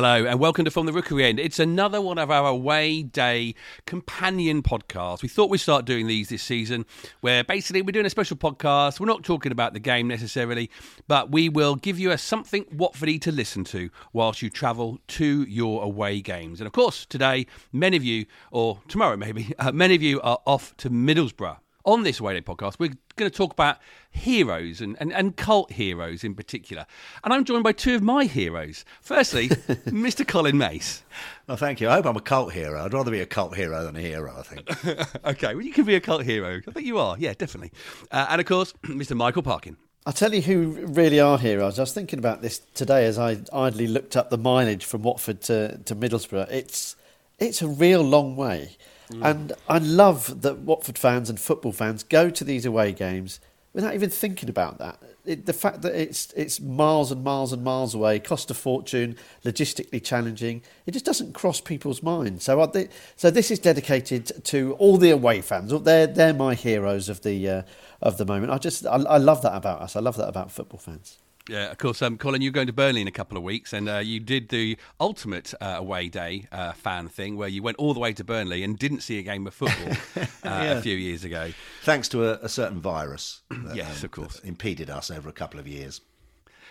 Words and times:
Hello, 0.00 0.24
and 0.26 0.38
welcome 0.38 0.64
to 0.64 0.70
From 0.70 0.86
the 0.86 0.92
Rookery 0.92 1.24
End. 1.24 1.40
It's 1.40 1.58
another 1.58 2.00
one 2.00 2.18
of 2.18 2.30
our 2.30 2.46
away 2.46 3.02
day 3.02 3.56
companion 3.84 4.62
podcasts. 4.62 5.22
We 5.22 5.28
thought 5.28 5.50
we'd 5.50 5.58
start 5.58 5.86
doing 5.86 6.06
these 6.06 6.28
this 6.28 6.40
season, 6.40 6.86
where 7.20 7.42
basically 7.42 7.82
we're 7.82 7.90
doing 7.90 8.06
a 8.06 8.10
special 8.10 8.36
podcast. 8.36 9.00
We're 9.00 9.06
not 9.06 9.24
talking 9.24 9.50
about 9.50 9.72
the 9.72 9.80
game 9.80 10.06
necessarily, 10.06 10.70
but 11.08 11.32
we 11.32 11.48
will 11.48 11.74
give 11.74 11.98
you 11.98 12.12
a 12.12 12.16
something 12.16 12.64
Watfordy 12.66 13.20
to 13.22 13.32
listen 13.32 13.64
to 13.64 13.90
whilst 14.12 14.40
you 14.40 14.50
travel 14.50 15.00
to 15.08 15.42
your 15.42 15.82
away 15.82 16.20
games. 16.20 16.60
And 16.60 16.68
of 16.68 16.72
course, 16.72 17.04
today, 17.04 17.46
many 17.72 17.96
of 17.96 18.04
you, 18.04 18.26
or 18.52 18.80
tomorrow 18.86 19.16
maybe, 19.16 19.52
uh, 19.58 19.72
many 19.72 19.96
of 19.96 20.02
you 20.02 20.20
are 20.20 20.38
off 20.46 20.76
to 20.76 20.90
Middlesbrough 20.90 21.56
on 21.88 22.02
this 22.02 22.20
Away 22.20 22.34
Day 22.34 22.42
podcast, 22.42 22.78
we're 22.78 22.92
going 23.16 23.30
to 23.30 23.36
talk 23.36 23.52
about 23.52 23.78
heroes 24.10 24.80
and, 24.80 24.96
and, 25.00 25.12
and 25.12 25.36
cult 25.36 25.72
heroes 25.72 26.24
in 26.24 26.34
particular. 26.34 26.86
And 27.24 27.32
I'm 27.32 27.44
joined 27.44 27.64
by 27.64 27.72
two 27.72 27.94
of 27.94 28.02
my 28.02 28.24
heroes. 28.24 28.84
Firstly, 29.00 29.48
Mr. 29.86 30.26
Colin 30.26 30.58
Mace. 30.58 31.02
Well, 31.46 31.56
thank 31.56 31.80
you. 31.80 31.88
I 31.88 31.94
hope 31.94 32.06
I'm 32.06 32.16
a 32.16 32.20
cult 32.20 32.52
hero. 32.52 32.84
I'd 32.84 32.92
rather 32.92 33.10
be 33.10 33.20
a 33.20 33.26
cult 33.26 33.56
hero 33.56 33.84
than 33.84 33.96
a 33.96 34.00
hero, 34.00 34.34
I 34.36 34.42
think. 34.42 35.24
okay, 35.24 35.54
well, 35.54 35.64
you 35.64 35.72
can 35.72 35.84
be 35.84 35.94
a 35.94 36.00
cult 36.00 36.24
hero. 36.24 36.60
I 36.66 36.70
think 36.70 36.86
you 36.86 36.98
are. 36.98 37.16
Yeah, 37.18 37.34
definitely. 37.36 37.72
Uh, 38.10 38.26
and 38.30 38.40
of 38.40 38.46
course, 38.46 38.72
Mr. 38.84 39.16
Michael 39.16 39.42
Parkin. 39.42 39.76
I'll 40.06 40.12
tell 40.12 40.32
you 40.32 40.40
who 40.40 40.86
really 40.86 41.20
are 41.20 41.38
heroes. 41.38 41.78
I 41.78 41.82
was 41.82 41.92
thinking 41.92 42.18
about 42.18 42.40
this 42.40 42.60
today 42.74 43.04
as 43.04 43.18
I 43.18 43.38
idly 43.52 43.86
looked 43.86 44.16
up 44.16 44.30
the 44.30 44.38
mileage 44.38 44.84
from 44.84 45.02
Watford 45.02 45.42
to, 45.42 45.78
to 45.84 45.94
Middlesbrough. 45.94 46.50
It's, 46.50 46.96
it's 47.38 47.60
a 47.60 47.68
real 47.68 48.02
long 48.02 48.34
way. 48.34 48.76
Mm. 49.10 49.30
And 49.30 49.52
I 49.68 49.78
love 49.78 50.42
that 50.42 50.58
Watford 50.60 50.96
fans 50.96 51.28
and 51.28 51.38
football 51.38 51.72
fans 51.72 52.02
go 52.02 52.30
to 52.30 52.44
these 52.44 52.64
away 52.64 52.92
games 52.92 53.40
without 53.72 53.94
even 53.94 54.10
thinking 54.10 54.48
about 54.48 54.78
that. 54.78 54.98
It, 55.24 55.46
the 55.46 55.52
fact 55.52 55.82
that 55.82 55.94
it's 55.94 56.32
it's 56.34 56.60
miles 56.60 57.12
and 57.12 57.22
miles 57.22 57.52
and 57.52 57.62
miles 57.62 57.94
away, 57.94 58.18
cost 58.18 58.50
a 58.50 58.54
fortune, 58.54 59.16
logistically 59.44 60.02
challenging, 60.02 60.62
it 60.86 60.92
just 60.92 61.04
doesn't 61.04 61.34
cross 61.34 61.60
people's 61.60 62.02
minds. 62.02 62.44
So, 62.44 62.60
I, 62.60 62.88
so 63.16 63.30
this 63.30 63.50
is 63.50 63.58
dedicated 63.58 64.44
to 64.44 64.74
all 64.74 64.96
the 64.96 65.10
away 65.10 65.40
fans. 65.42 65.72
They're 65.82 66.06
they're 66.06 66.34
my 66.34 66.54
heroes 66.54 67.08
of 67.08 67.22
the 67.22 67.48
uh, 67.48 67.62
of 68.00 68.16
the 68.16 68.24
moment. 68.24 68.52
I 68.52 68.58
just 68.58 68.86
I, 68.86 68.96
I 68.96 69.18
love 69.18 69.42
that 69.42 69.54
about 69.54 69.82
us. 69.82 69.96
I 69.96 70.00
love 70.00 70.16
that 70.16 70.28
about 70.28 70.50
football 70.50 70.80
fans. 70.80 71.18
Yeah, 71.48 71.70
of 71.70 71.78
course. 71.78 72.02
Um, 72.02 72.18
Colin, 72.18 72.42
you're 72.42 72.52
going 72.52 72.66
to 72.66 72.72
Burnley 72.72 73.00
in 73.00 73.08
a 73.08 73.12
couple 73.12 73.36
of 73.36 73.42
weeks, 73.42 73.72
and 73.72 73.88
uh, 73.88 73.98
you 73.98 74.20
did 74.20 74.50
the 74.50 74.76
ultimate 75.00 75.54
uh, 75.60 75.76
away 75.78 76.08
day 76.08 76.46
uh, 76.52 76.72
fan 76.72 77.08
thing, 77.08 77.36
where 77.36 77.48
you 77.48 77.62
went 77.62 77.78
all 77.78 77.94
the 77.94 78.00
way 78.00 78.12
to 78.12 78.24
Burnley 78.24 78.62
and 78.62 78.78
didn't 78.78 79.00
see 79.00 79.18
a 79.18 79.22
game 79.22 79.46
of 79.46 79.54
football 79.54 79.96
uh, 80.16 80.24
yeah. 80.44 80.72
a 80.72 80.82
few 80.82 80.96
years 80.96 81.24
ago, 81.24 81.52
thanks 81.82 82.08
to 82.10 82.24
a, 82.24 82.44
a 82.44 82.48
certain 82.48 82.80
virus. 82.80 83.40
That, 83.50 83.76
yes, 83.76 84.00
um, 84.00 84.04
of 84.04 84.10
course, 84.10 84.38
impeded 84.40 84.90
us 84.90 85.10
over 85.10 85.28
a 85.28 85.32
couple 85.32 85.58
of 85.58 85.66
years. 85.66 86.00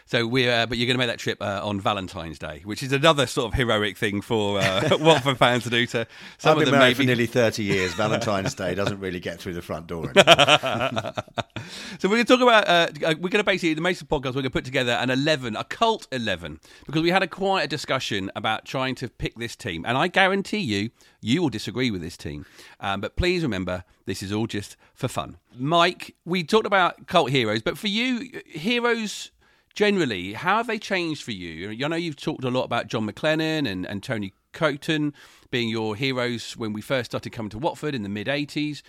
So 0.08 0.26
we're, 0.26 0.50
uh, 0.50 0.66
but 0.66 0.78
you're 0.78 0.88
going 0.88 0.96
to 0.96 1.00
make 1.00 1.10
that 1.10 1.20
trip 1.20 1.42
uh, 1.42 1.60
on 1.62 1.82
Valentine's 1.82 2.40
Day, 2.40 2.62
which 2.64 2.82
is 2.82 2.94
another 2.94 3.28
sort 3.28 3.52
of 3.52 3.56
heroic 3.56 3.98
thing 3.98 4.22
for 4.22 4.58
uh, 4.58 4.98
Watford 5.02 5.38
fans 5.38 5.66
to 5.66 5.70
do. 5.70 5.86
To 5.88 6.08
some 6.38 6.52
I've 6.52 6.60
been 6.60 6.68
of 6.70 6.72
them 6.72 6.80
married 6.80 6.92
maybe... 6.92 7.04
for 7.04 7.08
nearly 7.08 7.26
thirty 7.26 7.64
years. 7.64 7.94
Valentine's 7.96 8.56
Day 8.56 8.74
doesn't 8.74 9.02
really 9.02 9.20
get 9.20 9.38
through 9.38 9.54
the 9.54 9.62
front 9.62 9.88
door. 9.88 10.06
so 10.16 12.08
we're 12.08 12.16
going 12.16 12.26
to 12.26 12.38
talk 12.38 12.42
about. 12.42 12.70
Uh, 12.70 12.88
uh, 13.06 13.16
we're 13.20 13.28
going 13.28 13.32
to 13.32 13.44
basically 13.44 13.74
the 13.74 13.82
Mason 13.82 14.08
podcast. 14.08 14.28
We're 14.28 14.32
going 14.34 14.44
to 14.44 14.50
put 14.50 14.64
together 14.64 14.94
an 14.94 15.10
eleven, 15.10 15.58
a 15.58 15.66
cult 15.66 16.08
eleven, 16.14 16.62
because 16.86 17.02
we 17.02 17.10
had 17.10 17.22
a 17.22 17.28
quite 17.28 17.64
a 17.64 17.68
discussion 17.68 18.32
about 18.34 18.64
trying 18.64 18.96
to 18.96 19.10
pick 19.10 19.36
this 19.36 19.58
team, 19.58 19.84
and 19.86 19.98
I 19.98 20.08
guarantee 20.08 20.60
you, 20.60 20.90
you 21.22 21.42
will 21.42 21.50
disagree 21.50 21.92
with 21.92 22.02
this 22.02 22.16
team. 22.16 22.46
Um, 22.80 23.02
but 23.02 23.18
please 23.18 23.44
remember, 23.44 23.84
this 24.06 24.24
is 24.24 24.32
all 24.32 24.48
just 24.48 24.78
for 24.94 25.10
fun. 25.10 25.38
Mike, 25.54 26.16
we 26.24 26.46
talked 26.46 26.66
about 26.66 27.08
cult 27.08 27.30
heroes, 27.30 27.62
but 27.62 27.78
for 27.78 27.88
you, 27.88 28.42
heroes 28.46 29.32
generally, 29.78 30.34
how 30.34 30.58
have 30.58 30.66
they 30.66 30.80
changed 30.80 31.22
for 31.22 31.32
you? 31.32 31.70
I 31.70 31.88
know 31.88 31.96
you've 31.96 32.16
talked 32.16 32.44
a 32.44 32.50
lot 32.50 32.64
about 32.64 32.88
John 32.88 33.08
McClelland 33.08 33.68
and, 33.68 33.86
and 33.86 34.02
Tony 34.02 34.34
Coton 34.52 35.14
being 35.52 35.70
your 35.70 35.96
heroes 35.96 36.58
when 36.58 36.74
we 36.74 36.82
first 36.82 37.12
started 37.12 37.30
coming 37.30 37.52
to 37.52 37.60
Watford 37.60 37.94
in 37.94 38.02
the 38.02 38.10
mid 38.10 38.26
80s. 38.26 38.82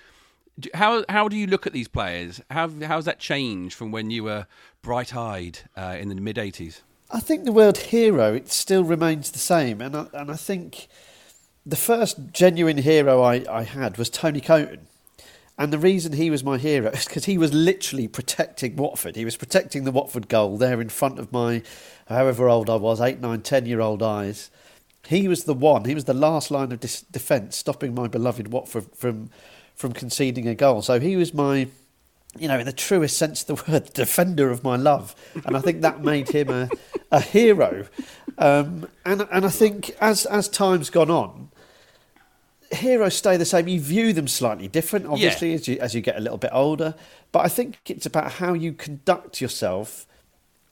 How, 0.73 1.05
how 1.11 1.29
do 1.29 1.37
you 1.37 1.47
look 1.47 1.67
at 1.67 1.75
these 1.75 1.89
players? 1.89 2.41
How, 2.51 2.71
how's 2.71 3.05
that 3.05 3.19
changed 3.19 3.77
from 3.77 3.93
when 3.93 4.09
you 4.09 4.25
were 4.25 4.47
bright 4.81 5.15
eyed 5.15 5.59
uh, 5.77 5.99
in 6.01 6.09
the 6.09 6.15
mid 6.15 6.37
80s? 6.37 6.81
I 7.11 7.21
think 7.21 7.45
the 7.45 7.53
word 7.53 7.77
hero 7.77 8.33
it 8.33 8.51
still 8.51 8.83
remains 8.83 9.31
the 9.31 9.39
same, 9.39 9.83
and 9.83 9.95
I, 9.95 10.07
and 10.15 10.31
I 10.31 10.37
think 10.37 10.89
the 11.67 11.77
first 11.77 12.33
genuine 12.33 12.79
hero 12.79 13.21
I, 13.21 13.45
I 13.51 13.65
had 13.65 13.99
was 13.99 14.09
Tony 14.09 14.41
Coton. 14.41 14.87
And 15.59 15.73
the 15.73 15.79
reason 15.79 16.13
he 16.13 16.31
was 16.31 16.45
my 16.45 16.57
hero 16.57 16.91
is 16.91 17.07
because 17.07 17.25
he 17.25 17.37
was 17.37 17.53
literally 17.53 18.07
protecting 18.07 18.77
Watford. 18.77 19.17
He 19.17 19.25
was 19.25 19.37
protecting 19.37 19.83
the 19.85 19.91
Watford 19.91 20.29
goal 20.29 20.57
there 20.57 20.81
in 20.81 20.89
front 20.89 21.19
of 21.19 21.33
my, 21.33 21.63
however 22.07 22.49
old 22.49 22.71
I 22.71 22.77
was, 22.77 23.01
eight, 23.01 23.21
nine, 23.21 23.43
ten 23.43 23.67
year 23.67 23.81
old 23.81 24.03
eyes. 24.03 24.51
He 25.09 25.27
was 25.27 25.45
the 25.45 25.55
one. 25.55 25.85
He 25.85 25.95
was 25.95 26.05
the 26.05 26.15
last 26.15 26.51
line 26.51 26.71
of 26.71 26.81
defence, 26.81 27.57
stopping 27.57 27.95
my 27.95 28.09
beloved 28.09 28.53
Watford 28.53 28.87
from 28.95 29.31
from 29.75 29.93
conceding 29.93 30.49
a 30.49 30.57
goal. 30.57 30.83
So 30.83 30.99
he 30.99 31.15
was 31.17 31.33
my, 31.33 31.69
you 32.37 32.49
know, 32.49 32.59
in 32.59 32.67
the 32.67 32.73
truest 32.73 33.17
sense 33.17 33.49
of 33.49 33.65
the 33.65 33.73
word, 33.73 33.93
defender 33.95 34.51
of 34.51 34.65
my 34.65 34.75
love. 34.75 35.15
And 35.47 35.57
I 35.57 35.61
think 35.61 35.83
that 35.83 36.03
made 36.03 36.29
him 36.29 36.51
a, 36.51 36.69
a 37.13 37.21
hero. 37.21 37.87
Um, 38.39 38.89
and 39.05 39.27
and 39.31 39.47
I 39.47 39.51
think 39.51 39.97
as 40.01 40.27
as 40.27 40.49
time's 40.49 40.91
gone 40.91 41.11
on, 41.11 41.51
heroes 42.73 43.15
stay 43.17 43.37
the 43.37 43.45
same. 43.45 43.69
You 43.69 43.81
view 43.81 44.13
them 44.13 44.29
slightly 44.29 44.69
different, 44.69 45.07
obviously, 45.07 45.51
yeah. 45.51 45.55
as 45.55 45.69
you 45.69 45.79
as 45.81 45.95
you 45.95 46.01
get 46.01 46.17
a 46.17 46.21
little 46.21 46.39
bit 46.39 46.51
older. 46.53 46.95
But 47.33 47.45
I 47.45 47.49
think 47.49 47.79
it's 47.87 48.07
about 48.07 48.33
how 48.33 48.53
you 48.53 48.73
conduct 48.73 49.41
yourself 49.41 50.07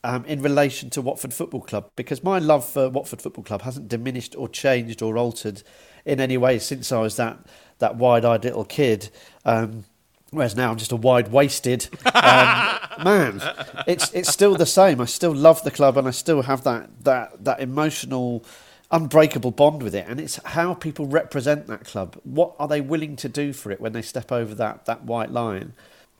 um, 0.04 0.24
in 0.26 0.40
relation 0.40 0.90
to 0.90 1.02
Watford 1.02 1.34
Football 1.34 1.62
Club, 1.62 1.90
because 1.96 2.22
my 2.22 2.38
love 2.38 2.68
for 2.68 2.88
Watford 2.88 3.20
Football 3.20 3.44
Club 3.44 3.62
hasn't 3.62 3.88
diminished 3.88 4.34
or 4.36 4.48
changed 4.48 5.02
or 5.02 5.18
altered 5.18 5.62
in 6.04 6.20
any 6.20 6.36
way 6.36 6.58
since 6.58 6.92
I 6.92 7.00
was 7.00 7.16
that 7.16 7.38
that 7.78 7.96
wide-eyed 7.96 8.44
little 8.44 8.64
kid. 8.64 9.10
Um, 9.44 9.84
whereas 10.30 10.56
now 10.56 10.70
I'm 10.70 10.76
just 10.76 10.92
a 10.92 10.96
wide-waisted 10.96 11.88
um, 12.14 12.78
man. 13.04 13.42
It's 13.86 14.12
it's 14.12 14.30
still 14.30 14.54
the 14.54 14.66
same. 14.66 15.00
I 15.00 15.06
still 15.06 15.34
love 15.34 15.62
the 15.64 15.70
club, 15.70 15.96
and 15.96 16.06
I 16.06 16.12
still 16.12 16.42
have 16.42 16.62
that 16.64 16.88
that 17.04 17.44
that 17.44 17.60
emotional 17.60 18.44
unbreakable 18.90 19.50
bond 19.52 19.82
with 19.82 19.94
it, 19.94 20.06
and 20.08 20.20
it's 20.20 20.36
how 20.44 20.74
people 20.74 21.06
represent 21.06 21.66
that 21.68 21.84
club. 21.84 22.18
What 22.24 22.54
are 22.58 22.68
they 22.68 22.80
willing 22.80 23.16
to 23.16 23.28
do 23.28 23.52
for 23.52 23.70
it 23.70 23.80
when 23.80 23.92
they 23.92 24.02
step 24.02 24.32
over 24.32 24.54
that 24.56 24.86
that 24.86 25.04
white 25.04 25.30
line? 25.32 25.74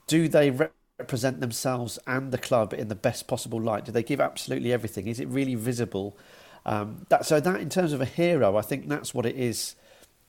Do 0.06 0.28
they 0.28 0.50
represent 0.98 1.40
themselves 1.40 1.98
and 2.06 2.32
the 2.32 2.38
club 2.38 2.72
in 2.74 2.88
the 2.88 2.94
best 2.94 3.26
possible 3.28 3.60
light? 3.60 3.84
Do 3.86 3.92
they 3.92 4.02
give 4.02 4.20
absolutely 4.20 4.72
everything? 4.72 5.06
Is 5.06 5.20
it 5.20 5.28
really 5.28 5.54
visible? 5.54 6.16
Um, 6.64 7.06
that, 7.10 7.26
so 7.26 7.40
that, 7.40 7.60
in 7.60 7.70
terms 7.70 7.92
of 7.92 8.00
a 8.00 8.06
hero, 8.06 8.56
I 8.56 8.62
think 8.62 8.88
that's 8.88 9.14
what 9.14 9.26
it 9.26 9.36
is 9.36 9.76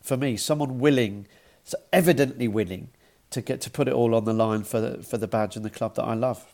for 0.02 0.18
me. 0.18 0.38
Someone 0.38 0.80
willing, 0.80 1.28
so 1.64 1.78
evidently 1.94 2.48
willing, 2.48 2.90
to 3.31 3.42
get 3.42 3.62
to 3.62 3.69
put 3.72 3.88
it 3.88 3.94
all 3.94 4.16
on 4.16 4.25
the 4.25 4.34
line 4.34 4.64
for 4.64 4.80
the, 4.81 5.04
for 5.04 5.18
the 5.18 5.28
badge 5.28 5.56
and 5.56 5.66
the 5.66 5.69
club 5.69 5.96
that 5.96 6.04
I 6.04 6.14
love. 6.14 6.46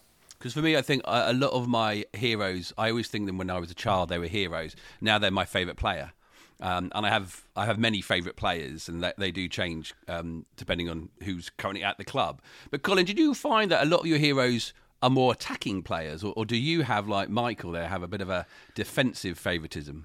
Because 0.44 0.56
for 0.56 0.62
me, 0.62 0.76
I 0.76 0.82
think 0.82 1.04
a 1.06 1.32
lot 1.32 1.54
of 1.54 1.70
my 1.70 2.04
heroes, 2.12 2.74
I 2.78 2.90
always 2.90 3.08
think 3.08 3.28
them 3.28 3.38
when 3.38 3.50
I 3.50 3.60
was 3.60 3.72
a 3.72 3.74
child, 3.74 4.10
they 4.10 4.20
were 4.20 4.28
heroes. 4.28 4.76
Now 5.00 5.18
they're 5.18 5.32
my 5.32 5.46
favourite 5.46 5.78
player. 5.78 6.12
Um, 6.60 6.92
and 6.94 7.06
I 7.06 7.10
have 7.10 7.46
I 7.56 7.66
have 7.66 7.80
many 7.80 8.02
favourite 8.02 8.36
players, 8.36 8.90
and 8.90 9.02
they, 9.02 9.14
they 9.18 9.32
do 9.32 9.48
change 9.48 9.94
um, 10.10 10.46
depending 10.58 10.90
on 10.90 11.08
who's 11.24 11.50
currently 11.50 11.82
at 11.82 11.98
the 11.98 12.04
club. 12.04 12.42
But 12.72 12.84
Colin, 12.84 13.06
did 13.06 13.18
you 13.18 13.34
find 13.34 13.72
that 13.72 13.84
a 13.84 13.86
lot 13.86 14.02
of 14.02 14.06
your 14.06 14.18
heroes 14.18 14.74
are 15.02 15.10
more 15.10 15.32
attacking 15.32 15.82
players, 15.82 16.26
or, 16.26 16.34
or 16.36 16.46
do 16.46 16.58
you 16.58 16.82
have 16.82 17.08
like 17.08 17.30
Michael 17.30 17.72
there 17.72 17.88
have 17.88 18.04
a 18.04 18.08
bit 18.10 18.20
of 18.20 18.30
a 18.30 18.46
defensive 18.76 19.40
favouritism? 19.40 20.04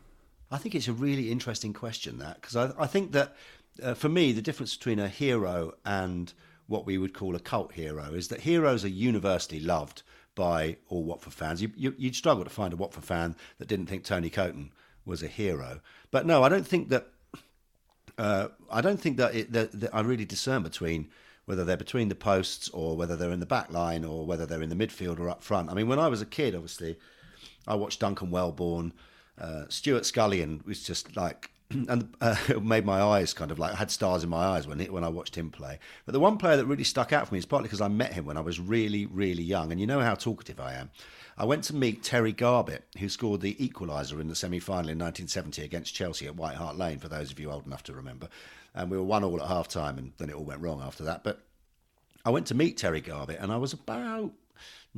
I 0.53 0.59
think 0.59 0.77
it's 0.77 0.87
a 0.87 0.93
really 0.93 1.33
interesting 1.33 1.73
question 1.73 2.19
that 2.19 2.41
because 2.41 2.55
I, 2.55 2.71
I, 2.79 2.87
think 2.87 3.11
that 3.11 3.35
uh, 3.83 3.95
for 3.95 4.09
me 4.09 4.31
the 4.31 4.43
difference 4.43 4.77
between 4.77 5.01
a 5.01 5.09
hero 5.09 5.73
and 5.85 6.33
what 6.69 6.87
we 6.87 6.97
would 6.97 7.12
call 7.12 7.35
a 7.35 7.41
cult 7.41 7.73
hero 7.73 8.12
is 8.12 8.29
that 8.29 8.43
heroes 8.43 8.85
are 8.85 8.89
universally 8.89 9.59
loved 9.59 10.05
by 10.38 10.76
all 10.88 11.02
Watford 11.02 11.35
fans. 11.35 11.61
You, 11.61 11.73
you, 11.76 11.93
would 11.99 12.14
struggle 12.14 12.44
to 12.44 12.50
find 12.50 12.73
a 12.73 12.76
Watford 12.76 13.05
fan 13.05 13.35
that 13.58 13.67
didn't 13.67 13.87
think 13.87 14.05
Tony 14.05 14.31
Coton 14.31 14.70
was 15.05 15.20
a 15.20 15.26
hero. 15.26 15.81
But 16.12 16.26
no, 16.26 16.44
I 16.44 16.49
don't 16.49 16.67
think 16.67 16.90
that. 16.90 17.08
Uh, 18.17 18.49
I 18.70 18.81
don't 18.81 19.00
think 19.00 19.17
that, 19.17 19.35
it, 19.35 19.52
that, 19.52 19.73
that 19.81 19.94
I 19.94 20.00
really 20.00 20.25
discern 20.25 20.62
between 20.62 21.08
whether 21.44 21.64
they're 21.64 21.76
between 21.76 22.08
the 22.08 22.14
posts 22.14 22.69
or 22.70 22.96
whether 22.96 23.17
they're 23.17 23.32
in 23.32 23.40
the 23.40 23.46
back 23.46 23.73
line 23.73 24.05
or 24.05 24.26
whether 24.26 24.44
they're 24.44 24.62
in 24.62 24.70
the 24.70 24.76
midfield 24.76 25.20
or 25.20 25.29
up 25.29 25.43
front. 25.43 25.70
I 25.70 25.75
mean, 25.75 25.88
when 25.88 25.99
I 25.99 26.08
was 26.08 26.20
a 26.20 26.26
kid, 26.26 26.55
obviously, 26.55 26.99
I 27.67 27.75
watched 27.75 28.00
Duncan 28.00 28.31
Welbourne. 28.31 28.93
Uh, 29.37 29.64
Stewart 29.69 30.05
Scullion 30.05 30.64
was 30.64 30.82
just 30.82 31.17
like 31.17 31.50
and 31.88 32.15
uh, 32.20 32.37
it 32.49 32.62
made 32.62 32.85
my 32.85 33.00
eyes 33.00 33.35
kind 33.35 33.50
of 33.50 33.59
like 33.59 33.73
I 33.73 33.76
had 33.76 33.91
stars 33.91 34.25
in 34.25 34.31
my 34.31 34.44
eyes 34.44 34.67
when 34.67 34.81
it, 34.81 34.93
when 34.93 35.05
I 35.05 35.09
watched 35.09 35.37
him 35.37 35.50
play. 35.50 35.79
But 36.06 36.12
the 36.12 36.20
one 36.20 36.38
player 36.38 36.56
that 36.56 36.67
really 36.67 36.85
stuck 36.85 37.12
out 37.12 37.29
for 37.29 37.35
me 37.35 37.38
is 37.38 37.47
partly 37.47 37.69
because 37.69 37.81
I 37.81 37.88
met 37.88 38.12
him 38.12 38.25
when 38.25 38.37
I 38.37 38.41
was 38.41 38.59
really 38.59 39.06
really 39.06 39.43
young, 39.43 39.70
and 39.70 39.81
you 39.81 39.87
know 39.87 40.00
how 40.00 40.15
talkative 40.15 40.61
I 40.61 40.75
am. 40.75 40.91
I 41.37 41.44
went 41.44 41.62
to 41.65 41.75
meet 41.75 42.03
Terry 42.03 42.32
Garbett, 42.32 42.85
who 42.99 43.09
scored 43.09 43.43
the 43.43 43.55
equaliser 43.55 44.20
in 44.20 44.26
the 44.26 44.35
semi-final 44.35 44.91
in 44.91 44.99
1970 44.99 45.62
against 45.62 45.94
Chelsea 45.94 46.26
at 46.26 46.35
White 46.35 46.56
Hart 46.56 46.76
Lane. 46.76 46.99
For 46.99 47.09
those 47.09 47.31
of 47.31 47.38
you 47.38 47.53
old 47.53 47.65
enough 47.65 47.85
to 47.85 47.93
remember, 47.93 48.29
and 48.75 48.91
we 48.91 48.97
were 48.97 49.05
one 49.05 49.23
all 49.23 49.41
at 49.41 49.49
half 49.49 49.69
time, 49.69 49.99
and 49.99 50.12
then 50.19 50.31
it 50.31 50.35
all 50.35 50.44
went 50.44 50.61
wrong 50.61 50.82
after 50.82 51.05
that. 51.05 51.23
But 51.23 51.41
I 52.25 52.31
went 52.31 52.47
to 52.49 52.55
meet 52.55 52.76
Terry 52.76 53.00
Garbett, 53.00 53.38
and 53.41 53.53
I 53.53 53.56
was 53.56 53.73
about 53.73 54.32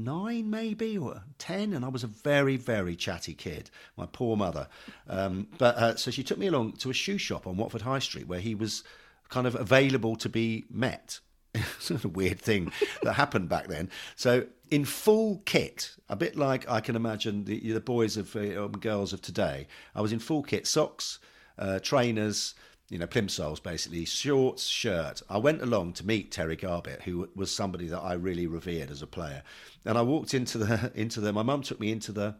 nine 0.04 0.50
maybe 0.50 0.96
or 0.96 1.22
10 1.38 1.72
and 1.72 1.84
i 1.84 1.88
was 1.88 2.02
a 2.04 2.06
very 2.06 2.56
very 2.56 2.96
chatty 2.96 3.34
kid 3.34 3.70
my 3.96 4.06
poor 4.06 4.36
mother. 4.36 4.68
Um, 5.08 5.48
but 5.58 5.76
uh, 5.76 5.96
so 5.96 6.10
she 6.10 6.22
took 6.22 6.38
me 6.38 6.46
along 6.46 6.72
to 6.78 6.90
a 6.90 6.94
shoe 6.94 7.18
shop 7.18 7.46
on 7.46 7.56
watford 7.56 7.82
high 7.82 7.98
street 7.98 8.26
where 8.26 8.40
he 8.40 8.54
was 8.54 8.82
kind 9.28 9.46
of 9.46 9.54
available 9.54 10.16
to 10.16 10.28
be 10.28 10.64
met. 10.70 11.20
It's 11.54 11.90
a 11.90 12.08
weird 12.08 12.40
thing 12.40 12.72
that 13.02 13.14
happened 13.14 13.48
back 13.48 13.68
then. 13.68 13.90
So 14.16 14.46
in 14.70 14.84
full 14.84 15.42
kit 15.44 15.96
a 16.08 16.16
bit 16.16 16.36
like 16.36 16.68
i 16.70 16.80
can 16.80 16.94
imagine 16.94 17.44
the, 17.44 17.72
the 17.72 17.80
boys 17.80 18.16
of 18.16 18.34
uh, 18.36 18.68
girls 18.68 19.12
of 19.12 19.20
today 19.20 19.66
i 19.94 20.00
was 20.00 20.12
in 20.12 20.20
full 20.20 20.42
kit 20.42 20.66
socks 20.66 21.18
uh, 21.58 21.78
trainers 21.80 22.54
you 22.90 22.98
know, 22.98 23.06
plimsolls 23.06 23.62
basically, 23.62 24.04
shorts, 24.04 24.66
shirt. 24.66 25.22
I 25.30 25.38
went 25.38 25.62
along 25.62 25.94
to 25.94 26.06
meet 26.06 26.32
Terry 26.32 26.56
Garbett, 26.56 27.02
who 27.02 27.30
was 27.36 27.54
somebody 27.54 27.86
that 27.86 28.00
I 28.00 28.14
really 28.14 28.48
revered 28.48 28.90
as 28.90 29.00
a 29.00 29.06
player. 29.06 29.44
And 29.84 29.96
I 29.96 30.02
walked 30.02 30.34
into 30.34 30.58
the 30.58 30.92
into 31.00 31.20
the. 31.20 31.32
My 31.32 31.42
mum 31.42 31.62
took 31.62 31.80
me 31.80 31.92
into 31.92 32.10
the 32.10 32.34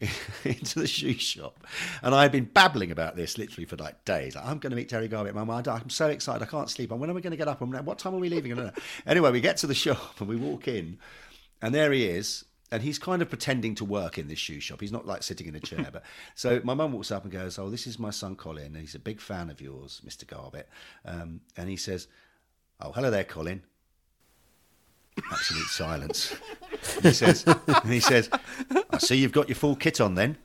into 0.44 0.78
the 0.78 0.86
shoe 0.86 1.14
shop, 1.14 1.66
and 2.02 2.14
I 2.14 2.22
had 2.22 2.30
been 2.30 2.44
babbling 2.44 2.92
about 2.92 3.16
this 3.16 3.36
literally 3.36 3.66
for 3.66 3.76
like 3.76 4.04
days. 4.04 4.36
Like, 4.36 4.46
I'm 4.46 4.58
going 4.58 4.70
to 4.70 4.76
meet 4.76 4.88
Terry 4.88 5.08
Garbett, 5.08 5.34
Mum. 5.34 5.50
I'm 5.50 5.90
so 5.90 6.08
excited, 6.08 6.42
I 6.42 6.46
can't 6.46 6.70
sleep. 6.70 6.90
When 6.90 7.10
are 7.10 7.14
we 7.14 7.20
going 7.20 7.32
to 7.32 7.36
get 7.36 7.48
up? 7.48 7.60
What 7.60 7.98
time 7.98 8.14
are 8.14 8.18
we 8.18 8.28
leaving? 8.28 8.56
Uh, 8.56 8.70
anyway, 9.06 9.32
we 9.32 9.40
get 9.40 9.56
to 9.58 9.66
the 9.66 9.74
shop 9.74 10.20
and 10.20 10.28
we 10.28 10.36
walk 10.36 10.68
in, 10.68 10.98
and 11.60 11.74
there 11.74 11.90
he 11.90 12.06
is 12.06 12.44
and 12.70 12.82
he's 12.82 12.98
kind 12.98 13.22
of 13.22 13.28
pretending 13.28 13.74
to 13.76 13.84
work 13.84 14.18
in 14.18 14.28
this 14.28 14.38
shoe 14.38 14.60
shop. 14.60 14.80
He's 14.80 14.92
not 14.92 15.06
like 15.06 15.22
sitting 15.22 15.46
in 15.46 15.54
a 15.54 15.60
chair. 15.60 15.88
But 15.92 16.02
so 16.34 16.60
my 16.64 16.74
mum 16.74 16.92
walks 16.92 17.10
up 17.10 17.24
and 17.24 17.32
goes, 17.32 17.58
"Oh, 17.58 17.70
this 17.70 17.86
is 17.86 17.98
my 17.98 18.10
son 18.10 18.36
Colin. 18.36 18.74
He's 18.74 18.94
a 18.94 18.98
big 18.98 19.20
fan 19.20 19.50
of 19.50 19.60
yours, 19.60 20.00
Mr. 20.06 20.26
Garbett." 20.26 20.68
Um, 21.04 21.40
and 21.56 21.68
he 21.68 21.76
says, 21.76 22.08
"Oh, 22.80 22.92
hello 22.92 23.10
there, 23.10 23.24
Colin." 23.24 23.62
Absolute 25.30 25.66
silence. 25.66 26.34
And 26.96 27.04
he 27.04 27.12
says, 27.12 27.44
and 27.46 27.92
"He 27.92 28.00
says, 28.00 28.28
I 28.90 28.98
see 28.98 29.16
you've 29.16 29.32
got 29.32 29.48
your 29.48 29.56
full 29.56 29.76
kit 29.76 30.00
on 30.00 30.16
then." 30.16 30.36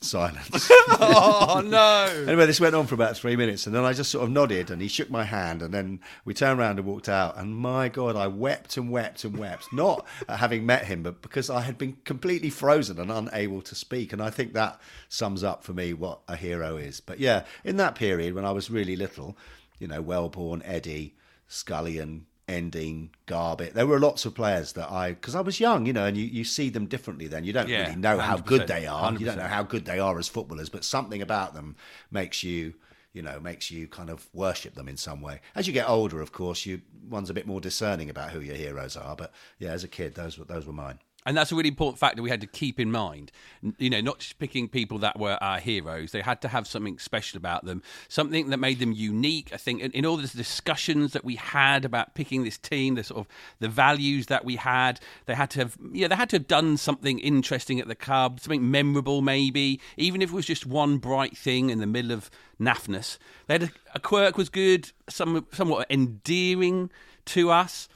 Silence. 0.00 0.70
oh 1.00 1.62
no! 1.64 2.24
anyway, 2.28 2.46
this 2.46 2.60
went 2.60 2.74
on 2.74 2.86
for 2.86 2.94
about 2.94 3.16
three 3.16 3.34
minutes, 3.34 3.66
and 3.66 3.74
then 3.74 3.84
I 3.84 3.92
just 3.92 4.10
sort 4.10 4.24
of 4.24 4.30
nodded, 4.30 4.70
and 4.70 4.82
he 4.82 4.88
shook 4.88 5.10
my 5.10 5.24
hand, 5.24 5.62
and 5.62 5.72
then 5.72 6.00
we 6.24 6.34
turned 6.34 6.60
around 6.60 6.78
and 6.78 6.86
walked 6.86 7.08
out. 7.08 7.36
And 7.38 7.56
my 7.56 7.88
God, 7.88 8.14
I 8.14 8.26
wept 8.26 8.76
and 8.76 8.90
wept 8.90 9.24
and 9.24 9.38
wept, 9.38 9.72
not 9.72 10.06
at 10.28 10.38
having 10.38 10.66
met 10.66 10.84
him, 10.84 11.02
but 11.02 11.22
because 11.22 11.48
I 11.48 11.62
had 11.62 11.78
been 11.78 11.96
completely 12.04 12.50
frozen 12.50 13.00
and 13.00 13.10
unable 13.10 13.62
to 13.62 13.74
speak. 13.74 14.12
And 14.12 14.22
I 14.22 14.30
think 14.30 14.52
that 14.52 14.80
sums 15.08 15.42
up 15.42 15.64
for 15.64 15.72
me 15.72 15.94
what 15.94 16.20
a 16.28 16.36
hero 16.36 16.76
is. 16.76 17.00
But 17.00 17.18
yeah, 17.18 17.44
in 17.64 17.76
that 17.78 17.94
period 17.94 18.34
when 18.34 18.44
I 18.44 18.52
was 18.52 18.70
really 18.70 18.96
little, 18.96 19.36
you 19.78 19.88
know, 19.88 20.02
Welbourne 20.02 20.62
Eddy, 20.64 21.14
Scullion, 21.48 22.26
Endean, 22.48 23.08
Garbett. 23.26 23.74
There 23.74 23.86
were 23.86 23.98
lots 23.98 24.24
of 24.24 24.34
players 24.34 24.72
that 24.74 24.90
I, 24.90 25.10
because 25.10 25.34
I 25.34 25.40
was 25.40 25.58
young, 25.58 25.86
you 25.86 25.92
know, 25.92 26.04
and 26.06 26.16
you, 26.16 26.24
you 26.24 26.44
see 26.44 26.68
them 26.68 26.86
differently 26.86 27.26
then. 27.26 27.44
You 27.44 27.52
don't 27.52 27.68
Yeah, 27.68 27.86
really 27.86 27.96
know 27.96 28.18
how 28.18 28.36
good 28.36 28.68
they 28.68 28.86
are. 28.86 29.10
100%. 29.12 29.20
You 29.20 29.26
don't 29.26 29.38
know 29.38 29.44
how 29.44 29.64
good 29.64 29.84
they 29.84 29.98
are 29.98 30.18
as 30.18 30.28
footballers, 30.28 30.68
but 30.68 30.84
something 30.84 31.20
about 31.20 31.54
them 31.54 31.74
makes 32.10 32.44
you, 32.44 32.74
you 33.12 33.22
know, 33.22 33.40
makes 33.40 33.70
you 33.72 33.88
kind 33.88 34.10
of 34.10 34.28
worship 34.32 34.74
them 34.74 34.88
in 34.88 34.96
some 34.96 35.20
way. 35.20 35.40
As 35.56 35.66
you 35.66 35.72
get 35.72 35.88
older, 35.88 36.20
of 36.20 36.30
course, 36.30 36.64
you 36.66 36.82
one's 37.08 37.30
a 37.30 37.34
bit 37.34 37.46
more 37.48 37.60
discerning 37.60 38.10
about 38.10 38.30
who 38.30 38.40
your 38.40 38.56
heroes 38.56 38.96
are. 38.96 39.16
But 39.16 39.32
yeah, 39.58 39.70
as 39.70 39.82
a 39.82 39.88
kid, 39.88 40.14
those 40.14 40.38
were 40.38 40.44
those 40.44 40.66
were 40.66 40.72
mine. 40.72 41.00
And 41.26 41.36
that's 41.36 41.50
a 41.50 41.56
really 41.56 41.68
important 41.68 41.98
factor 41.98 42.22
we 42.22 42.30
had 42.30 42.40
to 42.40 42.46
keep 42.46 42.78
in 42.78 42.92
mind. 42.92 43.32
You 43.78 43.90
know, 43.90 44.00
not 44.00 44.20
just 44.20 44.38
picking 44.38 44.68
people 44.68 44.98
that 44.98 45.18
were 45.18 45.36
our 45.42 45.58
heroes. 45.58 46.12
They 46.12 46.20
had 46.20 46.40
to 46.42 46.48
have 46.48 46.68
something 46.68 47.00
special 47.00 47.36
about 47.36 47.64
them, 47.64 47.82
something 48.08 48.48
that 48.50 48.58
made 48.58 48.78
them 48.78 48.92
unique. 48.92 49.50
I 49.52 49.56
think 49.56 49.82
in, 49.82 49.90
in 49.90 50.06
all 50.06 50.16
the 50.16 50.28
discussions 50.28 51.12
that 51.14 51.24
we 51.24 51.34
had 51.34 51.84
about 51.84 52.14
picking 52.14 52.44
this 52.44 52.56
team, 52.56 52.94
the 52.94 53.02
sort 53.02 53.20
of 53.20 53.26
the 53.58 53.68
values 53.68 54.26
that 54.26 54.44
we 54.44 54.54
had, 54.54 55.00
they 55.26 55.34
had 55.34 55.50
to 55.50 55.58
have, 55.58 55.76
yeah, 55.92 56.06
they 56.06 56.14
had 56.14 56.30
to 56.30 56.36
have 56.36 56.46
done 56.46 56.76
something 56.76 57.18
interesting 57.18 57.80
at 57.80 57.88
the 57.88 57.96
club, 57.96 58.38
something 58.38 58.70
memorable, 58.70 59.20
maybe, 59.20 59.80
even 59.96 60.22
if 60.22 60.30
it 60.30 60.34
was 60.34 60.46
just 60.46 60.64
one 60.64 60.98
bright 60.98 61.36
thing 61.36 61.70
in 61.70 61.80
the 61.80 61.86
middle 61.86 62.12
of 62.12 62.30
naffness. 62.60 63.18
They 63.48 63.54
had 63.54 63.62
a, 63.64 63.70
a 63.96 64.00
quirk 64.00 64.36
was 64.36 64.48
good, 64.48 64.92
some 65.08 65.44
somewhat 65.52 65.90
endearing 65.90 66.90
to 67.26 67.50
us, 67.50 67.88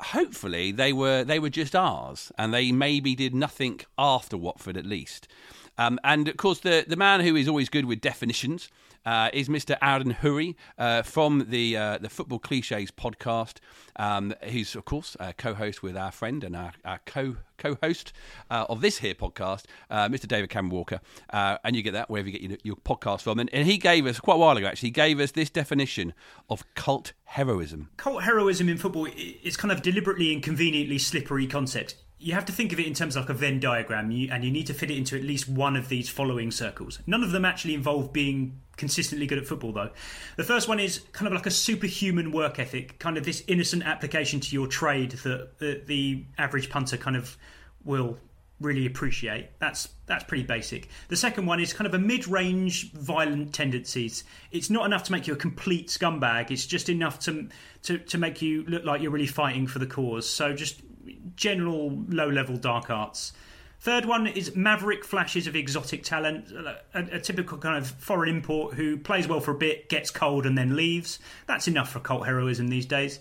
hopefully 0.00 0.72
they 0.72 0.92
were 0.92 1.24
they 1.24 1.38
were 1.38 1.50
just 1.50 1.74
ours, 1.74 2.32
and 2.38 2.52
they 2.52 2.72
maybe 2.72 3.14
did 3.14 3.34
nothing 3.34 3.80
after 3.98 4.36
Watford 4.36 4.76
at 4.76 4.86
least. 4.86 5.28
Um, 5.76 5.98
and 6.02 6.28
of 6.28 6.36
course, 6.36 6.60
the 6.60 6.84
the 6.86 6.96
man 6.96 7.20
who 7.20 7.36
is 7.36 7.48
always 7.48 7.68
good 7.68 7.84
with 7.84 8.00
definitions 8.00 8.68
uh, 9.04 9.30
is 9.32 9.48
Mr. 9.48 9.76
Adam 9.80 10.10
Hurrey 10.12 10.56
uh, 10.76 11.02
from 11.02 11.46
the 11.48 11.76
uh, 11.76 11.98
the 11.98 12.08
Football 12.08 12.38
Cliches 12.38 12.90
podcast. 12.90 13.58
Um, 13.96 14.34
he's 14.44 14.74
of 14.74 14.84
course 14.84 15.16
co-host 15.36 15.82
with 15.82 15.96
our 15.96 16.12
friend 16.12 16.44
and 16.44 16.56
our, 16.56 16.72
our 16.84 17.00
co 17.06 17.36
co-host 17.58 18.12
uh, 18.50 18.66
of 18.68 18.80
this 18.80 18.98
here 18.98 19.14
podcast, 19.14 19.64
uh, 19.90 20.08
Mr. 20.08 20.26
David 20.26 20.48
Cameron 20.48 20.70
Walker, 20.70 21.00
uh, 21.30 21.58
and 21.64 21.76
you 21.76 21.82
get 21.82 21.92
that 21.92 22.08
wherever 22.08 22.28
you 22.28 22.38
get 22.38 22.42
your, 22.42 22.58
your 22.62 22.76
podcast 22.76 23.22
from. 23.22 23.38
And, 23.38 23.50
and 23.52 23.66
he 23.66 23.76
gave 23.76 24.06
us 24.06 24.18
quite 24.20 24.36
a 24.36 24.38
while 24.38 24.56
ago 24.56 24.66
actually. 24.66 24.88
He 24.88 24.92
gave 24.92 25.20
us 25.20 25.32
this 25.32 25.50
definition 25.50 26.14
of 26.48 26.62
cult 26.74 27.12
heroism. 27.24 27.90
cult 27.96 28.22
heroism 28.22 28.68
in 28.68 28.78
football 28.78 29.06
is 29.42 29.56
kind 29.56 29.72
of 29.72 29.82
deliberately 29.82 30.32
and 30.32 30.42
conveniently 30.42 30.98
slippery 30.98 31.46
concept. 31.46 31.96
You 32.20 32.34
have 32.34 32.46
to 32.46 32.52
think 32.52 32.72
of 32.72 32.80
it 32.80 32.86
in 32.86 32.94
terms 32.94 33.14
of 33.14 33.24
like 33.24 33.30
a 33.30 33.34
Venn 33.34 33.60
diagram, 33.60 34.10
you, 34.10 34.28
and 34.32 34.44
you 34.44 34.50
need 34.50 34.66
to 34.66 34.74
fit 34.74 34.90
it 34.90 34.96
into 34.96 35.16
at 35.16 35.22
least 35.22 35.48
one 35.48 35.76
of 35.76 35.88
these 35.88 36.08
following 36.08 36.50
circles. 36.50 36.98
None 37.06 37.22
of 37.22 37.30
them 37.30 37.44
actually 37.44 37.74
involve 37.74 38.12
being 38.12 38.60
consistently 38.76 39.26
good 39.26 39.38
at 39.38 39.46
football, 39.46 39.72
though. 39.72 39.90
The 40.36 40.44
first 40.44 40.68
one 40.68 40.80
is 40.80 41.00
kind 41.12 41.28
of 41.28 41.32
like 41.32 41.46
a 41.46 41.50
superhuman 41.50 42.32
work 42.32 42.58
ethic, 42.58 42.98
kind 42.98 43.16
of 43.16 43.24
this 43.24 43.44
innocent 43.46 43.84
application 43.84 44.40
to 44.40 44.52
your 44.52 44.66
trade 44.66 45.12
that 45.12 45.58
the, 45.58 45.82
the 45.86 46.24
average 46.38 46.70
punter 46.70 46.96
kind 46.96 47.16
of 47.16 47.36
will 47.84 48.18
really 48.60 48.86
appreciate. 48.86 49.50
That's 49.60 49.88
that's 50.06 50.24
pretty 50.24 50.44
basic. 50.44 50.88
The 51.08 51.16
second 51.16 51.46
one 51.46 51.60
is 51.60 51.72
kind 51.72 51.86
of 51.86 51.94
a 51.94 51.98
mid-range 51.98 52.92
violent 52.92 53.52
tendencies. 53.54 54.24
It's 54.50 54.70
not 54.70 54.86
enough 54.86 55.04
to 55.04 55.12
make 55.12 55.26
you 55.26 55.34
a 55.34 55.36
complete 55.36 55.88
scumbag. 55.88 56.50
It's 56.50 56.66
just 56.66 56.88
enough 56.88 57.20
to 57.20 57.48
to 57.84 57.98
to 57.98 58.18
make 58.18 58.42
you 58.42 58.64
look 58.64 58.84
like 58.84 59.00
you're 59.00 59.12
really 59.12 59.26
fighting 59.26 59.66
for 59.66 59.78
the 59.78 59.86
cause. 59.86 60.28
So 60.28 60.52
just 60.54 60.80
general 61.36 62.04
low-level 62.08 62.56
dark 62.56 62.90
arts. 62.90 63.32
Third 63.80 64.06
one 64.06 64.26
is 64.26 64.56
maverick 64.56 65.04
flashes 65.04 65.46
of 65.46 65.54
exotic 65.54 66.02
talent, 66.02 66.52
uh, 66.52 66.74
a, 66.94 67.16
a 67.16 67.20
typical 67.20 67.58
kind 67.58 67.78
of 67.78 67.86
foreign 67.88 68.28
import 68.28 68.74
who 68.74 68.96
plays 68.96 69.28
well 69.28 69.40
for 69.40 69.52
a 69.52 69.58
bit, 69.58 69.88
gets 69.88 70.10
cold, 70.10 70.46
and 70.46 70.58
then 70.58 70.74
leaves. 70.74 71.20
That's 71.46 71.68
enough 71.68 71.90
for 71.90 72.00
cult 72.00 72.26
heroism 72.26 72.68
these 72.68 72.86
days. 72.86 73.20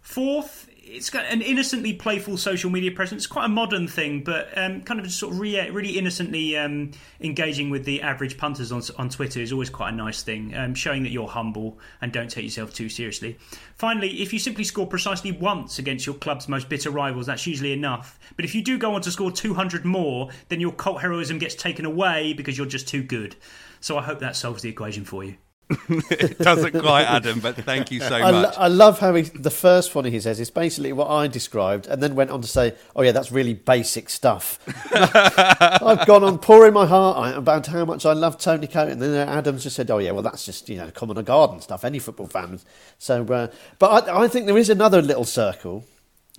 Fourth, 0.00 0.68
it's 0.86 1.10
got 1.10 1.24
an 1.26 1.42
innocently 1.42 1.92
playful 1.92 2.36
social 2.36 2.70
media 2.70 2.90
presence. 2.90 3.24
It's 3.24 3.26
quite 3.26 3.46
a 3.46 3.48
modern 3.48 3.88
thing, 3.88 4.22
but 4.22 4.56
um, 4.56 4.82
kind 4.82 5.00
of 5.00 5.10
sort 5.10 5.32
of 5.32 5.40
re- 5.40 5.70
really 5.70 5.98
innocently 5.98 6.56
um, 6.56 6.92
engaging 7.20 7.70
with 7.70 7.84
the 7.84 8.02
average 8.02 8.36
punters 8.36 8.70
on, 8.70 8.82
on 8.98 9.08
Twitter 9.08 9.40
is 9.40 9.52
always 9.52 9.70
quite 9.70 9.92
a 9.92 9.96
nice 9.96 10.22
thing, 10.22 10.54
um, 10.54 10.74
showing 10.74 11.02
that 11.02 11.10
you're 11.10 11.28
humble 11.28 11.78
and 12.00 12.12
don't 12.12 12.30
take 12.30 12.44
yourself 12.44 12.72
too 12.74 12.88
seriously. 12.88 13.38
Finally, 13.76 14.22
if 14.22 14.32
you 14.32 14.38
simply 14.38 14.64
score 14.64 14.86
precisely 14.86 15.32
once 15.32 15.78
against 15.78 16.06
your 16.06 16.14
club's 16.14 16.48
most 16.48 16.68
bitter 16.68 16.90
rivals, 16.90 17.26
that's 17.26 17.46
usually 17.46 17.72
enough. 17.72 18.18
But 18.36 18.44
if 18.44 18.54
you 18.54 18.62
do 18.62 18.78
go 18.78 18.94
on 18.94 19.02
to 19.02 19.10
score 19.10 19.30
200 19.30 19.84
more, 19.84 20.30
then 20.48 20.60
your 20.60 20.72
cult 20.72 21.00
heroism 21.00 21.38
gets 21.38 21.54
taken 21.54 21.84
away 21.84 22.32
because 22.34 22.56
you're 22.56 22.66
just 22.66 22.88
too 22.88 23.02
good. 23.02 23.36
So 23.80 23.98
I 23.98 24.02
hope 24.02 24.20
that 24.20 24.36
solves 24.36 24.62
the 24.62 24.68
equation 24.68 25.04
for 25.04 25.24
you. 25.24 25.36
It 25.70 26.38
doesn't 26.38 26.78
quite, 26.78 27.04
Adam, 27.04 27.40
but 27.40 27.56
thank 27.56 27.90
you 27.90 28.00
so 28.00 28.14
I, 28.16 28.30
lo- 28.30 28.42
much. 28.42 28.54
I 28.58 28.68
love 28.68 28.98
how 28.98 29.14
he, 29.14 29.22
the 29.22 29.50
first 29.50 29.94
one 29.94 30.04
he 30.04 30.20
says 30.20 30.38
is 30.38 30.50
basically 30.50 30.92
what 30.92 31.08
I 31.08 31.26
described, 31.26 31.86
and 31.86 32.02
then 32.02 32.14
went 32.14 32.30
on 32.30 32.42
to 32.42 32.48
say, 32.48 32.74
"Oh 32.94 33.02
yeah, 33.02 33.12
that's 33.12 33.32
really 33.32 33.54
basic 33.54 34.10
stuff." 34.10 34.58
I've 34.92 36.06
gone 36.06 36.22
on 36.22 36.38
pouring 36.38 36.74
my 36.74 36.86
heart 36.86 37.16
out 37.32 37.38
about 37.38 37.66
how 37.66 37.84
much 37.84 38.04
I 38.04 38.12
love 38.12 38.38
Tony 38.38 38.66
Coton, 38.66 38.92
and 38.92 39.02
then 39.02 39.28
Adams 39.28 39.62
just 39.62 39.76
said, 39.76 39.90
"Oh 39.90 39.98
yeah, 39.98 40.10
well 40.10 40.22
that's 40.22 40.44
just 40.44 40.68
you 40.68 40.76
know 40.76 40.90
common 40.90 41.22
garden 41.24 41.60
stuff. 41.60 41.84
Any 41.84 41.98
football 41.98 42.26
fan." 42.26 42.60
So, 42.98 43.24
uh, 43.24 43.48
but 43.78 44.08
I, 44.08 44.24
I 44.24 44.28
think 44.28 44.46
there 44.46 44.58
is 44.58 44.68
another 44.68 45.00
little 45.00 45.24
circle, 45.24 45.84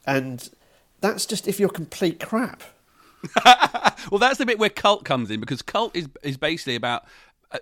and 0.05 0.47
that's 1.01 1.25
just 1.25 1.47
if 1.47 1.59
you're 1.59 1.69
complete 1.69 2.19
crap. 2.19 2.63
Well, 4.11 4.19
that's 4.19 4.37
the 4.37 4.45
bit 4.45 4.59
where 4.59 4.69
cult 4.69 5.03
comes 5.03 5.31
in 5.31 5.39
because 5.39 5.63
cult 5.63 5.95
is 5.95 6.07
is 6.21 6.37
basically 6.37 6.75
about 6.75 7.05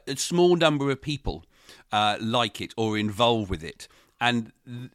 a 0.08 0.16
small 0.18 0.58
number 0.58 0.92
of 0.92 1.02
people 1.02 1.46
uh, 1.94 2.18
like 2.20 2.60
it 2.60 2.74
or 2.76 2.98
involved 2.98 3.50
with 3.50 3.64
it, 3.64 3.88
and 4.20 4.52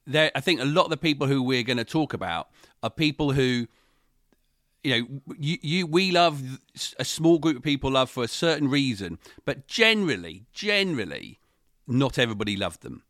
there, 0.07 0.31
I 0.35 0.41
think 0.41 0.61
a 0.61 0.67
lot 0.67 0.85
of 0.85 0.91
the 0.91 0.99
people 0.99 1.27
who 1.27 1.43
we're 1.43 1.63
going 1.63 1.79
to 1.79 1.85
talk 1.85 2.13
about 2.13 2.49
are 2.83 2.91
people 2.91 3.33
who. 3.33 3.67
You 4.85 4.93
know, 4.93 5.35
you, 5.37 5.59
you 5.61 5.87
we 5.89 6.13
love 6.13 6.61
a 7.01 7.05
small 7.05 7.41
group 7.41 7.57
of 7.57 7.63
people 7.65 7.91
love 7.91 8.09
for 8.09 8.23
a 8.23 8.29
certain 8.29 8.71
reason, 8.71 9.19
but 9.45 9.67
generally, 9.67 10.47
generally, 10.53 11.41
not 11.89 12.17
everybody 12.17 12.57
loved 12.57 12.83
them, 12.83 13.03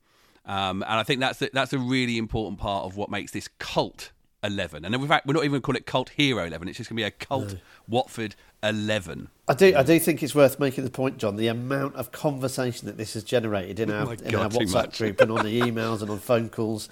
um, 0.47 0.83
and 0.83 0.99
I 0.99 1.03
think 1.03 1.21
that's 1.21 1.41
the, 1.41 1.51
that's 1.53 1.75
a 1.75 1.79
really 1.79 2.17
important 2.17 2.59
part 2.59 2.87
of 2.87 2.97
what 2.97 3.11
makes 3.11 3.33
this 3.33 3.49
cult 3.59 4.13
eleven. 4.43 4.85
And 4.85 4.95
in 4.95 5.07
fact, 5.07 5.27
we're 5.27 5.35
not 5.35 5.45
even 5.45 5.53
going 5.53 5.61
to 5.63 5.67
call 5.67 5.77
it 5.77 5.87
cult 5.87 6.11
hero 6.11 6.45
eleven; 6.45 6.69
it's 6.69 6.79
just 6.79 6.91
going 6.91 6.97
to 6.97 7.01
be 7.01 7.07
a 7.07 7.11
cult 7.11 7.57
Watford 7.87 8.37
eleven. 8.63 9.29
I 9.47 9.55
do, 9.55 9.75
I 9.77 9.83
do 9.83 9.99
think 9.99 10.23
it's 10.23 10.35
worth 10.35 10.59
making 10.61 10.85
the 10.85 10.91
point, 10.91 11.19
John. 11.19 11.37
The 11.37 11.49
amount 11.49 11.97
of 11.97 12.13
conversation 12.13 12.87
that 12.87 12.97
this 12.97 13.15
has 13.15 13.25
generated 13.25 13.81
in 13.81 13.91
Oh 13.91 13.95
our, 13.99 14.05
my 14.07 14.13
in 14.13 14.31
God, 14.31 14.35
our 14.35 14.49
WhatsApp 14.61 14.73
much. 14.73 14.99
group 14.99 15.21
and 15.21 15.31
on 15.31 15.45
the 15.45 15.61
emails 15.61 16.03
and 16.03 16.11
on 16.11 16.19
phone 16.19 16.49
calls, 16.49 16.89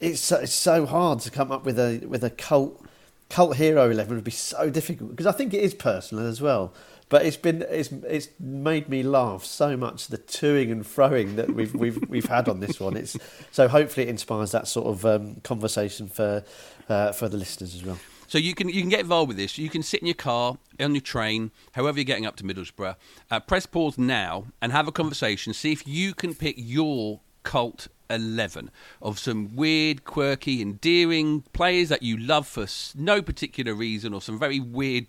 it's 0.00 0.20
so, 0.20 0.38
it's 0.38 0.52
so 0.52 0.86
hard 0.86 1.20
to 1.20 1.30
come 1.30 1.50
up 1.50 1.64
with 1.64 1.78
a 1.78 2.04
with 2.06 2.22
a 2.24 2.30
cult 2.30 2.84
cult 3.28 3.56
hero 3.56 3.90
eleven 3.90 4.14
would 4.14 4.24
be 4.24 4.30
so 4.30 4.70
difficult 4.70 5.10
because 5.10 5.26
I 5.26 5.32
think 5.32 5.52
it 5.52 5.60
is 5.62 5.74
personal 5.74 6.26
as 6.26 6.40
well. 6.40 6.72
But 7.08 7.24
it's 7.24 7.36
been 7.36 7.64
it's 7.70 7.92
it's 7.92 8.28
made 8.40 8.88
me 8.88 9.04
laugh 9.04 9.44
so 9.44 9.76
much 9.76 10.08
the 10.08 10.18
toing 10.18 10.72
and 10.72 10.84
froing 10.84 11.36
that 11.36 11.54
we've 11.54 11.72
we've 11.72 11.98
we've 12.08 12.26
had 12.26 12.48
on 12.48 12.58
this 12.58 12.80
one. 12.80 12.96
It's 12.96 13.16
so 13.52 13.68
hopefully 13.68 14.06
it 14.06 14.10
inspires 14.10 14.50
that 14.50 14.66
sort 14.66 14.88
of 14.88 15.06
um, 15.06 15.36
conversation 15.44 16.08
for 16.08 16.42
uh, 16.88 17.12
for 17.12 17.28
the 17.28 17.36
listeners 17.36 17.74
as 17.74 17.84
well. 17.84 17.98
So 18.28 18.38
you 18.38 18.54
can 18.54 18.68
you 18.68 18.80
can 18.80 18.90
get 18.90 19.00
involved 19.00 19.28
with 19.28 19.36
this. 19.36 19.56
You 19.56 19.70
can 19.70 19.82
sit 19.82 20.00
in 20.00 20.06
your 20.06 20.14
car, 20.14 20.58
on 20.80 20.94
your 20.94 21.00
train, 21.00 21.52
however 21.72 21.98
you're 21.98 22.04
getting 22.04 22.26
up 22.26 22.36
to 22.36 22.44
Middlesbrough. 22.44 22.96
Uh, 23.30 23.40
press 23.40 23.66
pause 23.66 23.98
now 23.98 24.46
and 24.60 24.72
have 24.72 24.88
a 24.88 24.92
conversation. 24.92 25.52
See 25.52 25.72
if 25.72 25.86
you 25.86 26.12
can 26.12 26.34
pick 26.34 26.56
your 26.58 27.20
cult 27.44 27.88
11 28.10 28.70
of 29.00 29.18
some 29.18 29.54
weird, 29.54 30.04
quirky, 30.04 30.60
endearing 30.60 31.42
players 31.52 31.88
that 31.88 32.02
you 32.02 32.16
love 32.16 32.46
for 32.46 32.66
no 32.94 33.22
particular 33.22 33.74
reason 33.74 34.12
or 34.12 34.20
some 34.20 34.38
very 34.38 34.60
weird 34.60 35.06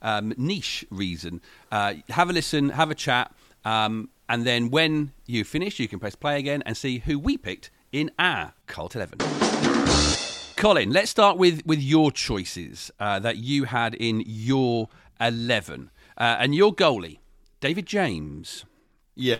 um, 0.00 0.32
niche 0.36 0.84
reason. 0.90 1.40
Uh, 1.70 1.94
have 2.10 2.30
a 2.30 2.32
listen, 2.32 2.70
have 2.70 2.90
a 2.90 2.94
chat, 2.94 3.32
um, 3.64 4.08
and 4.28 4.44
then 4.46 4.70
when 4.70 5.12
you 5.26 5.44
finish, 5.44 5.78
you 5.78 5.88
can 5.88 5.98
press 5.98 6.14
play 6.14 6.38
again 6.38 6.62
and 6.64 6.76
see 6.76 6.98
who 6.98 7.18
we 7.18 7.36
picked 7.36 7.70
in 7.92 8.10
our 8.18 8.54
Cult 8.66 8.96
11. 8.96 9.51
Colin, 10.62 10.92
let's 10.92 11.10
start 11.10 11.38
with, 11.38 11.66
with 11.66 11.82
your 11.82 12.12
choices 12.12 12.92
uh, 13.00 13.18
that 13.18 13.38
you 13.38 13.64
had 13.64 13.96
in 13.96 14.22
your 14.24 14.88
11. 15.20 15.90
Uh, 16.16 16.36
and 16.38 16.54
your 16.54 16.72
goalie, 16.72 17.18
David 17.58 17.84
James. 17.84 18.64
Yeah. 19.16 19.38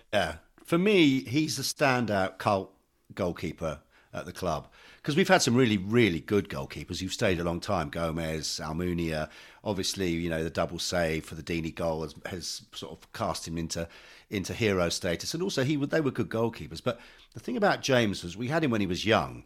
For 0.65 0.79
me, 0.79 1.21
he's 1.21 1.59
the 1.59 1.63
standout 1.63 2.39
cult 2.39 2.75
goalkeeper 3.15 3.79
at 4.13 4.27
the 4.27 4.33
club 4.33 4.67
because 4.97 5.15
we've 5.15 5.29
had 5.29 5.43
some 5.43 5.55
really, 5.55 5.79
really 5.79 6.19
good 6.19 6.49
goalkeepers 6.49 6.99
who've 6.99 7.13
stayed 7.13 7.39
a 7.39 7.45
long 7.45 7.61
time. 7.61 7.89
Gomes, 7.89 8.59
Almunia, 8.61 9.29
obviously, 9.63 10.09
you 10.09 10.29
know, 10.29 10.43
the 10.43 10.51
double 10.51 10.81
save 10.81 11.25
for 11.25 11.37
the 11.37 11.43
Deeney 11.45 11.73
goal 11.73 12.03
has, 12.03 12.17
has 12.27 12.63
sort 12.73 12.91
of 12.91 13.13
cast 13.13 13.47
him 13.47 13.57
into 13.57 13.87
into 14.29 14.55
hero 14.55 14.89
status, 14.89 15.35
and 15.35 15.43
also 15.43 15.63
he 15.63 15.77
they 15.77 16.01
were 16.01 16.11
good 16.11 16.31
goalkeepers. 16.31 16.83
But 16.83 16.99
the 17.33 17.39
thing 17.39 17.57
about 17.57 17.81
James 17.81 18.25
was 18.25 18.37
we 18.37 18.49
had 18.49 18.65
him 18.65 18.73
when 18.73 18.81
he 18.81 18.89
was 18.89 19.07
young, 19.07 19.45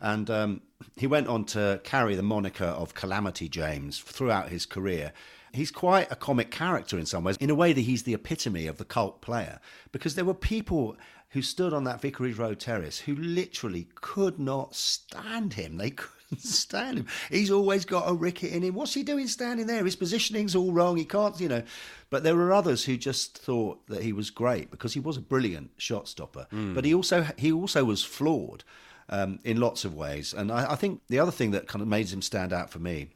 and 0.00 0.30
um, 0.30 0.62
he 0.96 1.06
went 1.06 1.28
on 1.28 1.44
to 1.46 1.80
carry 1.84 2.14
the 2.14 2.22
moniker 2.22 2.64
of 2.64 2.94
Calamity 2.94 3.48
James 3.48 3.98
throughout 3.98 4.48
his 4.48 4.66
career. 4.66 5.12
He's 5.52 5.70
quite 5.70 6.10
a 6.10 6.16
comic 6.16 6.50
character 6.50 6.98
in 6.98 7.06
some 7.06 7.24
ways, 7.24 7.36
in 7.38 7.50
a 7.50 7.54
way 7.54 7.72
that 7.72 7.80
he's 7.80 8.02
the 8.02 8.14
epitome 8.14 8.66
of 8.66 8.78
the 8.78 8.84
cult 8.84 9.20
player, 9.22 9.60
because 9.92 10.14
there 10.14 10.24
were 10.24 10.34
people 10.34 10.96
who 11.30 11.42
stood 11.42 11.72
on 11.72 11.84
that 11.84 12.00
Vicarage 12.00 12.38
Road 12.38 12.58
terrace 12.58 13.00
who 13.00 13.14
literally 13.14 13.88
could 13.94 14.38
not 14.38 14.74
stand 14.74 15.54
him. 15.54 15.76
They 15.76 15.90
couldn't 16.28 16.40
stand 16.40 16.98
him. 16.98 17.06
He's 17.30 17.50
always 17.50 17.84
got 17.84 18.08
a 18.08 18.14
ricket 18.14 18.52
in 18.52 18.62
him. 18.62 18.74
What's 18.74 18.94
he 18.94 19.02
doing 19.02 19.26
standing 19.26 19.66
there? 19.66 19.84
His 19.84 19.96
positioning's 19.96 20.56
all 20.56 20.72
wrong. 20.72 20.96
He 20.96 21.04
can't, 21.04 21.38
you 21.40 21.48
know. 21.48 21.62
But 22.10 22.24
there 22.24 22.36
were 22.36 22.52
others 22.52 22.84
who 22.84 22.96
just 22.96 23.36
thought 23.36 23.86
that 23.88 24.02
he 24.02 24.12
was 24.12 24.30
great 24.30 24.70
because 24.70 24.94
he 24.94 25.00
was 25.00 25.18
a 25.18 25.22
brilliant 25.22 25.70
shot 25.76 26.08
stopper. 26.08 26.46
Mm. 26.52 26.74
But 26.74 26.86
he 26.86 26.94
also 26.94 27.26
he 27.36 27.52
also 27.52 27.84
was 27.84 28.02
flawed 28.02 28.64
um, 29.08 29.38
in 29.44 29.58
lots 29.58 29.84
of 29.84 29.94
ways. 29.94 30.34
And 30.34 30.50
I, 30.50 30.72
I 30.72 30.76
think 30.76 31.00
the 31.08 31.18
other 31.18 31.32
thing 31.32 31.50
that 31.52 31.66
kind 31.66 31.82
of 31.82 31.88
made 31.88 32.08
him 32.10 32.22
stand 32.22 32.52
out 32.52 32.70
for 32.70 32.78
me 32.78 33.08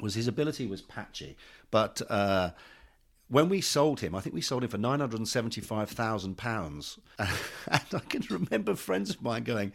was 0.00 0.14
his 0.14 0.28
ability 0.28 0.66
was 0.66 0.82
patchy, 0.82 1.36
but. 1.70 2.02
Uh, 2.08 2.50
when 3.28 3.48
we 3.48 3.62
sold 3.62 4.00
him, 4.00 4.14
I 4.14 4.20
think 4.20 4.34
we 4.34 4.42
sold 4.42 4.64
him 4.64 4.70
for 4.70 4.78
nine 4.78 5.00
hundred 5.00 5.16
and 5.16 5.26
seventy-five 5.26 5.88
thousand 5.90 6.36
pounds, 6.36 6.98
and 7.18 7.30
I 7.92 7.98
can 8.00 8.22
remember 8.28 8.74
friends 8.74 9.10
of 9.10 9.22
mine 9.22 9.44
going, 9.44 9.72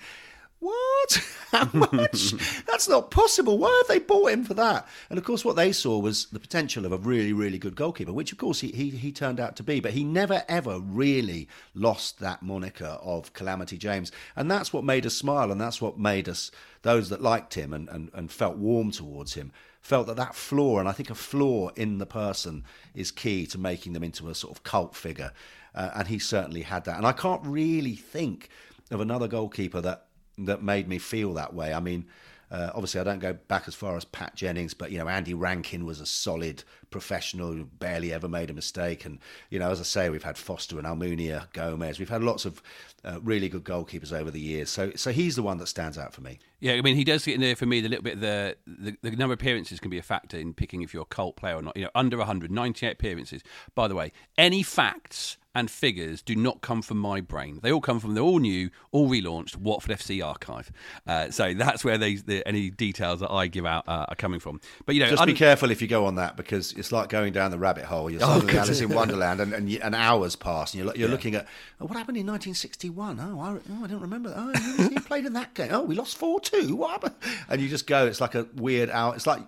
"What? 0.59 1.21
How 1.51 1.69
much? 1.73 2.31
That's 2.65 2.87
not 2.87 3.11
possible. 3.11 3.57
Why 3.57 3.75
have 3.81 3.87
they 3.87 4.03
bought 4.03 4.31
him 4.31 4.43
for 4.43 4.53
that?" 4.55 4.87
And 5.09 5.17
of 5.17 5.23
course, 5.25 5.43
what 5.43 5.55
they 5.55 5.71
saw 5.71 5.99
was 5.99 6.27
the 6.27 6.39
potential 6.39 6.85
of 6.85 6.91
a 6.91 6.97
really, 6.97 7.33
really 7.33 7.57
good 7.57 7.75
goalkeeper, 7.75 8.13
which 8.13 8.31
of 8.31 8.37
course 8.37 8.61
he 8.61 8.69
he, 8.69 8.89
he 8.89 9.11
turned 9.11 9.39
out 9.39 9.55
to 9.57 9.63
be. 9.63 9.79
But 9.79 9.93
he 9.93 10.03
never 10.03 10.43
ever 10.47 10.79
really 10.79 11.47
lost 11.73 12.19
that 12.19 12.43
moniker 12.43 12.97
of 13.01 13.33
Calamity 13.33 13.77
James, 13.77 14.11
and 14.35 14.49
that's 14.49 14.73
what 14.73 14.83
made 14.83 15.05
us 15.05 15.15
smile, 15.15 15.51
and 15.51 15.59
that's 15.59 15.81
what 15.81 15.97
made 15.97 16.29
us 16.29 16.51
those 16.81 17.09
that 17.09 17.21
liked 17.21 17.55
him 17.55 17.73
and, 17.73 17.89
and, 17.89 18.09
and 18.13 18.31
felt 18.31 18.57
warm 18.57 18.89
towards 18.91 19.33
him 19.33 19.51
felt 19.81 20.07
that 20.07 20.17
that 20.17 20.35
flaw, 20.35 20.79
and 20.79 20.89
I 20.89 20.91
think 20.91 21.09
a 21.09 21.15
flaw 21.15 21.69
in 21.69 21.97
the 21.97 22.05
person 22.05 22.63
is 22.93 23.11
key 23.11 23.45
to 23.47 23.57
making 23.57 23.93
them 23.93 24.03
into 24.03 24.29
a 24.29 24.35
sort 24.35 24.55
of 24.55 24.63
cult 24.63 24.95
figure. 24.95 25.31
Uh, 25.73 25.91
and 25.95 26.07
he 26.07 26.19
certainly 26.19 26.63
had 26.63 26.85
that. 26.85 26.97
And 26.97 27.05
I 27.05 27.11
can't 27.11 27.45
really 27.45 27.95
think 27.95 28.49
of 28.91 28.99
another 28.99 29.27
goalkeeper 29.27 29.81
that 29.81 30.05
that 30.45 30.63
made 30.63 30.87
me 30.87 30.97
feel 30.97 31.33
that 31.33 31.53
way. 31.53 31.73
I 31.73 31.79
mean, 31.79 32.05
uh, 32.51 32.71
obviously, 32.73 32.99
I 32.99 33.03
don't 33.03 33.19
go 33.19 33.33
back 33.33 33.67
as 33.67 33.75
far 33.75 33.95
as 33.95 34.05
Pat 34.05 34.35
Jennings, 34.35 34.73
but 34.73 34.91
you 34.91 34.97
know, 34.97 35.07
Andy 35.07 35.35
Rankin 35.35 35.85
was 35.85 35.99
a 35.99 36.05
solid 36.05 36.63
professional 36.89 37.51
who 37.51 37.65
barely 37.65 38.11
ever 38.11 38.27
made 38.27 38.49
a 38.49 38.53
mistake. 38.53 39.05
And 39.05 39.19
you 39.51 39.59
know, 39.59 39.69
as 39.69 39.79
I 39.79 39.83
say, 39.83 40.09
we've 40.09 40.23
had 40.23 40.37
Foster 40.37 40.79
and 40.79 40.87
Almunia, 40.87 41.51
Gomes. 41.53 41.99
We've 41.99 42.09
had 42.09 42.23
lots 42.23 42.45
of 42.45 42.63
uh, 43.05 43.19
really 43.21 43.49
good 43.49 43.63
goalkeepers 43.63 44.11
over 44.11 44.31
the 44.31 44.39
years. 44.39 44.71
So, 44.71 44.91
so 44.95 45.11
he's 45.11 45.35
the 45.35 45.43
one 45.43 45.59
that 45.59 45.67
stands 45.67 45.97
out 45.97 46.13
for 46.13 46.21
me. 46.21 46.39
Yeah, 46.59 46.73
I 46.73 46.81
mean, 46.81 46.95
he 46.95 47.03
does 47.03 47.23
get 47.23 47.35
in 47.35 47.41
there 47.41 47.55
for 47.55 47.67
me. 47.67 47.81
The 47.81 47.89
little 47.89 48.03
bit 48.03 48.19
the, 48.19 48.57
the 48.65 48.97
the 49.03 49.11
number 49.11 49.33
of 49.33 49.39
appearances 49.39 49.79
can 49.79 49.91
be 49.91 49.99
a 49.99 50.03
factor 50.03 50.37
in 50.37 50.55
picking 50.55 50.81
if 50.81 50.91
you're 50.91 51.03
a 51.03 51.05
cult 51.05 51.35
player 51.35 51.55
or 51.55 51.61
not. 51.61 51.77
You 51.77 51.83
know, 51.83 51.91
under 51.93 52.17
100, 52.17 52.49
98 52.49 52.93
appearances. 52.93 53.43
By 53.75 53.87
the 53.87 53.95
way, 53.95 54.11
any 54.39 54.63
facts 54.63 55.37
and 55.59 55.69
figures 55.69 56.21
do 56.21 56.35
not 56.37 56.61
come 56.61 56.81
from 56.81 56.97
my 56.97 57.19
brain. 57.19 57.59
They 57.61 57.71
all 57.71 57.81
come 57.81 57.99
from 57.99 58.15
the 58.15 58.21
all 58.21 58.39
new, 58.39 58.69
all 58.91 59.09
relaunched 59.09 59.57
Watford 59.57 59.99
FC 59.99 60.25
archive. 60.25 60.71
Uh, 61.05 61.29
so 61.31 61.53
that's 61.53 61.83
where 61.83 61.97
they, 61.97 62.15
the, 62.15 62.47
any 62.47 62.69
details 62.69 63.19
that 63.19 63.29
I 63.29 63.47
give 63.47 63.65
out 63.65 63.85
uh, 63.85 64.05
are 64.07 64.15
coming 64.15 64.39
from. 64.39 64.61
But 64.85 64.95
you 64.95 65.01
know, 65.01 65.09
just 65.09 65.21
un- 65.21 65.27
be 65.27 65.33
careful 65.33 65.69
if 65.69 65.81
you 65.81 65.89
go 65.89 66.05
on 66.05 66.15
that 66.15 66.37
because 66.37 66.71
it's 66.73 66.93
like 66.93 67.09
going 67.09 67.33
down 67.33 67.51
the 67.51 67.59
rabbit 67.59 67.83
hole. 67.83 68.09
You're 68.09 68.21
suddenly 68.21 68.55
oh, 68.55 68.61
Alice 68.61 68.79
in 68.79 68.89
Wonderland, 68.89 69.41
and, 69.41 69.53
and, 69.53 69.69
and, 69.69 69.95
hours 69.95 70.37
pass, 70.37 70.73
and 70.73 70.83
you're, 70.83 70.95
you're 70.95 71.09
yeah. 71.09 71.11
looking 71.11 71.35
at 71.35 71.45
oh, 71.81 71.85
what 71.85 71.97
happened 71.97 72.17
in 72.17 72.25
1961. 72.25 73.19
Oh, 73.19 73.39
I, 73.41 73.51
oh, 73.51 73.83
I 73.83 73.87
don't 73.87 74.01
remember. 74.01 74.33
Oh, 74.33 74.87
he 74.87 74.95
played 74.99 75.25
in 75.25 75.33
that 75.33 75.53
game. 75.55 75.69
Oh, 75.73 75.81
we 75.81 75.93
lost 75.93 76.17
four 76.17 76.39
two. 76.39 76.77
What 76.77 76.91
happened? 76.91 77.15
And 77.49 77.61
you 77.61 77.67
just 77.67 77.85
go. 77.85 78.07
It's 78.07 78.21
like 78.21 78.35
a 78.35 78.47
weird 78.55 78.89
hour. 78.89 79.13
It's 79.13 79.27
like 79.27 79.41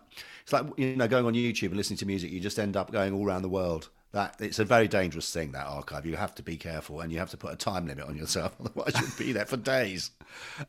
it's 0.44 0.51
like 0.51 0.65
you 0.75 0.98
know 0.98 1.08
going 1.08 1.25
on 1.25 1.36
YouTube 1.36 1.68
and 1.68 1.77
listening 1.77 1.98
to 1.98 2.06
music. 2.06 2.32
You 2.32 2.41
just 2.41 2.60
end 2.60 2.75
up 2.75 2.91
going 2.91 3.13
all 3.13 3.25
around 3.25 3.44
the 3.44 3.50
world 3.50 3.88
that 4.12 4.36
it's 4.39 4.60
a 4.60 4.65
very 4.65 4.88
dangerous 4.88 5.32
thing 5.32 5.53
that 5.53 5.65
archive. 5.65 6.06
You 6.06 6.18
have 6.18 6.36
to 6.36 6.44
be 6.44 6.58
careful 6.58 7.00
and 7.00 7.12
you 7.12 7.20
have 7.20 7.30
to 7.32 7.38
put 7.38 7.53
a 7.53 7.56
time 7.56 7.88
limit 7.88 8.06
on 8.06 8.18
yourself 8.18 8.53
otherwise 8.60 8.94
you'll 9.00 9.18
be 9.18 9.32
there 9.32 9.46
for 9.46 9.58
days. 9.58 10.12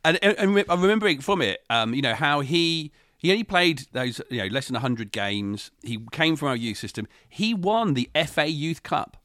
And, 0.04 0.18
and, 0.22 0.36
and 0.38 0.64
i'm 0.68 0.82
remembering 0.82 1.20
from 1.20 1.40
it 1.40 1.62
um, 1.70 1.94
you 1.94 2.02
know 2.02 2.14
how 2.14 2.40
he 2.40 2.90
he 3.16 3.30
only 3.30 3.44
played 3.44 3.86
those 3.92 4.20
you 4.30 4.38
know 4.38 4.46
less 4.46 4.66
than 4.66 4.74
100 4.74 5.12
games. 5.12 5.70
He 5.82 6.04
came 6.10 6.34
from 6.34 6.48
our 6.48 6.56
youth 6.56 6.78
system. 6.78 7.06
He 7.28 7.54
won 7.54 7.94
the 7.94 8.10
fa 8.26 8.48
youth 8.48 8.82
cup. 8.82 9.16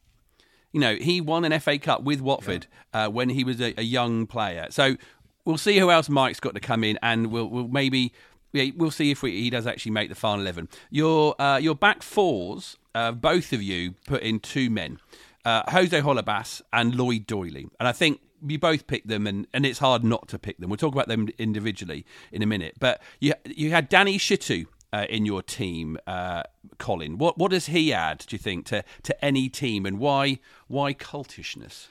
You 0.71 0.79
know 0.79 0.95
he 0.95 1.19
won 1.19 1.43
an 1.45 1.59
fa 1.59 1.79
cup 1.79 2.03
with 2.03 2.21
watford 2.21 2.67
yeah. 2.93 3.05
uh, 3.05 3.09
when 3.09 3.29
he 3.29 3.43
was 3.43 3.59
a, 3.59 3.73
a, 3.79 3.83
young 3.83 4.27
player. 4.27 4.67
So 4.69 4.97
we'll 5.45 5.57
see 5.57 5.79
who 5.79 5.89
else 5.89 6.09
mike's 6.09 6.39
got 6.39 6.53
to 6.53 6.59
come 6.59 6.83
in 6.83 6.99
and 7.01 7.31
we'll, 7.31 7.47
we'll 7.47 7.67
maybe 7.67 8.13
yeah, 8.53 8.71
we'll 8.75 8.91
see 8.91 9.11
if 9.11 9.21
we, 9.21 9.41
he 9.41 9.49
does 9.49 9.67
actually 9.67 9.91
make 9.91 10.09
the 10.09 10.15
final 10.15 10.41
11 10.41 10.69
your 10.89 11.39
uh, 11.41 11.57
your 11.57 11.75
back 11.75 12.01
fours 12.01 12.77
uh, 12.97 13.11
both 13.11 13.53
of 13.53 13.61
you 13.61 13.91
put 14.07 14.23
in 14.23 14.39
two 14.39 14.71
men, 14.71 14.99
uh, 15.45 15.61
Jose 15.69 16.01
Holebas 16.01 16.63
and 16.73 16.95
Lloyd 16.95 17.27
Doyley. 17.27 17.69
And 17.79 17.87
I 17.87 17.91
think 17.91 18.21
you 18.43 18.57
both 18.57 18.87
picked 18.87 19.07
them, 19.07 19.27
and, 19.27 19.45
and 19.53 19.67
it's 19.67 19.77
hard 19.77 20.03
not 20.03 20.27
to 20.29 20.39
pick 20.39 20.57
them. 20.57 20.71
We'll 20.71 20.77
talk 20.77 20.93
about 20.93 21.07
them 21.07 21.29
individually 21.37 22.07
in 22.31 22.41
a 22.41 22.47
minute. 22.47 22.77
But 22.79 22.99
you 23.19 23.33
you 23.45 23.69
had 23.69 23.87
Danny 23.87 24.17
Shittu 24.17 24.65
uh, 24.91 25.05
in 25.09 25.27
your 25.27 25.43
team, 25.43 25.99
uh, 26.07 26.41
Colin. 26.79 27.19
What 27.19 27.37
what 27.37 27.51
does 27.51 27.67
he 27.67 27.93
add? 27.93 28.25
Do 28.27 28.35
you 28.35 28.39
think 28.39 28.65
to 28.67 28.83
to 29.03 29.23
any 29.23 29.47
team, 29.47 29.85
and 29.85 29.99
why 29.99 30.39
why 30.67 30.95
cultishness? 30.95 31.89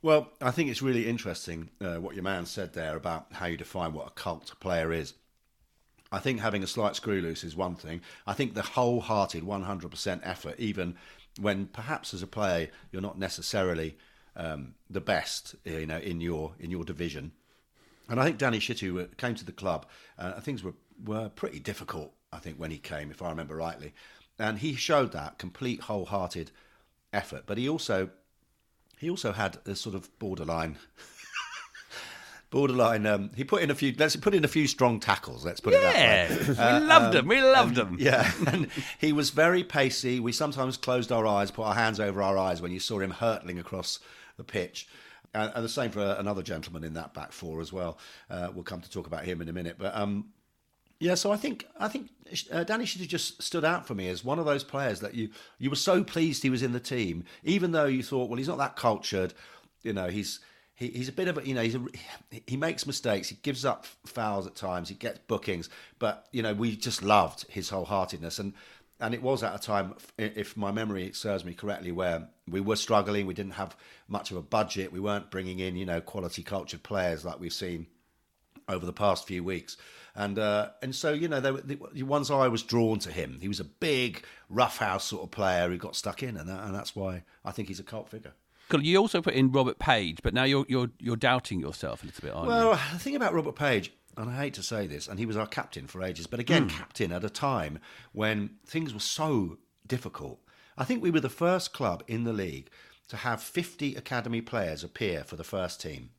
Well, 0.00 0.28
I 0.40 0.52
think 0.52 0.70
it's 0.70 0.80
really 0.80 1.06
interesting 1.06 1.68
uh, 1.82 1.96
what 1.96 2.14
your 2.14 2.24
man 2.24 2.46
said 2.46 2.72
there 2.72 2.96
about 2.96 3.26
how 3.32 3.44
you 3.46 3.58
define 3.58 3.92
what 3.92 4.06
a 4.06 4.10
cult 4.10 4.58
player 4.58 4.90
is. 4.90 5.12
I 6.12 6.18
think 6.18 6.40
having 6.40 6.62
a 6.62 6.66
slight 6.66 6.96
screw 6.96 7.20
loose 7.20 7.42
is 7.42 7.56
one 7.56 7.74
thing. 7.74 8.00
I 8.26 8.32
think 8.32 8.54
the 8.54 8.62
wholehearted 8.62 9.42
100% 9.42 10.20
effort, 10.22 10.54
even 10.58 10.96
when 11.40 11.66
perhaps 11.66 12.14
as 12.14 12.22
a 12.22 12.26
player 12.26 12.68
you're 12.92 13.02
not 13.02 13.18
necessarily 13.18 13.96
um, 14.36 14.74
the 14.88 15.00
best, 15.00 15.54
you 15.64 15.86
know, 15.86 15.98
in 15.98 16.20
your 16.20 16.54
in 16.60 16.70
your 16.70 16.84
division. 16.84 17.32
And 18.08 18.20
I 18.20 18.24
think 18.24 18.38
Danny 18.38 18.58
Shittu 18.58 19.02
uh, 19.02 19.06
came 19.16 19.34
to 19.34 19.44
the 19.44 19.52
club. 19.52 19.86
Uh, 20.18 20.40
things 20.40 20.62
were 20.62 20.74
were 21.04 21.28
pretty 21.28 21.58
difficult. 21.58 22.12
I 22.32 22.38
think 22.38 22.58
when 22.58 22.70
he 22.70 22.78
came, 22.78 23.10
if 23.10 23.22
I 23.22 23.30
remember 23.30 23.56
rightly, 23.56 23.94
and 24.38 24.58
he 24.58 24.74
showed 24.74 25.12
that 25.12 25.38
complete 25.38 25.82
wholehearted 25.82 26.50
effort. 27.12 27.44
But 27.46 27.58
he 27.58 27.68
also 27.68 28.10
he 28.98 29.10
also 29.10 29.32
had 29.32 29.58
a 29.66 29.74
sort 29.74 29.94
of 29.94 30.16
borderline 30.18 30.78
borderline. 32.50 33.06
Um, 33.06 33.30
he 33.36 33.44
put 33.44 33.62
in 33.62 33.70
a 33.70 33.74
few. 33.74 33.94
Let's 33.96 34.16
put 34.16 34.34
in 34.34 34.44
a 34.44 34.48
few 34.48 34.66
strong 34.66 35.00
tackles. 35.00 35.44
Let's 35.44 35.60
put 35.60 35.74
yeah, 35.74 36.24
it 36.24 36.46
that 36.46 36.58
way. 36.58 36.64
Uh, 36.64 36.80
we 36.80 36.86
loved 36.86 37.06
um, 37.06 37.12
him. 37.16 37.28
We 37.28 37.40
loved 37.42 37.78
him. 37.78 37.96
Yeah, 38.06 38.30
and 38.46 38.68
he 39.00 39.12
was 39.12 39.30
very 39.30 39.64
pacey. 39.64 40.20
We 40.20 40.32
sometimes 40.32 40.76
closed 40.76 41.12
our 41.12 41.26
eyes, 41.26 41.50
put 41.50 41.64
our 41.64 41.74
hands 41.74 42.00
over 42.00 42.22
our 42.22 42.38
eyes 42.38 42.62
when 42.62 42.72
you 42.72 42.80
saw 42.80 42.98
him 43.00 43.10
hurtling 43.10 43.58
across 43.58 43.98
the 44.36 44.44
pitch. 44.44 44.88
and, 45.34 45.52
and 45.54 45.64
the 45.64 45.68
same 45.68 45.90
for 45.90 46.16
another 46.18 46.42
gentleman 46.42 46.84
in 46.84 46.94
that 46.94 47.14
back 47.14 47.32
four 47.32 47.60
as 47.60 47.72
well. 47.72 47.98
Uh, 48.30 48.48
we'll 48.54 48.64
come 48.64 48.80
to 48.80 48.90
talk 48.90 49.06
about 49.06 49.24
him 49.24 49.40
in 49.40 49.48
a 49.48 49.52
minute, 49.52 49.76
but 49.78 49.96
um, 49.96 50.26
yeah. 51.00 51.14
So 51.14 51.32
I 51.32 51.36
think 51.36 51.66
I 51.78 51.88
think 51.88 52.10
uh, 52.52 52.64
Danny 52.64 52.86
should 52.86 53.00
have 53.00 53.10
just 53.10 53.42
stood 53.42 53.64
out 53.64 53.86
for 53.86 53.94
me 53.94 54.08
as 54.08 54.24
one 54.24 54.38
of 54.38 54.46
those 54.46 54.64
players 54.64 55.00
that 55.00 55.14
you 55.14 55.30
you 55.58 55.70
were 55.70 55.76
so 55.76 56.04
pleased 56.04 56.42
he 56.42 56.50
was 56.50 56.62
in 56.62 56.72
the 56.72 56.80
team, 56.80 57.24
even 57.42 57.72
though 57.72 57.86
you 57.86 58.02
thought, 58.02 58.28
well, 58.28 58.38
he's 58.38 58.48
not 58.48 58.58
that 58.58 58.76
cultured. 58.76 59.34
You 59.82 59.92
know, 59.92 60.08
he's 60.08 60.40
he, 60.76 60.88
he's 60.88 61.08
a 61.08 61.12
bit 61.12 61.26
of 61.26 61.38
a 61.38 61.46
you 61.46 61.54
know 61.54 61.62
he's 61.62 61.74
a, 61.74 61.84
he 62.46 62.56
makes 62.56 62.86
mistakes 62.86 63.28
he 63.28 63.36
gives 63.42 63.64
up 63.64 63.86
fouls 64.04 64.46
at 64.46 64.54
times 64.54 64.88
he 64.88 64.94
gets 64.94 65.18
bookings 65.26 65.68
but 65.98 66.28
you 66.30 66.42
know 66.42 66.54
we 66.54 66.76
just 66.76 67.02
loved 67.02 67.44
his 67.48 67.70
wholeheartedness. 67.70 68.38
And 68.38 68.52
and 68.98 69.12
it 69.12 69.20
was 69.20 69.42
at 69.42 69.54
a 69.54 69.58
time 69.58 69.94
if 70.16 70.56
my 70.56 70.70
memory 70.70 71.12
serves 71.12 71.44
me 71.44 71.52
correctly 71.52 71.92
where 71.92 72.28
we 72.48 72.60
were 72.60 72.76
struggling 72.76 73.26
we 73.26 73.34
didn't 73.34 73.52
have 73.54 73.76
much 74.08 74.30
of 74.30 74.36
a 74.36 74.42
budget 74.42 74.92
we 74.92 75.00
weren't 75.00 75.30
bringing 75.30 75.58
in 75.58 75.76
you 75.76 75.86
know 75.86 76.00
quality 76.00 76.42
cultured 76.42 76.82
players 76.82 77.24
like 77.24 77.40
we've 77.40 77.52
seen 77.52 77.86
over 78.68 78.84
the 78.84 78.92
past 78.92 79.26
few 79.26 79.44
weeks. 79.44 79.76
And 80.14 80.38
uh, 80.38 80.70
and 80.82 80.94
so 80.94 81.12
you 81.12 81.28
know 81.28 81.40
the, 81.40 81.78
the 81.92 82.02
one's 82.02 82.30
I 82.30 82.48
was 82.48 82.62
drawn 82.62 82.98
to 83.00 83.10
him 83.10 83.38
he 83.40 83.48
was 83.48 83.60
a 83.60 83.64
big 83.64 84.24
roughhouse 84.48 85.04
sort 85.04 85.24
of 85.24 85.30
player 85.30 85.68
who 85.68 85.76
got 85.76 85.96
stuck 85.96 86.22
in 86.22 86.36
and, 86.36 86.48
that, 86.48 86.64
and 86.64 86.74
that's 86.74 86.96
why 86.96 87.22
I 87.44 87.50
think 87.50 87.68
he's 87.68 87.80
a 87.80 87.84
cult 87.84 88.08
figure 88.08 88.32
you 88.72 88.96
also 88.98 89.22
put 89.22 89.34
in 89.34 89.52
Robert 89.52 89.78
Page, 89.78 90.18
but 90.22 90.34
now 90.34 90.44
you're 90.44 90.66
you're 90.68 90.90
you're 90.98 91.16
doubting 91.16 91.60
yourself 91.60 92.02
a 92.02 92.06
little 92.06 92.22
bit, 92.22 92.34
aren't 92.34 92.48
well, 92.48 92.62
you? 92.62 92.70
Well, 92.70 92.80
the 92.92 92.98
thing 92.98 93.16
about 93.16 93.34
Robert 93.34 93.56
Page, 93.56 93.92
and 94.16 94.30
I 94.30 94.36
hate 94.36 94.54
to 94.54 94.62
say 94.62 94.86
this, 94.86 95.08
and 95.08 95.18
he 95.18 95.26
was 95.26 95.36
our 95.36 95.46
captain 95.46 95.86
for 95.86 96.02
ages, 96.02 96.26
but 96.26 96.40
again, 96.40 96.68
mm. 96.68 96.70
captain 96.70 97.12
at 97.12 97.24
a 97.24 97.30
time 97.30 97.78
when 98.12 98.50
things 98.66 98.92
were 98.92 99.00
so 99.00 99.58
difficult. 99.86 100.40
I 100.78 100.84
think 100.84 101.02
we 101.02 101.10
were 101.10 101.20
the 101.20 101.28
first 101.28 101.72
club 101.72 102.02
in 102.06 102.24
the 102.24 102.32
league 102.32 102.68
to 103.08 103.16
have 103.16 103.40
50 103.40 103.94
academy 103.94 104.40
players 104.40 104.82
appear 104.82 105.22
for 105.24 105.36
the 105.36 105.44
first 105.44 105.80
team 105.80 106.10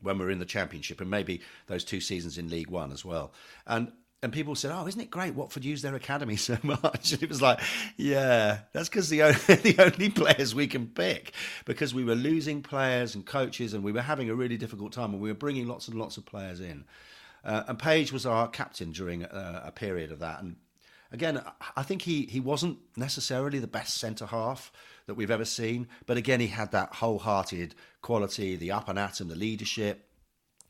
when 0.00 0.18
we 0.18 0.24
were 0.24 0.30
in 0.30 0.38
the 0.38 0.44
championship, 0.44 1.00
and 1.00 1.10
maybe 1.10 1.40
those 1.66 1.84
two 1.84 2.00
seasons 2.00 2.38
in 2.38 2.48
League 2.48 2.70
One 2.70 2.92
as 2.92 3.04
well. 3.04 3.32
And 3.66 3.92
and 4.22 4.32
people 4.32 4.54
said, 4.54 4.72
"Oh, 4.72 4.86
isn't 4.86 5.00
it 5.00 5.10
great 5.10 5.34
Watford 5.34 5.64
use 5.64 5.82
their 5.82 5.94
academy 5.94 6.36
so 6.50 6.58
much?" 6.62 7.12
And 7.12 7.22
it 7.22 7.28
was 7.28 7.42
like, 7.42 7.60
"Yeah, 7.96 8.60
that's 8.72 8.88
because 8.88 9.08
the 9.08 9.22
only, 9.22 9.38
the 9.72 9.76
only 9.78 10.10
players 10.10 10.54
we 10.54 10.66
can 10.66 10.86
pick 10.86 11.32
because 11.64 11.94
we 11.94 12.04
were 12.04 12.14
losing 12.14 12.62
players 12.62 13.14
and 13.14 13.24
coaches, 13.24 13.74
and 13.74 13.84
we 13.84 13.92
were 13.92 14.02
having 14.02 14.30
a 14.30 14.34
really 14.34 14.56
difficult 14.56 14.92
time, 14.92 15.12
and 15.12 15.22
we 15.22 15.28
were 15.28 15.34
bringing 15.34 15.66
lots 15.66 15.88
and 15.88 15.98
lots 15.98 16.16
of 16.16 16.26
players 16.26 16.60
in." 16.60 16.84
Uh, 17.44 17.62
and 17.68 17.78
Page 17.78 18.12
was 18.12 18.26
our 18.26 18.48
captain 18.48 18.90
during 18.90 19.24
uh, 19.24 19.62
a 19.64 19.70
period 19.70 20.10
of 20.10 20.18
that, 20.18 20.42
and 20.42 20.56
again, 21.12 21.40
I 21.76 21.82
think 21.82 22.02
he 22.02 22.22
he 22.22 22.40
wasn't 22.40 22.78
necessarily 22.96 23.58
the 23.58 23.66
best 23.66 23.96
centre 23.98 24.26
half 24.26 24.72
that 25.06 25.14
we've 25.14 25.30
ever 25.30 25.44
seen, 25.44 25.88
but 26.06 26.16
again, 26.16 26.40
he 26.40 26.48
had 26.48 26.72
that 26.72 26.96
wholehearted 26.96 27.74
quality, 28.02 28.56
the 28.56 28.72
up 28.72 28.88
and 28.88 28.98
at 28.98 29.20
him, 29.20 29.28
the 29.28 29.34
leadership. 29.34 30.04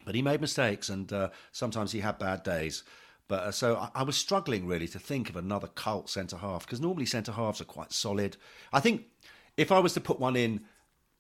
But 0.05 0.15
he 0.15 0.23
made 0.23 0.41
mistakes, 0.41 0.89
and 0.89 1.13
uh, 1.13 1.31
sometimes 1.53 1.93
he 1.93 2.01
had 2.01 2.19
bad 2.19 2.43
days. 2.43 2.85
But 3.29 3.43
uh, 3.43 3.53
so 3.53 3.77
I, 3.77 3.91
I, 3.95 4.03
was 4.03 4.17
struggling 4.17 4.67
really 4.67 4.89
to 4.89 4.99
think 4.99 5.29
of 5.29 5.37
another 5.37 5.69
cult 5.69 6.09
centre 6.09 6.39
half 6.39 6.65
because 6.65 6.81
normally 6.81 7.05
centre 7.05 7.33
halves 7.33 7.61
are 7.61 7.67
quite 7.67 7.93
solid. 7.93 8.39
I 8.73 8.81
think 8.81 9.05
if 9.59 9.71
I 9.71 9.79
was 9.79 9.93
to 9.95 10.01
put 10.01 10.19
one 10.19 10.35
in, 10.35 10.63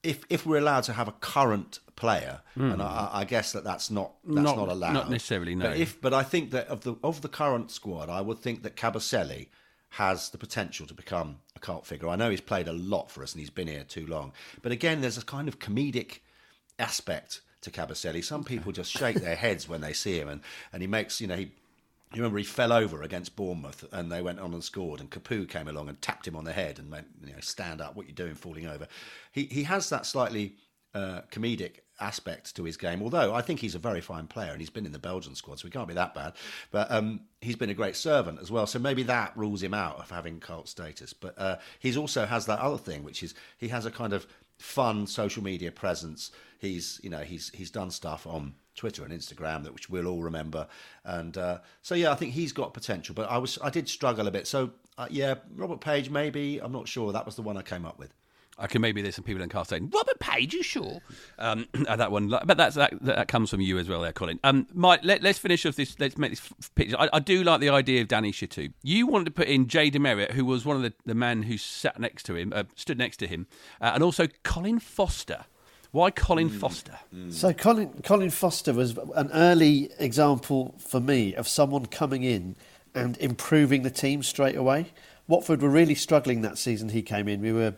if 0.02 0.24
if 0.30 0.46
we're 0.46 0.58
allowed 0.58 0.84
to 0.84 0.94
have 0.94 1.06
a 1.06 1.12
current 1.12 1.80
player, 1.96 2.40
mm. 2.56 2.72
and 2.72 2.80
I, 2.80 3.10
I, 3.12 3.24
guess 3.24 3.52
that 3.52 3.62
that's 3.62 3.90
not 3.90 4.14
that's 4.24 4.42
not, 4.42 4.56
not 4.56 4.68
allowed, 4.68 4.92
not 4.92 5.10
necessarily. 5.10 5.54
No, 5.54 5.68
but 5.68 5.76
if 5.76 6.00
but 6.00 6.14
I 6.14 6.22
think 6.22 6.50
that 6.52 6.68
of 6.68 6.80
the 6.80 6.96
of 7.04 7.20
the 7.20 7.28
current 7.28 7.70
squad, 7.70 8.08
I 8.08 8.22
would 8.22 8.38
think 8.38 8.62
that 8.62 8.74
Kabasele 8.74 9.48
has 9.90 10.30
the 10.30 10.38
potential 10.38 10.86
to 10.86 10.94
become 10.94 11.40
a 11.56 11.58
cult 11.58 11.86
figure. 11.86 12.08
I 12.08 12.16
know 12.16 12.30
he's 12.30 12.40
played 12.40 12.68
a 12.68 12.72
lot 12.72 13.10
for 13.10 13.22
us 13.22 13.32
and 13.32 13.40
he's 13.40 13.50
been 13.50 13.68
here 13.68 13.84
too 13.84 14.06
long, 14.06 14.32
but 14.62 14.72
again, 14.72 15.02
there's 15.02 15.18
a 15.18 15.24
kind 15.24 15.48
of 15.48 15.58
comedic 15.58 16.20
aspect 16.78 17.42
to 17.62 17.70
Kabasele. 17.70 18.24
Some 18.24 18.44
people 18.44 18.72
just 18.72 18.90
shake 18.90 19.16
their 19.16 19.34
heads 19.36 19.68
when 19.68 19.80
they 19.80 19.92
see 19.92 20.18
him, 20.18 20.28
and, 20.28 20.40
and 20.72 20.80
he 20.80 20.86
makes 20.86 21.20
you 21.20 21.26
know 21.26 21.36
he 21.36 21.52
you 22.14 22.22
remember 22.22 22.38
he 22.38 22.44
fell 22.44 22.72
over 22.72 23.02
against 23.02 23.36
Bournemouth 23.36 23.84
and 23.92 24.10
they 24.10 24.22
went 24.22 24.40
on 24.40 24.54
and 24.54 24.64
scored 24.64 25.00
and 25.00 25.10
Capoue 25.10 25.48
came 25.48 25.68
along 25.68 25.88
and 25.88 26.00
tapped 26.00 26.26
him 26.26 26.36
on 26.36 26.44
the 26.44 26.52
head 26.52 26.78
and 26.78 26.90
went, 26.90 27.06
you 27.24 27.32
know, 27.32 27.40
stand 27.40 27.80
up, 27.80 27.96
what 27.96 28.06
you 28.06 28.14
doing 28.14 28.34
falling 28.34 28.66
over. 28.66 28.88
He 29.32 29.44
he 29.44 29.64
has 29.64 29.90
that 29.90 30.06
slightly 30.06 30.56
uh, 30.94 31.22
comedic 31.30 31.80
aspect 32.00 32.54
to 32.56 32.64
his 32.64 32.76
game, 32.76 33.02
although 33.02 33.34
I 33.34 33.42
think 33.42 33.60
he's 33.60 33.74
a 33.74 33.78
very 33.78 34.00
fine 34.00 34.26
player 34.26 34.52
and 34.52 34.60
he's 34.60 34.70
been 34.70 34.86
in 34.86 34.92
the 34.92 34.98
Belgian 34.98 35.34
squad, 35.34 35.58
so 35.58 35.66
he 35.66 35.72
can't 35.72 35.88
be 35.88 35.94
that 35.94 36.14
bad. 36.14 36.34
But 36.70 36.90
um, 36.90 37.20
he's 37.40 37.56
been 37.56 37.70
a 37.70 37.74
great 37.74 37.96
servant 37.96 38.38
as 38.40 38.50
well, 38.50 38.66
so 38.66 38.78
maybe 38.78 39.02
that 39.04 39.36
rules 39.36 39.62
him 39.62 39.74
out 39.74 39.98
of 39.98 40.10
having 40.10 40.40
cult 40.40 40.68
status. 40.68 41.12
But 41.12 41.38
uh, 41.38 41.56
he's 41.78 41.96
also 41.96 42.24
has 42.24 42.46
that 42.46 42.60
other 42.60 42.78
thing, 42.78 43.04
which 43.04 43.22
is 43.22 43.34
he 43.58 43.68
has 43.68 43.84
a 43.84 43.90
kind 43.90 44.12
of 44.12 44.26
fun 44.58 45.06
social 45.06 45.42
media 45.42 45.70
presence. 45.70 46.30
He's 46.58 47.00
you 47.02 47.10
know 47.10 47.20
he's 47.20 47.50
he's 47.50 47.70
done 47.70 47.90
stuff 47.90 48.26
on 48.26 48.54
Twitter 48.78 49.04
and 49.04 49.12
Instagram 49.12 49.64
that 49.64 49.74
which 49.74 49.90
we'll 49.90 50.06
all 50.06 50.22
remember. 50.22 50.66
And 51.04 51.36
uh, 51.36 51.58
so 51.82 51.94
yeah, 51.94 52.12
I 52.12 52.14
think 52.14 52.32
he's 52.32 52.52
got 52.52 52.72
potential. 52.72 53.14
But 53.14 53.30
I 53.30 53.38
was 53.38 53.58
I 53.62 53.70
did 53.70 53.88
struggle 53.88 54.26
a 54.26 54.30
bit. 54.30 54.46
So 54.46 54.70
uh, 54.96 55.06
yeah, 55.10 55.34
Robert 55.54 55.80
Page 55.80 56.08
maybe 56.10 56.58
I'm 56.58 56.72
not 56.72 56.88
sure. 56.88 57.12
That 57.12 57.26
was 57.26 57.36
the 57.36 57.42
one 57.42 57.56
I 57.56 57.62
came 57.62 57.84
up 57.84 57.98
with. 57.98 58.14
I 58.58 58.66
can 58.66 58.82
maybe 58.82 59.02
there's 59.02 59.14
some 59.14 59.24
people 59.24 59.42
in 59.42 59.48
car 59.48 59.64
saying 59.64 59.90
Robert 59.94 60.18
Page, 60.18 60.52
you 60.52 60.62
sure? 60.62 61.00
Um, 61.38 61.66
that 61.72 62.10
one, 62.10 62.28
but 62.28 62.56
that's 62.56 62.74
that, 62.74 62.92
that 63.02 63.28
comes 63.28 63.50
from 63.50 63.60
you 63.60 63.78
as 63.78 63.88
well, 63.88 64.00
there, 64.00 64.12
Colin. 64.12 64.40
Um, 64.42 64.66
Mike, 64.74 65.00
let, 65.04 65.24
us 65.24 65.38
finish 65.38 65.64
off 65.64 65.76
this. 65.76 65.98
Let's 66.00 66.18
make 66.18 66.32
this 66.32 66.42
picture. 66.74 66.96
I, 66.98 67.08
I, 67.12 67.20
do 67.20 67.44
like 67.44 67.60
the 67.60 67.68
idea 67.68 68.02
of 68.02 68.08
Danny 68.08 68.32
Shittu. 68.32 68.72
You 68.82 69.06
wanted 69.06 69.26
to 69.26 69.30
put 69.30 69.46
in 69.46 69.68
Jay 69.68 69.90
Demerit, 69.90 70.32
who 70.32 70.44
was 70.44 70.64
one 70.64 70.76
of 70.76 70.82
the, 70.82 70.92
the 71.06 71.14
men 71.14 71.44
who 71.44 71.56
sat 71.56 72.00
next 72.00 72.24
to 72.24 72.34
him, 72.34 72.52
uh, 72.54 72.64
stood 72.74 72.98
next 72.98 73.18
to 73.18 73.28
him, 73.28 73.46
uh, 73.80 73.92
and 73.94 74.02
also 74.02 74.26
Colin 74.42 74.80
Foster. 74.80 75.44
Why 75.90 76.10
Colin 76.10 76.50
mm. 76.50 76.58
Foster? 76.58 76.98
Mm. 77.14 77.32
So 77.32 77.52
Colin 77.52 77.90
Colin 78.02 78.30
Foster 78.30 78.72
was 78.74 78.96
an 79.14 79.30
early 79.32 79.90
example 79.98 80.74
for 80.78 81.00
me 81.00 81.34
of 81.34 81.48
someone 81.48 81.86
coming 81.86 82.22
in 82.22 82.56
and 82.94 83.16
improving 83.18 83.82
the 83.82 83.90
team 83.90 84.22
straight 84.22 84.56
away. 84.56 84.92
Watford 85.26 85.62
were 85.62 85.68
really 85.68 85.94
struggling 85.94 86.42
that 86.42 86.58
season. 86.58 86.90
He 86.90 87.02
came 87.02 87.28
in. 87.28 87.40
We 87.40 87.52
were 87.52 87.74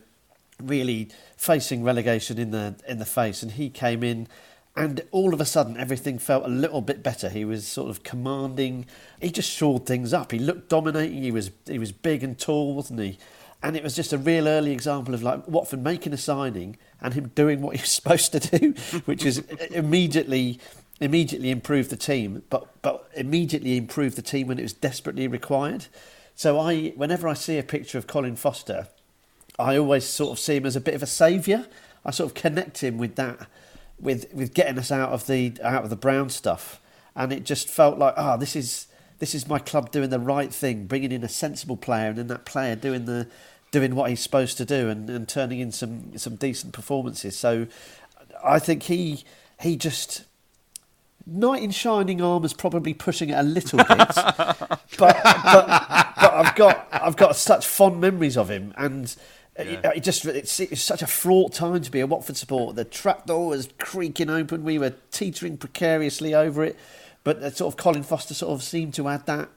really 0.61 1.09
facing 1.37 1.83
relegation 1.83 2.38
in 2.38 2.51
the 2.51 2.77
in 2.87 2.99
the 2.99 3.07
face, 3.07 3.42
and 3.42 3.53
he 3.53 3.70
came 3.70 4.03
in. 4.03 4.29
And 4.77 5.03
all 5.11 5.35
of 5.35 5.40
a 5.40 5.44
sudden, 5.44 5.77
everything 5.77 6.18
felt 6.18 6.44
a 6.44 6.49
little 6.49 6.81
bit 6.81 7.03
better. 7.03 7.29
He 7.29 7.44
was 7.44 7.66
sort 7.66 7.90
of 7.90 8.05
commanding. 8.05 8.87
He 9.20 9.31
just 9.31 9.51
shored 9.51 9.85
things 9.85 10.14
up. 10.14 10.31
He 10.31 10.38
looked 10.38 10.68
dominating. 10.68 11.23
He 11.23 11.33
was 11.33 11.51
he 11.66 11.79
was 11.79 11.92
big 11.92 12.23
and 12.23 12.38
tall, 12.38 12.75
wasn't 12.75 13.01
he? 13.01 13.18
And 13.62 13.77
it 13.77 13.83
was 13.83 13.94
just 13.94 14.12
a 14.12 14.18
real 14.18 14.49
early 14.49 14.73
example 14.73 15.12
of 15.12 15.23
like 15.23 15.46
Watford 15.46 15.83
making 15.83 16.12
a 16.12 16.16
signing 16.16 16.79
and 17.01 17.12
him 17.14 17.31
doing 17.35 17.61
what 17.61 17.77
he 17.77 17.83
was 17.83 17.90
supposed 17.90 18.33
to 18.33 18.40
do, 18.40 18.75
which 19.05 19.25
is 19.25 19.38
immediately 19.70 20.61
immediately 21.01 21.51
improve 21.51 21.88
the 21.88 21.96
team, 21.96 22.42
but 22.51 22.68
but 22.83 23.09
immediately 23.14 23.77
improve 23.77 24.16
the 24.16 24.23
team 24.23 24.46
when 24.46 24.59
it 24.59 24.62
was 24.62 24.73
desperately 24.73 25.27
required. 25.27 25.87
So 26.35 26.59
I, 26.59 26.92
whenever 26.96 27.29
I 27.29 27.35
see 27.35 27.59
a 27.59 27.62
picture 27.62 27.99
of 27.99 28.07
Colin 28.07 28.37
Foster, 28.37 28.88
I 29.59 29.77
always 29.77 30.07
sort 30.07 30.33
of 30.33 30.38
see 30.38 30.57
him 30.57 30.64
as 30.64 30.77
a 30.77 30.81
bit 30.81 30.94
of 30.94 31.03
a 31.03 31.07
saviour. 31.07 31.66
I 32.05 32.12
sort 32.12 32.31
of 32.31 32.35
connect 32.35 32.83
him 32.83 32.96
with 32.96 33.16
that, 33.16 33.46
with 33.99 34.33
with 34.33 34.55
getting 34.55 34.79
us 34.79 34.90
out 34.90 35.11
of 35.11 35.27
the 35.27 35.55
out 35.62 35.85
of 35.85 35.90
the 35.90 35.96
brown 35.96 36.31
stuff, 36.31 36.81
and 37.14 37.33
it 37.33 37.44
just 37.44 37.68
felt 37.68 37.99
like 37.99 38.14
ah, 38.16 38.35
oh, 38.35 38.37
this 38.38 38.57
is 38.57 38.87
this 39.21 39.35
is 39.35 39.47
my 39.47 39.59
club 39.59 39.93
doing 39.93 40.11
the 40.11 40.19
right 40.19 40.53
thing, 40.53 40.87
bringing 40.87 41.13
in 41.13 41.23
a 41.23 41.29
sensible 41.29 41.77
player, 41.77 42.09
and 42.09 42.19
then 42.19 42.27
that 42.27 42.45
player 42.45 42.75
doing 42.75 43.05
the 43.05 43.29
doing 43.71 43.95
what 43.95 44.11
he's 44.11 44.21
supposed 44.21 44.57
to 44.57 44.65
do 44.65 44.89
and, 44.89 45.09
and 45.09 45.29
turning 45.29 45.61
in 45.61 45.71
some 45.71 46.17
some 46.19 46.37
decent 46.37 46.73
performances. 46.73 47.39
So 47.39 47.67
I 48.45 48.59
think 48.59 48.85
he 48.85 49.25
he 49.61 49.77
just 49.77 50.25
knight 51.27 51.63
in 51.63 51.71
shining 51.71 52.21
armour 52.21 52.47
is 52.47 52.55
probably 52.55 52.95
pushing 52.95 53.29
it 53.29 53.35
a 53.35 53.43
little 53.43 53.79
bit, 53.79 53.89
but, 53.99 54.79
but 54.99 55.23
but 55.23 56.35
I've 56.35 56.55
got 56.55 56.89
I've 56.91 57.17
got 57.17 57.37
such 57.37 57.67
fond 57.67 58.01
memories 58.01 58.37
of 58.37 58.51
him 58.51 58.75
and. 58.77 59.15
Yeah. 59.59 59.91
It, 59.95 60.05
just 60.05 60.25
it's, 60.25 60.59
it's, 60.59 60.81
such 60.81 61.03
a 61.03 61.07
fraught 61.07 61.53
time 61.53 61.83
to 61.83 61.91
be 61.91 62.01
a 62.01 62.07
Watford 62.07 62.39
supporter. 62.39 62.73
The 62.73 62.85
trapdoor 62.85 63.49
was 63.49 63.69
creaking 63.79 64.31
open. 64.31 64.65
We 64.65 64.79
were 64.79 64.95
teetering 65.11 65.59
precariously 65.59 66.33
over 66.35 66.65
it, 66.65 66.79
but 67.25 67.39
uh, 67.39 67.51
sort 67.51 67.73
of 67.73 67.77
Colin 67.77 68.03
Foster 68.03 68.35
sort 68.35 68.53
of 68.53 68.63
seemed 68.63 68.95
to 68.95 69.09
add 69.09 69.27
that 69.27 69.51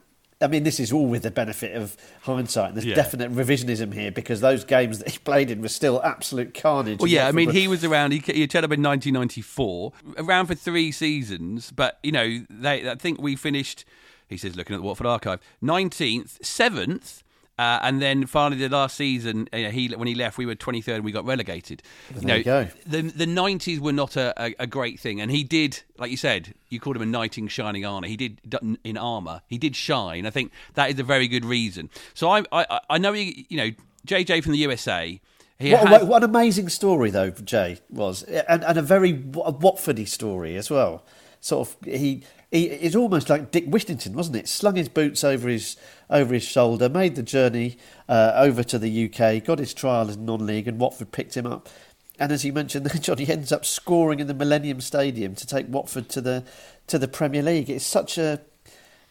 I 0.44 0.46
mean, 0.46 0.64
this 0.64 0.78
is 0.78 0.92
all 0.92 1.06
with 1.06 1.22
the 1.22 1.30
benefit 1.30 1.74
of 1.74 1.96
hindsight. 2.22 2.74
There's 2.74 2.84
yeah. 2.84 2.94
definite 2.94 3.32
revisionism 3.32 3.94
here 3.94 4.10
because 4.10 4.40
those 4.40 4.64
games 4.64 4.98
that 4.98 5.08
he 5.10 5.18
played 5.18 5.50
in 5.50 5.62
were 5.62 5.68
still 5.68 6.02
absolute 6.02 6.54
carnage. 6.54 6.98
Well, 7.00 7.08
yeah, 7.08 7.28
I 7.28 7.32
mean, 7.32 7.50
he 7.50 7.66
was 7.66 7.84
around. 7.84 8.12
He, 8.12 8.18
he 8.18 8.46
turned 8.46 8.64
up 8.64 8.72
in 8.72 8.82
1994, 8.82 9.92
around 10.18 10.46
for 10.46 10.54
three 10.54 10.92
seasons. 10.92 11.70
But 11.70 11.98
you 12.02 12.12
know, 12.12 12.44
they, 12.50 12.88
I 12.88 12.94
think 12.96 13.20
we 13.20 13.36
finished. 13.36 13.84
He 14.28 14.36
says, 14.36 14.56
looking 14.56 14.74
at 14.74 14.78
the 14.78 14.86
Watford 14.86 15.06
archive, 15.06 15.40
19th, 15.62 16.38
7th, 16.40 17.22
uh, 17.58 17.78
and 17.82 18.02
then 18.02 18.26
finally, 18.26 18.60
the 18.60 18.74
last 18.74 18.96
season, 18.96 19.48
uh, 19.52 19.56
he 19.56 19.88
when 19.88 20.08
he 20.08 20.14
left, 20.14 20.38
we 20.38 20.46
were 20.46 20.54
23rd 20.54 20.96
and 20.96 21.04
we 21.04 21.12
got 21.12 21.24
relegated. 21.24 21.82
There 22.10 22.20
you 22.20 22.26
know, 22.26 22.34
you 22.36 22.44
go. 22.44 22.68
the 22.86 23.02
the 23.02 23.26
90s 23.26 23.78
were 23.78 23.92
not 23.92 24.16
a, 24.16 24.34
a, 24.42 24.54
a, 24.60 24.66
great 24.66 24.98
thing, 24.98 25.20
and 25.20 25.30
he 25.30 25.44
did, 25.44 25.80
like 25.98 26.10
you 26.10 26.16
said, 26.16 26.54
you 26.68 26.80
called 26.80 26.96
him 26.96 27.02
a 27.02 27.06
knight 27.06 27.38
in 27.38 27.46
shining 27.48 27.84
armour. 27.84 28.08
He 28.08 28.16
did 28.16 28.40
in 28.82 28.96
armour. 28.96 29.42
He 29.46 29.58
did 29.58 29.76
shine. 29.76 30.26
I 30.26 30.30
think 30.30 30.50
that 30.74 30.90
is 30.90 30.98
a 30.98 31.04
very 31.04 31.28
good 31.28 31.44
reason. 31.44 31.90
So 32.14 32.28
I 32.30 32.44
I, 32.50 32.80
I 32.90 32.98
know 32.98 33.12
he, 33.12 33.46
you 33.48 33.56
know 33.56 33.70
JJ 34.06 34.42
from 34.42 34.52
the 34.52 34.58
USA 34.58 35.20
He 35.58 35.72
what, 35.72 35.88
has- 35.88 36.04
what 36.04 36.22
an 36.22 36.30
amazing 36.30 36.68
story, 36.68 37.10
though, 37.10 37.30
Jay 37.30 37.78
was, 37.88 38.22
and, 38.24 38.64
and 38.64 38.78
a 38.78 38.82
very 38.82 39.12
Wa- 39.12 39.52
Watfordy 39.52 40.06
story 40.08 40.56
as 40.56 40.70
well. 40.70 41.04
Sort 41.40 41.68
of, 41.68 41.76
he, 41.84 42.24
he 42.60 42.96
almost 42.96 43.28
like 43.28 43.50
Dick 43.50 43.66
Whittington, 43.66 44.14
wasn't 44.14 44.36
it? 44.36 44.48
Slung 44.48 44.76
his 44.76 44.88
boots 44.88 45.24
over 45.24 45.48
his 45.48 45.76
over 46.08 46.34
his 46.34 46.44
shoulder, 46.44 46.88
made 46.88 47.16
the 47.16 47.22
journey 47.22 47.78
uh, 48.08 48.32
over 48.36 48.62
to 48.62 48.78
the 48.78 49.06
UK, 49.06 49.42
got 49.44 49.58
his 49.58 49.74
trial 49.74 50.08
as 50.08 50.16
non-league, 50.16 50.68
and 50.68 50.78
Watford 50.78 51.10
picked 51.10 51.36
him 51.36 51.46
up. 51.46 51.68
And 52.18 52.30
as 52.30 52.44
you 52.44 52.52
mentioned, 52.52 52.88
Johnny 53.02 53.28
ends 53.28 53.50
up 53.50 53.64
scoring 53.64 54.20
in 54.20 54.28
the 54.28 54.34
Millennium 54.34 54.80
Stadium 54.80 55.34
to 55.34 55.46
take 55.46 55.66
Watford 55.68 56.08
to 56.10 56.20
the 56.20 56.44
to 56.86 56.98
the 56.98 57.08
Premier 57.08 57.42
League. 57.42 57.68
It's 57.68 57.84
such 57.84 58.18
a 58.18 58.40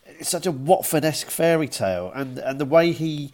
it's 0.06 0.30
such 0.30 0.46
a 0.46 0.52
Watford-esque 0.52 1.30
fairy 1.30 1.68
tale, 1.68 2.12
and 2.16 2.38
and 2.38 2.60
the 2.60 2.66
way 2.66 2.92
he 2.92 3.34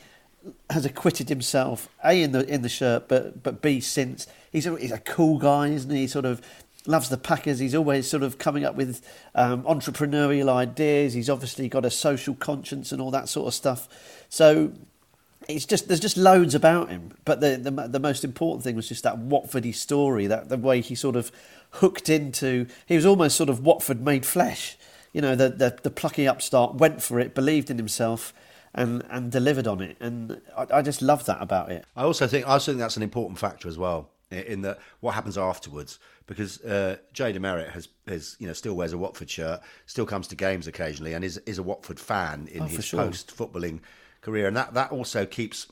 has 0.70 0.86
acquitted 0.86 1.30
himself, 1.30 1.90
a 2.04 2.24
in 2.24 2.32
the 2.32 2.48
in 2.48 2.62
the 2.62 2.70
shirt, 2.70 3.08
but 3.08 3.44
but 3.44 3.62
b 3.62 3.80
since 3.80 4.26
he's 4.52 4.66
a, 4.66 4.76
he's 4.78 4.92
a 4.92 5.00
cool 5.00 5.38
guy, 5.38 5.68
isn't 5.68 5.92
he? 5.92 6.08
Sort 6.08 6.26
of 6.26 6.42
loves 6.90 7.10
the 7.10 7.18
Packers. 7.18 7.60
He's 7.60 7.76
always 7.76 8.10
sort 8.10 8.24
of 8.24 8.38
coming 8.38 8.66
up 8.66 8.76
with 8.76 9.06
um, 9.36 9.64
entrepreneurial 9.64 10.50
ideas. 10.50 11.14
He's 11.14 11.30
obviously 11.30 11.70
got 11.70 11.86
a 11.86 11.92
social 11.92 12.34
conscience 12.36 12.92
and 12.92 13.02
all 13.02 13.12
that 13.12 13.30
sort 13.30 13.48
of 13.48 13.54
stuff. 13.54 13.88
So 14.28 14.74
it's 15.48 15.66
just 15.66 15.88
there's 15.88 16.00
just 16.00 16.18
loads 16.18 16.56
about 16.56 16.90
him. 16.90 17.14
But 17.24 17.40
the 17.40 17.58
the, 17.58 17.72
the 17.88 18.00
most 18.00 18.24
important 18.24 18.64
thing 18.64 18.76
was 18.76 18.90
just 18.90 19.04
that 19.04 19.20
Watfordy 19.20 19.74
story, 19.74 20.28
that 20.28 20.50
the 20.50 20.58
way 20.58 20.82
he 20.82 20.96
sort 20.96 21.16
of 21.16 21.32
hooked 21.74 22.10
into. 22.10 22.66
He 22.88 22.96
was 22.96 23.06
almost 23.06 23.38
sort 23.38 23.50
of 23.50 23.64
Watford 23.64 24.02
made 24.02 24.26
flesh. 24.26 24.78
You 25.14 25.22
know, 25.22 25.36
the 25.36 25.50
the, 25.50 25.78
the 25.84 25.92
plucky 25.92 26.28
upstart 26.28 26.76
went 26.76 27.02
for 27.02 27.20
it, 27.20 27.36
believed 27.36 27.70
in 27.70 27.78
himself. 27.78 28.34
And, 28.72 29.04
and 29.10 29.32
delivered 29.32 29.66
on 29.66 29.82
it, 29.82 29.98
and 30.00 30.40
I, 30.56 30.68
I 30.76 30.82
just 30.84 31.02
love 31.02 31.26
that 31.26 31.42
about 31.42 31.72
it. 31.72 31.86
I 31.98 32.04
also 32.04 32.28
think 32.28 32.48
I 32.48 32.52
also 32.52 32.72
think 32.72 32.80
that's 32.80 32.98
an 32.98 33.02
important 33.02 33.40
factor 33.40 33.68
as 33.68 33.80
well 33.80 34.12
in 34.32 34.62
that 34.62 34.80
what 35.00 35.16
happens 35.16 35.38
afterwards 35.38 36.00
because 36.28 36.62
uh, 36.62 36.98
Jay 37.14 37.32
Demerit 37.32 37.70
has, 37.70 37.90
has 38.08 38.36
you 38.40 38.48
know 38.48 38.54
still 38.54 38.76
wears 38.76 38.94
a 38.94 38.98
Watford 38.98 39.30
shirt, 39.30 39.62
still 39.88 40.06
comes 40.06 40.28
to 40.28 40.36
games 40.36 40.68
occasionally, 40.68 41.14
and 41.14 41.24
is 41.26 41.38
is 41.40 41.58
a 41.58 41.64
Watford 41.64 42.00
fan 42.00 42.48
in 42.52 42.64
Oh, 42.64 42.68
his 42.68 42.86
sure. 42.86 43.00
post 43.00 43.36
footballing 43.36 43.80
career, 44.22 44.48
and 44.48 44.56
that 44.56 44.74
that 44.76 44.92
also 44.92 45.26
keeps 45.26 45.68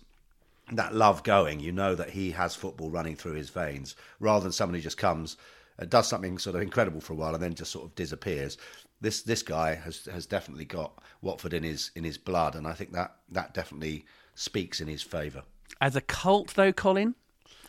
that 0.72 0.94
love 0.96 1.24
going. 1.24 1.60
You 1.60 1.72
know 1.72 1.96
that 1.96 2.12
he 2.12 2.32
has 2.32 2.56
football 2.56 2.90
running 2.90 3.16
through 3.16 3.34
his 3.34 3.50
veins, 3.50 3.96
rather 4.20 4.44
than 4.44 4.52
somebody 4.52 4.80
who 4.80 4.84
just 4.84 4.98
comes, 4.98 5.38
uh, 5.80 5.86
does 5.86 6.08
something 6.08 6.38
sort 6.40 6.56
of 6.56 6.62
incredible 6.62 7.02
for 7.02 7.14
a 7.14 7.16
while, 7.16 7.36
and 7.36 7.44
then 7.44 7.54
just 7.54 7.72
sort 7.72 7.86
of 7.86 7.96
disappears. 7.96 8.58
This 9.00 9.22
this 9.22 9.44
guy 9.44 9.76
has 9.76 10.06
has 10.06 10.26
definitely 10.26 10.66
got 10.66 11.00
Watford 11.22 11.54
in 11.54 11.64
his 11.64 11.92
in 11.96 12.04
his 12.04 12.18
blood, 12.18 12.56
and 12.56 12.66
I 12.66 12.74
think 12.74 12.92
that 12.94 13.16
that 13.30 13.54
definitely 13.54 14.06
speaks 14.34 14.82
in 14.82 14.88
his 14.88 15.04
favour. 15.04 15.44
As 15.80 15.96
a 15.96 16.02
cult, 16.02 16.56
though, 16.56 16.72
Colin, 16.74 17.16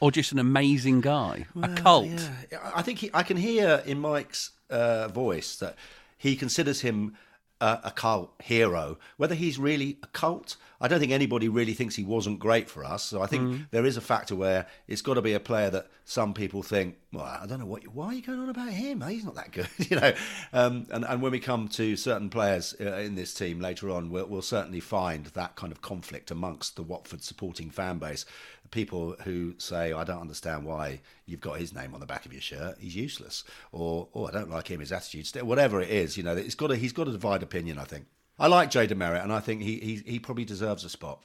or 0.00 0.11
just 0.11 0.32
an 0.32 0.38
amazing 0.38 1.00
guy? 1.00 1.46
a 1.62 1.68
cult. 1.68 2.06
Yeah, 2.06 2.58
I 2.74 2.82
think 2.82 2.98
he, 2.98 3.11
I 3.12 3.22
can 3.22 3.37
hear 3.37 3.82
in 3.87 3.98
Mike's 3.98 4.50
uh, 4.70 5.08
voice 5.08 5.56
that 5.56 5.76
he 6.16 6.37
considers 6.37 6.80
him 6.80 7.16
a, 7.61 7.80
a 7.84 7.90
cult 7.90 8.32
hero. 8.42 8.98
Whether 9.16 9.34
he's 9.34 9.58
really 9.58 9.98
a 10.02 10.06
cult, 10.08 10.56
I 10.81 10.87
don't 10.87 11.01
think 11.01 11.11
anybody 11.11 11.49
really 11.49 11.75
thinks 11.75 11.97
he 11.97 12.05
wasn't 12.05 12.38
great 12.38 12.71
for 12.71 12.85
us. 12.85 13.03
So 13.03 13.21
I 13.21 13.27
think 13.27 13.71
there 13.73 13.85
is 13.85 13.97
a 13.97 14.01
factor 14.01 14.37
where 14.37 14.67
it's 14.87 15.03
got 15.03 15.14
to 15.14 15.23
be 15.23 15.33
a 15.33 15.41
player 15.41 15.71
that 15.71 15.91
some 16.05 16.33
people 16.33 16.62
think, 16.62 16.97
well, 17.12 17.25
I 17.25 17.47
don't 17.47 17.59
know 17.59 17.67
what, 17.67 17.87
why 17.88 18.07
are 18.07 18.14
you 18.14 18.23
going 18.23 18.38
on 18.38 18.49
about 18.49 18.71
him? 18.71 19.01
He's 19.01 19.25
not 19.25 19.35
that 19.35 19.51
good, 19.51 19.69
you 19.91 19.97
know. 19.97 20.12
Um, 20.53 20.87
and 20.91 21.05
and 21.05 21.21
when 21.21 21.33
we 21.33 21.41
come 21.41 21.67
to 21.69 21.97
certain 21.97 22.31
players 22.31 22.77
uh, 22.81 22.93
in 22.99 23.17
this 23.17 23.35
team 23.35 23.61
later 23.61 23.91
on, 23.91 24.11
we'll, 24.11 24.27
we'll 24.27 24.43
certainly 24.43 24.81
find 24.81 25.27
that 25.27 25.57
kind 25.57 25.73
of 25.73 25.83
conflict 25.83 26.31
amongst 26.31 26.77
the 26.77 26.83
Watford 26.83 27.25
supporting 27.25 27.71
fan 27.71 27.99
base. 27.99 28.25
People 28.71 29.17
who 29.25 29.55
say, 29.59 29.93
I 29.93 30.05
don't 30.05 30.21
understand 30.21 30.64
why 30.64 31.01
you've 31.25 31.41
got 31.41 31.59
his 31.59 31.75
name 31.75 31.95
on 31.95 32.01
the 32.01 32.07
back 32.07 32.27
of 32.27 32.33
your 32.33 32.43
shirt. 32.43 32.77
He's 32.79 32.95
useless, 32.95 33.43
or 33.73 34.09
oh, 34.14 34.27
I 34.27 34.31
don't 34.31 34.51
like 34.51 34.69
him, 34.69 34.81
his 34.81 34.93
attitude, 34.93 35.43
whatever 35.43 35.81
it 35.81 35.91
is. 35.91 36.17
You 36.17 36.23
know, 36.23 36.37
it's 36.37 36.55
got 36.55 36.69
to, 36.69 36.77
he's 36.77 36.93
got 36.93 37.05
to 37.05 37.12
divide 37.12 37.43
opinion. 37.43 37.79
I 37.79 37.85
think. 37.85 38.07
I 38.38 38.46
like 38.46 38.70
Jay 38.70 38.87
Demerit, 38.87 39.22
and 39.22 39.33
I 39.33 39.40
think 39.40 39.62
he, 39.62 39.79
he 39.79 40.03
he 40.12 40.18
probably 40.18 40.44
deserves 40.44 40.85
a 40.85 40.88
spot. 40.88 41.22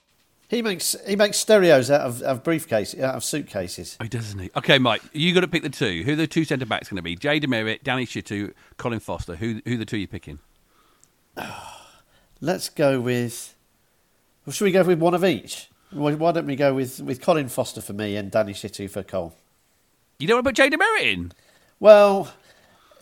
He 0.49 0.61
makes 0.61 0.95
he 1.07 1.15
makes 1.15 1.37
stereos 1.37 1.89
out 1.89 2.01
of, 2.01 2.21
of 2.21 2.43
briefcases, 2.43 2.99
out 3.01 3.15
of 3.15 3.23
suitcases. 3.23 3.97
Oh, 3.99 4.05
doesn't 4.05 4.39
he? 4.39 4.49
Okay, 4.57 4.77
Mike, 4.79 5.01
you 5.13 5.33
got 5.33 5.41
to 5.41 5.47
pick 5.47 5.63
the 5.63 5.69
two. 5.69 6.03
Who 6.03 6.13
are 6.13 6.15
the 6.15 6.27
two 6.27 6.43
centre 6.43 6.65
backs 6.65 6.89
going 6.89 6.97
to 6.97 7.01
be? 7.01 7.15
Jay 7.15 7.39
Demerit, 7.39 7.83
Danny 7.83 8.05
Shittu, 8.05 8.53
Colin 8.77 8.99
Foster. 8.99 9.35
Who 9.35 9.61
who 9.65 9.75
are 9.75 9.77
the 9.77 9.85
two 9.85 9.97
you 9.97 10.07
picking? 10.07 10.39
Let's 12.41 12.69
go 12.69 12.99
with. 12.99 13.55
Well, 14.45 14.53
should 14.53 14.65
we 14.65 14.71
go 14.71 14.83
with 14.83 14.99
one 14.99 15.13
of 15.13 15.23
each? 15.23 15.69
Why 15.91 16.13
why 16.13 16.31
don't 16.31 16.45
we 16.47 16.55
go 16.55 16.73
with, 16.73 16.99
with 16.99 17.21
Colin 17.21 17.47
Foster 17.47 17.81
for 17.81 17.93
me 17.93 18.15
and 18.15 18.29
Danny 18.31 18.53
Shittu 18.53 18.89
for 18.89 19.03
Cole? 19.03 19.35
You 20.19 20.27
don't 20.27 20.37
want 20.37 20.45
to 20.45 20.49
put 20.49 20.55
Jay 20.55 20.69
Demerit 20.69 21.03
in? 21.03 21.31
Well, 21.79 22.31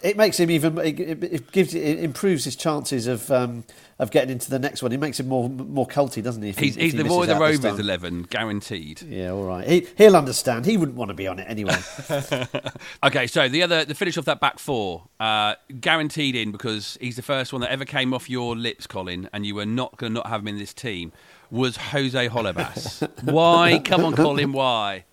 it 0.04 0.18
makes 0.18 0.40
him 0.40 0.52
even. 0.52 0.78
It, 0.78 1.00
it- 1.00 1.24
it 1.24 1.52
gives 1.52 1.74
it 1.74 2.00
improves 2.00 2.46
his 2.46 2.56
chances 2.56 3.08
of 3.08 3.30
um, 3.32 3.64
of 4.02 4.10
getting 4.12 4.32
into 4.32 4.50
the 4.50 4.58
next 4.60 4.82
one. 4.82 4.92
It 4.92 5.00
makes 5.00 5.20
him 5.20 5.28
more 5.28 5.48
more 5.48 5.88
culty, 5.88 6.22
doesn't 6.22 6.42
he? 6.42 6.50
if 6.50 6.58
he- 6.60 6.66
He's, 6.66 6.76
if 6.76 6.82
he's 6.82 6.92
he 6.94 6.98
the 6.98 7.04
misses 7.04 7.16
boy 7.18 7.22
of 7.22 7.28
the 7.30 7.36
out 7.36 7.48
this 7.52 7.64
Rovers 7.64 7.80
11, 7.80 8.24
guaranteed. 8.24 9.02
Yeah, 9.04 9.30
all 9.30 9.44
right. 9.46 9.66
He, 9.68 9.88
he'll 9.96 10.18
understand. 10.18 10.66
He 10.66 10.76
wouldn't 10.76 10.98
want 10.98 11.10
to 11.10 11.14
be 11.14 11.28
on 11.28 11.40
it 11.40 11.46
anyway. 11.48 11.78
Okay, 13.04 13.28
so 13.28 13.48
the 13.48 13.64
other, 13.64 13.86
the 13.86 13.96
finish 13.96 14.18
off 14.18 14.26
that 14.26 14.40
back 14.40 14.60
four, 14.60 15.04
uh, 15.20 15.56
guaranteed 15.80 16.36
in 16.36 16.52
because 16.52 16.98
he's 17.00 17.16
the 17.16 17.22
first 17.22 17.54
one 17.54 17.62
that 17.62 17.72
ever 17.72 17.86
came 17.86 18.14
off 18.14 18.30
your 18.30 18.56
lips, 18.56 18.86
Colin, 18.88 19.30
and 19.34 19.46
you 19.46 19.56
were 19.56 19.66
not 19.66 19.98
going 19.98 20.14
to 20.14 20.16
not 20.16 20.28
have 20.28 20.42
him 20.42 20.50
in 20.50 20.58
this 20.58 20.74
team, 20.74 21.12
was 21.50 21.78
Jose 21.78 22.28
Holebas. 22.30 23.08
why? 23.32 23.80
Come 23.84 24.04
on, 24.04 24.14
Colin, 24.16 24.52
why? 24.52 25.06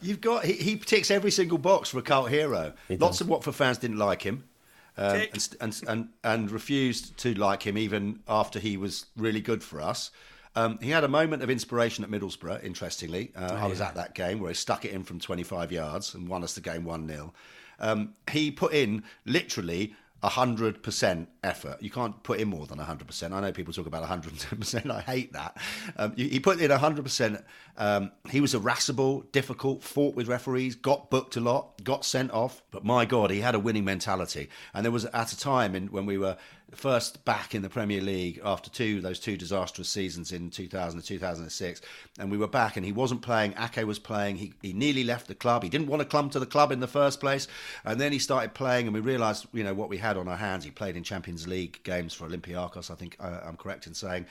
You've 0.00 0.20
got 0.20 0.44
he, 0.44 0.54
he 0.54 0.76
ticks 0.76 1.10
every 1.10 1.30
single 1.30 1.58
box 1.58 1.90
for 1.90 1.98
a 1.98 2.02
cult 2.02 2.28
hero. 2.30 2.72
Lots 2.90 3.20
of 3.20 3.28
Watford 3.28 3.54
fans 3.54 3.78
didn't 3.78 3.98
like 3.98 4.22
him. 4.22 4.44
Um, 4.96 5.22
and, 5.32 5.56
and, 5.60 5.82
and 5.88 6.08
and 6.22 6.50
refused 6.50 7.16
to 7.18 7.32
like 7.34 7.62
him 7.62 7.78
even 7.78 8.20
after 8.28 8.58
he 8.58 8.76
was 8.76 9.06
really 9.16 9.40
good 9.40 9.62
for 9.62 9.80
us. 9.80 10.10
Um, 10.54 10.78
he 10.82 10.90
had 10.90 11.02
a 11.02 11.08
moment 11.08 11.42
of 11.42 11.48
inspiration 11.48 12.04
at 12.04 12.10
Middlesbrough. 12.10 12.62
Interestingly, 12.62 13.32
uh, 13.34 13.54
I 13.58 13.66
was 13.66 13.80
at 13.80 13.94
that 13.94 14.14
game 14.14 14.38
where 14.38 14.50
he 14.50 14.54
stuck 14.54 14.84
it 14.84 14.92
in 14.92 15.02
from 15.02 15.18
25 15.18 15.72
yards 15.72 16.14
and 16.14 16.28
won 16.28 16.44
us 16.44 16.54
the 16.54 16.60
game 16.60 16.84
one 16.84 17.08
0 17.08 17.32
um, 17.80 18.14
He 18.30 18.50
put 18.50 18.74
in 18.74 19.02
literally 19.24 19.94
hundred 20.28 20.82
percent 20.82 21.28
effort. 21.42 21.82
You 21.82 21.90
can't 21.90 22.22
put 22.22 22.40
in 22.40 22.48
more 22.48 22.66
than 22.66 22.78
hundred 22.78 23.06
percent. 23.06 23.34
I 23.34 23.40
know 23.40 23.52
people 23.52 23.72
talk 23.72 23.86
about 23.86 24.00
one 24.00 24.08
hundred 24.08 24.32
and 24.32 24.40
ten 24.40 24.58
percent. 24.58 24.90
I 24.90 25.00
hate 25.00 25.32
that. 25.32 25.56
Um, 25.96 26.14
he 26.16 26.38
put 26.40 26.60
in 26.60 26.70
hundred 26.70 27.02
percent. 27.02 27.44
Um, 27.76 28.12
he 28.30 28.40
was 28.40 28.54
irascible, 28.54 29.22
difficult, 29.32 29.82
fought 29.82 30.14
with 30.14 30.28
referees, 30.28 30.74
got 30.74 31.10
booked 31.10 31.36
a 31.36 31.40
lot, 31.40 31.82
got 31.82 32.04
sent 32.04 32.30
off. 32.30 32.62
But 32.70 32.84
my 32.84 33.04
God, 33.04 33.30
he 33.30 33.40
had 33.40 33.54
a 33.54 33.58
winning 33.58 33.84
mentality. 33.84 34.48
And 34.74 34.84
there 34.84 34.92
was 34.92 35.06
at 35.06 35.32
a 35.32 35.38
time 35.38 35.74
in, 35.74 35.88
when 35.88 36.06
we 36.06 36.18
were 36.18 36.36
first 36.74 37.24
back 37.24 37.54
in 37.54 37.62
the 37.62 37.68
Premier 37.68 38.00
League 38.00 38.40
after 38.44 38.70
two 38.70 39.00
those 39.00 39.20
two 39.20 39.36
disastrous 39.36 39.88
seasons 39.88 40.32
in 40.32 40.50
2000 40.50 40.98
and 40.98 41.06
2006, 41.06 41.80
and 42.18 42.30
we 42.30 42.38
were 42.38 42.48
back, 42.48 42.76
and 42.76 42.84
he 42.84 42.92
wasn't 42.92 43.22
playing. 43.22 43.54
Ake 43.58 43.86
was 43.86 43.98
playing. 43.98 44.36
He 44.36 44.54
he 44.62 44.72
nearly 44.72 45.04
left 45.04 45.28
the 45.28 45.34
club. 45.34 45.62
He 45.62 45.68
didn't 45.68 45.88
want 45.88 46.00
to 46.00 46.08
come 46.08 46.30
to 46.30 46.40
the 46.40 46.46
club 46.46 46.72
in 46.72 46.80
the 46.80 46.86
first 46.86 47.20
place, 47.20 47.48
and 47.84 48.00
then 48.00 48.12
he 48.12 48.18
started 48.18 48.54
playing, 48.54 48.86
and 48.86 48.94
we 48.94 49.00
realised 49.00 49.46
you 49.52 49.64
know 49.64 49.74
what 49.74 49.88
we 49.88 49.98
had 49.98 50.16
on 50.16 50.28
our 50.28 50.36
hands. 50.36 50.64
He 50.64 50.70
played 50.70 50.96
in 50.96 51.02
Champions 51.02 51.46
League 51.46 51.82
games 51.84 52.14
for 52.14 52.28
Olympiacos. 52.28 52.90
I 52.90 52.94
think 52.94 53.16
uh, 53.20 53.40
I'm 53.44 53.56
correct 53.56 53.86
in 53.86 53.94
saying. 53.94 54.26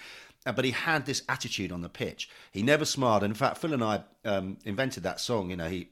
Uh, 0.45 0.51
But 0.51 0.65
he 0.65 0.71
had 0.71 1.05
this 1.05 1.23
attitude 1.29 1.71
on 1.71 1.81
the 1.81 1.89
pitch. 1.89 2.29
He 2.51 2.63
never 2.63 2.85
smiled. 2.85 3.23
In 3.23 3.33
fact, 3.33 3.57
Phil 3.59 3.73
and 3.73 3.83
I 3.83 4.03
um, 4.25 4.57
invented 4.65 5.03
that 5.03 5.19
song. 5.19 5.49
You 5.49 5.57
know, 5.57 5.69
he 5.69 5.89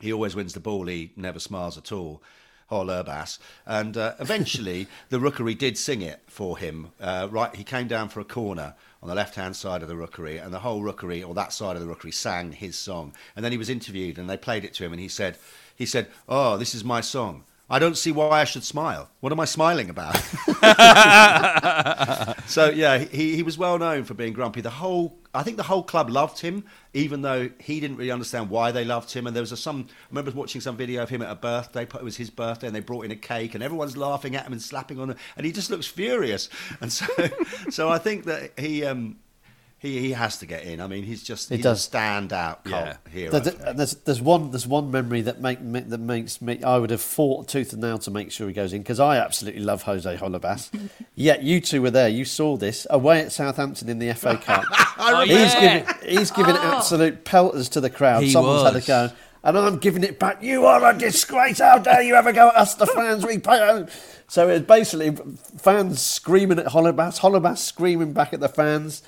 he 0.00 0.12
always 0.12 0.34
wins 0.34 0.54
the 0.54 0.60
ball. 0.60 0.86
He 0.86 1.12
never 1.16 1.38
smiles 1.38 1.78
at 1.78 1.92
all. 1.92 2.22
Holebas. 2.70 3.38
And 3.66 3.96
uh, 3.96 4.14
eventually, 4.18 4.86
the 5.08 5.20
rookery 5.20 5.54
did 5.54 5.76
sing 5.76 6.02
it 6.02 6.20
for 6.26 6.58
him. 6.58 6.92
Uh, 7.00 7.28
right, 7.30 7.54
he 7.54 7.64
came 7.64 7.88
down 7.88 8.08
for 8.08 8.20
a 8.20 8.24
corner 8.24 8.74
on 9.02 9.08
the 9.08 9.14
left-hand 9.14 9.56
side 9.56 9.82
of 9.82 9.88
the 9.88 9.96
rookery, 9.96 10.38
and 10.38 10.52
the 10.52 10.60
whole 10.60 10.82
rookery, 10.82 11.22
or 11.22 11.34
that 11.34 11.52
side 11.52 11.76
of 11.76 11.82
the 11.82 11.88
rookery, 11.88 12.12
sang 12.12 12.52
his 12.52 12.76
song. 12.76 13.14
And 13.34 13.44
then 13.44 13.52
he 13.52 13.58
was 13.58 13.70
interviewed, 13.70 14.18
and 14.18 14.28
they 14.28 14.36
played 14.36 14.64
it 14.64 14.74
to 14.74 14.84
him, 14.84 14.92
and 14.92 15.00
he 15.00 15.08
said, 15.08 15.38
"He 15.74 15.86
said, 15.86 16.08
oh, 16.28 16.56
this 16.56 16.74
is 16.74 16.84
my 16.84 17.00
song." 17.00 17.44
I 17.70 17.78
don't 17.78 17.96
see 17.96 18.10
why 18.10 18.40
I 18.40 18.44
should 18.44 18.64
smile. 18.64 19.08
What 19.20 19.32
am 19.32 19.38
I 19.38 19.44
smiling 19.44 19.90
about? 19.90 20.16
so 22.48 22.68
yeah, 22.68 22.98
he 22.98 23.36
he 23.36 23.44
was 23.44 23.56
well 23.56 23.78
known 23.78 24.02
for 24.02 24.14
being 24.14 24.32
grumpy. 24.32 24.60
The 24.60 24.70
whole 24.70 25.16
I 25.32 25.44
think 25.44 25.56
the 25.56 25.62
whole 25.62 25.84
club 25.84 26.10
loved 26.10 26.40
him, 26.40 26.64
even 26.94 27.22
though 27.22 27.48
he 27.60 27.78
didn't 27.78 27.96
really 27.96 28.10
understand 28.10 28.50
why 28.50 28.72
they 28.72 28.84
loved 28.84 29.12
him. 29.12 29.28
And 29.28 29.36
there 29.36 29.42
was 29.42 29.52
a, 29.52 29.56
some 29.56 29.86
I 29.88 29.92
remember 30.10 30.32
watching 30.32 30.60
some 30.60 30.76
video 30.76 31.04
of 31.04 31.10
him 31.10 31.22
at 31.22 31.30
a 31.30 31.36
birthday. 31.36 31.82
It 31.82 32.02
was 32.02 32.16
his 32.16 32.28
birthday, 32.28 32.66
and 32.66 32.74
they 32.74 32.80
brought 32.80 33.04
in 33.04 33.12
a 33.12 33.16
cake, 33.16 33.54
and 33.54 33.62
everyone's 33.62 33.96
laughing 33.96 34.34
at 34.34 34.44
him 34.44 34.52
and 34.52 34.60
slapping 34.60 34.98
on 34.98 35.10
him, 35.10 35.16
and 35.36 35.46
he 35.46 35.52
just 35.52 35.70
looks 35.70 35.86
furious. 35.86 36.48
And 36.80 36.92
so 36.92 37.06
so 37.70 37.88
I 37.88 37.98
think 37.98 38.24
that 38.24 38.58
he. 38.58 38.84
Um, 38.84 39.20
He, 39.80 39.98
he 39.98 40.12
has 40.12 40.36
to 40.38 40.46
get 40.46 40.64
in. 40.64 40.78
I 40.78 40.86
mean, 40.88 41.04
he's 41.04 41.22
just 41.22 41.48
He 41.48 41.56
he's 41.56 41.64
does. 41.64 41.88
a 41.88 41.90
standout 41.90 42.64
cult 42.64 42.86
Yeah. 42.86 42.96
hero. 43.10 43.30
There's, 43.30 43.54
for 43.54 43.72
there's, 43.72 43.94
there's 43.94 44.20
one 44.20 44.50
there's 44.50 44.66
one 44.66 44.90
memory 44.90 45.22
that 45.22 45.40
make, 45.40 45.62
make 45.62 45.88
that 45.88 46.00
makes 46.00 46.42
me 46.42 46.62
I 46.62 46.76
would 46.76 46.90
have 46.90 47.00
fought 47.00 47.48
tooth 47.48 47.72
and 47.72 47.80
nail 47.80 47.98
to 48.00 48.10
make 48.10 48.30
sure 48.30 48.46
he 48.46 48.52
goes 48.52 48.74
in 48.74 48.82
because 48.82 49.00
I 49.00 49.16
absolutely 49.16 49.62
love 49.62 49.82
Jose 49.84 50.16
Holebas. 50.18 50.90
Yet 51.14 51.42
you 51.42 51.62
two 51.62 51.80
were 51.80 51.90
there, 51.90 52.10
you 52.10 52.26
saw 52.26 52.58
this 52.58 52.86
away 52.90 53.20
at 53.20 53.32
Southampton 53.32 53.88
in 53.88 53.98
the 53.98 54.12
FA 54.14 54.36
Cup. 54.36 54.64
Oh, 55.02 55.22
he's 55.22 55.54
yeah. 55.54 55.78
giving 55.78 56.08
he's 56.18 56.30
giving 56.30 56.56
oh. 56.56 56.76
absolute 56.76 57.24
pelters 57.24 57.70
to 57.70 57.80
the 57.80 57.88
crowd. 57.88 58.22
He 58.22 58.30
Someone's 58.32 58.70
had 58.70 58.76
a 58.76 58.86
go. 58.86 59.14
And 59.42 59.56
I'm 59.56 59.78
giving 59.78 60.04
it 60.04 60.18
back. 60.18 60.42
You 60.42 60.66
are 60.66 60.84
a 60.90 60.98
disgrace. 60.98 61.60
How 61.60 61.78
dare 61.78 62.02
you 62.02 62.14
ever 62.16 62.30
go 62.32 62.48
at 62.48 62.56
us, 62.56 62.74
the 62.74 62.86
fans? 62.86 63.24
We 63.24 63.38
pay. 63.38 63.86
So 64.28 64.48
it's 64.50 64.66
basically 64.66 65.16
fans 65.56 66.02
screaming 66.02 66.58
at 66.58 66.66
Holebas, 66.66 67.20
Holebas 67.20 67.56
screaming 67.58 68.12
back 68.12 68.34
at 68.34 68.40
the 68.40 68.50
fans. 68.50 69.02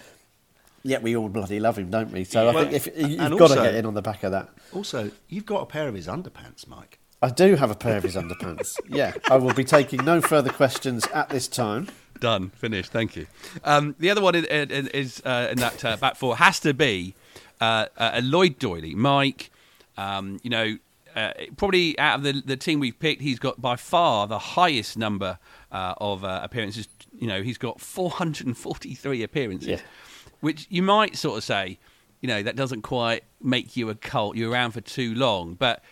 Yet 0.84 1.02
we 1.02 1.16
all 1.16 1.28
bloody 1.28 1.60
love 1.60 1.78
him, 1.78 1.90
don't 1.90 2.10
we? 2.10 2.24
So 2.24 2.48
I 2.48 2.52
think 2.52 2.72
if 2.72 2.88
you've 2.96 3.38
got 3.38 3.48
to 3.48 3.54
get 3.54 3.74
in 3.74 3.86
on 3.86 3.94
the 3.94 4.02
back 4.02 4.22
of 4.24 4.32
that. 4.32 4.48
Also, 4.72 5.10
you've 5.28 5.46
got 5.46 5.62
a 5.62 5.66
pair 5.66 5.86
of 5.88 5.94
his 5.94 6.06
underpants, 6.08 6.66
Mike. 6.66 6.98
I 7.22 7.30
do 7.30 7.54
have 7.54 7.70
a 7.70 7.76
pair 7.76 7.96
of 7.96 8.02
his 8.02 8.16
underpants. 8.16 8.78
Yeah, 8.88 9.12
I 9.30 9.36
will 9.36 9.54
be 9.54 9.64
taking 9.64 10.04
no 10.04 10.20
further 10.20 10.50
questions 10.50 11.06
at 11.14 11.28
this 11.28 11.46
time. 11.46 11.88
Done. 12.18 12.50
Finished. 12.50 12.90
Thank 12.90 13.14
you. 13.16 13.26
Um, 13.64 13.94
the 13.98 14.10
other 14.10 14.20
one 14.20 14.34
is, 14.34 14.44
is 14.44 15.22
uh, 15.24 15.48
in 15.52 15.58
that 15.58 15.84
uh, 15.84 15.96
back 15.96 16.16
four 16.16 16.36
has 16.36 16.58
to 16.60 16.74
be 16.74 17.14
uh, 17.60 17.86
uh, 17.96 18.20
Lloyd 18.22 18.58
Doyley. 18.58 18.94
Mike, 18.94 19.50
um, 19.96 20.40
you 20.42 20.50
know, 20.50 20.78
uh, 21.14 21.32
probably 21.56 21.98
out 21.98 22.16
of 22.18 22.22
the, 22.24 22.42
the 22.44 22.56
team 22.56 22.80
we've 22.80 22.98
picked, 22.98 23.22
he's 23.22 23.38
got 23.38 23.60
by 23.60 23.76
far 23.76 24.26
the 24.26 24.38
highest 24.38 24.96
number 24.96 25.38
uh, 25.70 25.94
of 25.98 26.24
uh, 26.24 26.40
appearances. 26.42 26.88
You 27.18 27.28
know, 27.28 27.42
he's 27.42 27.58
got 27.58 27.80
443 27.80 29.22
appearances, 29.22 29.68
Yeah. 29.68 29.80
Which 30.42 30.66
you 30.68 30.82
might 30.82 31.16
sort 31.16 31.38
of 31.38 31.44
say, 31.44 31.78
you 32.20 32.28
know, 32.28 32.42
that 32.42 32.54
doesn't 32.54 32.82
quite 32.82 33.24
make 33.40 33.76
you 33.76 33.88
a 33.88 33.94
cult. 33.94 34.36
You're 34.36 34.50
around 34.50 34.72
for 34.72 34.82
too 34.82 35.14
long, 35.14 35.54
but 35.54 35.82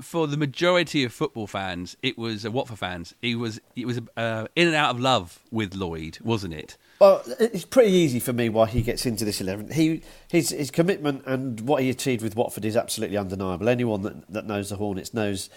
for 0.00 0.26
the 0.26 0.36
majority 0.36 1.04
of 1.04 1.12
football 1.12 1.46
fans, 1.46 1.96
it 2.02 2.16
was 2.16 2.44
uh, 2.44 2.50
Watford 2.50 2.78
fans. 2.78 3.14
He 3.20 3.34
was 3.34 3.60
it 3.76 3.86
was 3.86 4.00
uh, 4.16 4.46
in 4.56 4.66
and 4.66 4.76
out 4.76 4.90
of 4.90 5.00
love 5.00 5.40
with 5.50 5.74
Lloyd, 5.74 6.18
wasn't 6.22 6.54
it? 6.54 6.76
Well, 7.00 7.22
it's 7.38 7.64
pretty 7.64 7.92
easy 7.92 8.20
for 8.20 8.32
me 8.32 8.48
why 8.48 8.66
he 8.66 8.80
gets 8.80 9.04
into 9.04 9.24
this 9.24 9.40
eleven. 9.40 9.70
He 9.70 10.02
his 10.30 10.50
his 10.50 10.70
commitment 10.70 11.24
and 11.26 11.60
what 11.60 11.82
he 11.82 11.90
achieved 11.90 12.22
with 12.22 12.36
Watford 12.36 12.64
is 12.64 12.76
absolutely 12.76 13.16
undeniable. 13.16 13.68
Anyone 13.68 14.02
that, 14.02 14.28
that 14.32 14.46
knows 14.46 14.70
the 14.70 14.76
Hornets 14.76 15.12
knows 15.12 15.50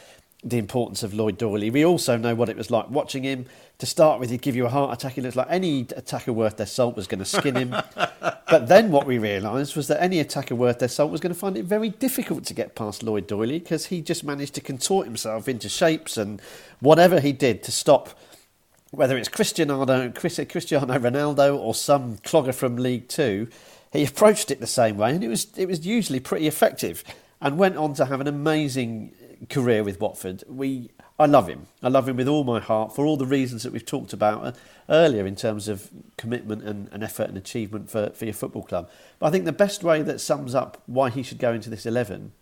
the 0.43 0.57
importance 0.57 1.03
of 1.03 1.13
Lloyd 1.13 1.39
Doyley. 1.39 1.71
We 1.71 1.85
also 1.85 2.15
know 2.15 2.35
what 2.35 2.47
it 2.47 2.55
was 2.55 2.69
like 2.69 2.89
watching 2.89 3.23
him. 3.23 3.45
To 3.79 3.85
start 3.85 4.19
with, 4.19 4.29
he'd 4.29 4.41
give 4.41 4.55
you 4.55 4.65
a 4.65 4.69
heart 4.69 4.93
attack. 4.93 5.13
He 5.13 5.21
looked 5.21 5.35
like 5.35 5.47
any 5.49 5.81
attacker 5.81 6.33
worth 6.33 6.57
their 6.57 6.67
salt 6.67 6.95
was 6.95 7.07
going 7.07 7.19
to 7.19 7.25
skin 7.25 7.55
him. 7.55 7.75
but 7.95 8.67
then 8.67 8.91
what 8.91 9.05
we 9.05 9.17
realised 9.17 9.75
was 9.75 9.87
that 9.87 10.01
any 10.01 10.19
attacker 10.19 10.55
worth 10.55 10.79
their 10.79 10.89
salt 10.89 11.11
was 11.11 11.21
going 11.21 11.33
to 11.33 11.39
find 11.39 11.57
it 11.57 11.65
very 11.65 11.89
difficult 11.89 12.45
to 12.45 12.53
get 12.53 12.75
past 12.75 13.03
Lloyd 13.03 13.27
Doyley 13.27 13.61
because 13.61 13.87
he 13.87 14.01
just 14.01 14.23
managed 14.23 14.55
to 14.55 14.61
contort 14.61 15.05
himself 15.05 15.47
into 15.47 15.69
shapes 15.69 16.17
and 16.17 16.41
whatever 16.79 17.19
he 17.19 17.33
did 17.33 17.61
to 17.63 17.71
stop 17.71 18.17
whether 18.91 19.17
it's 19.17 19.29
Cristiano, 19.29 19.85
Cristiano 20.11 20.97
Ronaldo 20.97 21.57
or 21.57 21.73
some 21.75 22.17
clogger 22.17 22.53
from 22.53 22.77
League 22.77 23.07
Two, 23.07 23.47
he 23.91 24.05
approached 24.05 24.51
it 24.51 24.59
the 24.59 24.67
same 24.67 24.97
way, 24.97 25.13
and 25.13 25.23
it 25.23 25.27
was 25.27 25.47
it 25.57 25.67
was 25.67 25.85
usually 25.85 26.19
pretty 26.19 26.47
effective, 26.47 27.03
and 27.41 27.57
went 27.57 27.77
on 27.77 27.93
to 27.95 28.05
have 28.05 28.21
an 28.21 28.27
amazing 28.27 29.11
career 29.49 29.83
with 29.83 29.99
Watford. 29.99 30.43
We, 30.47 30.89
I 31.19 31.25
love 31.25 31.47
him. 31.47 31.67
I 31.81 31.89
love 31.89 32.07
him 32.07 32.17
with 32.17 32.27
all 32.27 32.43
my 32.43 32.59
heart 32.59 32.95
for 32.95 33.05
all 33.05 33.17
the 33.17 33.25
reasons 33.25 33.63
that 33.63 33.73
we've 33.73 33.85
talked 33.85 34.13
about 34.13 34.43
uh, 34.43 34.51
earlier 34.89 35.25
in 35.25 35.35
terms 35.35 35.67
of 35.67 35.89
commitment 36.17 36.63
and, 36.63 36.89
and 36.91 37.03
effort 37.03 37.29
and 37.29 37.37
achievement 37.37 37.89
for, 37.89 38.09
for 38.11 38.25
your 38.25 38.33
football 38.33 38.63
club. 38.63 38.89
But 39.19 39.27
I 39.27 39.29
think 39.31 39.45
the 39.45 39.51
best 39.51 39.83
way 39.83 40.01
that 40.01 40.21
sums 40.21 40.53
up 40.53 40.81
why 40.85 41.09
he 41.09 41.23
should 41.23 41.39
go 41.39 41.53
into 41.53 41.69
this 41.69 41.85
eleven 41.85 42.33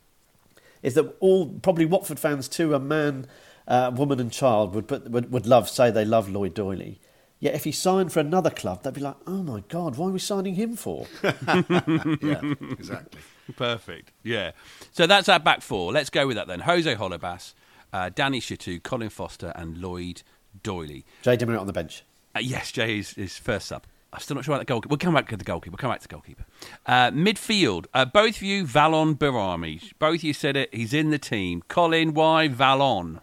is 0.84 0.94
that 0.94 1.16
all 1.20 1.48
probably 1.48 1.86
Watford 1.86 2.20
fans 2.20 2.48
too, 2.48 2.74
a 2.74 2.80
man, 2.80 3.28
uh, 3.68 3.92
woman, 3.94 4.20
and 4.20 4.32
child 4.32 4.76
would, 4.76 4.90
would 5.12 5.32
would 5.32 5.48
love 5.48 5.70
say 5.70 5.90
they 5.90 6.06
love 6.06 6.30
Lloyd 6.30 6.54
Doyley. 6.54 6.98
Yet 7.40 7.56
if 7.56 7.64
he 7.64 7.72
signed 7.72 8.14
for 8.14 8.20
another 8.20 8.50
club, 8.50 8.84
they'd 8.84 8.94
be 8.94 9.02
like, 9.02 9.18
"Oh 9.28 9.44
my 9.44 9.64
God, 9.68 9.98
why 9.98 10.08
are 10.08 10.12
we 10.12 10.20
signing 10.20 10.56
him 10.56 10.76
for?" 10.76 11.08
yeah, 11.24 12.42
exactly. 12.72 13.22
Perfect. 13.56 14.12
Yeah. 14.24 14.52
So 14.92 15.08
that's 15.08 15.30
our 15.30 15.40
back 15.40 15.62
four. 15.62 15.92
Let's 15.92 16.10
go 16.10 16.28
with 16.28 16.36
that 16.36 16.48
then. 16.48 16.62
Jose 16.62 16.94
Holebas, 16.96 17.54
uh, 17.94 18.10
Danny 18.14 18.40
Shittu, 18.40 18.82
Colin 18.82 19.10
Foster, 19.10 19.54
and 19.56 19.78
Lloyd 19.78 20.24
Doyley. 20.64 21.04
Jay 21.22 21.36
Dimmer 21.36 21.58
on 21.58 21.68
the 21.68 21.74
bench. 21.74 22.04
Uh, 22.36 22.40
yes, 22.40 22.72
Jay 22.72 23.00
is, 23.00 23.14
is 23.18 23.38
first 23.38 23.72
up. 23.72 23.88
I'm 24.12 24.22
still 24.22 24.36
not 24.36 24.46
sure 24.46 24.56
about 24.56 24.62
the 24.62 24.66
goalkeeper. 24.66 24.92
We'll 24.92 24.98
come 24.98 25.14
back 25.14 25.28
to 25.30 25.38
the 25.38 25.44
goalkeeper. 25.44 25.72
We'll 25.74 25.78
come 25.78 25.92
back 25.92 26.00
to 26.00 26.08
the 26.08 26.14
goalkeeper. 26.14 26.46
Uh, 26.86 27.12
midfield. 27.12 27.86
Uh, 27.94 28.06
both 28.06 28.38
of 28.38 28.44
you, 28.44 28.64
Valon 28.66 29.18
Behrami. 29.18 29.92
Both 30.00 30.16
of 30.16 30.24
you 30.24 30.34
said 30.34 30.56
it. 30.56 30.74
He's 30.74 30.94
in 30.94 31.10
the 31.10 31.20
team. 31.20 31.64
Colin, 31.68 32.14
why 32.14 32.48
Valon? 32.48 33.20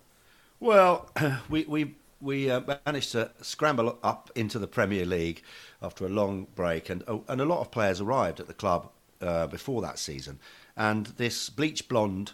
Well, 0.60 1.10
we 1.48 1.64
we 1.64 1.94
we 2.20 2.50
uh, 2.50 2.60
managed 2.86 3.12
to 3.12 3.30
scramble 3.40 3.98
up 4.02 4.30
into 4.34 4.58
the 4.58 4.66
Premier 4.66 5.06
League 5.06 5.42
after 5.80 6.04
a 6.04 6.08
long 6.10 6.46
break, 6.54 6.90
and 6.90 7.02
oh, 7.08 7.24
and 7.26 7.40
a 7.40 7.46
lot 7.46 7.60
of 7.60 7.70
players 7.70 8.00
arrived 8.00 8.38
at 8.38 8.46
the 8.46 8.54
club 8.54 8.90
uh, 9.22 9.46
before 9.46 9.80
that 9.82 9.98
season. 9.98 10.38
And 10.76 11.06
this 11.06 11.48
bleach 11.48 11.88
blonde 11.88 12.32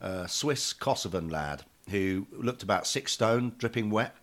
uh, 0.00 0.26
Swiss 0.26 0.72
Kosovan 0.72 1.28
lad 1.30 1.64
who 1.90 2.26
looked 2.32 2.62
about 2.62 2.86
six 2.86 3.12
stone, 3.12 3.52
dripping 3.58 3.90
wet, 3.90 4.14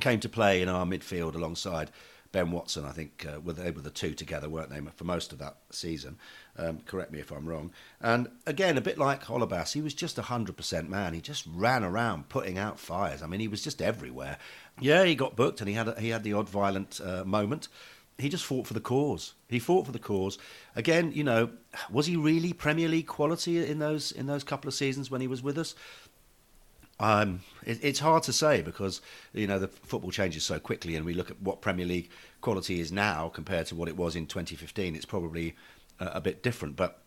came 0.00 0.20
to 0.20 0.28
play 0.28 0.62
in 0.62 0.68
our 0.68 0.84
midfield 0.84 1.34
alongside 1.34 1.90
Ben 2.32 2.50
Watson. 2.50 2.84
I 2.84 2.90
think 2.90 3.26
uh, 3.28 3.40
were 3.40 3.52
they 3.52 3.70
were 3.70 3.80
the 3.80 3.90
two 3.90 4.14
together, 4.14 4.48
weren't 4.48 4.70
they, 4.70 4.80
for 4.96 5.04
most 5.04 5.32
of 5.32 5.38
that 5.38 5.56
season? 5.70 6.18
Um, 6.56 6.80
correct 6.84 7.12
me 7.12 7.20
if 7.20 7.30
I'm 7.30 7.46
wrong. 7.46 7.72
And 8.00 8.28
again, 8.46 8.76
a 8.76 8.80
bit 8.80 8.98
like 8.98 9.24
Holebas, 9.24 9.72
he 9.72 9.80
was 9.80 9.94
just 9.94 10.18
a 10.18 10.22
hundred 10.22 10.56
percent 10.56 10.90
man. 10.90 11.14
He 11.14 11.20
just 11.20 11.46
ran 11.52 11.84
around 11.84 12.28
putting 12.28 12.58
out 12.58 12.80
fires. 12.80 13.22
I 13.22 13.26
mean, 13.26 13.40
he 13.40 13.48
was 13.48 13.62
just 13.62 13.80
everywhere. 13.80 14.38
Yeah, 14.80 15.04
he 15.04 15.14
got 15.14 15.36
booked, 15.36 15.60
and 15.60 15.68
he 15.68 15.74
had 15.74 15.88
a, 15.88 16.00
he 16.00 16.08
had 16.08 16.24
the 16.24 16.32
odd 16.32 16.48
violent 16.48 17.00
uh, 17.04 17.24
moment. 17.24 17.68
He 18.18 18.28
just 18.28 18.44
fought 18.44 18.66
for 18.66 18.74
the 18.74 18.80
cause. 18.80 19.34
He 19.48 19.58
fought 19.58 19.86
for 19.86 19.92
the 19.92 19.98
cause. 19.98 20.38
Again, 20.76 21.10
you 21.12 21.24
know, 21.24 21.50
was 21.90 22.06
he 22.06 22.16
really 22.16 22.52
Premier 22.52 22.88
League 22.88 23.08
quality 23.08 23.64
in 23.68 23.80
those 23.80 24.12
in 24.12 24.26
those 24.26 24.44
couple 24.44 24.68
of 24.68 24.74
seasons 24.74 25.10
when 25.10 25.20
he 25.20 25.26
was 25.26 25.42
with 25.42 25.58
us? 25.58 25.74
Um, 27.00 27.40
it, 27.64 27.80
it's 27.82 27.98
hard 27.98 28.22
to 28.24 28.32
say 28.32 28.62
because 28.62 29.00
you 29.32 29.46
know 29.46 29.58
the 29.58 29.68
football 29.68 30.12
changes 30.12 30.44
so 30.44 30.60
quickly, 30.60 30.94
and 30.94 31.04
we 31.04 31.14
look 31.14 31.30
at 31.30 31.40
what 31.42 31.60
Premier 31.60 31.86
League 31.86 32.10
quality 32.40 32.78
is 32.78 32.92
now 32.92 33.28
compared 33.28 33.66
to 33.66 33.74
what 33.74 33.88
it 33.88 33.96
was 33.96 34.14
in 34.14 34.26
2015. 34.26 34.94
It's 34.94 35.04
probably 35.04 35.56
a, 35.98 36.06
a 36.14 36.20
bit 36.20 36.42
different, 36.42 36.76
but 36.76 37.00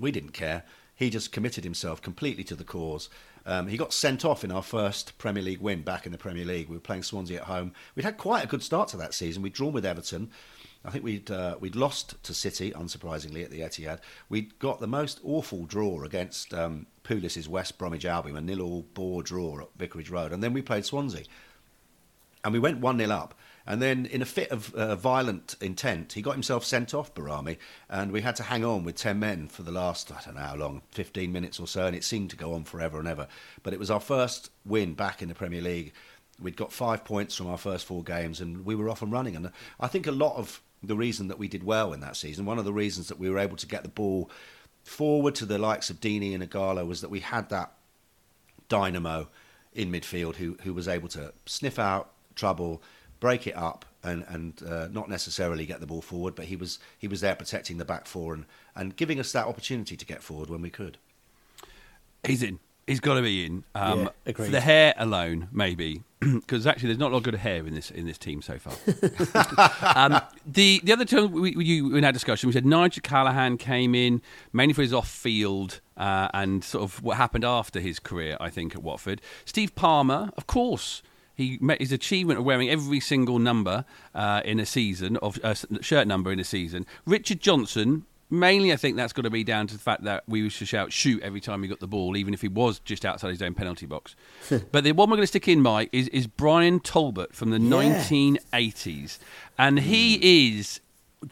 we 0.00 0.10
didn't 0.10 0.32
care. 0.32 0.64
He 0.96 1.10
just 1.10 1.32
committed 1.32 1.64
himself 1.64 2.02
completely 2.02 2.44
to 2.44 2.56
the 2.56 2.64
cause. 2.64 3.08
Um, 3.46 3.66
he 3.66 3.76
got 3.76 3.92
sent 3.92 4.24
off 4.24 4.42
in 4.42 4.50
our 4.50 4.62
first 4.62 5.18
Premier 5.18 5.42
League 5.42 5.60
win 5.60 5.82
back 5.82 6.06
in 6.06 6.12
the 6.12 6.18
Premier 6.18 6.44
League. 6.44 6.68
We 6.68 6.76
were 6.76 6.80
playing 6.80 7.02
Swansea 7.02 7.38
at 7.38 7.44
home. 7.44 7.72
We'd 7.94 8.04
had 8.04 8.16
quite 8.16 8.44
a 8.44 8.46
good 8.46 8.62
start 8.62 8.88
to 8.88 8.96
that 8.98 9.12
season. 9.12 9.42
We'd 9.42 9.52
drawn 9.52 9.72
with 9.72 9.84
Everton. 9.84 10.30
I 10.84 10.90
think 10.90 11.04
we'd 11.04 11.30
uh, 11.30 11.56
we'd 11.60 11.76
lost 11.76 12.22
to 12.24 12.34
City, 12.34 12.70
unsurprisingly, 12.72 13.42
at 13.42 13.50
the 13.50 13.60
Etihad. 13.60 14.00
We'd 14.28 14.58
got 14.58 14.80
the 14.80 14.86
most 14.86 15.18
awful 15.24 15.64
draw 15.64 16.04
against 16.04 16.52
um, 16.52 16.86
Pulis's 17.04 17.48
West 17.48 17.78
Bromwich 17.78 18.04
Albion, 18.04 18.36
a 18.36 18.40
nil-all 18.40 18.84
bore 18.92 19.22
draw 19.22 19.60
at 19.60 19.68
Vicarage 19.78 20.10
Road, 20.10 20.32
and 20.32 20.42
then 20.42 20.52
we 20.52 20.60
played 20.60 20.84
Swansea, 20.84 21.24
and 22.44 22.52
we 22.52 22.58
went 22.58 22.80
one 22.80 22.98
0 22.98 23.10
up. 23.10 23.34
And 23.66 23.80
then, 23.80 24.04
in 24.06 24.20
a 24.20 24.26
fit 24.26 24.50
of 24.50 24.74
uh, 24.74 24.94
violent 24.94 25.56
intent, 25.60 26.12
he 26.12 26.22
got 26.22 26.34
himself 26.34 26.64
sent 26.64 26.92
off, 26.92 27.14
Behrami, 27.14 27.56
and 27.88 28.12
we 28.12 28.20
had 28.20 28.36
to 28.36 28.42
hang 28.42 28.62
on 28.62 28.84
with 28.84 28.96
10 28.96 29.18
men 29.18 29.48
for 29.48 29.62
the 29.62 29.72
last, 29.72 30.12
I 30.12 30.20
don't 30.22 30.34
know 30.34 30.42
how 30.42 30.56
long, 30.56 30.82
15 30.90 31.32
minutes 31.32 31.58
or 31.58 31.66
so, 31.66 31.86
and 31.86 31.96
it 31.96 32.04
seemed 32.04 32.28
to 32.30 32.36
go 32.36 32.52
on 32.52 32.64
forever 32.64 32.98
and 32.98 33.08
ever. 33.08 33.26
But 33.62 33.72
it 33.72 33.78
was 33.78 33.90
our 33.90 34.00
first 34.00 34.50
win 34.66 34.92
back 34.92 35.22
in 35.22 35.28
the 35.28 35.34
Premier 35.34 35.62
League. 35.62 35.94
We'd 36.38 36.56
got 36.56 36.72
five 36.72 37.04
points 37.04 37.36
from 37.36 37.46
our 37.46 37.56
first 37.56 37.86
four 37.86 38.02
games, 38.02 38.40
and 38.40 38.66
we 38.66 38.74
were 38.74 38.90
off 38.90 39.00
and 39.00 39.10
running. 39.10 39.34
And 39.34 39.50
I 39.80 39.86
think 39.86 40.06
a 40.06 40.12
lot 40.12 40.36
of 40.36 40.60
the 40.82 40.96
reason 40.96 41.28
that 41.28 41.38
we 41.38 41.48
did 41.48 41.64
well 41.64 41.94
in 41.94 42.00
that 42.00 42.16
season, 42.16 42.44
one 42.44 42.58
of 42.58 42.66
the 42.66 42.72
reasons 42.72 43.08
that 43.08 43.18
we 43.18 43.30
were 43.30 43.38
able 43.38 43.56
to 43.56 43.66
get 43.66 43.82
the 43.82 43.88
ball 43.88 44.30
forward 44.82 45.34
to 45.36 45.46
the 45.46 45.58
likes 45.58 45.88
of 45.88 46.00
Deeney 46.00 46.34
and 46.34 46.48
Ighalo 46.48 46.86
was 46.86 47.00
that 47.00 47.10
we 47.10 47.20
had 47.20 47.48
that 47.48 47.72
dynamo 48.68 49.28
in 49.72 49.90
midfield 49.90 50.36
who, 50.36 50.56
who 50.62 50.74
was 50.74 50.86
able 50.86 51.08
to 51.08 51.32
sniff 51.46 51.78
out 51.78 52.10
trouble, 52.34 52.82
break 53.24 53.46
it 53.46 53.56
up, 53.56 53.86
and 54.02 54.22
and 54.28 54.62
uh, 54.68 54.86
not 54.92 55.08
necessarily 55.08 55.64
get 55.64 55.80
the 55.80 55.86
ball 55.86 56.02
forward, 56.02 56.34
but 56.34 56.44
he 56.44 56.56
was 56.56 56.78
he 56.98 57.08
was 57.08 57.22
there 57.22 57.34
protecting 57.34 57.78
the 57.78 57.84
back 57.86 58.04
four 58.06 58.34
and, 58.34 58.44
and 58.76 58.94
giving 58.96 59.18
us 59.18 59.32
that 59.32 59.46
opportunity 59.46 59.96
to 59.96 60.04
get 60.04 60.22
forward 60.22 60.50
when 60.50 60.60
we 60.60 60.68
could. 60.68 60.98
He's 62.22 62.42
in. 62.42 62.58
He's 62.86 63.00
got 63.00 63.14
to 63.14 63.22
be 63.22 63.46
in. 63.46 63.64
Um, 63.74 64.10
Yeah, 64.26 64.32
for 64.34 64.42
the 64.42 64.60
hair 64.60 64.92
alone, 64.98 65.48
maybe, 65.50 66.02
because 66.20 66.66
actually 66.66 66.88
there's 66.88 66.98
not 66.98 67.12
a 67.12 67.14
lot 67.14 67.18
of 67.18 67.22
good 67.22 67.36
hair 67.36 67.66
in 67.66 67.74
this 67.74 67.90
in 67.90 68.04
this 68.04 68.18
team 68.18 68.42
so 68.42 68.58
far. 68.58 68.74
um, 69.96 70.20
the 70.44 70.82
the 70.84 70.92
other 70.92 71.06
two 71.06 71.26
we, 71.26 71.56
we, 71.56 71.64
you, 71.64 71.96
in 71.96 72.04
our 72.04 72.12
discussion, 72.12 72.46
we 72.46 72.52
said 72.52 72.66
Nigel 72.66 73.00
Callaghan 73.02 73.56
came 73.56 73.94
in 73.94 74.20
mainly 74.52 74.74
for 74.74 74.82
his 74.82 74.92
off 74.92 75.08
field 75.08 75.80
uh, 75.96 76.28
and 76.34 76.62
sort 76.62 76.84
of 76.84 77.02
what 77.02 77.16
happened 77.16 77.44
after 77.44 77.80
his 77.80 77.98
career. 77.98 78.36
I 78.38 78.50
think 78.50 78.74
at 78.74 78.82
Watford, 78.82 79.22
Steve 79.46 79.74
Palmer, 79.74 80.30
of 80.36 80.46
course. 80.46 81.02
He 81.34 81.58
met 81.60 81.80
his 81.80 81.92
achievement 81.92 82.38
of 82.38 82.44
wearing 82.44 82.68
every 82.70 83.00
single 83.00 83.38
number 83.38 83.84
uh, 84.14 84.40
in 84.44 84.60
a 84.60 84.66
season 84.66 85.16
of 85.18 85.38
uh, 85.44 85.54
shirt 85.80 86.06
number 86.06 86.30
in 86.32 86.38
a 86.40 86.44
season. 86.44 86.86
Richard 87.06 87.40
Johnson. 87.40 88.06
Mainly, 88.30 88.72
I 88.72 88.76
think 88.76 88.96
that's 88.96 89.12
got 89.12 89.22
to 89.22 89.30
be 89.30 89.44
down 89.44 89.66
to 89.68 89.74
the 89.74 89.80
fact 89.80 90.02
that 90.04 90.24
we 90.26 90.40
used 90.40 90.58
to 90.58 90.66
shout 90.66 90.92
"shoot" 90.92 91.22
every 91.22 91.40
time 91.42 91.62
he 91.62 91.68
got 91.68 91.78
the 91.78 91.86
ball, 91.86 92.16
even 92.16 92.32
if 92.34 92.40
he 92.40 92.48
was 92.48 92.80
just 92.80 93.04
outside 93.04 93.28
his 93.28 93.42
own 93.42 93.52
penalty 93.54 93.84
box. 93.86 94.16
but 94.72 94.82
the 94.82 94.92
one 94.92 95.10
we're 95.10 95.16
going 95.16 95.22
to 95.24 95.26
stick 95.28 95.46
in, 95.46 95.60
Mike, 95.60 95.90
is, 95.92 96.08
is 96.08 96.26
Brian 96.26 96.80
Talbot 96.80 97.34
from 97.34 97.50
the 97.50 97.60
Yeah. 97.60 98.02
1980s, 98.52 99.18
and 99.58 99.80
he 99.80 100.48
is 100.48 100.80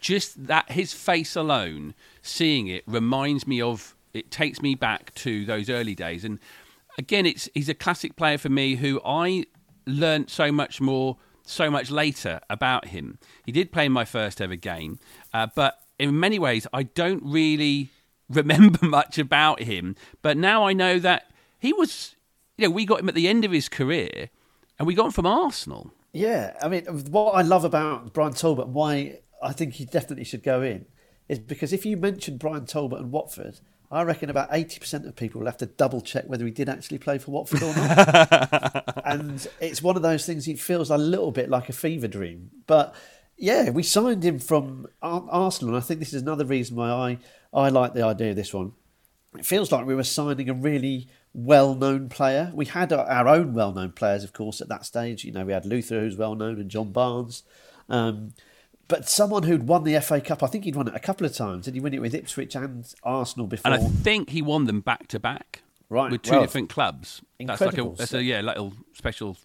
just 0.00 0.46
that 0.46 0.70
his 0.72 0.92
face 0.92 1.34
alone, 1.34 1.94
seeing 2.20 2.68
it 2.68 2.84
reminds 2.86 3.46
me 3.46 3.60
of. 3.60 3.96
It 4.12 4.30
takes 4.30 4.60
me 4.60 4.74
back 4.74 5.14
to 5.16 5.46
those 5.46 5.70
early 5.70 5.94
days, 5.94 6.22
and 6.22 6.38
again, 6.98 7.24
it's 7.24 7.48
he's 7.54 7.70
a 7.70 7.74
classic 7.74 8.16
player 8.16 8.36
for 8.36 8.50
me 8.50 8.74
who 8.76 9.00
I 9.04 9.46
learnt 9.86 10.30
so 10.30 10.52
much 10.52 10.80
more 10.80 11.16
so 11.44 11.70
much 11.70 11.90
later 11.90 12.40
about 12.48 12.88
him. 12.88 13.18
He 13.44 13.52
did 13.52 13.72
play 13.72 13.86
in 13.86 13.92
my 13.92 14.04
first 14.04 14.40
ever 14.40 14.56
game, 14.56 14.98
uh, 15.34 15.48
but 15.54 15.78
in 15.98 16.18
many 16.18 16.38
ways, 16.38 16.66
I 16.72 16.84
don't 16.84 17.22
really 17.24 17.90
remember 18.28 18.86
much 18.86 19.18
about 19.18 19.60
him. 19.62 19.96
But 20.22 20.36
now 20.36 20.64
I 20.64 20.72
know 20.72 20.98
that 20.98 21.30
he 21.58 21.72
was, 21.72 22.16
you 22.56 22.66
know, 22.66 22.74
we 22.74 22.84
got 22.84 23.00
him 23.00 23.08
at 23.08 23.14
the 23.14 23.28
end 23.28 23.44
of 23.44 23.52
his 23.52 23.68
career, 23.68 24.30
and 24.78 24.86
we 24.86 24.94
got 24.94 25.06
him 25.06 25.12
from 25.12 25.26
Arsenal. 25.26 25.92
Yeah, 26.12 26.56
I 26.60 26.68
mean, 26.68 26.84
what 27.10 27.32
I 27.32 27.42
love 27.42 27.64
about 27.64 28.12
Brian 28.12 28.34
Talbot, 28.34 28.68
why 28.68 29.20
I 29.42 29.52
think 29.52 29.74
he 29.74 29.84
definitely 29.84 30.24
should 30.24 30.42
go 30.42 30.60
in, 30.62 30.86
is 31.28 31.38
because 31.38 31.72
if 31.72 31.86
you 31.86 31.96
mention 31.96 32.36
Brian 32.36 32.66
Talbot 32.66 33.00
and 33.00 33.10
Watford, 33.10 33.60
I 33.92 34.02
reckon 34.04 34.30
about 34.30 34.50
80% 34.50 35.06
of 35.06 35.14
people 35.16 35.40
will 35.40 35.46
have 35.46 35.58
to 35.58 35.66
double 35.66 36.00
check 36.00 36.24
whether 36.26 36.46
he 36.46 36.50
did 36.50 36.68
actually 36.70 36.96
play 36.96 37.18
for 37.18 37.30
Watford 37.30 37.62
or 37.62 37.74
not. 37.76 39.02
and 39.04 39.46
it's 39.60 39.82
one 39.82 39.96
of 39.96 40.02
those 40.02 40.24
things, 40.24 40.48
it 40.48 40.58
feels 40.58 40.88
a 40.88 40.96
little 40.96 41.30
bit 41.30 41.50
like 41.50 41.68
a 41.68 41.74
fever 41.74 42.08
dream. 42.08 42.50
But 42.66 42.94
yeah, 43.36 43.68
we 43.68 43.82
signed 43.82 44.24
him 44.24 44.38
from 44.38 44.86
Arsenal, 45.02 45.74
and 45.74 45.82
I 45.82 45.86
think 45.86 46.00
this 46.00 46.14
is 46.14 46.22
another 46.22 46.46
reason 46.46 46.76
why 46.76 46.88
I, 46.88 47.18
I 47.52 47.68
like 47.68 47.92
the 47.92 48.02
idea 48.02 48.30
of 48.30 48.36
this 48.36 48.54
one. 48.54 48.72
It 49.36 49.44
feels 49.44 49.70
like 49.70 49.84
we 49.84 49.94
were 49.94 50.04
signing 50.04 50.48
a 50.48 50.54
really 50.54 51.08
well 51.34 51.74
known 51.74 52.08
player. 52.08 52.50
We 52.54 52.66
had 52.66 52.92
our- 52.92 53.28
own 53.28 53.52
well 53.52 53.72
known 53.72 53.92
players, 53.92 54.24
of 54.24 54.32
course, 54.32 54.62
at 54.62 54.68
that 54.68 54.86
stage. 54.86 55.24
You 55.24 55.32
know, 55.32 55.44
we 55.44 55.52
had 55.52 55.66
Luther, 55.66 56.00
who's 56.00 56.16
well 56.16 56.34
known, 56.34 56.60
and 56.60 56.70
John 56.70 56.92
Barnes. 56.92 57.42
Um, 57.88 58.32
but 58.88 59.08
someone 59.08 59.44
who'd 59.44 59.66
won 59.68 59.84
the 59.84 59.98
FA 60.00 60.20
Cup, 60.20 60.42
I 60.42 60.46
think 60.46 60.64
he'd 60.64 60.76
won 60.76 60.88
it 60.88 60.94
a 60.94 61.00
couple 61.00 61.26
of 61.26 61.34
times. 61.34 61.64
Did 61.64 61.74
he 61.74 61.80
win 61.80 61.94
it 61.94 62.00
with 62.00 62.14
Ipswich 62.14 62.54
and 62.54 62.84
Arsenal 63.02 63.46
before? 63.46 63.72
And 63.72 63.82
I 63.82 63.88
think 63.88 64.30
he 64.30 64.42
won 64.42 64.66
them 64.66 64.80
back 64.80 65.08
to 65.08 65.18
back, 65.18 65.62
Right, 65.88 66.10
with 66.10 66.22
two 66.22 66.32
well, 66.32 66.42
different 66.42 66.68
clubs. 66.68 67.22
That's 67.38 67.60
like 67.60 67.60
a 67.60 67.64
incredible. 67.64 67.94
that's 67.94 68.14
a 68.14 68.22
yeah 68.22 68.40
little 68.40 68.74
special 68.94 69.36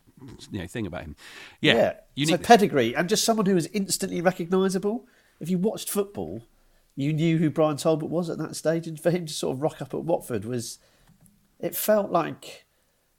you 0.52 0.60
know 0.60 0.67
thing 0.67 0.88
about 0.88 1.04
him. 1.04 1.15
Yeah, 1.62 1.73
yeah, 1.73 1.93
unique. 2.15 2.36
so 2.41 2.43
pedigree 2.43 2.95
and 2.95 3.08
just 3.08 3.23
someone 3.23 3.45
who 3.45 3.56
was 3.56 3.67
instantly 3.67 4.21
recognisable. 4.21 5.06
If 5.39 5.50
you 5.50 5.58
watched 5.58 5.89
football, 5.89 6.43
you 6.95 7.13
knew 7.13 7.38
who 7.38 7.50
Brian 7.50 7.78
Talbot 7.78 8.10
was 8.10 8.30
at 8.30 8.38
that 8.39 8.56
stage, 8.56 8.88
and 8.88 9.00
for 9.00 9.12
him 9.12 9.26
to 9.28 9.34
sort 9.34 9.56
of 9.56 9.62
rock 9.62 9.82
up 9.82 9.93
at 9.93 10.04
Watford 10.04 10.45
was, 10.45 10.80
it 11.60 11.76
felt 11.76 12.12
like, 12.12 12.65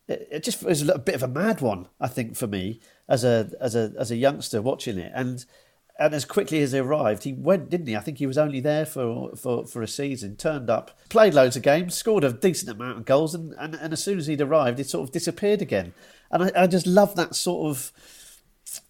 it, 0.08 0.28
it 0.32 0.42
just 0.42 0.62
was 0.64 0.88
a 0.88 0.98
bit 0.98 1.14
of 1.14 1.22
a 1.22 1.28
mad 1.28 1.60
one. 1.60 1.88
I 2.00 2.08
think 2.08 2.36
for 2.36 2.48
me 2.48 2.80
as 3.08 3.24
a 3.24 3.50
as 3.60 3.76
a 3.76 3.92
as 3.98 4.10
a 4.10 4.16
youngster 4.16 4.60
watching 4.60 4.98
it, 4.98 5.12
and 5.14 5.44
and 5.98 6.14
as 6.14 6.24
quickly 6.24 6.62
as 6.62 6.72
he 6.72 6.78
arrived, 6.78 7.24
he 7.24 7.32
went, 7.32 7.70
didn't 7.70 7.88
he? 7.88 7.96
I 7.96 8.00
think 8.00 8.18
he 8.18 8.26
was 8.26 8.38
only 8.38 8.60
there 8.60 8.86
for 8.86 9.34
for, 9.34 9.66
for 9.66 9.82
a 9.82 9.88
season. 9.88 10.36
Turned 10.36 10.70
up, 10.70 10.96
played 11.08 11.34
loads 11.34 11.56
of 11.56 11.62
games, 11.62 11.94
scored 11.94 12.24
a 12.24 12.32
decent 12.32 12.70
amount 12.70 12.98
of 12.98 13.04
goals, 13.04 13.34
and, 13.34 13.54
and, 13.58 13.74
and 13.74 13.92
as 13.92 14.02
soon 14.02 14.18
as 14.18 14.28
he'd 14.28 14.40
arrived, 14.40 14.78
he 14.78 14.84
sort 14.84 15.08
of 15.08 15.12
disappeared 15.12 15.60
again. 15.60 15.92
And 16.30 16.44
I, 16.44 16.52
I 16.54 16.66
just 16.66 16.86
love 16.86 17.16
that 17.16 17.34
sort 17.34 17.68
of 17.70 17.92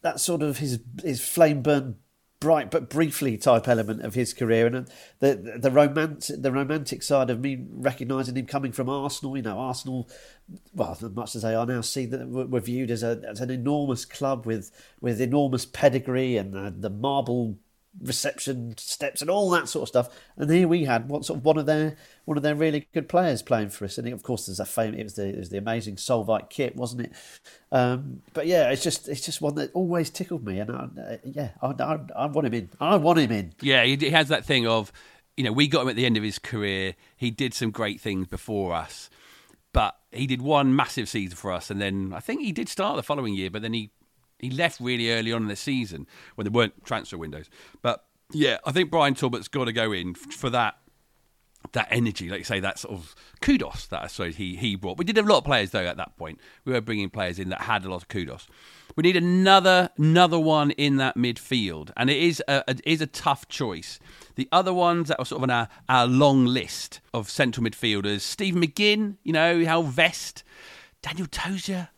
that 0.03 0.21
sort 0.21 0.42
of 0.42 0.59
his 0.59 0.81
his 1.03 1.27
flame 1.27 1.62
burned 1.62 1.97
bright 2.40 2.70
but 2.70 2.88
briefly 2.88 3.37
type 3.37 3.66
element 3.66 4.03
of 4.03 4.14
his 4.14 4.33
career. 4.33 4.66
And 4.66 4.88
the 5.20 5.59
the 5.59 5.70
romantic 5.70 6.42
the 6.42 6.53
romantic 6.53 7.03
side 7.03 7.31
of 7.31 7.40
me 7.40 7.66
recognizing 7.70 8.37
him 8.37 8.46
coming 8.46 8.72
from 8.72 8.88
Arsenal 8.88 9.37
you 9.37 9.42
know 9.42 9.59
Arsenal 9.59 10.09
well 10.72 10.92
as 10.92 11.03
much 11.03 11.35
as 11.35 11.42
they 11.42 11.55
are 11.55 11.66
now 11.66 11.81
see 11.81 12.07
that 12.07 12.29
we're 12.29 12.61
viewed 12.61 12.90
as 12.90 13.03
a 13.03 13.20
as 13.29 13.40
an 13.40 13.51
enormous 13.51 14.05
club 14.05 14.46
with 14.46 14.70
with 15.01 15.20
enormous 15.20 15.66
pedigree 15.66 16.37
and 16.37 16.53
the, 16.53 16.74
the 16.77 16.90
marble 16.90 17.59
reception 18.01 18.75
steps 18.79 19.21
and 19.21 19.31
all 19.31 19.51
that 19.51 19.69
sort 19.69 19.83
of 19.83 19.89
stuff. 19.89 20.09
And 20.37 20.51
here 20.51 20.69
we 20.69 20.85
had 20.85 21.09
what 21.09 21.25
sort 21.25 21.39
of 21.39 21.45
one 21.45 21.59
of 21.59 21.67
their 21.67 21.97
one 22.25 22.37
of 22.37 22.43
their 22.43 22.55
really 22.55 22.87
good 22.93 23.09
players 23.09 23.43
playing 23.43 23.71
for 23.71 23.85
us. 23.85 23.99
And 23.99 24.09
of 24.09 24.23
course 24.23 24.47
there's 24.47 24.61
a 24.61 24.65
fame 24.65 24.95
it 24.95 25.05
was 25.05 25.15
the 25.15 25.29
it 25.29 25.39
was 25.39 25.51
the 25.51 25.59
amazing 25.59 25.97
Solvite 25.97 26.51
kit 26.51 26.77
wasn't 26.77 27.03
it? 27.03 27.13
Um, 27.73 28.23
but 28.33 28.47
yeah 28.47 28.71
it's 28.71 28.83
just 28.83 29.09
it's 29.09 29.25
just 29.25 29.41
one 29.41 29.55
that 29.57 29.73
always 29.75 30.11
tickled 30.11 30.45
me. 30.45 30.61
And 30.61 30.71
I, 30.71 30.89
uh, 31.01 31.17
yeah 31.25 31.51
I, 31.63 31.69
I, 31.69 31.99
I 32.17 32.27
want 32.27 32.47
him 32.47 32.55
in. 32.55 32.71
I 32.81 32.97
want 32.97 33.19
him 33.19 33.33
in. 33.33 33.53
Yeah, 33.61 33.85
he 33.85 34.11
has 34.11 34.29
that 34.29 34.45
thing 34.45 34.67
of, 34.67 34.93
you 35.37 35.45
know, 35.45 35.53
we 35.53 35.69
got 35.69 35.83
him 35.83 35.89
at 35.89 35.97
the 35.97 36.07
end 36.07 36.17
of 36.17 36.23
his 36.23 36.39
career. 36.39 36.95
He 37.17 37.31
did 37.31 37.55
some 37.55 37.71
great 37.71 38.01
things 38.01 38.27
before 38.27 38.75
us, 38.75 39.11
but 39.73 39.97
he 40.13 40.27
did 40.27 40.43
one 40.43 40.75
massive 40.75 41.09
season 41.09 41.37
for 41.37 41.53
us, 41.53 41.71
and 41.71 41.81
then 41.81 42.13
I 42.15 42.21
think 42.21 42.43
he 42.43 42.53
did 42.53 42.69
start 42.69 42.97
the 42.97 43.03
following 43.03 43.35
year, 43.35 43.51
but 43.51 43.63
then 43.63 43.73
he 43.73 43.91
he 44.38 44.51
left 44.51 44.81
really 44.81 45.11
early 45.12 45.33
on 45.33 45.42
in 45.42 45.48
the 45.48 45.57
season 45.57 46.07
when 46.35 46.44
there 46.44 46.53
weren't 46.53 46.85
transfer 46.85 47.18
windows. 47.18 47.51
But 47.83 48.05
yeah, 48.33 48.59
I 48.64 48.72
think 48.72 48.90
Brian 48.90 49.14
Talbot's 49.14 49.48
got 49.48 49.64
to 49.64 49.72
go 49.72 49.92
in 49.92 50.14
for 50.14 50.51
that 50.51 50.79
that 51.72 51.88
energy, 51.90 52.29
like 52.29 52.38
you 52.38 52.44
say, 52.44 52.61
that 52.61 52.79
sort 52.79 52.94
of 52.94 53.14
kudos 53.40 53.87
that 53.88 54.03
I 54.03 54.07
suppose 54.07 54.37
he, 54.37 54.57
he 54.57 54.77
brought. 54.77 54.96
We 54.96 55.05
did 55.05 55.16
have 55.16 55.27
a 55.27 55.29
lot 55.29 55.38
of 55.38 55.44
players 55.44 55.70
though 55.70 55.85
at 55.85 55.96
that 55.96 56.16
point. 56.16 56.40
We 56.64 56.72
were 56.72 56.81
bringing 56.81 57.11
players 57.11 57.38
in 57.38 57.48
that 57.51 57.62
had 57.62 57.85
a 57.85 57.90
lot 57.90 57.96
of 57.96 58.09
kudos. 58.09 58.46
We 58.96 59.03
need 59.03 59.16
another 59.16 59.90
another 59.96 60.38
one 60.38 60.70
in 60.72 60.96
that 60.96 61.16
midfield, 61.16 61.90
and 61.96 62.11
it 62.11 62.16
is 62.16 62.42
a, 62.48 62.64
a 62.68 63.07
tough 63.07 63.48
choice. 63.48 64.01
The 64.37 64.48
other 64.51 64.72
ones 64.72 65.09
that 65.09 65.18
were 65.18 65.24
sort 65.24 65.40
of 65.40 65.44
on 65.44 65.51
our, 65.51 65.68
our 65.88 66.07
long 66.07 66.46
list 66.46 67.01
of 67.12 67.29
central 67.29 67.64
midfielders: 67.64 68.20
Steve 68.20 68.55
McGinn, 68.55 69.16
you 69.22 69.33
know, 69.33 69.64
Hal 69.64 69.83
Vest, 69.83 70.42
Daniel 71.03 71.27
Tozser, 71.27 71.88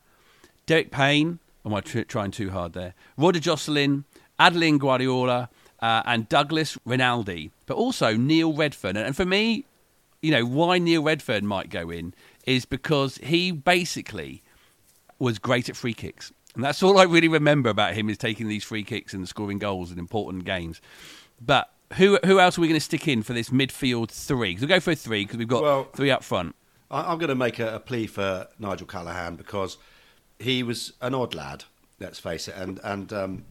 Derek 0.66 0.90
Payne. 0.90 1.38
Am 1.64 1.74
I 1.74 1.80
tr- 1.80 2.00
trying 2.02 2.30
too 2.30 2.50
hard 2.50 2.72
there? 2.72 2.94
Roger 3.16 3.40
Joslyn, 3.40 4.04
Adlène 4.38 4.78
Guedioura, 4.78 5.48
uh, 5.80 6.02
and 6.06 6.28
Douglas 6.28 6.78
Rinaldi, 6.84 7.50
but 7.66 7.76
also 7.76 8.16
Neil 8.16 8.52
Redfearn. 8.52 8.96
And 8.96 9.14
for 9.16 9.24
me, 9.24 9.64
you 10.22 10.30
know, 10.30 10.44
why 10.44 10.78
Neil 10.78 11.02
Redfearn 11.02 11.42
might 11.42 11.70
go 11.70 11.90
in 11.90 12.14
is 12.46 12.64
because 12.64 13.16
he 13.16 13.50
basically 13.52 14.42
was 15.18 15.38
great 15.38 15.68
at 15.68 15.76
free 15.76 15.94
kicks. 15.94 16.32
And 16.54 16.64
that's 16.64 16.82
all 16.82 16.98
I 16.98 17.04
really 17.04 17.28
remember 17.28 17.70
about 17.70 17.94
him 17.94 18.08
is 18.10 18.18
taking 18.18 18.48
these 18.48 18.64
free 18.64 18.82
kicks 18.82 19.14
and 19.14 19.28
scoring 19.28 19.58
goals 19.58 19.92
in 19.92 19.98
important 19.98 20.44
games. 20.44 20.80
But 21.40 21.70
who 21.94 22.18
who 22.24 22.40
else 22.40 22.58
are 22.58 22.60
we 22.60 22.68
going 22.68 22.78
to 22.80 22.84
stick 22.84 23.06
in 23.08 23.22
for 23.22 23.32
this 23.32 23.50
midfield 23.50 24.10
three? 24.10 24.54
'Cause 24.54 24.62
we'll 24.62 24.68
go 24.68 24.80
for 24.80 24.90
a 24.92 24.96
three 24.96 25.24
because 25.24 25.38
we've 25.38 25.48
got 25.48 25.62
Well- 25.62 25.88
three 25.94 26.10
up 26.10 26.24
front. 26.24 26.54
I, 26.90 27.12
I'm 27.12 27.18
going 27.18 27.28
to 27.28 27.34
make 27.36 27.58
a, 27.60 27.76
a 27.76 27.80
plea 27.80 28.06
for 28.06 28.48
Nigel 28.58 28.86
Callaghan 28.86 29.36
because 29.36 29.76
he 30.40 30.62
was 30.62 30.94
an 31.00 31.14
odd 31.14 31.34
lad. 31.34 31.64
Let's 32.00 32.18
face 32.18 32.48
it, 32.48 32.54
and 32.56 32.80
and 32.82 33.12
um, 33.12 33.44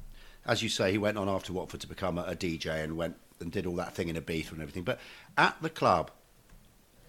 as 0.46 0.64
you 0.64 0.70
say, 0.70 0.92
he 0.92 0.98
went 0.98 1.18
on 1.18 1.30
after 1.30 1.54
Watford 1.54 1.82
to 1.82 1.88
become 1.88 2.18
a, 2.18 2.24
a 2.24 2.36
DJ 2.36 2.84
and 2.84 2.98
went 2.98 3.16
and 3.40 3.52
did 3.52 3.66
all 3.66 3.76
that 3.76 3.94
thing 3.94 4.10
in 4.10 4.16
Ibiza 4.16 4.52
and 4.52 4.62
everything. 4.62 4.84
But 4.84 5.00
at 5.38 5.56
the 5.62 5.70
club, 5.70 6.12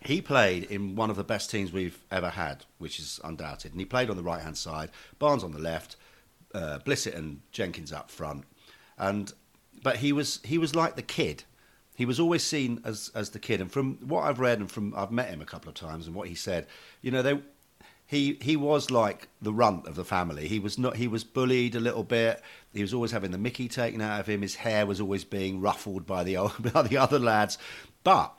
he 0.04 0.20
played 0.20 0.64
in 0.64 0.94
one 0.96 1.10
of 1.10 1.16
the 1.16 1.24
best 1.24 1.50
teams 1.50 1.72
we've 1.72 1.98
ever 2.10 2.30
had, 2.30 2.64
which 2.78 2.98
is 2.98 3.20
undoubted. 3.24 3.72
And 3.72 3.80
he 3.80 3.84
played 3.84 4.10
on 4.10 4.16
the 4.16 4.22
right 4.22 4.42
hand 4.42 4.56
side, 4.56 4.90
Barnes 5.18 5.42
on 5.42 5.52
the 5.52 5.58
left, 5.58 5.96
uh, 6.54 6.78
Blissett 6.84 7.16
and 7.16 7.40
Jenkins 7.52 7.92
up 7.92 8.10
front. 8.10 8.44
And 8.98 9.32
but 9.82 9.96
he 9.96 10.12
was 10.12 10.40
he 10.44 10.58
was 10.58 10.74
like 10.74 10.96
the 10.96 11.02
kid. 11.02 11.44
He 11.94 12.04
was 12.04 12.20
always 12.20 12.42
seen 12.42 12.80
as 12.84 13.10
as 13.14 13.30
the 13.30 13.38
kid. 13.38 13.60
And 13.60 13.72
from 13.72 13.96
what 14.06 14.24
I've 14.24 14.40
read 14.40 14.58
and 14.58 14.70
from 14.70 14.94
I've 14.94 15.10
met 15.10 15.30
him 15.30 15.40
a 15.40 15.46
couple 15.46 15.68
of 15.68 15.74
times 15.74 16.06
and 16.06 16.14
what 16.14 16.28
he 16.28 16.34
said, 16.34 16.66
you 17.00 17.10
know, 17.10 17.22
they 17.22 17.40
he 18.11 18.37
he 18.40 18.57
was 18.57 18.90
like 18.90 19.29
the 19.40 19.53
runt 19.53 19.87
of 19.87 19.94
the 19.94 20.05
family. 20.05 20.49
He 20.49 20.59
was 20.59 20.77
not. 20.77 20.96
He 20.96 21.07
was 21.07 21.23
bullied 21.23 21.77
a 21.77 21.81
little 21.81 22.03
bit. 22.03 22.42
He 22.75 22.83
was 22.83 22.92
always 22.92 23.12
having 23.12 23.31
the 23.31 23.38
Mickey 23.38 23.68
taken 23.68 24.01
out 24.01 24.18
of 24.18 24.27
him. 24.27 24.42
His 24.42 24.57
hair 24.57 24.85
was 24.85 25.01
always 25.01 25.23
being 25.23 25.61
ruffled 25.61 26.07
by 26.07 26.25
the 26.25 26.37
old, 26.37 26.73
by 26.73 26.83
the 26.83 26.96
other 26.96 27.20
lads. 27.20 27.57
But 28.03 28.35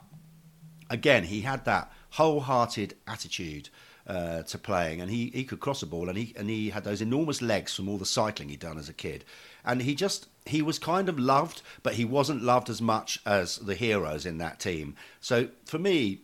again, 0.90 1.24
he 1.24 1.40
had 1.40 1.64
that 1.64 1.90
wholehearted 2.10 2.96
attitude 3.08 3.70
uh, 4.06 4.42
to 4.42 4.58
playing, 4.58 5.00
and 5.00 5.10
he, 5.10 5.30
he 5.32 5.42
could 5.42 5.60
cross 5.60 5.82
a 5.82 5.86
ball, 5.86 6.10
and 6.10 6.18
he 6.18 6.34
and 6.36 6.50
he 6.50 6.68
had 6.68 6.84
those 6.84 7.00
enormous 7.00 7.40
legs 7.40 7.74
from 7.74 7.88
all 7.88 7.96
the 7.96 8.04
cycling 8.04 8.50
he'd 8.50 8.60
done 8.60 8.76
as 8.76 8.90
a 8.90 8.92
kid, 8.92 9.24
and 9.64 9.80
he 9.80 9.94
just 9.94 10.28
he 10.44 10.60
was 10.60 10.78
kind 10.78 11.08
of 11.08 11.18
loved, 11.18 11.62
but 11.82 11.94
he 11.94 12.04
wasn't 12.04 12.42
loved 12.42 12.68
as 12.68 12.82
much 12.82 13.20
as 13.24 13.56
the 13.56 13.74
heroes 13.74 14.26
in 14.26 14.36
that 14.36 14.60
team. 14.60 14.96
So 15.18 15.48
for 15.64 15.78
me, 15.78 16.20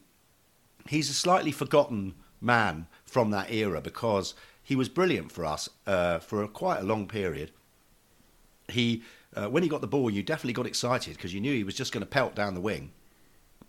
he's 0.87 1.09
a 1.09 1.15
slightly 1.15 1.51
forgotten 1.51 2.15
man 2.43 2.87
from 3.19 3.31
that 3.33 3.51
era 3.51 3.81
because 3.81 4.33
he 4.63 4.77
was 4.77 4.89
brilliant 4.89 5.33
for 5.33 5.45
us 5.45 5.69
uh, 5.89 6.21
for 6.21 6.45
a, 6.45 6.47
quite 6.47 6.79
a 6.79 6.85
long 6.85 7.09
period. 7.09 7.51
He, 8.69 9.03
uh, 9.35 9.49
when 9.49 9.65
he 9.65 9.69
got 9.69 9.81
the 9.81 9.89
ball, 9.89 10.09
you 10.09 10.23
definitely 10.23 10.53
got 10.53 10.69
excited 10.69 11.17
because 11.17 11.35
you 11.35 11.41
knew 11.41 11.53
he 11.53 11.65
was 11.65 11.75
just 11.75 11.93
going 11.93 12.03
to 12.03 12.07
pelt 12.07 12.37
down 12.37 12.55
the 12.55 12.61
wing. 12.61 12.93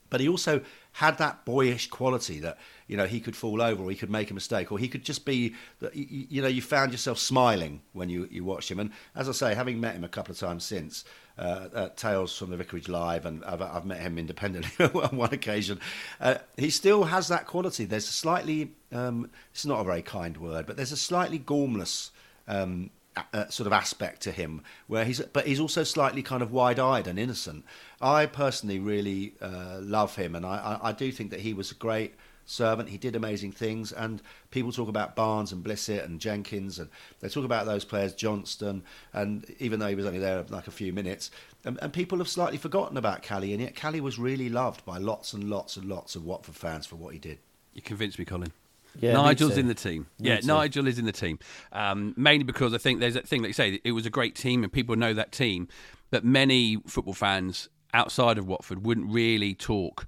but 0.09 0.19
he 0.19 0.27
also 0.27 0.61
had 0.93 1.17
that 1.17 1.45
boyish 1.45 1.87
quality 1.87 2.39
that 2.39 2.57
you 2.87 2.97
know 2.97 3.05
he 3.05 3.19
could 3.19 3.35
fall 3.35 3.61
over 3.61 3.83
or 3.83 3.89
he 3.89 3.95
could 3.95 4.09
make 4.09 4.31
a 4.31 4.33
mistake 4.33 4.71
or 4.71 4.79
he 4.79 4.87
could 4.87 5.03
just 5.03 5.25
be 5.25 5.55
you 5.93 6.41
know 6.41 6.47
you 6.47 6.61
found 6.61 6.91
yourself 6.91 7.17
smiling 7.17 7.81
when 7.93 8.09
you 8.09 8.27
you 8.31 8.43
watched 8.43 8.71
him 8.71 8.79
and 8.79 8.91
as 9.15 9.29
I 9.29 9.31
say 9.33 9.55
having 9.55 9.79
met 9.79 9.95
him 9.95 10.03
a 10.03 10.09
couple 10.09 10.31
of 10.31 10.39
times 10.39 10.63
since 10.65 11.05
uh, 11.39 11.69
at 11.73 11.97
Tales 11.97 12.37
from 12.37 12.51
the 12.51 12.57
Vicarage 12.57 12.89
Live 12.89 13.25
and 13.25 13.43
I've, 13.45 13.61
I've 13.61 13.85
met 13.85 14.01
him 14.01 14.17
independently 14.19 14.85
on 14.93 15.17
one 15.17 15.33
occasion. 15.33 15.79
Uh, 16.19 16.35
he 16.57 16.69
still 16.69 17.05
has 17.05 17.29
that 17.29 17.47
quality. 17.47 17.85
There's 17.85 18.09
a 18.09 18.11
slightly 18.11 18.73
um, 18.91 19.29
it's 19.51 19.65
not 19.65 19.79
a 19.79 19.83
very 19.83 20.01
kind 20.01 20.37
word 20.37 20.67
but 20.67 20.75
there's 20.75 20.91
a 20.91 20.97
slightly 20.97 21.39
gormless 21.39 22.11
um, 22.47 22.89
uh, 23.33 23.47
sort 23.47 23.67
of 23.67 23.73
aspect 23.73 24.21
to 24.21 24.31
him 24.31 24.61
where 24.87 25.05
he's 25.05 25.21
but 25.21 25.47
he's 25.47 25.59
also 25.59 25.83
slightly 25.83 26.21
kind 26.21 26.43
of 26.43 26.51
wide-eyed 26.51 27.07
and 27.07 27.17
innocent. 27.17 27.63
I 28.01 28.25
personally 28.25 28.79
really 28.79 29.33
uh, 29.41 29.79
love 29.79 30.15
him 30.15 30.35
and 30.35 30.45
I, 30.45 30.79
I, 30.81 30.89
I 30.89 30.91
do 30.91 31.11
think 31.11 31.31
that 31.31 31.39
he 31.39 31.53
was 31.53 31.71
a 31.71 31.75
great 31.75 32.15
servant 32.49 32.89
he 32.89 32.97
did 32.97 33.15
amazing 33.15 33.51
things 33.51 33.91
and 33.91 34.21
people 34.49 34.71
talk 34.71 34.89
about 34.89 35.15
barnes 35.15 35.51
and 35.51 35.63
blissett 35.63 36.03
and 36.03 36.19
jenkins 36.19 36.79
and 36.79 36.89
they 37.19 37.29
talk 37.29 37.45
about 37.45 37.65
those 37.65 37.85
players 37.85 38.13
johnston 38.13 38.83
and 39.13 39.45
even 39.59 39.79
though 39.79 39.87
he 39.87 39.95
was 39.95 40.05
only 40.05 40.19
there 40.19 40.43
like 40.49 40.67
a 40.67 40.71
few 40.71 40.91
minutes 40.91 41.29
and, 41.63 41.77
and 41.81 41.93
people 41.93 42.17
have 42.17 42.27
slightly 42.27 42.57
forgotten 42.57 42.97
about 42.97 43.21
Cally 43.21 43.53
and 43.53 43.61
yet 43.61 43.75
Cally 43.75 44.01
was 44.01 44.17
really 44.17 44.49
loved 44.49 44.83
by 44.85 44.97
lots 44.97 45.33
and 45.33 45.49
lots 45.49 45.77
and 45.77 45.87
lots 45.87 46.15
of 46.15 46.25
watford 46.25 46.55
fans 46.55 46.85
for 46.85 46.95
what 46.95 47.13
he 47.13 47.19
did 47.19 47.37
you 47.73 47.81
convinced 47.81 48.17
me 48.17 48.25
colin 48.25 48.51
Yeah, 48.99 49.13
Nigel's 49.13 49.57
in 49.57 49.67
the 49.67 49.75
team. 49.75 50.07
Me 50.19 50.29
yeah, 50.29 50.39
too. 50.39 50.47
Nigel 50.47 50.87
is 50.87 50.97
in 50.97 51.05
the 51.05 51.11
team. 51.11 51.37
Um, 51.71 52.15
mainly 52.17 52.43
because 52.43 52.73
I 52.73 52.79
think 52.79 52.99
there's 52.99 53.13
that 53.13 53.27
thing 53.27 53.43
that 53.43 53.47
you 53.47 53.53
say, 53.53 53.79
it 53.83 53.91
was 53.91 54.07
a 54.07 54.09
great 54.09 54.35
team 54.35 54.63
and 54.63 54.73
people 54.73 54.95
know 54.95 55.13
that 55.13 55.31
team, 55.31 55.67
but 56.09 56.25
many 56.25 56.77
football 56.87 57.13
fans 57.13 57.69
outside 57.93 58.39
of 58.39 58.47
Watford 58.47 58.85
wouldn't 58.85 59.11
really 59.11 59.53
talk 59.53 60.07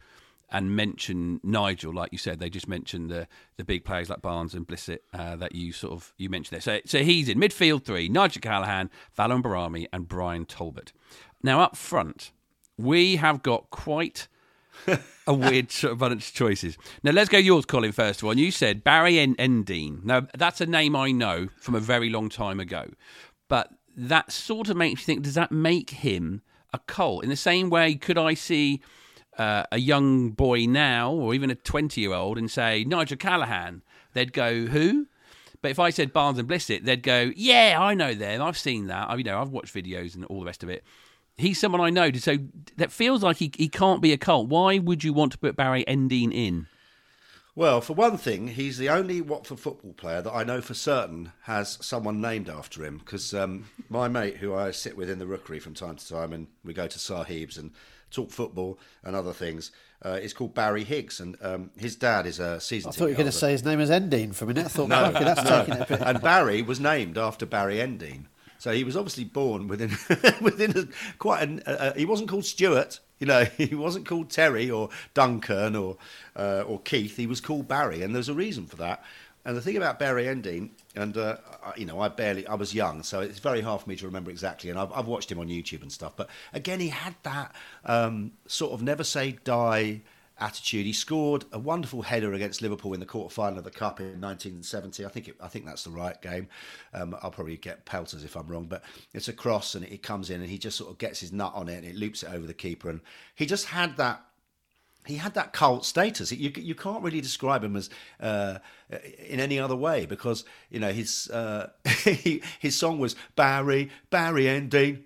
and 0.51 0.75
mention 0.75 1.39
Nigel, 1.43 1.93
like 1.93 2.11
you 2.11 2.17
said. 2.17 2.39
They 2.39 2.49
just 2.49 2.67
mentioned 2.67 3.09
the 3.09 3.27
the 3.57 3.63
big 3.63 3.85
players 3.85 4.09
like 4.09 4.21
Barnes 4.21 4.53
and 4.53 4.67
Blissett 4.67 4.99
uh, 5.13 5.35
that 5.37 5.55
you 5.55 5.71
sort 5.71 5.93
of 5.93 6.13
you 6.17 6.29
mentioned 6.29 6.55
there. 6.55 6.61
So 6.61 6.81
so 6.85 7.03
he's 7.03 7.29
in 7.29 7.39
midfield 7.39 7.83
three: 7.83 8.09
Nigel 8.09 8.41
Callaghan, 8.41 8.89
Valon 9.17 9.41
Behrami, 9.41 9.87
and 9.93 10.07
Brian 10.07 10.45
Talbot. 10.45 10.91
Now 11.41 11.61
up 11.61 11.75
front, 11.75 12.31
we 12.77 13.15
have 13.15 13.41
got 13.41 13.69
quite 13.69 14.27
a 15.27 15.33
weird 15.33 15.71
sort 15.71 15.93
of 15.93 15.99
bunch 15.99 16.27
of 16.29 16.33
choices. 16.33 16.77
Now 17.03 17.11
let's 17.11 17.29
go 17.29 17.37
yours, 17.37 17.65
Colin. 17.65 17.91
First 17.91 18.19
of 18.19 18.25
all, 18.25 18.31
and 18.31 18.39
you 18.39 18.51
said 18.51 18.83
Barry 18.83 19.19
en- 19.19 19.35
Endean. 19.35 20.03
Now 20.03 20.27
that's 20.37 20.61
a 20.61 20.65
name 20.65 20.95
I 20.95 21.11
know 21.11 21.47
from 21.57 21.75
a 21.75 21.79
very 21.79 22.09
long 22.09 22.29
time 22.29 22.59
ago, 22.59 22.91
but 23.47 23.69
that 23.95 24.31
sort 24.31 24.69
of 24.69 24.75
makes 24.77 25.01
you 25.01 25.05
think: 25.05 25.23
Does 25.23 25.35
that 25.35 25.51
make 25.51 25.91
him 25.91 26.41
a 26.73 26.79
cult? 26.79 27.23
In 27.23 27.29
the 27.29 27.35
same 27.35 27.69
way, 27.69 27.95
could 27.95 28.17
I 28.17 28.33
see 28.33 28.81
uh, 29.41 29.63
a 29.71 29.79
young 29.79 30.29
boy 30.29 30.65
now, 30.65 31.11
or 31.11 31.33
even 31.33 31.49
a 31.49 31.55
twenty-year-old, 31.55 32.37
and 32.37 32.49
say 32.51 32.83
Nigel 32.83 33.17
Callaghan? 33.17 33.81
They'd 34.13 34.33
go, 34.33 34.65
"Who?" 34.67 35.07
But 35.61 35.71
if 35.71 35.79
I 35.79 35.89
said 35.91 36.13
Barnes 36.13 36.39
and 36.39 36.49
Blissett, 36.49 36.83
they'd 36.85 37.03
go, 37.03 37.31
"Yeah, 37.35 37.77
I 37.79 37.93
know 37.93 38.13
them. 38.13 38.41
I've 38.41 38.57
seen 38.57 38.87
that. 38.87 39.09
I, 39.09 39.15
you 39.15 39.23
know, 39.23 39.39
I've 39.41 39.49
watched 39.49 39.73
videos 39.73 40.15
and 40.15 40.25
all 40.25 40.39
the 40.39 40.45
rest 40.45 40.63
of 40.63 40.69
it." 40.69 40.83
He's 41.37 41.59
someone 41.59 41.81
I 41.81 41.89
know, 41.89 42.11
so 42.11 42.37
that 42.77 42.91
feels 42.91 43.23
like 43.23 43.37
he, 43.37 43.51
he 43.57 43.67
can't 43.67 44.01
be 44.01 44.13
a 44.13 44.17
cult. 44.17 44.47
Why 44.47 44.77
would 44.77 45.03
you 45.03 45.13
want 45.13 45.31
to 45.31 45.37
put 45.37 45.55
Barry 45.55 45.83
Endean 45.87 46.31
in? 46.33 46.67
Well, 47.55 47.81
for 47.81 47.93
one 47.93 48.17
thing, 48.17 48.49
he's 48.49 48.77
the 48.77 48.89
only 48.89 49.21
Watford 49.21 49.59
football 49.59 49.93
player 49.93 50.21
that 50.21 50.31
I 50.31 50.43
know 50.43 50.61
for 50.61 50.73
certain 50.73 51.31
has 51.43 51.77
someone 51.81 52.21
named 52.21 52.49
after 52.49 52.85
him. 52.85 52.99
Because 52.99 53.33
um, 53.33 53.65
my 53.89 54.07
mate, 54.07 54.37
who 54.37 54.53
I 54.53 54.71
sit 54.71 54.95
with 54.95 55.09
in 55.09 55.19
the 55.19 55.25
rookery 55.25 55.59
from 55.59 55.73
time 55.73 55.95
to 55.95 56.07
time, 56.07 56.31
and 56.31 56.47
we 56.63 56.73
go 56.73 56.87
to 56.87 56.99
Sahib's 56.99 57.57
and 57.57 57.71
talk 58.11 58.31
football 58.31 58.79
and 59.03 59.15
other 59.15 59.33
things, 59.33 59.71
uh, 60.03 60.19
is 60.21 60.33
called 60.33 60.53
Barry 60.53 60.83
Higgs, 60.83 61.19
and 61.19 61.37
um, 61.41 61.71
his 61.77 61.95
dad 61.95 62.25
is 62.25 62.39
a 62.39 62.59
season. 62.59 62.89
I 62.89 62.91
thought 62.91 63.05
you 63.05 63.11
were 63.11 63.15
going 63.15 63.25
to 63.25 63.31
say 63.31 63.51
his 63.51 63.63
name 63.63 63.79
was 63.79 63.89
Endean 63.89 64.33
for 64.33 64.45
a 64.45 64.47
minute. 64.47 64.65
I 64.65 64.69
thought, 64.69 64.91
okay, 64.91 65.23
that's 65.23 65.47
taking 65.47 65.73
it 65.75 65.81
a 65.81 65.85
bit. 65.85 66.01
and 66.01 66.21
Barry 66.21 66.61
was 66.61 66.79
named 66.79 67.17
after 67.17 67.45
Barry 67.45 67.75
Endean. 67.77 68.25
So 68.57 68.71
he 68.71 68.83
was 68.83 68.95
obviously 68.95 69.23
born 69.23 69.67
within 69.67 69.89
within 70.41 70.77
a, 70.77 70.87
quite 71.17 71.41
an. 71.41 71.61
Uh, 71.65 71.93
he 71.93 72.05
wasn't 72.05 72.29
called 72.29 72.45
Stuart, 72.45 72.99
you 73.17 73.25
know. 73.25 73.45
He 73.57 73.73
wasn't 73.73 74.07
called 74.07 74.29
Terry 74.29 74.69
or 74.69 74.89
Duncan 75.15 75.75
or 75.75 75.97
uh, 76.35 76.63
or 76.67 76.79
Keith. 76.79 77.17
He 77.17 77.25
was 77.25 77.41
called 77.41 77.67
Barry, 77.67 78.03
and 78.03 78.13
there's 78.13 78.29
a 78.29 78.35
reason 78.35 78.67
for 78.67 78.75
that. 78.75 79.03
And 79.45 79.57
the 79.57 79.61
thing 79.61 79.77
about 79.77 79.97
Barry 79.97 80.25
Endean, 80.25 80.69
and 80.95 81.15
uh, 81.17 81.37
you 81.77 81.85
know, 81.85 81.99
I 81.99 82.09
barely, 82.09 82.45
I 82.47 82.55
was 82.55 82.73
young, 82.73 83.03
so 83.03 83.21
it's 83.21 83.39
very 83.39 83.61
hard 83.61 83.81
for 83.81 83.89
me 83.89 83.95
to 83.95 84.05
remember 84.05 84.31
exactly. 84.31 84.69
And 84.69 84.77
I've, 84.77 84.91
I've 84.91 85.07
watched 85.07 85.31
him 85.31 85.39
on 85.39 85.47
YouTube 85.47 85.81
and 85.81 85.91
stuff. 85.91 86.13
But 86.15 86.29
again, 86.53 86.79
he 86.79 86.89
had 86.89 87.15
that 87.23 87.55
um, 87.85 88.33
sort 88.47 88.73
of 88.73 88.81
never 88.81 89.03
say 89.03 89.37
die 89.43 90.01
attitude. 90.41 90.85
He 90.85 90.93
scored 90.93 91.45
a 91.53 91.59
wonderful 91.59 92.01
header 92.01 92.33
against 92.33 92.61
Liverpool 92.61 92.93
in 92.93 92.99
the 92.99 93.05
quarter 93.05 93.33
final 93.33 93.59
of 93.59 93.63
the 93.63 93.71
Cup 93.71 93.99
in 93.99 94.19
1970. 94.19 95.05
I 95.05 95.09
think 95.09 95.27
it, 95.29 95.35
I 95.39 95.47
think 95.47 95.65
that's 95.65 95.83
the 95.83 95.91
right 95.91 96.19
game. 96.21 96.47
Um, 96.93 97.15
I'll 97.21 97.31
probably 97.31 97.57
get 97.57 97.85
pelters 97.85 98.23
if 98.23 98.35
I'm 98.35 98.47
wrong, 98.47 98.65
but 98.65 98.83
it's 99.13 99.27
a 99.27 99.33
cross 99.33 99.75
and 99.75 99.85
it 99.85 100.01
comes 100.01 100.29
in 100.29 100.41
and 100.41 100.49
he 100.49 100.57
just 100.57 100.77
sort 100.77 100.89
of 100.89 100.97
gets 100.97 101.19
his 101.19 101.31
nut 101.31 101.53
on 101.55 101.69
it 101.69 101.77
and 101.77 101.85
it 101.85 101.95
loops 101.95 102.23
it 102.23 102.33
over 102.33 102.45
the 102.45 102.53
keeper. 102.53 102.89
And 102.89 103.01
he 103.35 103.45
just 103.45 103.67
had 103.67 103.95
that 103.97 104.25
he 105.05 105.15
had 105.15 105.33
that 105.33 105.53
cult 105.53 105.85
status. 105.85 106.31
You 106.31 106.51
you 106.55 106.75
can't 106.75 107.03
really 107.03 107.21
describe 107.21 107.63
him 107.63 107.75
as 107.75 107.89
uh, 108.19 108.59
in 109.27 109.39
any 109.39 109.59
other 109.59 109.75
way 109.75 110.05
because 110.05 110.45
you 110.69 110.79
know 110.79 110.91
his 110.91 111.29
uh, 111.29 111.69
his 111.85 112.77
song 112.77 112.99
was 112.99 113.15
Barry 113.35 113.89
Barry 114.09 114.45
Endean, 114.45 115.03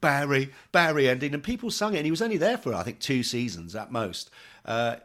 Barry 0.00 0.50
Barry 0.72 1.04
Endean, 1.04 1.34
and 1.34 1.42
people 1.42 1.70
sung 1.70 1.94
it. 1.94 1.98
And 1.98 2.04
he 2.04 2.10
was 2.10 2.22
only 2.22 2.36
there 2.36 2.58
for 2.58 2.74
I 2.74 2.82
think 2.82 2.98
two 2.98 3.22
seasons 3.22 3.76
at 3.76 3.92
most. 3.92 4.30
Uh, 4.64 4.96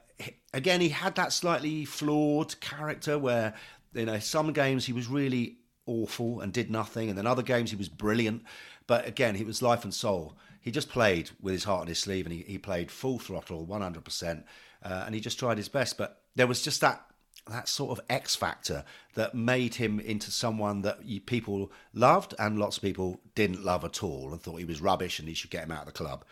again, 0.53 0.81
he 0.81 0.89
had 0.89 1.15
that 1.15 1.31
slightly 1.31 1.85
flawed 1.85 2.59
character 2.59 3.19
where 3.19 3.53
you 3.93 4.05
know 4.05 4.19
some 4.19 4.51
games 4.51 4.85
he 4.85 4.93
was 4.93 5.07
really 5.07 5.57
awful 5.85 6.41
and 6.41 6.51
did 6.51 6.71
nothing, 6.71 7.09
and 7.09 7.17
then 7.17 7.27
other 7.27 7.43
games 7.43 7.69
he 7.69 7.75
was 7.75 7.89
brilliant. 7.89 8.43
But 8.87 9.07
again, 9.07 9.35
he 9.35 9.43
was 9.43 9.61
life 9.61 9.83
and 9.83 9.93
soul. 9.93 10.35
He 10.63 10.71
just 10.71 10.89
played 10.89 11.29
with 11.39 11.53
his 11.53 11.65
heart 11.65 11.81
on 11.81 11.87
his 11.87 11.99
sleeve, 11.99 12.25
and 12.25 12.33
he, 12.33 12.41
he 12.47 12.57
played 12.57 12.89
full 12.89 13.19
throttle, 13.19 13.65
one 13.65 13.81
hundred 13.81 14.05
percent, 14.05 14.45
uh, 14.81 15.03
and 15.05 15.13
he 15.13 15.21
just 15.21 15.37
tried 15.37 15.57
his 15.57 15.69
best. 15.69 15.97
But 15.97 16.21
there 16.35 16.47
was 16.47 16.63
just 16.63 16.81
that 16.81 17.05
that 17.47 17.67
sort 17.67 17.99
of 17.99 18.05
X 18.09 18.35
factor 18.35 18.85
that 19.15 19.35
made 19.35 19.75
him 19.75 19.99
into 19.99 20.31
someone 20.31 20.81
that 20.83 21.03
you, 21.03 21.19
people 21.19 21.71
loved, 21.93 22.33
and 22.39 22.57
lots 22.57 22.77
of 22.77 22.83
people 22.83 23.19
didn't 23.35 23.65
love 23.65 23.83
at 23.83 24.01
all, 24.01 24.31
and 24.31 24.41
thought 24.41 24.59
he 24.59 24.65
was 24.65 24.81
rubbish, 24.81 25.19
and 25.19 25.27
he 25.27 25.35
should 25.35 25.51
get 25.51 25.65
him 25.65 25.71
out 25.71 25.81
of 25.81 25.87
the 25.87 25.91
club. 25.91 26.23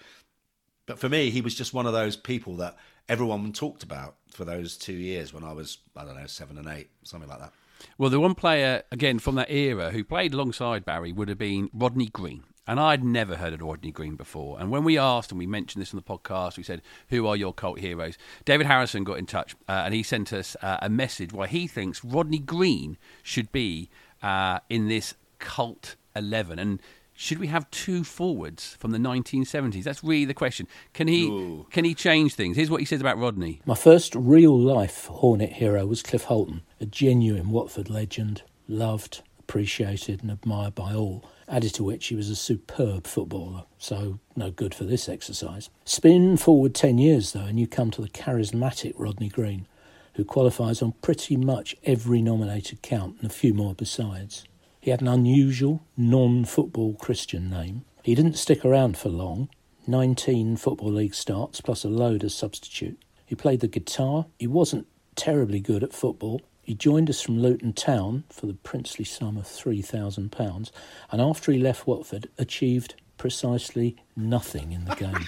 But 0.86 0.98
for 0.98 1.10
me, 1.10 1.30
he 1.30 1.42
was 1.42 1.54
just 1.54 1.74
one 1.74 1.86
of 1.86 1.94
those 1.94 2.16
people 2.16 2.56
that 2.58 2.78
everyone 3.10 3.52
talked 3.52 3.84
about 3.84 4.16
for 4.30 4.46
those 4.46 4.78
two 4.78 4.94
years 4.94 5.34
when 5.34 5.44
I 5.44 5.52
was, 5.52 5.80
I 5.96 6.06
don't 6.06 6.16
know, 6.16 6.26
seven 6.26 6.58
and 6.58 6.68
eight, 6.68 6.90
something 7.04 7.30
like 7.30 7.40
that. 7.40 7.52
Well, 7.98 8.10
the 8.10 8.20
one 8.20 8.36
player, 8.36 8.84
again, 8.92 9.20
from 9.20 9.36
that 9.36 9.52
era 9.52 9.92
who 9.92 10.04
played 10.04 10.34
alongside 10.34 10.86
Barry 10.86 11.12
would 11.12 11.30
have 11.30 11.38
been 11.38 11.70
Rodney 11.74 12.08
Green. 12.08 12.44
And 12.72 12.80
I'd 12.80 13.04
never 13.04 13.36
heard 13.36 13.52
of 13.52 13.62
Rodney 13.62 13.92
Green 13.92 14.16
before. 14.16 14.58
And 14.58 14.72
when 14.72 14.86
we 14.86 14.98
asked, 14.98 15.30
and 15.30 15.38
we 15.38 15.46
mentioned 15.46 15.82
this 15.82 15.94
on 15.94 15.98
the 15.98 16.02
podcast, 16.02 16.56
we 16.56 16.64
said, 16.64 16.82
Who 17.10 17.28
are 17.28 17.36
your 17.36 17.54
cult 17.54 17.80
heroes? 17.80 18.18
David 18.46 18.66
Harrison 18.66 19.04
got 19.04 19.18
in 19.18 19.26
touch 19.26 19.58
uh, 19.68 19.82
and 19.84 19.94
he 19.94 20.04
sent 20.04 20.32
us 20.32 20.56
uh, 20.62 20.78
a 20.82 20.88
message 20.88 21.34
why 21.34 21.48
he 21.48 21.68
thinks 21.68 22.02
Rodney 22.02 22.40
Green 22.40 22.98
should 23.24 23.52
be 23.52 23.90
uh, 24.24 24.60
in 24.70 24.88
this 24.88 25.16
cult 25.38 25.98
11. 26.16 26.60
And 26.60 26.80
should 27.14 27.40
we 27.40 27.48
have 27.48 27.70
two 27.72 28.06
forwards 28.06 28.78
from 28.80 28.92
the 28.92 29.00
1970s? 29.00 29.84
That's 29.84 30.02
really 30.02 30.24
the 30.24 30.34
question. 30.34 30.66
Can 30.94 31.10
he, 31.10 31.66
can 31.72 31.84
he 31.84 31.94
change 31.94 32.36
things? 32.36 32.56
Here's 32.56 32.70
what 32.70 32.80
he 32.80 32.86
says 32.86 33.02
about 33.02 33.18
Rodney. 33.18 33.62
My 33.66 33.76
first 33.76 34.16
real 34.16 34.58
life 34.58 35.08
Hornet 35.08 35.52
hero 35.52 35.86
was 35.86 36.02
Cliff 36.02 36.24
Holton, 36.24 36.62
a 36.80 36.86
genuine 36.86 37.50
Watford 37.50 37.90
legend, 37.90 38.44
loved, 38.70 39.24
appreciated, 39.40 40.22
and 40.22 40.32
admired 40.32 40.74
by 40.74 40.94
all. 40.94 41.26
Added 41.52 41.74
to 41.74 41.84
which 41.84 42.08
he 42.08 42.16
was 42.16 42.30
a 42.30 42.36
superb 42.36 43.06
footballer, 43.06 43.66
so 43.78 44.20
no 44.38 44.52
good 44.52 44.74
for 44.74 44.86
this 44.86 45.10
exercise. 45.10 45.70
Spin 45.84 46.38
forward 46.38 46.74
10 46.74 46.98
years 46.98 47.34
though, 47.34 47.42
and 47.42 47.60
you 47.60 47.68
come 47.68 47.92
to 47.92 48.02
the 48.02 48.08
charismatic 48.08 48.94
Rodney 48.96 49.28
Green, 49.28 49.68
who 50.14 50.24
qualifies 50.24 50.82
on 50.82 50.94
pretty 51.02 51.36
much 51.36 51.76
every 51.84 52.22
nominated 52.22 52.82
count 52.82 53.18
and 53.20 53.30
a 53.30 53.34
few 53.34 53.54
more 53.54 53.76
besides. 53.76 54.46
He 54.80 54.92
had 54.92 55.02
an 55.02 55.10
unusual, 55.10 55.84
non 55.98 56.46
football 56.46 56.94
Christian 56.94 57.50
name. 57.50 57.84
He 58.02 58.16
didn't 58.16 58.38
stick 58.38 58.64
around 58.64 58.98
for 58.98 59.10
long 59.10 59.50
19 59.88 60.56
Football 60.56 60.94
League 60.94 61.16
starts 61.16 61.60
plus 61.60 61.84
a 61.84 61.90
load 61.90 62.24
as 62.24 62.34
substitute. 62.34 62.98
He 63.26 63.36
played 63.36 63.60
the 63.60 63.68
guitar. 63.68 64.28
He 64.40 64.48
wasn't 64.48 64.88
terribly 65.16 65.60
good 65.60 65.84
at 65.84 65.94
football. 65.94 66.42
He 66.62 66.76
joined 66.76 67.10
us 67.10 67.22
from 67.22 67.40
Luton 67.40 67.74
Town 67.74 68.24
for 68.30 68.46
the 68.46 68.54
princely 68.54 69.06
sum 69.06 69.38
of 69.38 69.46
£3,000 69.46 70.72
and 71.12 71.22
after 71.22 71.52
he 71.52 71.60
left 71.60 71.88
Watford 71.88 72.30
achieved 72.38 72.96
precisely 73.18 73.98
nothing 74.16 74.72
in 74.72 74.86
the 74.86 74.96
game. 74.96 75.28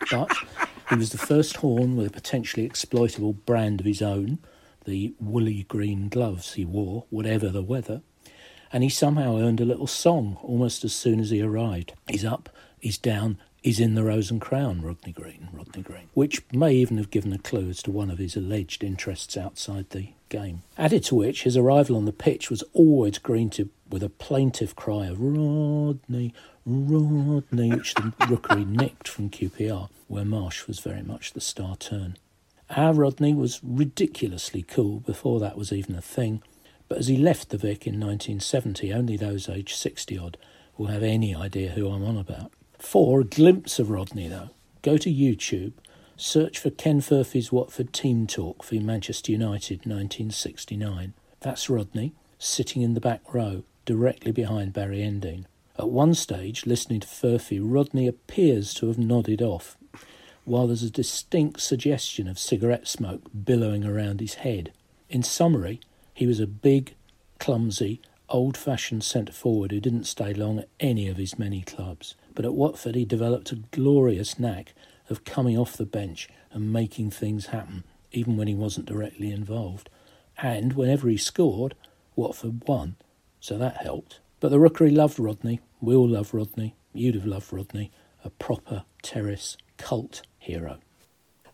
but 0.10 0.30
he 0.90 0.96
was 0.96 1.10
the 1.10 1.18
first 1.18 1.56
horn 1.58 1.96
with 1.96 2.06
a 2.06 2.10
potentially 2.10 2.64
exploitable 2.64 3.32
brand 3.32 3.80
of 3.80 3.86
his 3.86 4.02
own, 4.02 4.38
the 4.84 5.14
woolly 5.20 5.64
green 5.64 6.08
gloves 6.08 6.54
he 6.54 6.64
wore, 6.64 7.04
whatever 7.10 7.48
the 7.48 7.62
weather 7.62 8.02
and 8.72 8.82
he 8.82 8.88
somehow 8.88 9.38
earned 9.38 9.60
a 9.60 9.64
little 9.64 9.86
song 9.86 10.38
almost 10.42 10.84
as 10.84 10.92
soon 10.92 11.20
as 11.20 11.30
he 11.30 11.42
arrived. 11.42 11.92
He's 12.08 12.24
up, 12.24 12.48
he's 12.80 12.98
down, 12.98 13.38
He's 13.62 13.80
in 13.80 13.94
the 13.94 14.04
Rose 14.04 14.30
and 14.30 14.40
Crown, 14.40 14.82
Rodney 14.82 15.12
Green, 15.12 15.48
Rodney 15.52 15.82
Green, 15.82 16.08
which 16.14 16.42
may 16.52 16.72
even 16.74 16.96
have 16.96 17.10
given 17.10 17.32
a 17.32 17.38
clue 17.38 17.68
as 17.68 17.82
to 17.82 17.90
one 17.90 18.10
of 18.10 18.18
his 18.18 18.36
alleged 18.36 18.84
interests 18.84 19.36
outside 19.36 19.90
the 19.90 20.10
game. 20.28 20.62
Added 20.76 21.04
to 21.04 21.16
which, 21.16 21.42
his 21.42 21.56
arrival 21.56 21.96
on 21.96 22.04
the 22.04 22.12
pitch 22.12 22.50
was 22.50 22.62
always 22.72 23.18
greeted 23.18 23.70
with 23.90 24.02
a 24.02 24.08
plaintive 24.08 24.76
cry 24.76 25.06
of 25.06 25.18
Rodney, 25.20 26.32
Rodney, 26.64 27.70
which 27.70 27.94
the 27.94 28.12
rookery 28.28 28.64
nicked 28.64 29.08
from 29.08 29.30
QPR, 29.30 29.88
where 30.06 30.24
Marsh 30.24 30.66
was 30.66 30.78
very 30.78 31.02
much 31.02 31.32
the 31.32 31.40
star 31.40 31.76
turn. 31.76 32.16
Our 32.70 32.92
Rodney 32.92 33.34
was 33.34 33.60
ridiculously 33.62 34.62
cool 34.62 35.00
before 35.00 35.40
that 35.40 35.56
was 35.56 35.72
even 35.72 35.94
a 35.94 36.02
thing, 36.02 36.42
but 36.88 36.98
as 36.98 37.08
he 37.08 37.16
left 37.16 37.48
the 37.48 37.58
Vic 37.58 37.86
in 37.86 37.94
1970, 37.94 38.92
only 38.92 39.16
those 39.16 39.48
aged 39.48 39.76
60 39.76 40.18
odd 40.18 40.36
will 40.76 40.86
have 40.86 41.02
any 41.02 41.34
idea 41.34 41.70
who 41.70 41.88
I'm 41.88 42.04
on 42.04 42.16
about. 42.16 42.52
For 42.78 43.20
a 43.20 43.24
glimpse 43.24 43.78
of 43.78 43.90
Rodney, 43.90 44.28
though, 44.28 44.50
go 44.82 44.96
to 44.98 45.12
YouTube, 45.12 45.72
search 46.16 46.58
for 46.58 46.70
Ken 46.70 47.00
Furphy's 47.00 47.50
Watford 47.50 47.92
Team 47.92 48.26
Talk 48.26 48.62
for 48.62 48.76
Manchester 48.76 49.32
United 49.32 49.80
1969. 49.80 51.12
That's 51.40 51.68
Rodney, 51.68 52.12
sitting 52.38 52.82
in 52.82 52.94
the 52.94 53.00
back 53.00 53.34
row, 53.34 53.64
directly 53.84 54.30
behind 54.30 54.72
Barry 54.72 54.98
Endean. 54.98 55.44
At 55.76 55.90
one 55.90 56.14
stage, 56.14 56.66
listening 56.66 57.00
to 57.00 57.08
Furphy, 57.08 57.60
Rodney 57.60 58.06
appears 58.06 58.72
to 58.74 58.86
have 58.86 58.98
nodded 58.98 59.42
off, 59.42 59.76
while 60.44 60.68
there's 60.68 60.82
a 60.84 60.90
distinct 60.90 61.60
suggestion 61.60 62.28
of 62.28 62.38
cigarette 62.38 62.86
smoke 62.86 63.22
billowing 63.44 63.84
around 63.84 64.20
his 64.20 64.34
head. 64.34 64.72
In 65.10 65.24
summary, 65.24 65.80
he 66.14 66.26
was 66.26 66.38
a 66.38 66.46
big, 66.46 66.94
clumsy, 67.38 68.00
old 68.28 68.56
fashioned 68.56 69.02
centre 69.04 69.32
forward 69.32 69.72
who 69.72 69.80
didn't 69.80 70.04
stay 70.04 70.32
long 70.32 70.60
at 70.60 70.68
any 70.80 71.08
of 71.08 71.16
his 71.16 71.38
many 71.38 71.62
clubs. 71.62 72.14
But 72.38 72.44
at 72.44 72.54
Watford, 72.54 72.94
he 72.94 73.04
developed 73.04 73.50
a 73.50 73.56
glorious 73.72 74.38
knack 74.38 74.72
of 75.10 75.24
coming 75.24 75.58
off 75.58 75.76
the 75.76 75.84
bench 75.84 76.28
and 76.52 76.72
making 76.72 77.10
things 77.10 77.46
happen, 77.46 77.82
even 78.12 78.36
when 78.36 78.46
he 78.46 78.54
wasn't 78.54 78.86
directly 78.86 79.32
involved. 79.32 79.90
And 80.40 80.74
whenever 80.74 81.08
he 81.08 81.16
scored, 81.16 81.74
Watford 82.14 82.62
won, 82.68 82.94
so 83.40 83.58
that 83.58 83.78
helped. 83.78 84.20
But 84.38 84.50
the 84.50 84.60
Rookery 84.60 84.92
loved 84.92 85.18
Rodney. 85.18 85.58
We 85.80 85.96
all 85.96 86.10
love 86.10 86.32
Rodney. 86.32 86.76
You'd 86.92 87.16
have 87.16 87.26
loved 87.26 87.52
Rodney. 87.52 87.90
A 88.22 88.30
proper 88.30 88.84
terrace 89.02 89.56
cult 89.76 90.22
hero. 90.38 90.78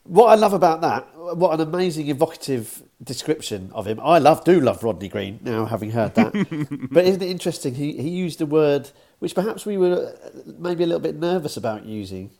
What 0.02 0.26
I 0.26 0.34
love 0.34 0.52
about 0.52 0.82
that, 0.82 1.06
what 1.16 1.58
an 1.58 1.66
amazing 1.66 2.08
evocative 2.08 2.82
description 3.02 3.70
of 3.72 3.86
him. 3.86 3.98
I 4.00 4.18
love, 4.18 4.44
do 4.44 4.60
love 4.60 4.84
Rodney 4.84 5.08
Green 5.08 5.38
now, 5.42 5.64
having 5.64 5.92
heard 5.92 6.14
that. 6.16 6.88
but 6.90 7.06
isn't 7.06 7.22
it 7.22 7.30
interesting? 7.30 7.74
He 7.74 7.96
he 7.96 8.10
used 8.10 8.38
the 8.38 8.44
word 8.44 8.90
which 9.24 9.34
perhaps 9.34 9.64
we 9.64 9.78
were 9.78 10.12
uh, 10.14 10.28
maybe 10.58 10.84
a 10.84 10.86
little 10.86 11.00
bit 11.00 11.16
nervous 11.16 11.56
about 11.56 11.86
using 11.86 12.30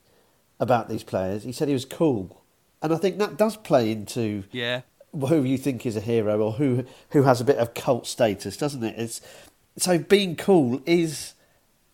about 0.60 0.86
these 0.90 1.02
players. 1.02 1.42
He 1.42 1.50
said 1.50 1.66
he 1.66 1.72
was 1.72 1.86
cool, 1.86 2.42
and 2.82 2.92
I 2.92 2.96
think 2.98 3.16
that 3.16 3.38
does 3.38 3.56
play 3.56 3.90
into 3.90 4.44
Yeah. 4.52 4.82
who 5.12 5.42
you 5.44 5.56
think 5.56 5.86
is 5.86 5.96
a 5.96 6.00
hero 6.02 6.38
or 6.42 6.52
who 6.52 6.84
who 7.12 7.22
has 7.22 7.40
a 7.40 7.44
bit 7.44 7.56
of 7.56 7.72
cult 7.72 8.06
status, 8.06 8.58
doesn't 8.58 8.84
it? 8.84 8.98
It's 8.98 9.22
so 9.78 9.96
being 9.98 10.36
cool 10.36 10.82
is 10.84 11.32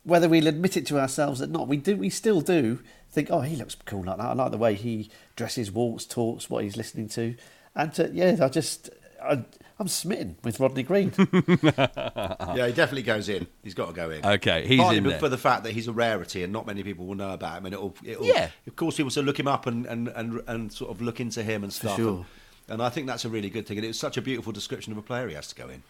whether 0.03 0.29
we'll 0.29 0.49
admit 0.49 0.77
it 0.77 0.87
to 0.87 0.99
ourselves 0.99 1.41
or 1.41 1.47
not. 1.47 1.69
We 1.69 1.77
do, 1.77 1.95
we 1.97 2.11
still 2.11 2.41
do 2.41 2.81
think, 3.13 3.29
oh, 3.31 3.43
he 3.43 3.55
looks 3.55 3.77
cool 3.85 4.03
like 4.05 4.17
that. 4.17 4.27
I 4.27 4.33
like 4.33 4.51
the 4.51 4.59
way 4.59 4.75
he 4.75 5.09
dresses, 5.37 5.71
walks, 5.71 6.05
talks, 6.05 6.51
what 6.51 6.65
he's 6.65 6.77
listening 6.77 7.09
to, 7.11 7.37
and 7.77 7.95
to, 7.95 8.11
yeah, 8.13 8.37
I 8.43 8.49
just 8.49 8.91
I, 9.23 9.45
I'm 9.81 9.89
smitten 9.89 10.37
with 10.45 10.61
Rodney 10.61 10.83
Green. 10.83 11.11
yeah, 11.19 12.67
he 12.67 12.73
definitely 12.73 13.03
goes 13.03 13.29
in. 13.31 13.47
He's 13.63 13.75
got 13.75 13.87
to 13.87 13.93
go 13.95 14.11
in. 14.11 14.25
Okay, 14.25 14.67
he's 14.67 14.79
Partly 14.79 14.99
in 14.99 15.05
there. 15.05 15.19
for 15.19 15.29
the 15.31 15.39
fact 15.39 15.65
that 15.65 15.73
he's 15.73 15.89
a 15.89 15.93
rarity 15.93 16.43
and 16.45 16.53
not 16.53 16.67
many 16.67 16.83
people 16.83 17.07
will 17.07 17.15
know 17.15 17.31
about 17.33 17.59
him, 17.59 17.65
and 17.67 17.75
it'll, 17.75 17.95
it'll 18.05 18.27
Yeah. 18.27 18.51
of 18.67 18.77
course, 18.77 18.99
people 18.99 19.11
will 19.17 19.23
look 19.23 19.41
him 19.41 19.49
up 19.49 19.67
and, 19.67 19.87
and, 19.87 20.09
and, 20.09 20.43
and 20.47 20.73
sort 20.73 20.91
of 20.91 21.01
look 21.01 21.19
into 21.19 21.43
him 21.43 21.65
and 21.65 21.73
stuff. 21.73 21.97
sure. 21.97 22.17
And, 22.19 22.25
and 22.69 22.83
I 22.83 22.91
think 22.91 23.07
that's 23.07 23.25
a 23.25 23.29
really 23.31 23.49
good 23.51 23.67
thing. 23.67 23.79
And 23.79 23.85
it 23.87 23.89
was 23.89 23.99
such 23.99 24.17
a 24.19 24.23
beautiful 24.23 24.53
description 24.53 24.93
of 24.93 24.99
a 24.99 25.03
player 25.03 25.27
he 25.29 25.35
has 25.35 25.49
to 25.49 25.55
go 25.55 25.69
in. 25.71 25.83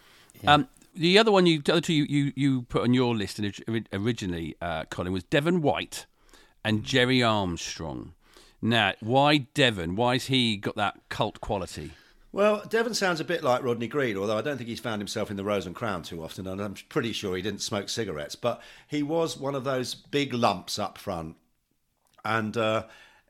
Um, 0.47 0.69
the 0.95 1.19
other 1.19 1.31
one, 1.31 1.45
you, 1.45 1.61
the 1.61 1.73
other 1.73 1.81
two 1.81 1.93
you, 1.93 2.05
you, 2.05 2.33
you 2.35 2.61
put 2.63 2.83
on 2.83 2.93
your 2.93 3.13
list 3.13 3.39
ori- 3.67 3.83
originally, 3.91 4.55
uh, 4.61 4.85
Colin, 4.85 5.11
was 5.11 5.23
Devon 5.25 5.61
White 5.61 6.05
and 6.63 6.83
Gerry 6.85 7.21
Armstrong. 7.21 8.13
Now, 8.61 8.93
why 9.01 9.39
Devon? 9.53 9.95
Why 9.97 10.13
has 10.13 10.27
he 10.27 10.55
got 10.55 10.75
that 10.77 10.97
cult 11.09 11.41
quality? 11.41 11.91
Well, 12.33 12.63
Devon 12.69 12.93
sounds 12.93 13.19
a 13.19 13.25
bit 13.25 13.43
like 13.43 13.61
Rodney 13.61 13.87
Green, 13.87 14.15
although 14.15 14.37
I 14.37 14.41
don't 14.41 14.57
think 14.57 14.69
he's 14.69 14.79
found 14.79 15.01
himself 15.01 15.29
in 15.29 15.35
the 15.35 15.43
Rose 15.43 15.65
and 15.65 15.75
Crown 15.75 16.01
too 16.01 16.23
often, 16.23 16.47
and 16.47 16.61
I'm 16.61 16.75
pretty 16.87 17.11
sure 17.11 17.35
he 17.35 17.41
didn't 17.41 17.61
smoke 17.61 17.89
cigarettes. 17.89 18.35
But 18.35 18.61
he 18.87 19.03
was 19.03 19.37
one 19.37 19.53
of 19.53 19.65
those 19.65 19.95
big 19.95 20.33
lumps 20.33 20.79
up 20.79 20.97
front, 20.97 21.35
and 22.23 22.55
uh, 22.55 22.85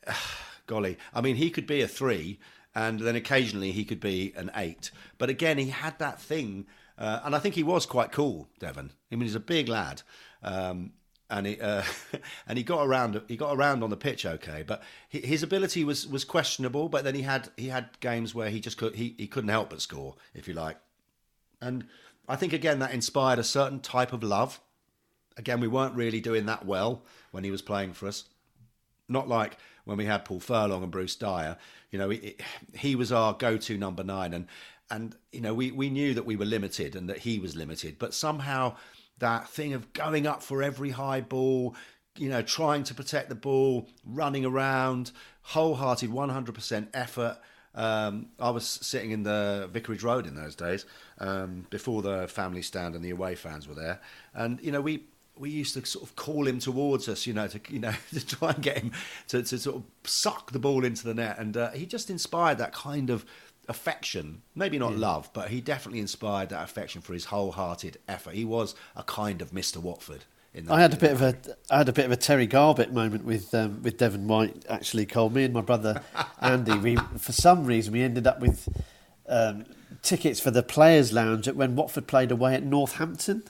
golly, 0.68 1.00
I 1.16 1.22
mean, 1.22 1.38
he 1.38 1.50
could 1.50 1.66
be 1.66 1.82
a 1.82 1.88
three, 1.88 2.40
and 2.76 3.00
then 3.00 3.16
occasionally 3.16 3.72
he 3.72 3.86
could 3.86 4.00
be 4.00 4.34
an 4.36 4.52
eight. 4.56 4.92
But 5.18 5.30
again, 5.30 5.58
he 5.58 5.70
had 5.70 5.98
that 5.98 6.22
thing, 6.22 6.68
uh, 6.96 7.22
and 7.24 7.36
I 7.36 7.40
think 7.40 7.56
he 7.56 7.64
was 7.64 7.88
quite 7.88 8.12
cool, 8.12 8.50
Devon. 8.60 8.92
I 9.12 9.16
mean, 9.16 9.24
he's 9.24 9.34
a 9.34 9.40
big 9.40 9.68
lad. 9.68 10.04
Um, 10.44 10.92
and 11.32 11.48
he 11.48 11.60
uh, 11.60 11.84
and 12.48 12.58
he 12.58 12.64
got 12.64 12.86
around. 12.86 13.20
He 13.28 13.38
got 13.38 13.56
around 13.56 13.82
on 13.84 13.90
the 13.90 13.98
pitch 13.98 14.26
okay, 14.26 14.64
but 14.66 14.84
his 15.10 15.42
ability 15.42 15.84
was, 15.84 16.08
was 16.08 16.26
questionable. 16.26 16.90
But 16.90 17.04
then 17.04 17.16
he 17.16 17.24
had 17.24 17.50
he 17.58 17.70
had 17.70 17.90
games 18.00 18.36
where 18.36 18.50
he 18.50 18.60
just 18.60 18.78
could 18.78 18.96
he, 18.96 19.16
he 19.18 19.28
couldn't 19.28 19.50
help 19.50 19.72
but 19.72 19.82
score, 19.82 20.16
if 20.36 20.48
you 20.48 20.54
like. 20.54 20.78
And 21.60 21.86
I 22.28 22.36
think 22.36 22.54
again 22.54 22.80
that 22.80 22.94
inspired 22.94 23.40
a 23.40 23.44
certain 23.44 23.80
type 23.80 24.14
of 24.14 24.22
love. 24.22 24.60
Again, 25.38 25.62
we 25.62 25.68
weren't 25.68 25.96
really 25.96 26.20
doing 26.20 26.46
that 26.48 26.66
well 26.66 27.04
when 27.32 27.44
he 27.44 27.52
was 27.52 27.62
playing 27.62 27.94
for 27.94 28.08
us. 28.08 28.26
Not 29.08 29.30
like 29.30 29.58
when 29.86 29.98
we 29.98 30.06
had 30.06 30.26
Paul 30.26 30.42
Furlong 30.42 30.84
and 30.84 30.92
Bruce 30.92 31.16
Dyer. 31.16 31.58
You 31.90 32.00
know, 32.00 32.10
he, 32.10 32.36
he 32.76 32.96
was 32.96 33.12
our 33.12 33.34
go-to 33.34 33.78
number 33.78 34.04
nine, 34.04 34.34
and 34.34 34.48
and 34.90 35.16
you 35.32 35.42
know 35.42 35.54
we 35.54 35.72
we 35.72 35.90
knew 35.90 36.14
that 36.14 36.26
we 36.26 36.36
were 36.36 36.46
limited 36.46 36.96
and 36.96 37.10
that 37.10 37.20
he 37.20 37.40
was 37.40 37.56
limited, 37.56 37.98
but 37.98 38.14
somehow 38.14 38.76
that 39.20 39.50
thing 39.50 39.74
of 39.74 39.94
going 39.94 40.28
up 40.28 40.42
for 40.42 40.64
every 40.64 40.92
high 40.92 41.22
ball, 41.22 41.76
you 42.18 42.30
know, 42.30 42.42
trying 42.42 42.84
to 42.84 42.94
protect 42.94 43.30
the 43.30 43.36
ball, 43.36 43.88
running 44.06 44.46
around, 44.46 45.12
wholehearted, 45.42 46.10
100% 46.10 46.88
effort. 46.94 47.38
Um, 47.74 48.28
I 48.40 48.50
was 48.50 48.68
sitting 48.68 49.12
in 49.12 49.24
the 49.24 49.70
Vicarage 49.72 50.04
Road 50.04 50.28
in 50.28 50.36
those 50.36 50.56
days 50.56 50.86
um, 51.20 51.66
before 51.70 52.02
the 52.02 52.28
family 52.28 52.62
stand 52.62 52.96
and 52.96 53.04
the 53.04 53.12
away 53.12 53.36
fans 53.36 53.68
were 53.68 53.76
there, 53.76 54.02
and 54.34 54.60
you 54.62 54.74
know 54.74 54.82
we 54.82 55.06
we 55.38 55.50
used 55.50 55.74
to 55.74 55.86
sort 55.86 56.04
of 56.04 56.16
call 56.16 56.48
him 56.48 56.60
towards 56.60 57.08
us, 57.08 57.26
you 57.26 57.34
know, 57.34 57.48
to 57.48 57.60
you 57.70 57.80
know 57.80 57.94
to 58.14 58.26
try 58.26 58.52
and 58.52 58.62
get 58.62 58.78
him 58.78 58.92
to, 59.30 59.42
to 59.42 59.58
sort 59.58 59.78
of 59.78 59.84
suck 60.04 60.52
the 60.52 60.60
ball 60.60 60.84
into 60.84 61.06
the 61.06 61.14
net, 61.14 61.38
and 61.40 61.56
uh, 61.58 61.72
he 61.72 61.86
just 61.86 62.10
inspired 62.10 62.58
that 62.58 62.74
kind 62.74 63.10
of 63.10 63.26
affection, 63.72 64.44
maybe 64.54 64.78
not 64.78 64.96
love, 64.96 65.30
but 65.34 65.50
he 65.50 65.62
definitely 65.62 66.00
inspired 66.00 66.50
that 66.50 66.64
affection 66.64 67.02
for 67.02 67.14
his 67.14 67.26
wholehearted 67.26 67.98
effort. 68.08 68.36
He 68.36 68.46
was 68.46 68.76
a 68.96 69.04
kind 69.04 69.42
of 69.42 69.52
Mister 69.52 69.80
Watford. 69.80 70.26
In 70.54 70.66
that, 70.66 70.74
I 70.74 70.82
had 70.82 70.94
a 70.94 70.98
bit 70.98 71.12
of 71.12 71.22
a 71.22 71.36
I 71.72 71.80
had 71.80 71.90
a 71.90 71.94
bit 71.94 72.06
of 72.06 72.12
a 72.12 72.18
Terry 72.18 72.48
Garbutt 72.48 72.92
moment 72.92 73.26
with 73.26 73.54
um, 73.56 73.82
with 73.82 73.98
Devon 73.98 74.28
White. 74.28 74.66
Actually, 74.70 75.08
Cole, 75.08 75.30
me 75.30 75.46
and 75.46 75.54
my 75.54 75.62
brother 75.62 76.04
Andy, 76.42 76.78
we 76.78 76.98
for 77.18 77.32
some 77.32 77.66
reason 77.66 77.94
we 77.94 78.04
ended 78.04 78.28
up 78.28 78.40
with 78.40 78.68
um, 79.28 79.66
tickets 80.02 80.40
for 80.40 80.52
the 80.52 80.64
players' 80.64 81.12
lounge 81.14 81.48
at 81.48 81.56
when 81.56 81.76
Watford 81.76 82.08
played 82.08 82.32
away 82.32 82.54
at 82.54 82.64
Northampton. 82.64 83.44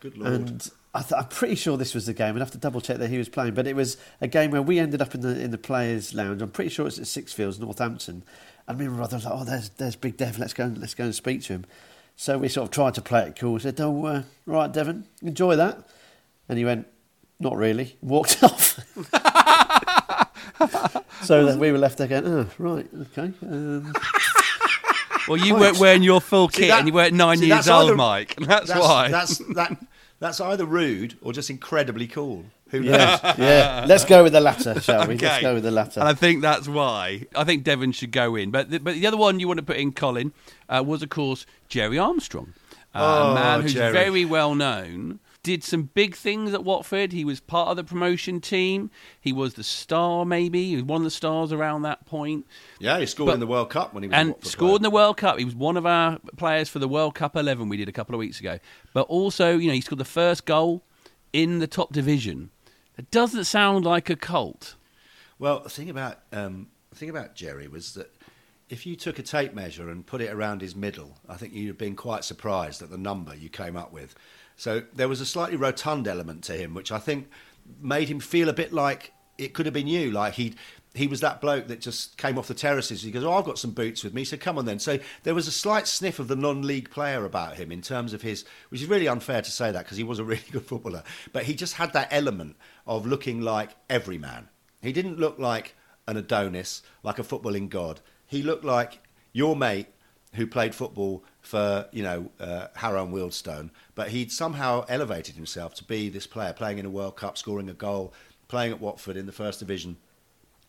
Good 0.00 0.16
lord. 0.16 0.32
And 0.32 0.70
I 0.94 1.02
th- 1.02 1.12
I'm 1.20 1.28
pretty 1.28 1.54
sure 1.54 1.76
this 1.76 1.94
was 1.94 2.06
the 2.06 2.14
game. 2.14 2.34
I'd 2.34 2.40
have 2.40 2.50
to 2.52 2.58
double 2.58 2.80
check 2.80 2.98
that 2.98 3.10
he 3.10 3.18
was 3.18 3.28
playing, 3.28 3.54
but 3.54 3.66
it 3.66 3.76
was 3.76 3.98
a 4.20 4.28
game 4.28 4.50
where 4.50 4.62
we 4.62 4.78
ended 4.78 5.02
up 5.02 5.14
in 5.14 5.20
the 5.20 5.38
in 5.38 5.50
the 5.50 5.58
players' 5.58 6.14
lounge. 6.14 6.40
I'm 6.40 6.50
pretty 6.50 6.70
sure 6.70 6.86
it's 6.86 6.98
at 6.98 7.04
Sixfields, 7.04 7.60
Northampton. 7.60 8.24
And 8.68 8.78
me 8.78 8.84
and 8.84 8.92
my 8.94 8.98
brother 8.98 9.16
was 9.16 9.24
like, 9.24 9.34
"Oh, 9.34 9.44
there's 9.44 9.70
there's 9.70 9.96
Big 9.96 10.16
Dev. 10.16 10.38
Let's 10.38 10.52
go 10.52 10.64
and 10.64 10.78
let's 10.78 10.94
go 10.94 11.04
and 11.04 11.14
speak 11.14 11.42
to 11.44 11.54
him." 11.54 11.64
So 12.16 12.36
we 12.38 12.48
sort 12.48 12.66
of 12.68 12.70
tried 12.70 12.94
to 12.94 13.02
play 13.02 13.26
it 13.28 13.36
cool. 13.38 13.54
We 13.54 13.60
said, 13.60 13.80
"Oh, 13.80 14.04
uh, 14.06 14.22
right, 14.46 14.70
Devon, 14.72 15.06
enjoy 15.22 15.56
that." 15.56 15.88
And 16.48 16.58
he 16.58 16.64
went, 16.64 16.86
"Not 17.40 17.56
really." 17.56 17.96
Walked 18.02 18.42
off. 18.42 18.78
so 21.24 21.44
then 21.44 21.58
we 21.58 21.72
were 21.72 21.78
left 21.78 21.98
there 21.98 22.06
going, 22.08 22.26
"Oh, 22.26 22.46
right, 22.58 22.86
okay." 23.16 23.32
Um, 23.42 23.92
Well, 25.28 25.36
you 25.36 25.54
weren't 25.56 25.78
wearing 25.78 26.02
your 26.02 26.22
full 26.22 26.48
See, 26.48 26.62
kit 26.62 26.68
that- 26.70 26.78
and 26.78 26.88
you 26.88 26.94
weren't 26.94 27.12
nine 27.12 27.36
see, 27.38 27.48
years 27.48 27.68
old, 27.68 27.88
either- 27.88 27.96
Mike. 27.96 28.34
That's, 28.40 28.70
why. 28.70 29.08
That's 29.08 29.36
that. 29.54 29.76
That's 30.20 30.40
either 30.40 30.64
rude 30.64 31.16
or 31.20 31.32
just 31.34 31.50
incredibly 31.50 32.06
cool. 32.06 32.44
Who 32.70 32.80
knows? 32.80 32.92
yeah, 32.92 33.34
yeah. 33.38 33.84
Let's 33.88 34.04
go 34.04 34.22
with 34.22 34.32
the 34.32 34.40
latter, 34.40 34.80
shall 34.80 35.06
we? 35.06 35.16
Let's 35.16 35.42
go 35.42 35.54
with 35.54 35.62
the 35.64 35.70
latter. 35.70 36.00
And 36.00 36.08
I 36.08 36.14
think 36.14 36.42
that's 36.42 36.68
why. 36.68 37.26
I 37.34 37.44
think 37.44 37.64
Devon 37.64 37.92
should 37.92 38.12
go 38.12 38.36
in. 38.36 38.50
But 38.50 38.70
the, 38.70 38.78
but 38.78 38.94
the 38.94 39.06
other 39.06 39.16
one 39.16 39.40
you 39.40 39.48
want 39.48 39.58
to 39.58 39.64
put 39.64 39.76
in, 39.76 39.92
Colin, 39.92 40.32
uh, 40.68 40.82
was, 40.86 41.02
of 41.02 41.08
course, 41.08 41.46
Gerry 41.68 41.98
Armstrong. 41.98 42.54
Uh, 42.94 43.24
Oh, 43.28 43.30
a 43.30 43.34
man 43.34 43.62
who's 43.62 43.74
Gerry. 43.74 43.92
very 43.92 44.24
well 44.24 44.54
known. 44.54 45.20
Did 45.44 45.62
some 45.62 45.84
big 45.94 46.14
things 46.16 46.52
at 46.52 46.64
Watford. 46.64 47.12
He 47.12 47.24
was 47.24 47.38
part 47.40 47.68
of 47.68 47.76
the 47.76 47.84
promotion 47.84 48.40
team. 48.40 48.90
He 49.20 49.32
was 49.32 49.54
the 49.54 49.62
star, 49.62 50.26
maybe. 50.26 50.68
He 50.70 50.74
was 50.74 50.84
one 50.84 51.00
of 51.02 51.04
the 51.04 51.10
stars 51.10 51.52
around 51.52 51.82
that 51.82 52.04
point. 52.06 52.44
Yeah, 52.80 52.98
he 52.98 53.06
scored 53.06 53.28
But- 53.28 53.34
in 53.34 53.40
the 53.40 53.46
World 53.46 53.70
Cup 53.70 53.94
when 53.94 54.02
he 54.02 54.08
was 54.08 54.14
a 54.14 54.18
and 54.18 54.28
Watford 54.30 54.46
scored 54.50 54.76
in 54.80 54.82
the 54.82 54.90
World 54.90 55.16
Cup. 55.16 55.38
He 55.38 55.44
was 55.44 55.54
one 55.54 55.76
of 55.76 55.86
our 55.86 56.18
players 56.36 56.68
for 56.68 56.80
the 56.80 56.88
World 56.88 57.14
Cup 57.14 57.36
11 57.36 57.68
we 57.68 57.76
did 57.76 57.88
a 57.88 57.92
couple 57.92 58.14
of 58.14 58.18
weeks 58.18 58.40
ago. 58.40 58.58
But 58.92 59.02
also, 59.02 59.56
you 59.56 59.68
know, 59.68 59.74
he 59.74 59.80
scored 59.80 60.00
the 60.00 60.04
first 60.04 60.44
goal 60.44 60.82
in 61.32 61.60
the 61.60 61.66
top 61.66 61.92
division. 61.92 62.50
It 62.98 63.10
doesn't 63.12 63.44
sound 63.44 63.84
like 63.84 64.10
a 64.10 64.16
cult. 64.16 64.74
Well, 65.38 65.60
the 65.60 65.70
thing 65.70 65.88
about 65.88 66.18
um, 66.32 66.66
the 66.90 66.96
thing 66.96 67.10
about 67.10 67.36
Gerry 67.36 67.68
was 67.68 67.94
that 67.94 68.12
if 68.68 68.84
you 68.86 68.96
took 68.96 69.18
a 69.18 69.22
tape 69.22 69.54
measure 69.54 69.88
and 69.88 70.04
put 70.04 70.20
it 70.20 70.32
around 70.32 70.60
his 70.60 70.74
middle, 70.74 71.16
I 71.28 71.36
think 71.36 71.54
you'd 71.54 71.68
have 71.68 71.78
been 71.78 71.96
quite 71.96 72.24
surprised 72.24 72.82
at 72.82 72.90
the 72.90 72.98
number 72.98 73.34
you 73.34 73.48
came 73.48 73.76
up 73.76 73.92
with. 73.92 74.14
So 74.56 74.82
there 74.92 75.08
was 75.08 75.20
a 75.20 75.26
slightly 75.26 75.56
rotund 75.56 76.08
element 76.08 76.42
to 76.44 76.54
him, 76.54 76.74
which 76.74 76.90
I 76.90 76.98
think 76.98 77.30
made 77.80 78.08
him 78.08 78.18
feel 78.18 78.48
a 78.48 78.52
bit 78.52 78.72
like 78.72 79.12
it 79.38 79.54
could 79.54 79.66
have 79.66 79.72
been 79.72 79.86
you. 79.86 80.10
Like 80.10 80.34
he 80.34 80.54
he 80.94 81.06
was 81.06 81.20
that 81.20 81.40
bloke 81.40 81.68
that 81.68 81.80
just 81.80 82.16
came 82.16 82.38
off 82.38 82.48
the 82.48 82.54
terraces. 82.54 83.02
He 83.02 83.12
goes, 83.12 83.22
"Oh, 83.22 83.32
I've 83.32 83.44
got 83.44 83.58
some 83.58 83.70
boots 83.70 84.02
with 84.02 84.14
me, 84.14 84.24
so 84.24 84.36
come 84.36 84.58
on 84.58 84.64
then." 84.64 84.80
So 84.80 84.98
there 85.22 85.34
was 85.34 85.46
a 85.46 85.52
slight 85.52 85.86
sniff 85.86 86.18
of 86.18 86.28
the 86.28 86.36
non-league 86.36 86.90
player 86.90 87.24
about 87.24 87.56
him 87.56 87.70
in 87.70 87.80
terms 87.80 88.12
of 88.12 88.22
his, 88.22 88.44
which 88.70 88.82
is 88.82 88.88
really 88.88 89.06
unfair 89.06 89.40
to 89.40 89.50
say 89.50 89.70
that 89.70 89.84
because 89.84 89.96
he 89.96 90.04
was 90.04 90.18
a 90.18 90.24
really 90.32 90.42
good 90.50 90.66
footballer, 90.66 91.04
but 91.32 91.44
he 91.44 91.54
just 91.54 91.74
had 91.74 91.92
that 91.92 92.08
element 92.10 92.56
of 92.88 93.06
looking 93.06 93.40
like 93.40 93.76
every 93.88 94.18
man. 94.18 94.48
He 94.82 94.92
didn't 94.92 95.18
look 95.18 95.38
like 95.38 95.74
an 96.08 96.16
Adonis, 96.16 96.82
like 97.02 97.18
a 97.18 97.22
footballing 97.22 97.68
god. 97.68 98.00
He 98.26 98.42
looked 98.42 98.64
like 98.64 99.00
your 99.32 99.54
mate 99.54 99.88
who 100.34 100.46
played 100.46 100.74
football 100.74 101.24
for 101.40 101.86
you 101.92 102.02
know 102.02 102.30
uh, 102.40 102.68
Harrow 102.76 103.04
and 103.04 103.14
Wealdstone, 103.14 103.70
but 103.94 104.08
he'd 104.08 104.32
somehow 104.32 104.84
elevated 104.88 105.36
himself 105.36 105.74
to 105.74 105.84
be 105.84 106.08
this 106.08 106.26
player, 106.26 106.52
playing 106.52 106.78
in 106.78 106.86
a 106.86 106.90
World 106.90 107.16
Cup, 107.16 107.38
scoring 107.38 107.68
a 107.68 107.74
goal, 107.74 108.12
playing 108.48 108.72
at 108.72 108.80
Watford 108.80 109.16
in 109.16 109.26
the 109.26 109.32
First 109.32 109.58
Division, 109.60 109.96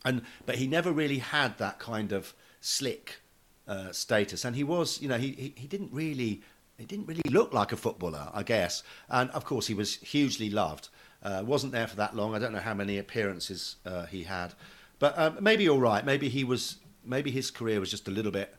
and 0.03 0.21
but 0.45 0.55
he 0.55 0.67
never 0.67 0.91
really 0.91 1.19
had 1.19 1.57
that 1.57 1.79
kind 1.79 2.11
of 2.11 2.33
slick 2.61 3.21
uh, 3.67 3.91
status, 3.91 4.43
and 4.43 4.55
he 4.55 4.63
was 4.63 5.01
you 5.01 5.07
know 5.07 5.17
he, 5.17 5.31
he 5.31 5.53
he 5.55 5.67
didn't 5.67 5.91
really 5.93 6.41
he 6.77 6.85
didn't 6.85 7.07
really 7.07 7.21
look 7.29 7.53
like 7.53 7.71
a 7.71 7.77
footballer, 7.77 8.29
I 8.33 8.43
guess, 8.43 8.83
and 9.09 9.29
of 9.31 9.45
course 9.45 9.67
he 9.67 9.73
was 9.73 9.95
hugely 9.95 10.49
loved. 10.49 10.89
Uh, 11.21 11.43
wasn't 11.45 11.73
there 11.73 11.87
for 11.87 11.97
that 11.97 12.15
long. 12.15 12.33
I 12.33 12.39
don't 12.39 12.53
know 12.53 12.59
how 12.59 12.73
many 12.73 12.97
appearances 12.97 13.75
uh, 13.85 14.05
he 14.05 14.23
had, 14.23 14.53
but 14.99 15.17
um, 15.17 15.37
maybe 15.41 15.63
you're 15.65 15.77
right. 15.77 16.05
Maybe 16.05 16.29
he 16.29 16.43
was. 16.43 16.77
Maybe 17.05 17.31
his 17.31 17.49
career 17.49 17.79
was 17.79 17.89
just 17.89 18.07
a 18.07 18.11
little 18.11 18.31
bit. 18.31 18.53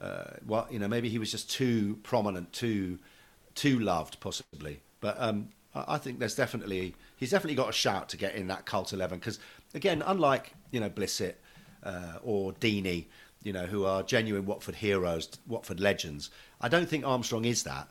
Uh, 0.00 0.24
well, 0.46 0.66
you 0.70 0.78
know, 0.78 0.88
maybe 0.88 1.08
he 1.08 1.18
was 1.18 1.30
just 1.30 1.50
too 1.50 1.98
prominent, 2.02 2.52
too, 2.52 2.98
too 3.54 3.78
loved, 3.78 4.18
possibly. 4.20 4.80
But 5.00 5.16
um, 5.18 5.50
I, 5.74 5.94
I 5.94 5.98
think 5.98 6.18
there's 6.18 6.34
definitely 6.34 6.94
he's 7.16 7.30
definitely 7.30 7.56
got 7.56 7.68
a 7.68 7.72
shout 7.72 8.08
to 8.10 8.16
get 8.16 8.34
in 8.34 8.48
that 8.48 8.66
cult 8.66 8.92
eleven 8.92 9.18
because 9.18 9.38
again, 9.74 10.02
unlike 10.06 10.52
you 10.70 10.80
know 10.80 10.90
Blissett 10.90 11.34
uh, 11.82 12.18
or 12.22 12.52
Deeney, 12.54 13.06
you 13.42 13.52
know, 13.52 13.66
who 13.66 13.84
are 13.84 14.02
genuine 14.02 14.46
Watford 14.46 14.76
heroes, 14.76 15.28
Watford 15.46 15.80
legends, 15.80 16.30
I 16.60 16.68
don't 16.68 16.88
think 16.88 17.06
Armstrong 17.06 17.44
is 17.44 17.62
that. 17.64 17.88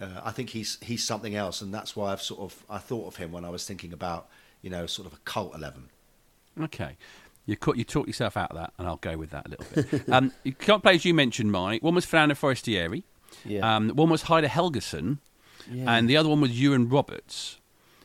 Uh, 0.00 0.20
I 0.24 0.30
think 0.30 0.50
he's 0.50 0.78
he's 0.82 1.04
something 1.04 1.34
else, 1.34 1.62
and 1.62 1.72
that's 1.72 1.96
why 1.96 2.12
I've 2.12 2.22
sort 2.22 2.40
of 2.40 2.64
I 2.68 2.78
thought 2.78 3.06
of 3.06 3.16
him 3.16 3.32
when 3.32 3.44
I 3.44 3.50
was 3.50 3.64
thinking 3.64 3.92
about 3.92 4.28
you 4.62 4.70
know 4.70 4.86
sort 4.86 5.06
of 5.06 5.14
a 5.14 5.18
cult 5.24 5.54
eleven. 5.54 5.88
Okay. 6.60 6.96
You, 7.46 7.56
you 7.76 7.84
talk 7.84 8.08
yourself 8.08 8.36
out 8.36 8.50
of 8.50 8.56
that, 8.56 8.72
and 8.76 8.88
I'll 8.88 8.96
go 8.96 9.16
with 9.16 9.30
that 9.30 9.46
a 9.46 9.50
little 9.50 9.66
bit. 9.72 10.08
um, 10.12 10.32
play 10.80 10.96
as 10.96 11.04
you 11.04 11.14
mentioned, 11.14 11.52
Mike. 11.52 11.82
One 11.82 11.94
was 11.94 12.04
Fernando 12.04 12.34
Forestieri. 12.34 13.04
Yeah. 13.44 13.76
Um, 13.76 13.90
one 13.90 14.10
was 14.10 14.22
Heidar 14.22 14.48
Helguson. 14.48 15.18
Yeah. 15.70 15.92
And 15.92 16.08
the 16.08 16.16
other 16.16 16.28
one 16.28 16.40
was 16.40 16.50
Iwan 16.50 16.88
Roberts. 16.88 17.58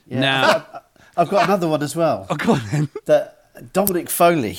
Yeah. 0.08 0.20
Now, 0.20 0.82
I've 1.18 1.30
got 1.30 1.46
another 1.46 1.68
one 1.68 1.82
as 1.82 1.96
well. 1.96 2.28
oh, 2.30 2.36
go 2.36 2.54
on 2.54 2.62
then. 2.72 2.90
That 3.06 3.74
Dominic 3.74 4.10
Foley, 4.10 4.58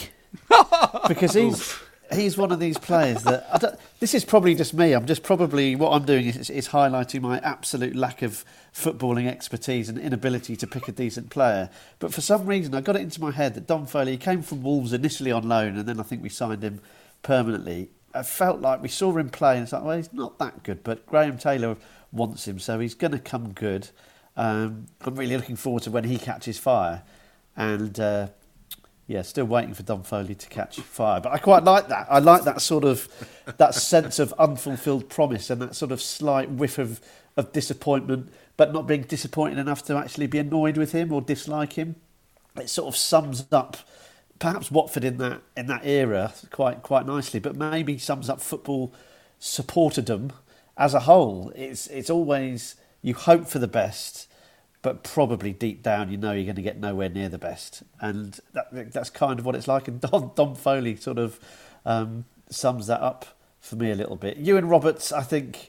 because 1.09 1.35
he's 1.35 1.79
he's 2.13 2.37
one 2.37 2.53
of 2.53 2.61
these 2.61 2.79
players 2.79 3.23
that 3.25 3.47
I 3.53 3.59
don't, 3.59 3.79
this 4.03 4.15
is 4.15 4.25
probably 4.25 4.53
just 4.57 4.75
me. 4.75 4.95
I'm 4.95 5.07
just 5.07 5.23
probably 5.23 5.77
what 5.77 5.93
I'm 5.93 6.05
doing 6.05 6.27
is, 6.27 6.51
is 6.51 6.71
highlighting 6.71 7.21
my 7.21 7.39
absolute 7.39 7.95
lack 7.95 8.21
of 8.23 8.45
footballing 8.75 9.29
expertise 9.29 9.89
and 9.89 9.97
inability 9.97 10.57
to 10.57 10.67
pick 10.67 10.89
a 10.89 10.93
decent 10.93 11.31
player. 11.31 11.71
But 12.01 12.13
for 12.13 12.21
some 12.21 12.45
reason, 12.45 12.75
I 12.75 12.81
got 12.81 12.97
it 12.97 13.03
into 13.03 13.21
my 13.21 13.31
head 13.31 13.55
that 13.55 13.69
Dom 13.69 13.87
Foley 13.87 14.17
came 14.17 14.43
from 14.43 14.65
Wolves 14.65 14.93
initially 14.93 15.31
on 15.31 15.49
loan, 15.49 15.77
and 15.79 15.89
then 15.89 16.01
I 16.01 16.03
think 16.03 16.21
we 16.21 16.31
signed 16.31 16.65
him 16.65 16.81
permanently. 17.23 17.91
I 18.13 18.25
felt 18.25 18.61
like 18.61 18.83
we 18.83 18.89
saw 18.89 19.17
him 19.17 19.29
play, 19.29 19.55
and 19.55 19.63
it's 19.63 19.73
like, 19.73 19.85
well, 19.85 19.97
he's 19.97 20.13
not 20.13 20.37
that 20.41 20.65
good, 20.65 20.83
but 20.83 21.07
Graham 21.07 21.39
Taylor 21.39 21.77
wants 22.11 22.49
him, 22.49 22.59
so 22.59 22.81
he's 22.81 22.95
going 22.95 23.13
to 23.13 23.21
come 23.21 23.53
good. 23.53 23.91
Um, 24.37 24.87
I'm 25.03 25.15
really 25.15 25.37
looking 25.37 25.55
forward 25.55 25.85
to 25.85 25.93
when 25.93 26.03
he 26.03 26.19
catches 26.19 26.59
fire, 26.59 27.05
and. 27.57 28.01
Uh, 28.01 28.27
yeah, 29.07 29.23
still 29.23 29.45
waiting 29.45 29.75
for 29.75 29.83
Dom 29.83 30.03
Foley 30.03 30.35
to 30.35 30.49
catch 30.49 30.79
fire. 30.81 31.21
But 31.21 31.33
I 31.33 31.39
quite 31.39 31.65
like 31.65 31.89
that. 31.89 32.07
I 32.09 32.19
like 32.21 32.45
that 32.45 32.63
sort 32.63 32.85
of 32.85 33.09
that 33.59 33.75
sense 33.75 34.19
of 34.19 34.33
unfulfilled 34.39 35.09
promise 35.09 35.51
and 35.51 35.61
that 35.61 35.75
sort 35.75 35.93
of 35.93 36.01
slight 36.01 36.51
whiff 36.51 36.79
of, 36.79 37.01
of 37.37 37.53
disappointment, 37.53 38.33
but 38.57 38.73
not 38.73 38.87
being 38.87 39.03
disappointed 39.03 39.59
enough 39.59 39.85
to 39.87 39.97
actually 39.97 40.29
be 40.29 40.39
annoyed 40.39 40.77
with 40.77 40.93
him 40.93 41.13
or 41.13 41.21
dislike 41.21 41.75
him. 41.75 41.97
It 42.57 42.69
sort 42.69 42.89
of 42.89 42.97
sums 42.97 43.47
up 43.51 43.77
perhaps 44.39 44.71
Watford 44.71 45.05
in 45.05 45.19
that 45.19 45.41
in 45.57 45.67
that 45.67 45.87
era 45.87 46.33
quite 46.51 46.83
quite 46.83 47.07
nicely, 47.07 47.41
but 47.41 47.57
maybe 47.57 47.99
sums 47.99 48.29
up 48.29 48.41
football 48.41 48.93
supporterdom 49.41 50.31
as 50.77 50.95
a 50.95 51.01
whole. 51.01 51.53
It's 51.55 51.87
it's 51.89 52.11
always 52.11 52.77
you 53.03 53.15
hope 53.15 53.47
for 53.47 53.59
the 53.59 53.69
best 53.69 54.29
but 54.83 55.05
probably 55.05 55.53
deep 55.53 55.83
down 55.83 56.11
you 56.11 56.17
know 56.17 56.33
you're 56.33 56.45
going 56.45 56.57
to 56.57 56.63
get 56.63 56.79
nowhere 56.79 57.09
near 57.09 57.29
the 57.29 57.39
best, 57.39 57.83
and 58.01 58.39
that, 58.53 58.93
that's 58.93 59.11
kind 59.11 59.39
of 59.39 59.47
what 59.47 59.55
it's 59.55 59.69
like. 59.69 59.89
And 59.89 60.01
Don, 60.11 60.33
Dom 60.35 60.55
Foley 60.55 60.97
sort 60.97 61.19
of 61.19 61.41
um, 61.87 62.25
sums 62.51 62.89
that 62.89 63.01
up 63.01 63.25
for 63.61 63.77
me 63.77 63.91
a 63.91 63.95
little 63.95 64.17
bit. 64.17 64.37
Iwan 64.39 64.69
Roberts, 64.69 65.13
I 65.13 65.23
think, 65.23 65.69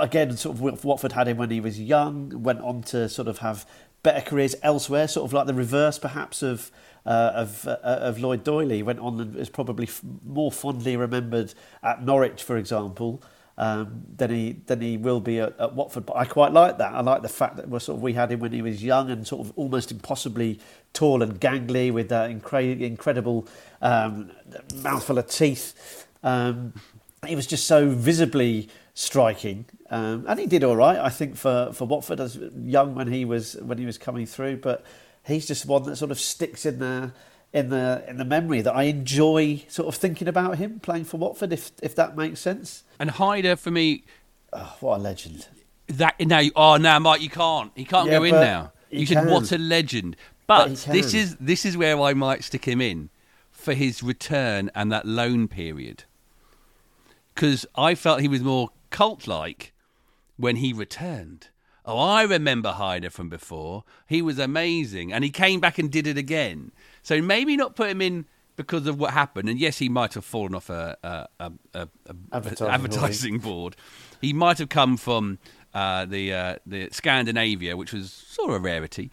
again, 0.00 0.36
sort 0.36 0.58
of 0.58 0.84
Watford 0.84 1.12
had 1.12 1.28
him 1.28 1.36
when 1.36 1.50
he 1.50 1.60
was 1.60 1.78
young, 1.78 2.42
went 2.42 2.62
on 2.62 2.82
to 2.84 3.08
sort 3.10 3.28
of 3.28 3.38
have 3.38 3.66
better 4.02 4.22
careers 4.22 4.54
elsewhere, 4.62 5.06
sort 5.06 5.26
of 5.26 5.32
like 5.32 5.46
the 5.46 5.54
reverse 5.54 5.98
perhaps 5.98 6.42
of. 6.42 6.72
Uh, 7.06 7.32
of 7.34 7.68
uh, 7.68 7.76
of 7.82 8.18
Lloyd 8.18 8.46
Doyley 8.46 8.82
went 8.82 8.98
on 8.98 9.20
and 9.20 9.36
is 9.36 9.50
probably 9.50 9.84
f- 9.84 10.00
more 10.24 10.50
fondly 10.50 10.96
remembered 10.96 11.52
at 11.82 12.02
Norwich, 12.02 12.42
for 12.42 12.56
example, 12.56 13.22
um, 13.56 14.02
than 14.16 14.30
he 14.30 14.56
than 14.66 14.80
he 14.80 14.96
will 14.96 15.20
be 15.20 15.40
at, 15.40 15.58
at, 15.60 15.74
Watford. 15.74 16.06
But 16.06 16.16
I 16.16 16.24
quite 16.24 16.52
like 16.52 16.78
that. 16.78 16.92
I 16.92 17.00
like 17.00 17.22
the 17.22 17.28
fact 17.28 17.56
that 17.56 17.68
we're 17.68 17.78
sort 17.78 17.96
of 17.96 18.02
we 18.02 18.14
had 18.14 18.32
him 18.32 18.40
when 18.40 18.52
he 18.52 18.62
was 18.62 18.82
young 18.82 19.10
and 19.10 19.26
sort 19.26 19.46
of 19.46 19.52
almost 19.56 19.92
impossibly 19.92 20.60
tall 20.92 21.22
and 21.22 21.40
gangly 21.40 21.92
with 21.92 22.08
that 22.08 22.30
incre- 22.30 22.80
incredible 22.80 23.46
um, 23.80 24.30
mouthful 24.76 25.18
of 25.18 25.28
teeth. 25.28 26.06
Um, 26.22 26.72
he 27.26 27.36
was 27.36 27.46
just 27.46 27.66
so 27.66 27.88
visibly 27.88 28.68
striking, 28.94 29.66
um, 29.90 30.24
and 30.28 30.38
he 30.40 30.46
did 30.46 30.64
all 30.64 30.76
right. 30.76 30.98
I 30.98 31.08
think 31.08 31.36
for, 31.36 31.70
for 31.72 31.86
Watford 31.86 32.20
as 32.20 32.36
young 32.36 32.94
when 32.94 33.08
he 33.12 33.24
was 33.24 33.54
when 33.56 33.78
he 33.78 33.86
was 33.86 33.98
coming 33.98 34.26
through, 34.26 34.58
but 34.58 34.84
he's 35.24 35.46
just 35.46 35.66
one 35.66 35.84
that 35.84 35.96
sort 35.96 36.10
of 36.10 36.18
sticks 36.18 36.66
in 36.66 36.80
there 36.80 37.12
in 37.54 37.70
the 37.70 38.04
in 38.08 38.18
the 38.18 38.24
memory 38.24 38.60
that 38.60 38.74
I 38.74 38.82
enjoy 38.82 39.64
sort 39.68 39.88
of 39.88 39.94
thinking 39.94 40.28
about 40.28 40.58
him 40.58 40.80
playing 40.80 41.04
for 41.04 41.16
Watford, 41.16 41.52
if 41.52 41.70
if 41.82 41.94
that 41.94 42.16
makes 42.16 42.40
sense. 42.40 42.82
And 42.98 43.12
Heidar 43.12 43.56
for 43.56 43.70
me, 43.70 44.04
oh, 44.52 44.76
what 44.80 44.98
a 44.98 45.00
legend! 45.00 45.46
That 45.86 46.18
now, 46.20 46.42
oh 46.56 46.76
now, 46.76 46.98
Mike, 46.98 47.22
you 47.22 47.30
can't, 47.30 47.70
he 47.74 47.84
can't 47.84 48.08
Yeah, 48.08 48.18
go 48.18 48.24
in 48.24 48.34
now. 48.34 48.72
You 48.90 49.06
said 49.06 49.24
can. 49.24 49.30
what 49.30 49.50
a 49.52 49.58
legend, 49.58 50.16
But 50.46 50.68
but, 50.68 50.92
this 50.92 51.14
is 51.14 51.36
this 51.36 51.64
is 51.64 51.76
where 51.76 51.98
I 52.00 52.12
might 52.12 52.44
stick 52.44 52.66
him 52.66 52.80
in 52.80 53.10
for 53.50 53.72
his 53.72 54.02
return 54.02 54.70
and 54.74 54.90
that 54.92 55.06
loan 55.06 55.48
period, 55.48 56.04
because 57.34 57.66
I 57.76 57.94
felt 57.94 58.20
he 58.20 58.28
was 58.28 58.42
more 58.42 58.70
cult-like 58.90 59.72
when 60.36 60.56
he 60.56 60.72
returned. 60.72 61.48
Oh, 61.86 61.98
I 61.98 62.22
remember 62.22 62.72
Heidar 62.72 63.10
from 63.10 63.28
before. 63.28 63.84
He 64.06 64.22
was 64.22 64.38
amazing, 64.38 65.12
and 65.12 65.22
he 65.22 65.30
came 65.30 65.60
back 65.60 65.78
and 65.78 65.90
did 65.90 66.06
it 66.06 66.16
again. 66.16 66.72
So 67.02 67.20
maybe 67.20 67.56
not 67.56 67.76
put 67.76 67.90
him 67.90 68.00
in 68.00 68.24
because 68.56 68.86
of 68.86 68.98
what 68.98 69.12
happened. 69.12 69.48
And 69.48 69.58
yes, 69.58 69.78
he 69.78 69.88
might 69.88 70.14
have 70.14 70.24
fallen 70.24 70.54
off 70.54 70.70
a, 70.70 70.96
a, 71.02 71.28
a, 71.40 71.52
a, 71.74 71.88
a 72.06 72.14
Advertising 72.32 72.68
advertising 72.68 73.38
board. 73.38 73.76
He 74.20 74.32
might 74.32 74.58
have 74.58 74.70
come 74.70 74.96
from 74.96 75.38
uh, 75.74 76.06
the 76.06 76.32
uh, 76.32 76.56
the 76.64 76.88
Scandinavia, 76.90 77.76
which 77.76 77.92
was 77.92 78.10
sort 78.12 78.50
of 78.50 78.56
a 78.56 78.58
rarity. 78.60 79.10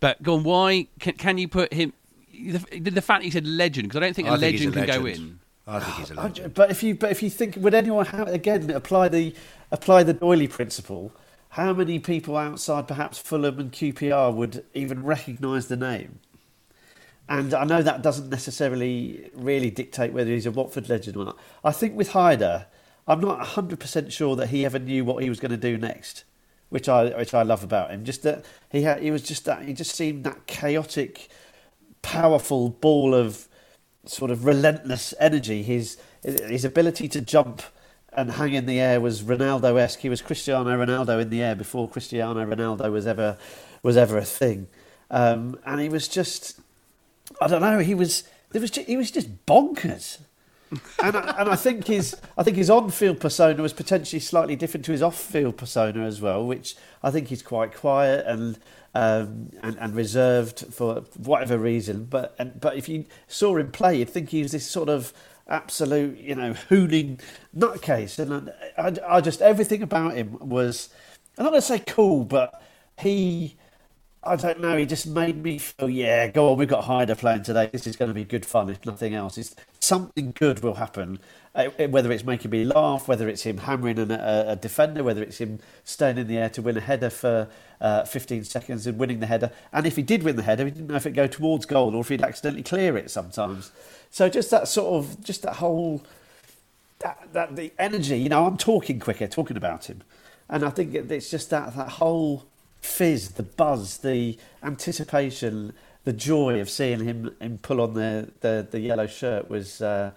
But 0.00 0.22
go 0.22 0.34
on, 0.34 0.44
why 0.44 0.86
can, 1.00 1.14
can 1.14 1.38
you 1.38 1.48
put 1.48 1.72
him? 1.74 1.92
The, 2.32 2.78
the 2.78 3.02
fact 3.02 3.24
he 3.24 3.30
said 3.30 3.46
legend, 3.46 3.88
because 3.88 3.96
I 3.96 4.00
don't 4.00 4.14
think 4.14 4.28
a 4.28 4.32
I 4.32 4.38
think 4.38 4.60
legend 4.60 4.76
a 4.76 4.86
can 4.86 5.00
go 5.00 5.06
in. 5.06 5.40
I 5.66 5.80
think 5.80 5.96
he's 5.96 6.10
a 6.12 6.14
I- 6.20 6.22
legend. 6.22 6.54
But 6.54 6.70
if 6.70 6.82
you 6.82 6.94
but 6.94 7.10
if 7.10 7.22
you 7.22 7.28
think 7.28 7.56
would 7.56 7.74
anyone 7.74 8.06
have, 8.06 8.28
again 8.28 8.70
apply 8.70 9.08
the 9.08 9.34
apply 9.70 10.04
the 10.04 10.14
Doyley 10.14 10.48
principle? 10.48 11.12
How 11.50 11.72
many 11.72 11.98
people 11.98 12.36
outside 12.36 12.86
perhaps 12.86 13.18
Fulham 13.18 13.58
and 13.58 13.72
QPR 13.72 14.34
would 14.34 14.64
even 14.74 15.02
recognise 15.02 15.68
the 15.68 15.76
name? 15.76 16.20
And 17.28 17.52
I 17.52 17.64
know 17.64 17.82
that 17.82 18.02
doesn't 18.02 18.30
necessarily 18.30 19.30
really 19.34 19.70
dictate 19.70 20.12
whether 20.12 20.30
he's 20.30 20.46
a 20.46 20.50
Watford 20.50 20.88
legend 20.88 21.16
or 21.16 21.26
not. 21.26 21.38
I 21.62 21.72
think 21.72 21.94
with 21.94 22.12
Heidar, 22.12 22.66
I'm 23.06 23.20
not 23.20 23.40
100% 23.40 24.12
sure 24.12 24.36
that 24.36 24.48
he 24.48 24.64
ever 24.64 24.78
knew 24.78 25.04
what 25.04 25.22
he 25.22 25.28
was 25.28 25.40
going 25.40 25.50
to 25.50 25.56
do 25.56 25.76
next, 25.76 26.24
which 26.68 26.88
I 26.88 27.08
which 27.10 27.34
I 27.34 27.42
love 27.42 27.62
about 27.62 27.90
him. 27.90 28.04
Just 28.04 28.22
that 28.22 28.44
he 28.70 28.82
had, 28.82 29.02
he 29.02 29.10
was 29.10 29.22
just 29.22 29.44
that 29.44 29.62
he 29.62 29.74
just 29.74 29.94
seemed 29.94 30.24
that 30.24 30.46
chaotic, 30.46 31.28
powerful 32.00 32.70
ball 32.70 33.14
of 33.14 33.48
sort 34.06 34.30
of 34.30 34.44
relentless 34.46 35.12
energy. 35.20 35.62
His 35.62 35.98
his 36.22 36.64
ability 36.64 37.08
to 37.08 37.20
jump 37.20 37.62
and 38.18 38.32
hang 38.32 38.52
in 38.52 38.66
the 38.66 38.80
air 38.80 39.00
was 39.00 39.22
Ronaldo-esque. 39.22 40.00
He 40.00 40.08
was 40.08 40.20
Cristiano 40.20 40.70
Ronaldo 40.70 41.22
in 41.22 41.30
the 41.30 41.40
air 41.40 41.54
before 41.54 41.88
Cristiano 41.88 42.44
Ronaldo 42.44 42.90
was 42.90 43.06
ever 43.06 43.38
was 43.84 43.96
ever 43.96 44.18
a 44.18 44.24
thing. 44.24 44.66
um, 45.10 45.58
and 45.64 45.80
he 45.80 45.88
was 45.88 46.08
just, 46.08 46.60
I 47.40 47.46
don't 47.46 47.62
know, 47.62 47.78
he 47.78 47.94
was 47.94 48.24
there 48.50 48.60
was 48.60 48.72
just, 48.72 48.88
he 48.88 48.96
was 48.96 49.10
just 49.12 49.46
bonkers. 49.46 50.18
and 51.02 51.16
I, 51.16 51.40
and 51.40 51.48
I 51.48 51.56
think 51.56 51.86
his 51.86 52.16
I 52.36 52.42
think 52.42 52.56
his 52.56 52.68
on-field 52.68 53.20
persona 53.20 53.62
was 53.62 53.72
potentially 53.72 54.20
slightly 54.20 54.56
different 54.56 54.84
to 54.86 54.92
his 54.92 55.00
off-field 55.00 55.56
persona 55.56 56.04
as 56.04 56.20
well, 56.20 56.44
which 56.44 56.76
I 57.02 57.10
think 57.10 57.28
he's 57.28 57.42
quite 57.42 57.74
quiet 57.74 58.26
and 58.26 58.58
um, 58.94 59.50
and, 59.62 59.78
and 59.78 59.94
reserved 59.94 60.66
for 60.72 61.02
whatever 61.16 61.56
reason. 61.56 62.04
But 62.04 62.34
and, 62.38 62.60
but 62.60 62.76
if 62.76 62.88
you 62.88 63.04
saw 63.28 63.56
him 63.56 63.70
play, 63.70 63.98
you'd 63.98 64.10
think 64.10 64.30
he 64.30 64.42
was 64.42 64.52
this 64.52 64.66
sort 64.68 64.88
of 64.88 65.12
absolute, 65.48 66.18
you 66.18 66.34
know, 66.34 66.52
hooning 66.54 67.20
nutcase. 67.56 68.18
And 68.18 68.52
I, 68.76 69.16
I 69.16 69.20
just 69.20 69.42
everything 69.42 69.82
about 69.82 70.14
him 70.14 70.38
was 70.40 70.90
I'm 71.36 71.44
not 71.44 71.50
going 71.50 71.62
to 71.62 71.66
say 71.66 71.78
cool, 71.80 72.24
but 72.24 72.62
he 72.98 73.56
I 74.22 74.36
don't 74.36 74.60
know. 74.60 74.76
He 74.76 74.84
just 74.84 75.06
made 75.06 75.42
me 75.42 75.58
feel, 75.58 75.88
yeah, 75.88 76.28
go 76.28 76.50
on. 76.52 76.58
We've 76.58 76.68
got 76.68 76.84
Heidar 76.84 77.14
playing 77.14 77.44
today. 77.44 77.70
This 77.72 77.86
is 77.86 77.96
going 77.96 78.08
to 78.10 78.14
be 78.14 78.24
good 78.24 78.44
fun. 78.44 78.68
If 78.68 78.84
nothing 78.84 79.14
else, 79.14 79.38
it's 79.38 79.54
something 79.80 80.32
good 80.32 80.62
will 80.62 80.74
happen. 80.74 81.20
Uh, 81.58 81.88
whether 81.88 82.12
it's 82.12 82.22
making 82.22 82.52
me 82.52 82.64
laugh, 82.64 83.08
whether 83.08 83.28
it's 83.28 83.42
him 83.42 83.58
hammering 83.58 83.98
a, 83.98 84.44
a, 84.46 84.54
defender, 84.54 85.02
whether 85.02 85.24
it's 85.24 85.38
him 85.38 85.58
staying 85.82 86.16
in 86.16 86.28
the 86.28 86.38
air 86.38 86.48
to 86.48 86.62
win 86.62 86.76
a 86.76 86.80
header 86.80 87.10
for 87.10 87.48
uh, 87.80 88.04
15 88.04 88.44
seconds 88.44 88.86
and 88.86 88.96
winning 88.96 89.18
the 89.18 89.26
header. 89.26 89.50
And 89.72 89.84
if 89.84 89.96
he 89.96 90.02
did 90.02 90.22
win 90.22 90.36
the 90.36 90.44
header, 90.44 90.66
he 90.66 90.70
didn't 90.70 90.86
know 90.86 90.94
if 90.94 91.04
it'd 91.04 91.16
go 91.16 91.26
towards 91.26 91.66
goal 91.66 91.96
or 91.96 92.02
if 92.02 92.10
he'd 92.10 92.22
accidentally 92.22 92.62
clear 92.62 92.96
it 92.96 93.10
sometimes. 93.10 93.72
So 94.08 94.28
just 94.28 94.52
that 94.52 94.68
sort 94.68 95.04
of, 95.04 95.24
just 95.24 95.42
that 95.42 95.54
whole, 95.54 96.04
that, 97.00 97.28
that 97.32 97.56
the 97.56 97.72
energy. 97.76 98.20
You 98.20 98.28
know, 98.28 98.46
I'm 98.46 98.56
talking 98.56 99.00
quicker, 99.00 99.26
talking 99.26 99.56
about 99.56 99.86
him, 99.86 100.02
and 100.48 100.64
I 100.64 100.70
think 100.70 100.94
it's 100.94 101.28
just 101.28 101.50
that 101.50 101.74
that 101.74 101.88
whole 101.88 102.44
fizz, 102.82 103.30
the 103.30 103.42
buzz, 103.42 103.96
the 103.96 104.38
anticipation, 104.62 105.72
the 106.04 106.12
joy 106.12 106.60
of 106.60 106.70
seeing 106.70 107.00
him, 107.00 107.34
him 107.40 107.58
pull 107.58 107.80
on 107.80 107.94
the, 107.94 108.30
the, 108.42 108.64
the 108.70 108.78
yellow 108.78 109.08
shirt 109.08 109.50
was 109.50 109.82
uh, 109.82 110.12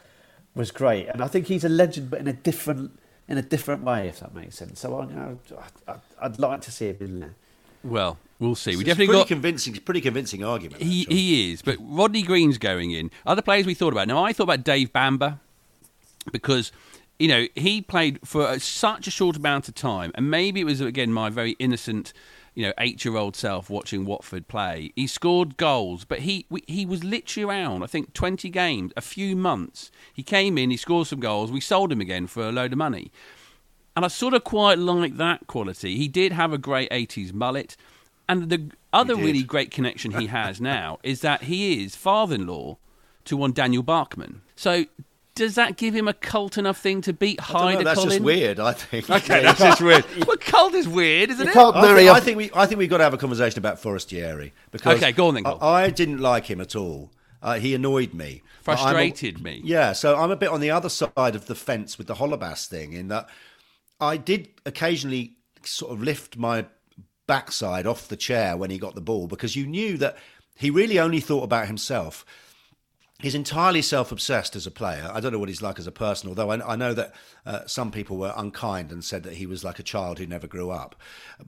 was 0.56 0.72
great. 0.72 1.08
And 1.08 1.22
I 1.22 1.28
think 1.28 1.48
he's 1.48 1.64
a 1.64 1.70
legend, 1.70 2.10
but 2.10 2.20
in 2.20 2.28
a 2.28 2.34
different 2.34 3.00
in 3.28 3.38
a 3.38 3.42
different 3.42 3.84
way, 3.84 4.08
if 4.08 4.20
that 4.20 4.34
makes 4.34 4.58
sense. 4.58 4.82
So 4.82 5.00
I, 5.00 5.06
you 5.06 5.16
know, 5.16 5.40
I, 5.88 6.28
would 6.28 6.40
like 6.40 6.62
to 6.62 6.72
see 6.72 6.90
him 6.90 6.98
in 7.00 7.20
there. 7.22 7.36
Well, 7.84 8.18
we'll 8.40 8.56
see. 8.56 8.72
We 8.72 8.82
it's 8.82 8.88
definitely 8.88 9.08
pretty 9.08 9.20
got 9.22 9.28
convincing. 9.28 9.74
Pretty 9.76 10.02
convincing 10.02 10.44
argument. 10.44 10.82
He 10.82 11.06
he 11.06 11.52
is, 11.52 11.62
but 11.62 11.78
Rodney 11.80 12.24
Green's 12.24 12.58
going 12.58 12.92
in. 12.92 13.10
Other 13.26 13.42
players 13.42 13.66
we 13.66 13.74
thought 13.74 13.94
about. 13.94 14.08
Now 14.08 14.24
I 14.24 14.34
thought 14.34 14.44
about 14.44 14.64
Dave 14.64 14.92
Bamber 14.92 15.40
because 16.32 16.72
you 17.18 17.28
know 17.28 17.48
he 17.56 17.82
played 17.82 18.20
for 18.24 18.60
such 18.60 19.08
a 19.08 19.12
short 19.12 19.36
amount 19.38 19.68
of 19.68 19.76
time, 19.76 20.12
and 20.16 20.30
maybe 20.30 20.62
it 20.62 20.66
was 20.66 20.82
again 20.82 21.14
my 21.14 21.30
very 21.30 21.52
innocent 21.54 22.14
you 22.54 22.66
know, 22.66 22.74
eight-year-old 22.80 23.36
self 23.36 23.70
watching 23.70 24.06
Watford 24.06 24.48
play. 24.48 24.92
He 24.96 25.08
scored 25.08 25.58
goals, 25.58 26.06
but 26.06 26.20
he 26.20 26.46
he 26.68 26.86
was 26.86 27.04
literally 27.04 27.50
around. 27.50 27.84
I 27.84 27.88
think 27.88 28.14
twenty 28.14 28.50
games, 28.50 28.92
a 28.98 29.02
few 29.02 29.36
months. 29.36 29.92
He 30.14 30.24
came 30.24 30.58
in, 30.58 30.70
he 30.70 30.78
scored 30.78 31.08
some 31.08 31.20
goals. 31.20 31.52
We 31.52 31.62
sold 31.62 31.92
him 31.92 32.02
again 32.02 32.28
for 32.28 32.44
a 32.44 32.52
load 32.52 32.74
of 32.74 32.78
money, 32.78 33.12
and 33.96 34.04
I 34.04 34.10
sort 34.10 34.34
of 34.34 34.44
quite 34.44 34.78
like 34.78 35.18
that 35.18 35.48
quality. 35.48 35.98
He 35.98 36.08
did 36.08 36.34
have 36.34 36.52
a 36.52 36.58
great 36.58 36.90
'80s 36.92 37.34
mullet, 37.34 37.78
and 38.28 38.50
the 38.50 38.72
other 38.92 39.16
really 39.16 39.44
great 39.44 39.72
connection 39.72 40.12
he 40.12 40.28
has 40.42 40.60
now 40.60 41.00
is 41.04 41.22
that 41.22 41.44
he 41.44 41.84
is 41.84 41.96
father-in-law 41.96 42.78
to 43.26 43.38
one 43.38 43.54
Daniel 43.54 43.84
Bachmann. 43.84 44.42
So 44.56 44.86
does 45.36 45.56
that 45.56 45.78
give 45.78 45.94
him 45.94 46.08
a 46.08 46.14
cult 46.14 46.58
enough 46.58 46.78
thing 46.80 47.02
to 47.02 47.14
beat 47.14 47.40
Heidar? 47.40 47.84
That's 47.84 48.00
Colin? 48.00 48.10
just 48.12 48.22
weird. 48.22 48.60
I 48.60 48.74
think. 48.74 49.10
Okay, 49.10 49.42
that's 49.42 49.60
just 49.60 49.82
weird. 49.82 50.06
Well, 50.28 50.38
cult 50.38 50.74
is 50.74 50.88
weird, 50.88 51.30
isn't 51.32 51.46
you 51.46 51.52
it? 51.52 51.54
Can't 51.54 51.76
I 51.76 51.82
marry 51.82 51.96
think, 52.06 52.10
a- 52.10 52.14
I 52.14 52.20
think 52.20 52.38
we. 52.38 52.52
I 52.54 52.66
think 52.66 52.80
we've 52.80 52.90
got 52.90 52.98
to 52.98 53.04
have 53.04 53.14
a 53.14 53.18
conversation 53.18 53.60
about 53.60 53.80
Forestieri 53.80 54.54
because. 54.72 54.98
Okay, 54.98 55.12
go 55.12 55.28
on 55.28 55.36
then, 55.36 55.44
Cole. 55.44 55.58
I, 55.62 55.84
I 55.84 55.90
didn't 55.90 56.20
like 56.20 56.46
him 56.46 56.60
at 56.62 56.76
all. 56.76 57.12
Uh, 57.42 57.60
he 57.60 57.74
annoyed 57.74 58.14
me. 58.14 58.44
But 58.64 58.74
I'm 58.74 58.78
a- 58.78 58.82
Frustrated 58.92 59.42
me. 59.42 59.62
Yeah, 59.64 59.94
so 59.94 60.16
I'm 60.16 60.30
a 60.32 60.36
bit 60.36 60.50
on 60.50 60.60
the 60.60 60.70
other 60.72 60.90
side 60.90 61.36
of 61.36 61.48
the 61.48 61.56
fence 61.56 61.98
with 61.98 62.08
the 62.08 62.16
Holebas 62.16 62.68
thing 62.68 62.94
in 62.94 63.08
that 63.08 63.28
I 64.00 64.18
did 64.18 64.50
occasionally 64.66 65.34
sort 65.64 65.92
of 65.94 66.04
lift 66.04 66.38
my 66.38 66.66
backside 67.28 67.88
off 67.88 68.08
the 68.08 68.18
chair 68.18 68.58
when 68.58 68.70
he 68.70 68.78
got 68.78 68.94
the 68.96 69.02
ball 69.02 69.28
because 69.28 69.56
you 69.56 69.66
knew 69.66 69.98
that 69.98 70.18
he 70.56 70.70
really 70.70 71.00
only 71.00 71.20
thought 71.20 71.44
about 71.44 71.68
himself 71.68 72.26
he's 73.22 73.36
entirely 73.36 73.82
self-obsessed 73.82 74.56
as 74.56 74.68
a 74.68 74.72
player. 74.72 75.10
I 75.14 75.20
don't 75.20 75.32
know 75.32 75.40
what 75.40 75.50
he's 75.50 75.62
like 75.62 75.80
as 75.80 75.88
a 75.88 75.92
person, 75.92 76.30
although 76.30 76.52
I, 76.52 76.74
I 76.74 76.76
know 76.76 76.94
that 76.94 77.14
uh, 77.46 77.66
some 77.66 77.92
people 77.92 78.18
were 78.18 78.34
unkind 78.36 78.92
and 78.92 79.04
said 79.04 79.24
that 79.24 79.34
he 79.34 79.46
was 79.46 79.64
like 79.64 79.80
a 79.80 79.84
child 79.84 80.20
who 80.20 80.26
never 80.26 80.48
grew 80.48 80.72
up. 80.72 80.96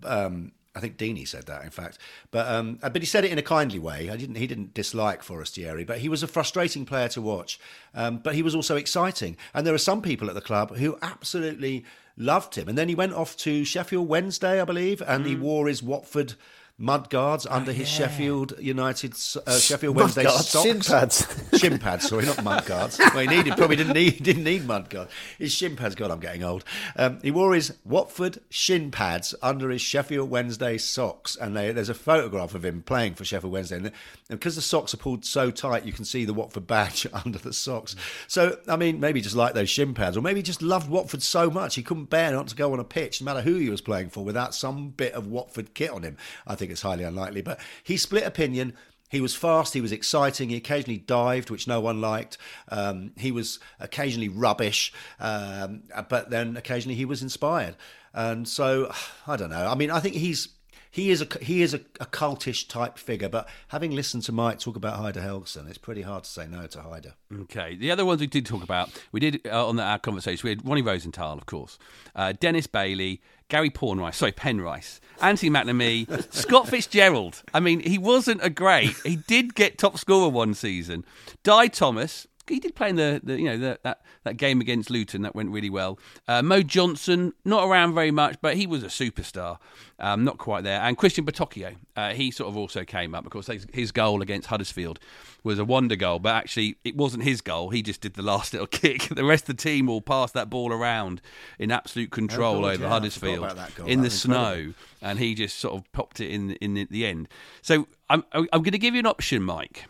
Um, 0.03 0.51
I 0.75 0.79
think 0.79 0.97
Deeney 0.97 1.27
said 1.27 1.45
that, 1.45 1.63
in 1.63 1.69
fact, 1.69 1.99
but 2.31 2.47
um, 2.47 2.79
but 2.81 2.97
he 2.97 3.05
said 3.05 3.23
it 3.23 3.31
in 3.31 3.37
a 3.37 3.43
kindly 3.43 3.77
way. 3.77 4.09
I 4.09 4.17
didn't. 4.17 4.37
He 4.37 4.47
didn't 4.47 4.73
dislike 4.73 5.21
Forestieri, 5.21 5.83
but 5.83 5.99
he 5.99 6.09
was 6.09 6.23
a 6.23 6.27
frustrating 6.27 6.83
player 6.83 7.09
to 7.09 7.21
watch. 7.21 7.59
Um, 7.93 8.17
but 8.17 8.33
he 8.33 8.41
was 8.41 8.55
also 8.55 8.75
exciting, 8.75 9.37
and 9.53 9.67
there 9.67 9.75
are 9.75 9.77
some 9.77 10.01
people 10.01 10.29
at 10.29 10.35
the 10.35 10.41
club 10.41 10.75
who 10.77 10.97
absolutely 11.03 11.85
loved 12.17 12.55
him. 12.55 12.67
And 12.67 12.77
then 12.77 12.89
he 12.89 12.95
went 12.95 13.13
off 13.13 13.37
to 13.37 13.63
Sheffield 13.63 14.07
Wednesday, 14.07 14.61
I 14.61 14.65
believe, 14.65 15.01
and 15.01 15.25
he 15.25 15.35
wore 15.35 15.67
his 15.67 15.83
Watford 15.83 16.33
mud 16.77 17.09
guards 17.09 17.45
under 17.45 17.71
his 17.71 17.87
Sheffield 17.87 18.55
United 18.59 19.13
uh, 19.45 19.57
Sheffield 19.59 19.95
Wednesday 19.95 20.23
Mudguards, 20.23 20.49
socks. 20.49 20.65
shin 20.65 20.79
pads. 20.81 21.43
shin 21.59 21.77
pads, 21.77 22.09
sorry, 22.09 22.25
not 22.25 22.43
mud 22.43 22.65
guards. 22.65 22.99
Well, 23.13 23.27
he 23.27 23.27
needed 23.27 23.55
probably 23.57 23.75
didn't 23.75 23.93
need 23.93 24.23
didn't 24.23 24.43
need 24.43 24.65
mud 24.65 24.89
guards. 24.89 25.11
His 25.37 25.53
shin 25.53 25.75
pads. 25.75 25.93
God, 25.93 26.09
I'm 26.09 26.19
getting 26.19 26.43
old. 26.43 26.63
Um, 26.95 27.19
he 27.21 27.29
wore 27.29 27.53
his 27.53 27.75
Watford 27.85 28.39
shin 28.49 28.89
pads 28.89 29.35
under 29.41 29.69
his 29.69 29.81
Sheffield 29.81 30.31
Wednesday 30.31 30.79
socks, 30.79 31.35
and 31.35 31.55
they, 31.55 31.71
there's 31.71 31.89
a 31.89 31.93
photograph 31.93 32.55
of 32.55 32.65
him 32.65 32.81
playing 32.81 33.13
for 33.13 33.23
Sheffield 33.23 33.53
Wednesday. 33.53 33.77
And, 33.77 33.85
and 33.87 34.39
because 34.39 34.55
the 34.55 34.61
socks 34.63 34.95
are 34.95 34.97
pulled 34.97 35.25
so 35.25 35.51
tight, 35.51 35.85
you 35.85 35.93
can 35.93 36.05
see 36.05 36.25
the 36.25 36.33
Watford 36.33 36.65
badge 36.65 37.05
under 37.25 37.37
the 37.37 37.53
socks. 37.53 37.95
So, 38.27 38.57
I 38.67 38.77
mean, 38.77 38.99
maybe 38.99 39.21
just 39.21 39.35
like 39.35 39.53
those 39.53 39.69
shin 39.69 39.93
pads, 39.93 40.17
or 40.17 40.21
maybe 40.21 40.39
he 40.39 40.43
just 40.43 40.63
loved 40.63 40.89
Watford 40.89 41.21
so 41.21 41.51
much 41.51 41.75
he 41.75 41.83
couldn't 41.83 42.09
bear 42.09 42.31
not 42.31 42.47
to 42.47 42.55
go 42.55 42.73
on 42.73 42.79
a 42.79 42.83
pitch, 42.83 43.21
no 43.21 43.25
matter 43.25 43.41
who 43.41 43.55
he 43.55 43.69
was 43.69 43.81
playing 43.81 44.09
for, 44.09 44.23
without 44.23 44.55
some 44.55 44.89
bit 44.89 45.13
of 45.13 45.27
Watford 45.27 45.75
kit 45.75 45.91
on 45.91 46.01
him. 46.01 46.17
I 46.47 46.55
think 46.55 46.62
it's 46.69 46.81
highly 46.81 47.03
unlikely, 47.03 47.41
but 47.41 47.59
he 47.83 47.97
split 47.97 48.23
opinion. 48.23 48.73
He 49.09 49.21
was 49.21 49.35
fast, 49.35 49.75
he 49.75 49.81
was 49.81 49.91
exciting, 49.91 50.49
he 50.49 50.55
occasionally 50.55 50.97
dived, 50.97 51.51
which 51.51 51.67
no 51.67 51.79
one 51.79 52.01
liked. 52.01 52.39
Um, 52.69 53.11
he 53.15 53.31
was 53.31 53.59
occasionally 53.79 54.29
rubbish, 54.29 54.91
um, 55.19 55.83
but 56.09 56.31
then 56.31 56.57
occasionally 56.57 56.95
he 56.95 57.05
was 57.05 57.21
inspired. 57.21 57.75
And 58.13 58.47
so, 58.47 58.91
I 59.27 59.35
don't 59.35 59.51
know. 59.51 59.67
I 59.67 59.75
mean, 59.75 59.91
I 59.91 59.99
think 59.99 60.15
he's. 60.15 60.49
He 60.93 61.09
is 61.09 61.23
a 61.23 61.27
he 61.41 61.63
is 61.63 61.73
a, 61.73 61.79
a 61.99 62.05
cultish 62.05 62.67
type 62.67 62.99
figure, 62.99 63.27
but 63.27 63.49
having 63.69 63.89
listened 63.89 64.21
to 64.25 64.31
Mike 64.31 64.59
talk 64.59 64.75
about 64.75 64.99
Heidar 64.99 65.23
Helguson, 65.23 65.67
it's 65.67 65.79
pretty 65.79 66.03
hard 66.03 66.23
to 66.23 66.29
say 66.29 66.45
no 66.45 66.67
to 66.67 66.81
Heidar. 66.83 67.15
Okay. 67.33 67.75
The 67.75 67.89
other 67.89 68.05
ones 68.05 68.21
we 68.21 68.27
did 68.27 68.45
talk 68.45 68.61
about, 68.61 68.91
we 69.11 69.19
did 69.19 69.41
uh, 69.47 69.67
on 69.67 69.77
the, 69.77 69.81
our 69.81 69.97
conversation, 69.97 70.41
we 70.45 70.51
had 70.51 70.63
Ronnie 70.63 70.83
Rosenthal, 70.83 71.33
of 71.35 71.47
course, 71.47 71.79
uh, 72.15 72.33
Dennis 72.39 72.67
Bailey, 72.67 73.23
Gary 73.49 73.71
Pornrice, 73.71 74.13
sorry, 74.13 74.33
Penrice, 74.33 74.99
Anthony 75.19 75.49
McNamee, 75.49 76.31
Scott 76.31 76.67
Fitzgerald. 76.67 77.41
I 77.55 77.59
mean, 77.59 77.79
he 77.79 77.97
wasn't 77.97 78.43
a 78.43 78.51
great. 78.51 78.95
He 79.03 79.15
did 79.15 79.55
get 79.55 79.79
top 79.79 79.97
scorer 79.97 80.29
one 80.29 80.53
season. 80.53 81.05
Dai 81.43 81.69
Thomas, 81.69 82.27
he 82.47 82.59
did 82.59 82.75
play 82.75 82.89
in 82.89 82.95
the, 82.97 83.21
the 83.23 83.37
you 83.39 83.45
know 83.45 83.57
the, 83.57 83.79
that 83.83 84.01
that 84.23 84.37
game 84.37 84.59
against 84.61 84.89
Luton 84.89 85.21
that 85.21 85.33
went 85.35 85.49
really 85.51 85.69
well. 85.69 85.97
Uh, 86.27 86.41
Mo 86.41 86.61
Johnston 86.61 87.33
not 87.45 87.67
around 87.67 87.93
very 87.93 88.11
much, 88.11 88.37
but 88.41 88.55
he 88.57 88.67
was 88.67 88.83
a 88.83 88.87
superstar. 88.87 89.59
Um, 89.99 90.23
not 90.25 90.37
quite 90.37 90.63
there. 90.65 90.81
And 90.81 90.97
Cristian 90.97 91.23
Battocchio, 91.25 91.75
uh, 91.95 92.09
he 92.13 92.29
sort 92.31 92.49
of 92.49 92.57
also 92.57 92.83
came 92.83 93.15
up. 93.15 93.25
Of 93.25 93.31
course, 93.31 93.47
his, 93.47 93.65
his 93.71 93.91
goal 93.93 94.21
against 94.21 94.47
Huddersfield 94.49 94.99
was 95.43 95.59
a 95.59 95.63
wonder 95.63 95.95
goal, 95.95 96.19
but 96.19 96.35
actually 96.35 96.75
it 96.83 96.97
wasn't 96.97 97.23
his 97.23 97.39
goal. 97.39 97.69
He 97.69 97.81
just 97.81 98.01
did 98.01 98.15
the 98.15 98.21
last 98.33 98.51
little 98.51 98.67
kick. 98.67 99.03
The 99.15 99.23
rest 99.23 99.47
of 99.47 99.55
the 99.55 99.61
team 99.63 99.89
all 99.89 100.01
passed 100.01 100.33
that 100.33 100.49
ball 100.49 100.73
around 100.73 101.21
in 101.59 101.71
absolute 101.71 102.11
control 102.11 102.65
Oh, 102.65 102.69
over 102.69 102.83
yeah, 102.83 102.89
Huddersfield 102.89 103.37
about 103.45 103.55
that 103.55 103.75
goal. 103.75 103.87
in 103.87 104.01
That 104.01 104.09
the 104.09 104.15
snow, 104.15 104.51
incredible. 104.53 104.73
and 105.03 105.19
he 105.19 105.35
just 105.35 105.59
sort 105.59 105.75
of 105.75 105.89
popped 105.93 106.19
it 106.19 106.29
in 106.29 106.51
in 106.53 106.73
the, 106.73 106.85
the 106.89 107.05
end. 107.05 107.29
So 107.61 107.87
I'm 108.09 108.25
I'm 108.33 108.45
going 108.51 108.71
to 108.71 108.77
give 108.77 108.95
you 108.95 108.99
an 108.99 109.05
option, 109.05 109.41
Mike, 109.43 109.85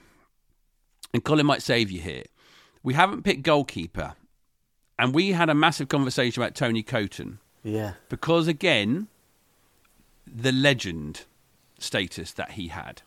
and 1.13 1.23
Colin 1.23 1.45
might 1.45 1.61
save 1.63 1.89
you 1.89 2.01
here. 2.01 2.23
We 2.83 2.93
haven't 2.93 3.23
picked 3.23 3.43
goalkeeper, 3.43 4.13
and 4.99 5.13
we 5.13 5.31
had 5.31 5.49
a 5.49 5.55
massive 5.55 5.87
conversation 5.87 6.41
about 6.41 6.53
Tony 6.55 6.83
Coton 6.83 7.39
Yeah. 7.63 7.93
because 8.09 8.47
again, 8.47 9.07
the 10.27 10.51
legend 10.51 11.23
status 11.79 12.31
that 12.33 12.51
he 12.51 12.67
had. 12.69 13.01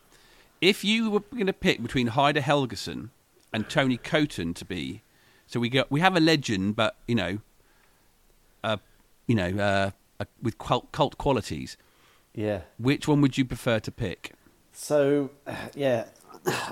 If 0.61 0.83
you 0.83 1.09
were 1.11 1.19
going 1.19 1.45
to 1.47 1.53
pick 1.53 1.81
between 1.81 2.07
Heidar 2.07 2.41
Helguson 2.41 3.09
and 3.53 3.69
Tony 3.69 3.97
Coton 3.97 4.53
to 4.55 4.65
be, 4.65 5.03
so 5.45 5.59
we 5.59 5.69
got 5.69 5.91
we 5.91 5.99
have 5.99 6.15
a 6.15 6.19
legend, 6.19 6.75
but 6.75 6.95
you 7.07 7.15
know, 7.15 7.39
uh, 8.63 8.77
you 9.27 9.35
know, 9.35 9.49
uh, 9.63 9.91
uh, 10.19 10.25
with 10.41 10.57
cult, 10.57 10.91
cult 10.91 11.17
qualities. 11.17 11.77
Yeah. 12.33 12.61
Which 12.77 13.07
one 13.07 13.21
would 13.21 13.37
you 13.37 13.45
prefer 13.45 13.79
to 13.79 13.91
pick? 13.91 14.33
So, 14.73 15.31
yeah, 15.75 16.05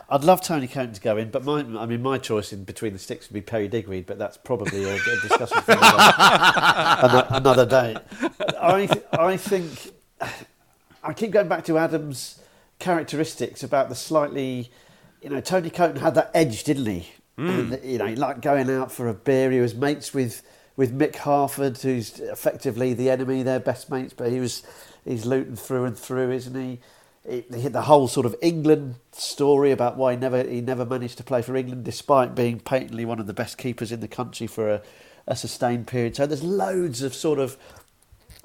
I'd 0.09 0.23
love 0.23 0.41
Tony 0.41 0.67
Coton 0.67 0.93
to 0.93 1.01
go 1.01 1.17
in, 1.17 1.31
but 1.31 1.43
my, 1.43 1.59
I 1.59 1.85
mean, 1.85 2.01
my 2.01 2.17
choice 2.17 2.53
in 2.53 2.63
between 2.63 2.93
the 2.93 2.99
sticks 2.99 3.29
would 3.29 3.33
be 3.33 3.41
Perry 3.41 3.67
Digweed, 3.67 4.05
but 4.05 4.17
that's 4.17 4.37
probably 4.37 4.83
a, 4.83 4.95
a 4.95 5.21
discussion 5.21 5.61
for 5.61 5.71
another, 5.71 7.27
another 7.31 7.65
day. 7.65 7.97
I, 8.59 8.85
th- 8.85 9.05
I 9.11 9.37
think 9.37 9.93
I 11.03 11.13
keep 11.13 11.31
going 11.31 11.47
back 11.47 11.65
to 11.65 11.77
Adams, 11.77 12.41
characteristics 12.79 13.63
about 13.63 13.89
the 13.89 13.95
slightly, 13.95 14.71
you 15.21 15.29
know, 15.29 15.41
Tony 15.41 15.69
Coton 15.69 15.97
had 15.97 16.15
that 16.15 16.31
edge, 16.33 16.63
didn't 16.63 16.85
he? 16.85 17.07
Hmm. 17.37 17.49
And, 17.49 17.83
you 17.83 17.97
know, 17.97 18.05
he 18.05 18.15
liked 18.15 18.41
going 18.41 18.69
out 18.69 18.91
for 18.91 19.07
a 19.07 19.13
beer. 19.13 19.51
He 19.51 19.59
was 19.59 19.75
mates 19.75 20.13
with 20.13 20.41
with 20.77 20.97
Mick 20.97 21.15
Harford, 21.15 21.77
who's 21.77 22.19
effectively 22.19 22.93
the 22.93 23.09
enemy. 23.09 23.43
They're 23.43 23.59
best 23.59 23.89
mates, 23.89 24.13
but 24.13 24.31
he 24.31 24.39
was 24.39 24.63
he's 25.05 25.25
Luton 25.25 25.55
through 25.55 25.85
and 25.85 25.97
through, 25.97 26.31
isn't 26.31 26.55
he? 26.55 26.79
Had 27.27 27.73
the 27.73 27.83
whole 27.83 28.07
sort 28.07 28.25
of 28.25 28.35
England 28.41 28.95
story 29.11 29.71
about 29.71 29.97
why 29.97 30.13
he 30.13 30.17
never 30.17 30.43
he 30.43 30.61
never 30.61 30.85
managed 30.85 31.17
to 31.17 31.23
play 31.23 31.41
for 31.41 31.55
England, 31.55 31.83
despite 31.83 32.35
being 32.35 32.59
patently 32.59 33.03
one 33.03 33.19
of 33.19 33.25
the 33.25 33.33
best 33.33 33.57
keepers 33.57 33.91
in 33.91 33.99
the 33.99 34.07
country 34.07 34.45
for 34.45 34.69
a, 34.69 34.81
a 35.25 35.35
sustained 35.35 35.87
period. 35.87 36.15
So 36.15 36.27
there's 36.27 36.43
loads 36.43 37.01
of 37.01 37.15
sort 37.15 37.39
of 37.39 37.57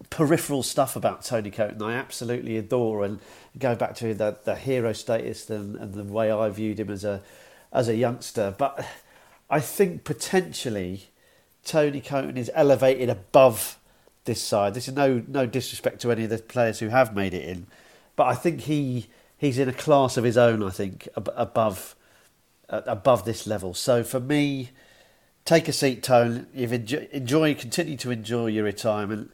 peripheral 0.09 0.63
stuff 0.63 0.97
about 0.97 1.23
Tony 1.23 1.51
Coton 1.51 1.83
I 1.83 1.93
absolutely 1.93 2.57
adore 2.57 3.05
and 3.05 3.21
go 3.59 3.75
back 3.75 3.95
to 3.97 4.15
the, 4.15 4.39
the 4.45 4.57
hero 4.57 4.95
status 4.95 5.51
and, 5.51 5.77
and 5.77 5.93
the 5.93 6.05
way 6.05 6.31
I 6.31 6.49
viewed 6.49 6.81
him 6.81 6.91
as 6.91 7.05
a 7.05 7.23
as 7.73 7.89
a 7.89 7.97
youngster. 7.97 8.55
But 8.57 8.87
I 9.51 9.61
think 9.61 10.05
potentially 10.05 11.09
Tony 11.65 12.01
Coton 12.01 12.39
is 12.39 12.51
elevated 12.55 13.11
above 13.11 13.79
this 14.25 14.41
side. 14.41 14.75
This 14.75 14.89
is 14.89 14.95
no 14.95 15.23
no 15.29 15.45
disrespect 15.45 16.01
to 16.03 16.11
any 16.11 16.25
of 16.25 16.31
the 16.31 16.39
players 16.39 16.79
who 16.79 16.89
have 16.89 17.15
made 17.15 17.35
it 17.35 17.45
in, 17.45 17.67
but 18.21 18.27
I 18.27 18.35
think 18.35 18.61
he 18.61 19.07
he's 19.39 19.59
in 19.59 19.67
a 19.67 19.73
class 19.73 20.19
of 20.19 20.25
his 20.25 20.37
own. 20.37 20.63
I 20.63 20.69
think 20.69 21.09
ab- 21.17 21.33
above 21.35 21.97
uh, 22.69 22.83
above 22.85 23.25
this 23.25 23.47
level. 23.47 23.73
So 23.73 24.05
for 24.05 24.21
me, 24.21 24.73
take 25.47 25.69
a 25.69 25.73
seat, 25.73 26.03
Tone. 26.03 26.47
You've 26.53 26.75
enjoy, 26.75 27.09
enjoy 27.13 27.55
continue 27.55 27.97
to 27.97 28.11
enjoy 28.11 28.49
your 28.49 28.65
retirement. 28.65 29.31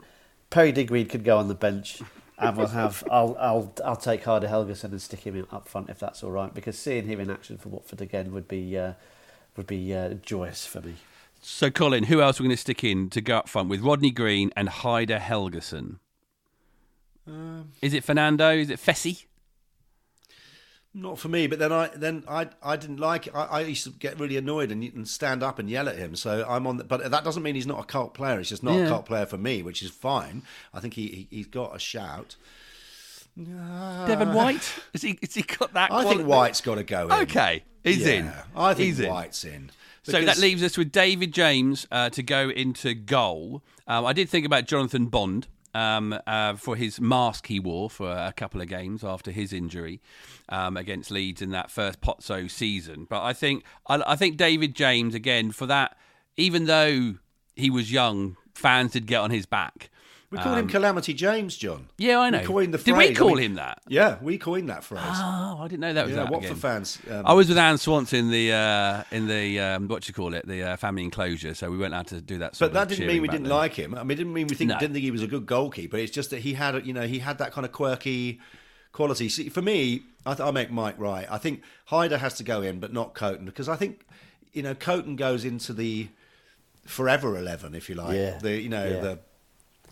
Perry 0.50 0.70
Digweed 0.70 1.08
could 1.08 1.24
go 1.24 1.36
on 1.36 1.48
the 1.48 1.56
bench, 1.56 2.00
and 2.38 2.56
we'll 2.56 2.68
have. 2.68 3.02
I'll 3.10 3.36
I'll 3.40 3.74
I'll 3.84 3.96
take 3.96 4.22
Heidar 4.22 4.48
Helguson 4.48 4.92
and 4.92 5.02
stick 5.02 5.26
him 5.26 5.44
up 5.50 5.66
front 5.66 5.90
if 5.90 5.98
that's 5.98 6.22
all 6.22 6.30
right. 6.30 6.54
Because 6.54 6.78
seeing 6.78 7.08
him 7.08 7.18
in 7.18 7.28
action 7.28 7.58
for 7.58 7.70
Watford 7.70 8.00
again 8.00 8.32
would 8.32 8.46
be 8.46 8.78
uh, 8.78 8.92
would 9.56 9.66
be 9.66 9.92
uh, 9.92 10.10
joyous 10.10 10.64
for 10.64 10.80
me. 10.80 10.94
So, 11.42 11.72
Colin, 11.72 12.04
who 12.04 12.22
else 12.22 12.38
are 12.38 12.44
we 12.44 12.50
going 12.50 12.56
to 12.56 12.60
stick 12.60 12.84
in 12.84 13.10
to 13.10 13.20
go 13.20 13.38
up 13.38 13.48
front 13.48 13.68
with 13.68 13.80
Rodney 13.80 14.12
Green 14.12 14.52
and 14.54 14.68
Heidar 14.68 15.18
Helguson? 15.18 15.98
Um, 17.26 17.72
Is 17.82 17.92
it 17.94 18.04
Fernando? 18.04 18.50
Is 18.50 18.70
it 18.70 18.78
Fessy? 18.78 19.24
Not 20.94 21.18
for 21.18 21.28
me, 21.28 21.46
but 21.46 21.58
then 21.58 21.72
I 21.72 21.88
then 21.94 22.24
I 22.26 22.48
I 22.62 22.76
didn't 22.76 23.00
like 23.00 23.26
it. 23.26 23.34
I, 23.34 23.44
I 23.44 23.60
used 23.60 23.84
to 23.84 23.90
get 23.90 24.18
really 24.18 24.38
annoyed 24.38 24.70
and, 24.72 24.82
and 24.82 25.06
stand 25.06 25.42
up 25.42 25.58
and 25.58 25.68
yell 25.68 25.90
at 25.90 25.96
him. 25.98 26.16
So 26.16 26.46
I'm 26.48 26.66
on, 26.66 26.78
the, 26.78 26.84
but 26.84 27.10
that 27.10 27.22
doesn't 27.22 27.42
mean 27.42 27.54
he's 27.54 27.66
not 27.66 27.80
a 27.80 27.84
cult 27.84 28.14
player. 28.14 28.38
He's 28.38 28.48
just 28.48 28.62
not 28.62 28.76
Yeah. 28.76 28.86
a 28.86 28.88
cult 28.88 29.04
player 29.04 29.26
for 29.26 29.36
me, 29.36 29.62
which 29.62 29.82
is 29.82 29.90
fine. 29.90 30.42
I 30.72 30.80
think 30.80 30.94
he, 30.94 31.06
he 31.08 31.36
he's 31.36 31.46
got 31.48 31.76
a 31.76 31.78
shout. 31.78 32.36
Devon 33.36 34.32
White? 34.32 34.72
Has 34.94 35.02
he, 35.02 35.18
has 35.20 35.34
he 35.34 35.42
got 35.42 35.74
that? 35.74 35.92
I 35.92 36.00
quality? 36.02 36.16
think 36.16 36.28
White's 36.28 36.60
got 36.62 36.76
to 36.76 36.84
go 36.84 37.04
in. 37.08 37.12
Okay, 37.24 37.62
he's 37.84 37.98
Yeah, 38.06 38.12
in. 38.14 38.32
I 38.56 38.72
think 38.72 38.86
he's 38.86 39.00
in. 39.00 39.10
White's 39.10 39.44
in. 39.44 39.70
So 40.04 40.24
that 40.24 40.38
leaves 40.38 40.62
us 40.62 40.78
with 40.78 40.92
David 40.92 41.34
James 41.34 41.86
uh, 41.90 42.08
to 42.10 42.22
go 42.22 42.48
into 42.48 42.94
goal. 42.94 43.62
Um, 43.86 44.06
I 44.06 44.12
did 44.14 44.30
think 44.30 44.46
about 44.46 44.66
Jonathan 44.66 45.06
Bond 45.06 45.48
um, 45.76 46.18
uh, 46.26 46.54
for 46.54 46.74
his 46.74 47.00
mask 47.00 47.48
he 47.48 47.60
wore 47.60 47.90
for 47.90 48.10
a 48.10 48.32
couple 48.34 48.62
of 48.62 48.68
games 48.68 49.04
after 49.04 49.30
his 49.30 49.52
injury 49.52 50.00
um, 50.48 50.76
against 50.76 51.10
Leeds 51.10 51.42
in 51.42 51.50
that 51.50 51.70
first 51.70 52.00
Pozzo 52.00 52.50
season. 52.50 53.06
But 53.08 53.22
I 53.22 53.34
think 53.34 53.62
I, 53.86 54.02
I 54.06 54.16
think 54.16 54.38
David 54.38 54.74
James 54.74 55.14
again 55.14 55.52
for 55.52 55.66
that, 55.66 55.96
even 56.38 56.64
though 56.64 57.16
he 57.54 57.68
was 57.68 57.92
young, 57.92 58.36
fans 58.54 58.92
did 58.92 59.06
get 59.06 59.20
on 59.20 59.30
his 59.30 59.44
back. 59.44 59.90
We 60.30 60.38
called 60.38 60.58
him 60.58 60.66
Calamity 60.68 61.14
James, 61.14 61.56
John. 61.56 61.88
Yeah, 61.98 62.18
I 62.18 62.30
know. 62.30 62.40
We 62.40 62.44
coined 62.44 62.74
the 62.74 62.78
phrase. 62.78 62.84
Did 62.86 62.96
we 62.96 63.04
phrase. 63.06 63.16
I 63.16 63.20
call 63.20 63.34
mean- 63.36 63.44
him 63.44 63.54
that? 63.54 63.82
Yeah, 63.86 64.16
we 64.20 64.38
coined 64.38 64.68
that 64.70 64.82
phrase. 64.82 65.02
Oh, 65.06 65.58
I 65.60 65.68
didn't 65.68 65.80
know 65.80 65.92
that 65.92 66.06
was 66.06 66.16
yeah, 66.16 66.22
that. 66.24 66.32
Watford 66.32 66.50
again. 66.50 66.60
fans. 66.60 66.98
Um, 67.08 67.22
I 67.26 67.32
was 67.32 67.48
with 67.48 67.58
Anne 67.58 67.78
Swanson 67.78 68.18
in 68.18 68.30
the 68.30 68.52
uh, 68.52 69.02
in 69.12 69.28
the 69.28 69.60
um, 69.60 69.88
what 69.88 70.02
do 70.02 70.08
you 70.08 70.14
call 70.14 70.34
it 70.34 70.46
the 70.46 70.62
uh, 70.64 70.76
family 70.76 71.04
enclosure, 71.04 71.54
so 71.54 71.70
we 71.70 71.78
weren't 71.78 71.94
allowed 71.94 72.08
to 72.08 72.20
do 72.20 72.38
that. 72.38 72.56
Sort 72.56 72.72
But 72.72 72.74
that 72.74 72.82
of 72.92 72.98
didn't 72.98 73.06
mean 73.12 73.22
we 73.22 73.28
didn't 73.28 73.44
then. 73.44 73.52
like 73.56 73.74
him. 73.74 73.94
I 73.94 74.02
mean, 74.02 74.10
it 74.10 74.16
didn't 74.16 74.32
mean 74.32 74.48
we 74.48 74.56
think, 74.56 74.70
No. 74.70 74.78
didn't 74.78 74.94
think 74.94 75.04
he 75.04 75.10
was 75.12 75.22
a 75.22 75.28
good 75.28 75.46
goalkeeper. 75.46 75.96
It's 75.96 76.10
just 76.12 76.30
that 76.30 76.40
he 76.40 76.54
had, 76.54 76.84
you 76.86 76.92
know, 76.92 77.06
he 77.06 77.20
had 77.20 77.38
that 77.38 77.52
kind 77.52 77.64
of 77.64 77.70
quirky 77.72 78.40
quality. 78.92 79.28
See, 79.28 79.48
for 79.48 79.62
me, 79.62 80.02
I, 80.26 80.34
th- 80.34 80.46
I 80.46 80.50
make 80.50 80.70
Mike 80.72 80.98
right. 80.98 81.26
I 81.30 81.38
think 81.38 81.62
Heidar 81.86 82.18
has 82.18 82.34
to 82.34 82.42
go 82.42 82.62
in, 82.62 82.80
but 82.80 82.92
not 82.92 83.14
Coton, 83.14 83.44
because 83.46 83.68
I 83.68 83.76
think, 83.76 84.04
you 84.52 84.62
know, 84.62 84.74
Coton 84.74 85.14
goes 85.14 85.44
into 85.44 85.72
the 85.72 86.08
forever 86.84 87.36
eleven, 87.36 87.74
if 87.76 87.88
you 87.88 87.94
like. 87.94 88.16
Yeah. 88.16 88.38
The 88.38 88.60
you 88.60 88.68
know 88.68 88.84
Yeah. 88.88 89.00
the 89.00 89.18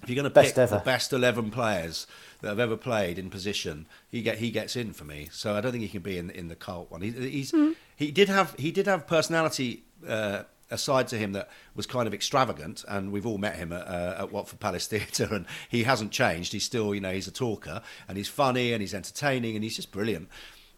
if 0.05 0.11
you're 0.11 0.23
going 0.23 0.33
to 0.33 0.41
pick 0.43 0.57
ever. 0.57 0.77
the 0.79 0.83
best 0.85 1.13
eleven 1.13 1.51
players 1.51 2.07
that 2.41 2.49
have 2.49 2.61
ever 2.61 2.77
played 2.77 3.19
in 3.19 3.31
position, 3.31 3.87
he 4.09 4.23
get 4.23 4.39
he 4.39 4.51
gets 4.51 4.77
in 4.77 4.93
for 4.93 5.05
me. 5.05 5.29
So 5.33 5.55
I 5.55 5.61
don't 5.61 5.73
think 5.73 5.83
he 5.83 5.89
can 5.89 6.03
be 6.03 6.19
in 6.19 6.31
in 6.31 6.49
the 6.49 6.57
cult 6.57 6.91
one. 6.91 7.01
He, 7.03 7.11
he's 7.11 7.51
Hmm. 7.51 7.73
he 7.97 8.11
did 8.11 8.29
have 8.29 8.55
he 8.59 8.71
did 8.71 8.87
have 8.87 9.07
personality. 9.07 9.85
Uh, 10.07 10.43
a 10.71 10.79
side 10.79 11.07
to 11.07 11.17
him 11.19 11.33
that 11.33 11.51
was 11.77 11.87
kind 11.87 12.07
of 12.07 12.15
extravagant, 12.15 12.85
and 12.89 13.13
we've 13.13 13.27
all 13.27 13.37
met 13.37 13.55
him 13.57 13.71
at, 13.71 13.87
uh, 13.87 14.17
at 14.21 14.33
Watford 14.33 14.61
Palace 14.61 14.87
Theatre, 14.93 15.29
and 15.31 15.45
he 15.69 15.83
hasn't 15.85 16.11
changed. 16.11 16.53
He's 16.55 16.65
still, 16.65 16.95
you 16.95 17.03
know, 17.03 17.13
he's 17.13 17.29
a 17.29 17.31
talker, 17.31 17.83
and 18.09 18.17
he's 18.17 18.29
funny, 18.29 18.73
and 18.73 18.81
he's 18.81 18.95
entertaining, 18.95 19.57
and 19.57 19.63
he's 19.63 19.77
just 19.77 19.93
brilliant. 19.93 20.29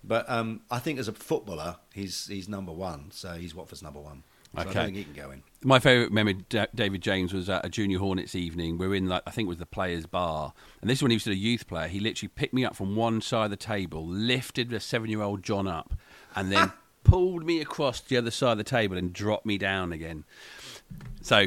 But 0.02 0.28
um, 0.28 0.62
I 0.72 0.80
think 0.80 0.98
as 0.98 1.06
a 1.06 1.12
footballer, 1.12 1.76
he's 1.94 2.26
he's 2.26 2.48
number 2.48 2.72
one. 2.72 3.10
So 3.12 3.30
he's 3.34 3.54
Watford's 3.54 3.82
number 3.82 4.00
one. 4.00 4.24
So 4.56 4.62
I 4.62 4.64
Okay. 4.64 4.72
don't 4.74 4.84
think 4.86 4.96
he 4.96 5.04
can 5.04 5.12
go 5.12 5.30
in. 5.30 5.42
My 5.64 5.78
favourite 5.78 6.12
memory, 6.12 6.36
David 6.74 7.02
James, 7.02 7.32
was 7.32 7.48
at 7.48 7.64
a 7.64 7.68
Junior 7.68 7.98
Hornets 7.98 8.34
evening. 8.34 8.78
We 8.78 8.86
were 8.86 8.94
in, 8.94 9.06
like, 9.06 9.22
I 9.26 9.30
think 9.30 9.46
it 9.46 9.48
was 9.48 9.58
the 9.58 9.66
Players 9.66 10.06
Bar. 10.06 10.52
And 10.80 10.88
this 10.88 10.98
is 10.98 11.02
when 11.02 11.10
he 11.10 11.16
was 11.16 11.22
still 11.22 11.32
a 11.32 11.36
youth 11.36 11.66
player. 11.66 11.88
He 11.88 11.98
literally 12.00 12.30
picked 12.34 12.54
me 12.54 12.64
up 12.64 12.76
from 12.76 12.94
one 12.96 13.20
side 13.20 13.44
of 13.46 13.50
the 13.50 13.56
table, 13.56 14.06
lifted 14.06 14.72
a 14.72 14.80
seven 14.80 15.10
year 15.10 15.22
old 15.22 15.42
John 15.42 15.66
up, 15.66 15.94
and 16.34 16.50
then 16.52 16.72
pulled 17.04 17.44
me 17.44 17.60
across 17.60 18.00
the 18.00 18.16
other 18.16 18.30
side 18.30 18.52
of 18.52 18.58
the 18.58 18.64
table 18.64 18.96
and 18.96 19.12
dropped 19.12 19.46
me 19.46 19.58
down 19.58 19.92
again. 19.92 20.24
So 21.22 21.46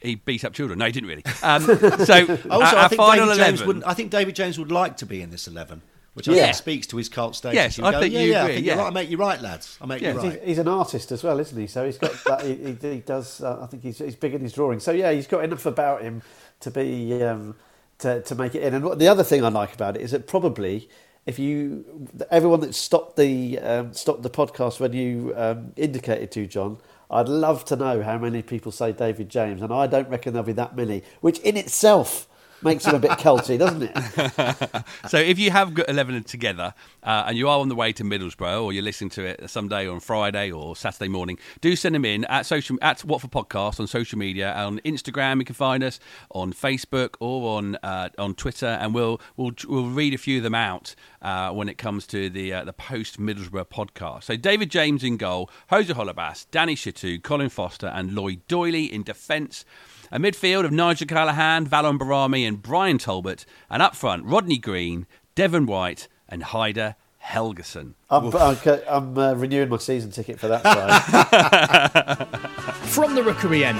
he 0.00 0.16
beat 0.16 0.44
up 0.44 0.52
children. 0.52 0.78
No, 0.78 0.86
he 0.86 0.92
didn't 0.92 1.08
really. 1.08 1.24
Um, 1.42 1.62
so 2.04 2.38
Also, 2.50 2.76
I 2.76 2.88
think 2.88 3.00
David 3.02 3.34
James 3.34 3.60
11 3.60 3.66
would. 3.66 3.82
I 3.84 3.94
think 3.94 4.10
David 4.10 4.36
James 4.36 4.58
would 4.58 4.70
like 4.72 4.96
to 4.98 5.06
be 5.06 5.22
in 5.22 5.30
this 5.30 5.48
eleven, 5.48 5.82
which 6.18 6.28
I 6.28 6.34
Yeah. 6.34 6.42
think 6.44 6.56
speaks 6.56 6.86
to 6.88 6.96
his 6.98 7.08
cult 7.08 7.34
status. 7.34 7.54
Yes, 7.56 7.76
He 7.76 7.82
would 7.82 7.94
I 7.94 8.00
think 8.00 8.12
yeah, 8.12 8.20
you 8.20 8.30
yeah, 8.32 8.40
agree, 8.42 8.52
I 8.52 8.54
think 8.56 8.66
yeah. 8.66 8.74
you're 8.74 8.82
right. 8.82 8.90
I 8.90 8.94
make 8.94 9.10
you 9.10 9.16
right, 9.16 9.40
lads. 9.40 9.78
I 9.80 9.86
make 9.86 10.02
Yeah. 10.02 10.12
you 10.12 10.20
He's, 10.20 10.32
right. 10.32 10.42
he's 10.44 10.58
an 10.58 10.68
artist 10.68 11.10
as 11.12 11.22
well, 11.24 11.40
isn't 11.40 11.58
he? 11.58 11.66
So 11.66 11.84
he's 11.86 11.96
got 11.98 12.12
that. 12.26 12.42
he, 12.44 12.54
he, 12.54 12.76
he 12.94 12.98
does. 13.00 13.40
Uh, 13.40 13.60
I 13.62 13.66
think 13.66 13.82
he's, 13.82 13.98
he's 13.98 14.16
big 14.16 14.34
in 14.34 14.42
his 14.42 14.52
drawing. 14.52 14.80
So 14.80 14.92
yeah, 14.92 15.10
he's 15.12 15.26
got 15.26 15.42
enough 15.44 15.64
about 15.66 16.02
him 16.02 16.22
to 16.60 16.70
be 16.70 17.22
um, 17.22 17.54
to 18.00 18.20
to 18.22 18.34
make 18.34 18.54
it 18.54 18.62
in. 18.62 18.74
And 18.74 18.84
what, 18.84 18.98
the 18.98 19.08
other 19.08 19.24
thing 19.24 19.44
I 19.44 19.48
like 19.48 19.74
about 19.74 19.96
it 19.96 20.02
is 20.02 20.10
that 20.10 20.26
probably 20.26 20.88
if 21.26 21.38
you 21.38 21.84
everyone 22.30 22.60
that 22.60 22.74
stopped 22.74 23.16
the 23.16 23.58
um, 23.60 23.92
stopped 23.94 24.22
the 24.22 24.30
podcast 24.30 24.80
when 24.80 24.92
you 24.92 25.32
um, 25.36 25.72
indicated 25.76 26.30
to 26.32 26.46
John. 26.46 26.78
I'd 27.10 27.26
love 27.26 27.64
to 27.64 27.74
know 27.76 28.02
how 28.02 28.18
many 28.18 28.42
people 28.42 28.70
say 28.70 28.92
David 28.92 29.30
James, 29.30 29.62
and 29.62 29.72
I 29.72 29.86
don't 29.86 30.10
reckon 30.10 30.34
there'll 30.34 30.44
be 30.46 30.52
that 30.52 30.76
many, 30.76 31.02
which 31.22 31.38
in 31.38 31.56
itself 31.56 32.27
makes 32.62 32.84
him 32.84 32.94
a 32.94 32.98
bit 32.98 33.12
culty, 33.12 33.58
doesn't 33.58 33.82
it? 33.82 34.84
So 35.08 35.18
if 35.18 35.38
you 35.38 35.50
have 35.50 35.74
got 35.74 35.88
11 35.88 36.24
together 36.24 36.74
uh, 37.02 37.24
and 37.26 37.38
you 37.38 37.48
are 37.48 37.58
on 37.58 37.68
the 37.68 37.74
way 37.74 37.92
to 37.92 38.04
Middlesbrough 38.04 38.62
or 38.62 38.72
you're 38.72 38.82
listening 38.82 39.10
to 39.10 39.24
it 39.24 39.48
someday 39.48 39.86
on 39.88 40.00
Friday 40.00 40.50
or 40.50 40.76
Saturday 40.76 41.08
morning, 41.08 41.38
do 41.60 41.74
send 41.76 41.94
them 41.94 42.04
in 42.04 42.24
at 42.26 42.46
social 42.46 42.76
at 42.82 43.04
Watford 43.04 43.30
Podcast 43.30 43.80
on 43.80 43.86
social 43.86 44.18
media. 44.18 44.52
On 44.52 44.80
Instagram, 44.80 45.38
you 45.38 45.44
can 45.44 45.54
find 45.54 45.82
us 45.82 45.98
on 46.30 46.52
Facebook 46.52 47.14
or 47.20 47.56
on 47.56 47.76
uh, 47.82 48.08
on 48.18 48.34
Twitter, 48.34 48.66
and 48.66 48.94
we'll 48.94 49.20
we'll 49.36 49.52
we'll 49.66 49.86
read 49.88 50.14
a 50.14 50.18
few 50.18 50.38
of 50.38 50.42
them 50.42 50.54
out 50.54 50.94
uh, 51.22 51.50
when 51.50 51.68
it 51.68 51.78
comes 51.78 52.06
to 52.08 52.28
the 52.28 52.52
uh, 52.52 52.64
the 52.64 52.72
post 52.72 53.18
Middlesbrough 53.18 53.68
podcast. 53.68 54.24
So 54.24 54.36
David 54.36 54.70
James 54.70 55.04
in 55.04 55.16
goal, 55.16 55.50
Jose 55.70 55.92
Holebas, 55.92 56.46
Danny 56.50 56.74
Shittu, 56.74 57.22
Colin 57.22 57.48
Foster, 57.48 57.86
and 57.86 58.12
Lloyd 58.14 58.46
Doyley 58.48 58.90
in 58.90 59.02
defence. 59.02 59.64
A 60.10 60.18
midfield 60.18 60.64
of 60.64 60.72
Nigel 60.72 61.06
Callaghan, 61.06 61.66
Valon 61.66 61.98
Behrami, 61.98 62.48
and 62.48 62.62
Brian 62.62 62.98
Talbot. 62.98 63.44
And 63.68 63.82
up 63.82 63.94
front, 63.94 64.24
Rodney 64.24 64.58
Green, 64.58 65.06
Devon 65.34 65.66
White, 65.66 66.08
and 66.28 66.42
Heidar 66.42 66.96
Helguson. 67.22 67.94
I'm, 68.08 68.34
I'm, 68.34 68.56
I'm 68.88 69.18
uh, 69.18 69.34
renewing 69.34 69.68
my 69.68 69.76
season 69.76 70.10
ticket 70.10 70.38
for 70.40 70.48
that 70.48 70.62
side. 70.62 72.26
From 72.88 73.14
the 73.14 73.22
Rookery 73.22 73.64
End, 73.64 73.78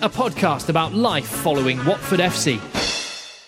a 0.00 0.08
podcast 0.08 0.68
about 0.68 0.94
life 0.94 1.26
following 1.26 1.84
Watford 1.84 2.20
FC. 2.20 2.60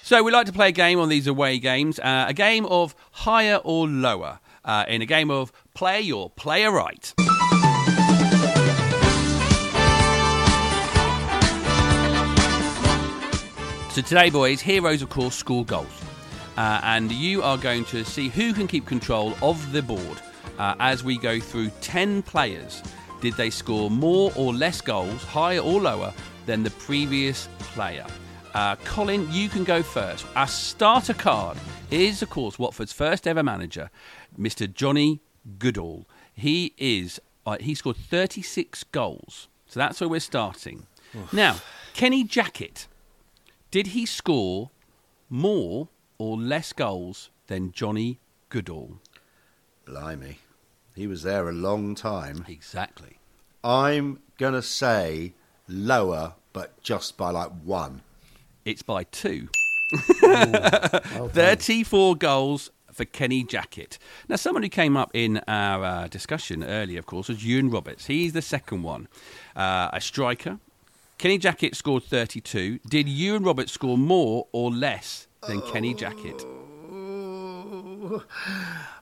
So 0.03 0.23
we 0.23 0.33
like 0.33 0.47
to 0.47 0.53
play 0.53 0.69
a 0.69 0.73
game 0.73 0.99
on 0.99 1.09
these 1.09 1.27
away 1.27 1.59
games, 1.59 1.99
uh, 1.99 2.27
a 2.29 2.35
game 2.35 2.67
of 2.67 2.95
higher 3.13 3.57
or 3.57 3.87
lower, 3.89 4.41
uh, 4.65 4.85
in 4.89 5.03
a 5.03 5.07
game 5.07 5.31
of 5.31 5.53
play 5.75 6.01
your 6.01 6.31
player 6.31 6.71
right. 6.73 7.13
So 13.97 14.03
today, 14.03 14.29
boys, 14.29 14.61
heroes 14.61 15.01
of 15.01 15.09
course 15.09 15.35
score 15.35 15.65
goals, 15.65 15.87
uh, 16.59 16.81
and 16.83 17.11
you 17.11 17.43
are 17.43 17.57
going 17.57 17.87
to 17.87 18.05
see 18.05 18.29
who 18.29 18.53
can 18.53 18.67
keep 18.67 18.85
control 18.85 19.35
of 19.41 19.73
the 19.73 19.81
board 19.81 20.21
uh, 20.59 20.75
as 20.81 21.03
we 21.03 21.17
go 21.17 21.41
through 21.41 21.71
ten 21.81 22.21
players. 22.21 22.83
Did 23.23 23.33
they 23.39 23.49
score 23.49 23.91
more 23.91 24.33
or 24.37 24.53
less 24.53 24.83
goals, 24.83 25.25
higher 25.25 25.61
or 25.61 25.81
lower, 25.81 26.13
than 26.45 26.63
the 26.63 26.73
previous 26.73 27.49
player? 27.59 28.05
Uh, 28.53 28.77
Colin, 28.85 29.27
you 29.33 29.49
can 29.49 29.65
go 29.65 29.83
first. 29.83 30.27
Our 30.37 30.47
starter 30.47 31.15
card 31.15 31.57
is, 31.91 32.21
of 32.21 32.29
course, 32.29 32.59
Watford's 32.59 32.93
first 32.93 33.27
ever 33.27 33.43
manager, 33.43 33.89
Mr. 34.39 34.71
Johnny 34.71 35.23
Goodall. 35.59 36.05
He 36.35 36.75
is 36.77 37.19
uh, 37.47 37.57
he 37.61 37.75
scored 37.75 37.97
36 37.97 38.85
goals, 38.93 39.49
so 39.67 39.81
that's 39.81 40.03
where 40.03 40.09
we're 40.11 40.21
starting. 40.21 40.87
Now, 41.33 41.57
Kenny 41.95 42.25
Jackett, 42.25 42.89
did 43.77 43.89
he 43.89 44.07
score 44.07 44.71
more 45.29 45.89
or 46.17 46.39
less 46.39 46.73
goals 46.73 47.29
than 47.47 47.73
Johnny 47.73 48.19
Goodall? 48.49 49.03
Blimey. 49.85 50.39
He 50.95 51.07
was 51.07 51.25
there 51.25 51.51
a 51.51 51.53
long 51.53 51.95
time. 51.95 52.47
Exactly. 52.49 53.19
I'm 53.63 54.21
going 54.39 54.55
to 54.55 54.63
say 54.63 55.35
lower, 55.69 56.37
but 56.55 56.83
just 56.83 57.19
by 57.19 57.29
like 57.29 57.51
one. 57.65 58.01
It's 58.65 58.81
by 58.81 59.05
two. 59.05 59.51
34 59.93 62.17
goals 62.17 62.71
for 62.91 63.05
Kenny 63.05 63.45
Jackett. 63.45 63.99
Now, 64.27 64.37
someone 64.37 64.63
who 64.63 64.71
came 64.71 64.97
up 64.97 65.11
in 65.13 65.43
our 65.47 65.85
uh, 65.85 66.09
discussion 66.09 66.65
earlier, 66.65 66.99
of 66.99 67.05
course, 67.05 67.29
was 67.29 67.45
Iwan 67.45 67.69
Roberts. 67.69 68.07
He's 68.07 68.33
the 68.33 68.41
second 68.41 68.85
one, 68.85 69.07
uh, 69.55 69.91
a 69.93 70.01
striker. 70.01 70.61
Kenny 71.19 71.39
Jackett 71.39 71.75
scored 71.75 72.05
32. 72.05 72.81
Did 72.91 73.09
you 73.09 73.37
and 73.37 73.45
Robert 73.45 73.71
score 73.71 73.97
more 73.97 74.49
or 74.53 74.71
less 74.71 75.29
than 75.49 75.63
Kenny 75.63 75.95
Jackett? 75.95 76.45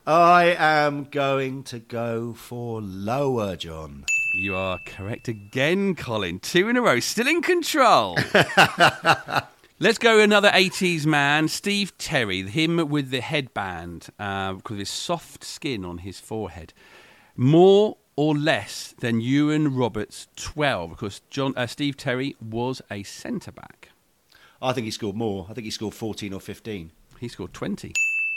I 0.06 0.54
am 0.56 1.08
going 1.10 1.64
to 1.64 1.80
go 1.80 2.32
for 2.32 2.80
lower, 2.80 3.56
John. 3.56 4.04
You 4.36 4.54
are 4.54 4.78
correct 4.86 5.26
again, 5.26 5.96
Colin. 5.96 6.38
Two 6.38 6.68
in 6.68 6.76
a 6.76 6.82
row, 6.82 7.00
still 7.00 7.26
in 7.26 7.42
control. 7.42 8.16
Let's 9.80 9.98
go 9.98 10.20
another 10.20 10.50
80s 10.50 11.06
man, 11.06 11.48
Steve 11.48 11.98
Terry, 11.98 12.42
him 12.42 12.88
with 12.90 13.10
the 13.10 13.22
headband, 13.22 14.06
uh, 14.20 14.52
because 14.52 14.74
of 14.74 14.78
his 14.78 14.88
soft 14.88 15.42
skin 15.42 15.84
on 15.84 15.98
his 15.98 16.20
forehead. 16.20 16.72
More 17.36 17.96
or 18.16 18.34
less 18.36 18.94
than 19.00 19.20
Iwan 19.20 19.74
Roberts, 19.74 20.28
12, 20.36 20.90
because 20.90 21.20
John, 21.30 21.52
uh, 21.56 21.66
Steve 21.66 21.96
Terry 21.96 22.36
was 22.40 22.80
a 22.90 23.02
centre 23.02 23.52
back. 23.52 23.88
I 24.62 24.72
think 24.72 24.84
he 24.84 24.90
scored 24.90 25.16
more. 25.16 25.46
I 25.50 25.54
think 25.54 25.64
he 25.64 25.70
scored 25.70 25.94
14 25.94 26.32
or 26.32 26.40
15. 26.40 26.90
He 27.20 27.28
scored 27.28 27.52
20. 27.52 27.92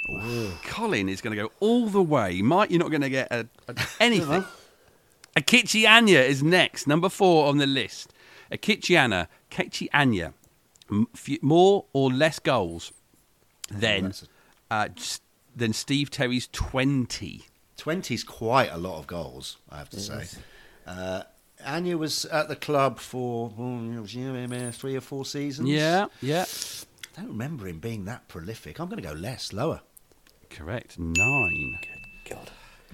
Colin 0.65 1.09
is 1.09 1.21
going 1.21 1.35
to 1.35 1.41
go 1.43 1.51
all 1.59 1.87
the 1.87 2.01
way. 2.01 2.41
Mike, 2.41 2.71
you're 2.71 2.79
not 2.79 2.89
going 2.89 3.01
to 3.01 3.09
get 3.09 3.27
a, 3.31 3.47
a- 3.67 3.75
anything. 3.99 4.43
Ikechi 5.35 5.87
Anya 5.87 6.19
is 6.21 6.41
next, 6.41 6.87
number 6.87 7.09
four 7.09 7.47
on 7.47 7.57
the 7.57 7.67
list. 7.67 8.13
Ikechi 8.51 8.99
Anya, 8.99 9.29
Ikechi 9.51 9.87
Anya, 9.93 10.33
m- 10.89 11.07
f- 11.13 11.41
more 11.43 11.85
or 11.93 12.11
less 12.11 12.39
goals 12.39 12.91
than 13.69 14.03
that's 14.05 14.27
uh, 14.71 14.87
than 15.55 15.73
Steve 15.73 16.09
Terry's 16.09 16.47
20. 16.51 17.43
20 17.77 18.13
is 18.13 18.23
quite 18.23 18.71
a 18.71 18.77
lot 18.77 18.97
of 18.97 19.07
goals, 19.07 19.57
I 19.69 19.77
have 19.77 19.89
to 19.91 19.99
say. 19.99 20.25
Uh, 20.85 21.23
Anya 21.65 21.97
was 21.97 22.25
at 22.25 22.47
the 22.47 22.55
club 22.55 22.99
for 22.99 23.49
mm, 23.51 24.73
three 24.73 24.95
or 24.95 25.01
four 25.01 25.25
seasons. 25.25 25.69
Yeah, 25.69 26.07
yeah, 26.21 26.45
I 27.17 27.21
don't 27.21 27.29
remember 27.29 27.67
him 27.67 27.79
being 27.79 28.05
that 28.05 28.27
prolific. 28.27 28.79
I'm 28.79 28.89
going 28.89 29.01
to 29.01 29.07
go 29.07 29.13
less, 29.13 29.53
lower. 29.53 29.81
correct. 30.49 30.99
Nine. 30.99 31.79
Good 31.81 32.35
God. 32.35 32.51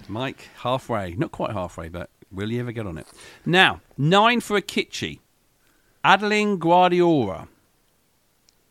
Mike, 0.07 0.49
halfway. 0.57 1.13
Not 1.15 1.31
quite 1.31 1.51
halfway, 1.51 1.89
but 1.89 2.09
will 2.31 2.51
you 2.51 2.59
ever 2.59 2.71
get 2.71 2.87
on 2.87 2.97
it? 2.97 3.07
Now, 3.45 3.81
nine 3.97 4.39
for 4.39 4.57
a 4.57 4.61
Ikechi. 4.61 5.19
Adlène 6.03 6.57
Guedioura. 6.57 7.47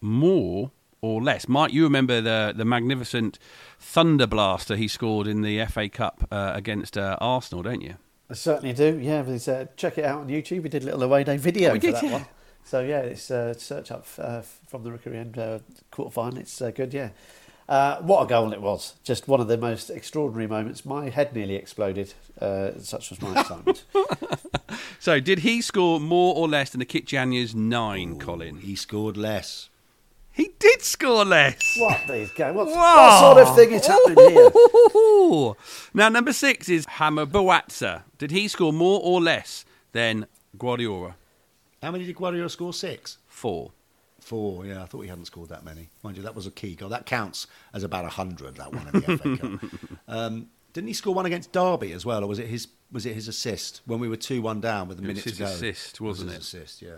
More 0.00 0.70
or 1.02 1.20
less? 1.20 1.48
Mike, 1.48 1.72
you 1.72 1.82
remember 1.82 2.20
the, 2.20 2.54
the 2.56 2.64
magnificent 2.64 3.38
Thunder 3.78 4.26
Blaster 4.26 4.76
he 4.76 4.88
scored 4.88 5.26
in 5.26 5.42
the 5.42 5.64
FA 5.66 5.88
Cup 5.88 6.26
uh, 6.30 6.52
against 6.54 6.96
uh, 6.96 7.16
Arsenal, 7.20 7.62
don't 7.64 7.82
you? 7.82 7.96
I 8.30 8.34
certainly 8.34 8.72
do. 8.72 8.98
Yeah, 8.98 9.22
but 9.22 9.46
uh, 9.48 9.66
check 9.76 9.98
it 9.98 10.04
out 10.04 10.20
on 10.20 10.28
YouTube. 10.28 10.62
We 10.62 10.68
did 10.70 10.82
a 10.82 10.86
little 10.86 11.02
away 11.02 11.24
day 11.24 11.36
video 11.36 11.70
Oh, 11.70 11.72
we 11.74 11.80
for 11.80 11.86
did, 11.86 11.94
that 11.96 12.04
yeah. 12.04 12.12
one. 12.12 12.26
So 12.64 12.80
yeah, 12.80 13.00
it's 13.00 13.30
uh, 13.30 13.52
search 13.54 13.90
up 13.90 14.06
uh, 14.18 14.40
from 14.68 14.84
the 14.84 14.92
Rookery 14.92 15.18
End 15.18 15.36
uh, 15.36 15.58
quarter 15.90 16.12
final. 16.12 16.38
It's 16.38 16.62
uh, 16.62 16.70
good. 16.70 16.94
Yeah. 16.94 17.10
Uh, 17.68 18.00
what 18.02 18.22
a 18.22 18.26
goal 18.26 18.52
it 18.52 18.60
was! 18.60 18.94
Just 19.02 19.28
one 19.28 19.40
of 19.40 19.48
the 19.48 19.56
most 19.56 19.90
extraordinary 19.90 20.46
moments. 20.46 20.84
My 20.84 21.08
head 21.10 21.34
nearly 21.34 21.54
exploded. 21.56 22.14
Uh, 22.40 22.72
such 22.78 23.10
was 23.10 23.20
my 23.20 23.40
excitement. 23.40 23.84
So, 24.98 25.18
did 25.18 25.40
he 25.40 25.60
score 25.60 25.98
more 25.98 26.36
or 26.36 26.48
less 26.48 26.70
than 26.70 26.78
the 26.78 26.84
Kit 26.84 27.12
Anya's 27.12 27.56
nine, 27.56 28.20
Colin? 28.20 28.58
He 28.58 28.76
scored 28.76 29.16
less. 29.16 29.68
He 30.32 30.50
did 30.58 30.82
score 30.82 31.24
less. 31.24 31.76
what 31.78 32.00
these 32.08 32.30
go? 32.32 32.52
What, 32.52 32.66
what 32.68 33.20
sort 33.20 33.38
of 33.46 33.54
thing 33.54 33.72
is 33.72 33.86
happening 33.86 34.30
here? 34.30 34.50
Now, 35.94 36.08
number 36.08 36.32
six 36.32 36.68
is 36.68 36.86
Hameur 36.86 37.26
Bouazza. 37.26 38.04
Did 38.18 38.30
he 38.30 38.48
score 38.48 38.72
more 38.72 39.00
or 39.02 39.20
less 39.20 39.64
than 39.92 40.26
Guedioura? 40.56 41.14
How 41.82 41.90
many 41.90 42.06
did 42.06 42.16
Guedioura 42.16 42.50
score? 42.50 42.72
Six? 42.72 43.18
Four. 43.26 43.72
Four, 44.20 44.64
yeah. 44.64 44.82
I 44.82 44.86
thought 44.86 45.00
he 45.02 45.08
hadn't 45.08 45.24
scored 45.26 45.48
that 45.50 45.64
many. 45.64 45.90
Mind 46.02 46.16
you, 46.16 46.22
that 46.22 46.34
was 46.34 46.46
a 46.46 46.50
key 46.50 46.74
goal. 46.76 46.88
That 46.88 47.06
counts 47.06 47.46
as 47.74 47.82
about 47.82 48.04
100, 48.04 48.56
that 48.56 48.72
one 48.72 48.86
in 48.88 49.00
the 49.00 49.18
FA 49.18 49.36
Cup. 49.36 49.70
Um, 50.08 50.46
didn't 50.72 50.88
he 50.88 50.94
score 50.94 51.12
one 51.14 51.26
against 51.26 51.52
Derby 51.52 51.92
as 51.92 52.06
well, 52.06 52.24
or 52.24 52.26
was 52.26 52.38
it 52.38 52.46
his 52.46 52.68
was 52.90 53.04
it 53.04 53.14
his 53.14 53.26
assist 53.28 53.80
when 53.86 53.98
we 54.00 54.08
were 54.08 54.16
2 54.16 54.40
1 54.40 54.60
down 54.60 54.88
with 54.88 54.98
a 54.98 55.02
minute 55.02 55.24
to 55.24 55.32
go? 55.34 55.44
assist, 55.46 56.00
wasn't 56.00 56.28
was 56.28 56.36
it? 56.36 56.40
assist, 56.40 56.82
yeah. 56.82 56.96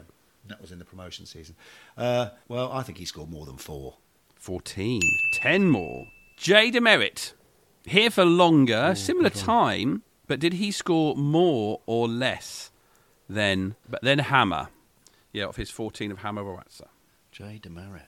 That 0.49 0.61
was 0.61 0.73
in 0.73 0.79
the 0.79 0.85
promotion 0.85 1.27
season. 1.27 1.57
Uh, 1.97 2.29
well, 2.49 2.71
I 2.73 2.83
think 2.83 2.99
he 2.99 3.05
scored 3.05 3.31
more 3.31 3.47
than 3.47 3.57
four. 3.57 3.97
14. 4.37 5.01
10 5.33 5.71
more. 5.71 6.07
Jay 6.37 6.71
DeMerit. 6.71 7.33
Here 7.87 8.11
for 8.11 8.25
longer, 8.25 8.95
similar 8.95 9.31
time, 9.31 10.03
but 10.27 10.41
did 10.41 10.55
he 10.55 10.71
score 10.71 11.15
more 11.17 11.81
or 11.87 12.09
less 12.09 12.71
than 13.29 13.75
but 13.89 14.03
then 14.03 14.21
Hameur? 14.21 14.69
Yeah, 15.33 15.45
of 15.47 15.57
his 15.57 15.71
14 15.71 16.11
of 16.11 16.19
Hameur 16.19 16.45
Bouazza. 16.45 16.89
Jay 17.31 17.61
DeMerit, 17.63 18.07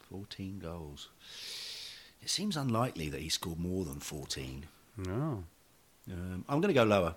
14 0.00 0.58
goals. 0.58 1.10
It 2.22 2.30
seems 2.30 2.56
unlikely 2.56 3.08
that 3.10 3.20
he 3.20 3.28
scored 3.28 3.58
more 3.58 3.84
than 3.84 4.00
14. 4.00 4.66
No. 4.98 5.44
Um, 6.10 6.44
I'm 6.48 6.60
going 6.60 6.72
to 6.72 6.78
go 6.78 6.84
lower. 6.84 7.16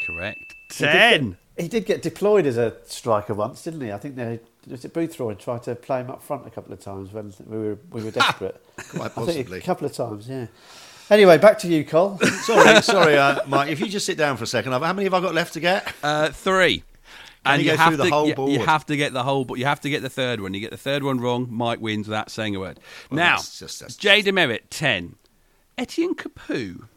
Correct. 0.00 0.54
He 0.72 0.84
did 0.84 0.92
10. 0.92 1.30
get- 1.30 1.62
He 1.64 1.68
did 1.68 1.86
get 1.86 2.02
deployed 2.02 2.46
as 2.46 2.56
a 2.58 2.74
striker 2.86 3.34
once, 3.34 3.62
didn't 3.62 3.80
he? 3.80 3.92
I 3.92 3.98
think 3.98 4.16
they 4.16 4.40
was 4.68 4.84
it 4.84 4.92
Boothroyd 4.92 5.38
tried 5.38 5.62
to 5.64 5.74
play 5.76 6.00
him 6.00 6.10
up 6.10 6.22
front 6.22 6.44
a 6.46 6.50
couple 6.50 6.72
of 6.72 6.80
times 6.80 7.12
when 7.12 7.32
we 7.46 7.56
were 7.56 7.78
we 7.90 8.02
were 8.02 8.10
desperate. 8.22 8.60
Quite 8.76 9.02
I 9.02 9.08
think 9.08 9.14
possibly. 9.14 9.58
a 9.58 9.62
couple 9.62 9.86
of 9.86 9.92
times, 9.92 10.28
yeah. 10.28 10.46
Anyway, 11.08 11.38
back 11.38 11.58
to 11.60 11.68
you, 11.68 11.84
Cole. 11.84 12.18
sorry, 12.42 12.82
sorry, 12.82 13.16
uh, 13.16 13.38
Mike. 13.46 13.70
If 13.70 13.78
you 13.80 13.86
just 13.86 14.04
sit 14.06 14.18
down 14.18 14.36
for 14.36 14.42
a 14.44 14.46
second, 14.46 14.72
how 14.72 14.80
many 14.80 15.04
have 15.04 15.14
I 15.14 15.20
got 15.20 15.34
left 15.34 15.52
to 15.54 15.60
get? 15.60 15.86
Uh, 16.02 16.30
three. 16.30 16.82
Can 17.44 17.60
you 17.60 17.66
go 17.66 17.76
have 17.76 17.88
through 17.90 17.96
the 17.98 18.04
to, 18.04 18.10
whole 18.10 18.48
you, 18.50 18.58
you 18.58 18.64
have 18.66 18.84
to 18.86 18.96
get 18.96 19.12
the 19.12 19.22
whole, 19.22 19.44
but 19.44 19.54
you 19.54 19.66
have 19.66 19.80
to 19.82 19.88
get 19.88 20.02
the 20.02 20.08
third 20.10 20.40
one. 20.40 20.52
You 20.52 20.58
get 20.58 20.72
the 20.72 20.76
third 20.76 21.04
one 21.04 21.20
wrong, 21.20 21.46
Mike 21.48 21.80
wins 21.80 22.08
without 22.08 22.28
saying 22.28 22.56
a 22.56 22.58
word. 22.60 22.80
Well, 23.08 23.18
now, 23.18 23.36
that's 23.36 23.60
just- 23.60 23.78
that's 23.78 23.94
Jay 23.94 24.20
DeMerit, 24.20 24.62
10. 24.68 25.14
Etienne 25.78 26.16
Capoue, 26.16 26.88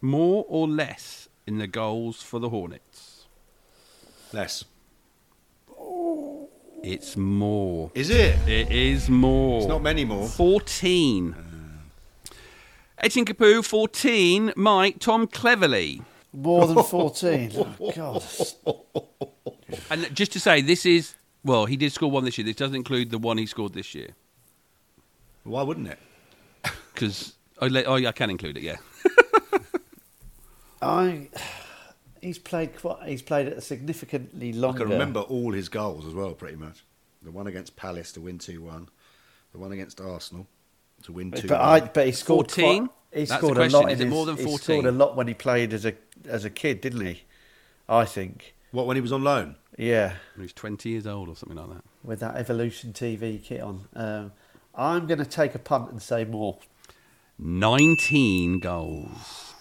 more 0.00 0.44
or 0.48 0.68
less 0.68 1.28
in 1.46 1.58
the 1.58 1.66
goals 1.66 2.22
for 2.22 2.38
the 2.38 2.48
Hornets? 2.48 3.26
Less. 4.32 4.64
It's 6.82 7.16
more. 7.16 7.90
Is 7.94 8.10
it? 8.10 8.36
It 8.46 8.70
is 8.70 9.08
more. 9.08 9.58
It's 9.58 9.66
not 9.68 9.82
many 9.82 10.04
more. 10.04 10.28
14. 10.28 11.34
Ah. 11.38 12.34
Etienne 12.98 13.24
Capoue, 13.24 13.64
14. 13.64 14.52
Mike, 14.56 14.98
Tom 14.98 15.26
Cleverley. 15.26 16.02
More 16.32 16.66
than 16.66 16.82
fourteen. 16.82 17.52
Oh, 17.56 17.92
God. 17.94 18.24
And 19.90 20.14
just 20.14 20.32
to 20.32 20.40
say, 20.40 20.60
this 20.60 20.84
is, 20.84 21.14
well, 21.44 21.64
he 21.66 21.76
did 21.76 21.92
score 21.92 22.10
one 22.10 22.24
this 22.24 22.36
year. 22.36 22.44
This 22.44 22.56
doesn't 22.56 22.74
include 22.74 23.10
the 23.10 23.18
one 23.18 23.38
he 23.38 23.46
scored 23.46 23.72
this 23.72 23.94
year. 23.94 24.08
Why 25.44 25.62
wouldn't 25.62 25.88
it? 25.88 25.98
Because, 26.92 27.34
oh, 27.60 27.66
le- 27.68 27.84
oh, 27.84 27.96
yeah, 27.96 28.08
I 28.08 28.12
can 28.12 28.30
include 28.30 28.56
it, 28.56 28.62
yeah. 28.62 28.76
I 30.84 31.28
he's 32.20 32.38
played 32.38 32.76
quite 32.78 33.08
he's 33.08 33.22
played 33.22 33.48
it 33.48 33.62
significantly 33.62 34.52
longer. 34.52 34.84
I 34.84 34.86
can 34.86 34.92
remember 34.92 35.20
all 35.20 35.52
his 35.52 35.68
goals 35.68 36.06
as 36.06 36.14
well, 36.14 36.32
pretty 36.32 36.56
much. 36.56 36.84
The 37.22 37.30
one 37.30 37.46
against 37.46 37.74
Palace 37.76 38.12
to 38.12 38.20
win 38.20 38.38
2 38.38 38.60
1, 38.62 38.88
the 39.52 39.58
one 39.58 39.72
against 39.72 40.00
Arsenal 40.00 40.46
to 41.04 41.12
win 41.12 41.30
2 41.32 41.48
But 41.48 41.60
I 41.60 41.80
but 41.80 42.06
he 42.06 42.12
scored 42.12 42.50
14? 42.50 42.88
He 43.12 43.20
That's 43.20 43.30
the 43.30 43.36
scored 43.38 43.52
a 43.52 43.60
question. 43.60 43.80
lot. 43.80 43.92
Is 43.92 44.00
it 44.00 44.04
his- 44.04 44.12
more 44.12 44.26
than 44.26 44.36
fourteen? 44.36 44.50
He 44.52 44.58
scored 44.58 44.86
a 44.86 44.90
lot 44.92 45.16
when 45.16 45.28
he 45.28 45.34
played 45.34 45.72
as 45.72 45.84
a 45.86 45.94
as 46.28 46.44
a 46.44 46.50
kid, 46.50 46.80
didn't 46.80 47.06
he? 47.06 47.22
I 47.88 48.04
think. 48.04 48.54
What, 48.72 48.86
when 48.86 48.96
he 48.96 49.00
was 49.00 49.12
on 49.12 49.22
loan? 49.22 49.54
Yeah, 49.78 50.14
He 50.34 50.42
was 50.42 50.52
20 50.52 50.88
years 50.88 51.06
old 51.06 51.28
or 51.28 51.36
something 51.36 51.56
like 51.56 51.68
that. 51.68 51.84
with 52.02 52.18
that 52.20 52.34
Evolution 52.36 52.92
TV 52.92 53.40
kit 53.42 53.60
on. 53.60 53.86
Um, 53.94 54.32
I'm 54.74 55.06
going 55.06 55.18
to 55.20 55.24
take 55.24 55.54
a 55.54 55.58
punt 55.60 55.90
and 55.92 56.02
say 56.02 56.24
more. 56.24 56.58
19 57.38 58.58
goals. 58.58 59.53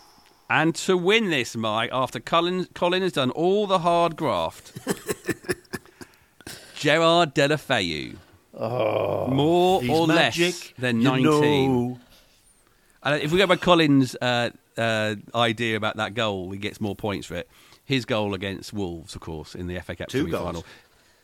And 0.54 0.76
to 0.76 0.95
win 0.95 1.32
this, 1.32 1.56
Mike, 1.56 1.89
after 1.91 2.20
Colin, 2.20 2.68
Colin 2.76 3.01
has 3.01 3.14
done 3.14 3.32
all 3.32 3.66
the 3.66 3.80
hard 3.80 4.16
graft, 4.16 4.72
Gerard 6.76 7.34
Deulofeu. 7.34 8.18
More 8.60 9.82
He's 9.82 9.89
or 9.89 10.06
magic, 10.06 10.54
less 10.54 10.74
than 10.78 10.97
you 10.97 11.06
19. 11.06 11.24
know. 11.32 11.99
And 13.01 13.24
if 13.24 13.32
we 13.32 13.39
go 13.39 13.47
by 13.47 13.56
Colin's 13.56 14.16
uh, 14.22 14.51
uh, 14.78 15.16
idea 15.34 15.76
about 15.76 15.97
that 15.97 16.14
goal, 16.14 16.51
he 16.51 16.60
gets 16.60 16.80
more 16.80 16.95
points 16.95 17.26
for 17.26 17.34
it. 17.34 17.49
His 17.84 18.06
goal 18.06 18.36
against 18.36 18.74
Wolves, 18.74 19.16
of 19.16 19.22
course, 19.22 19.56
in 19.56 19.66
the 19.66 19.80
FA 19.80 19.95
Cup 19.95 20.10
Two 20.10 20.20
semi-final. 20.26 20.51
goals. 20.54 20.66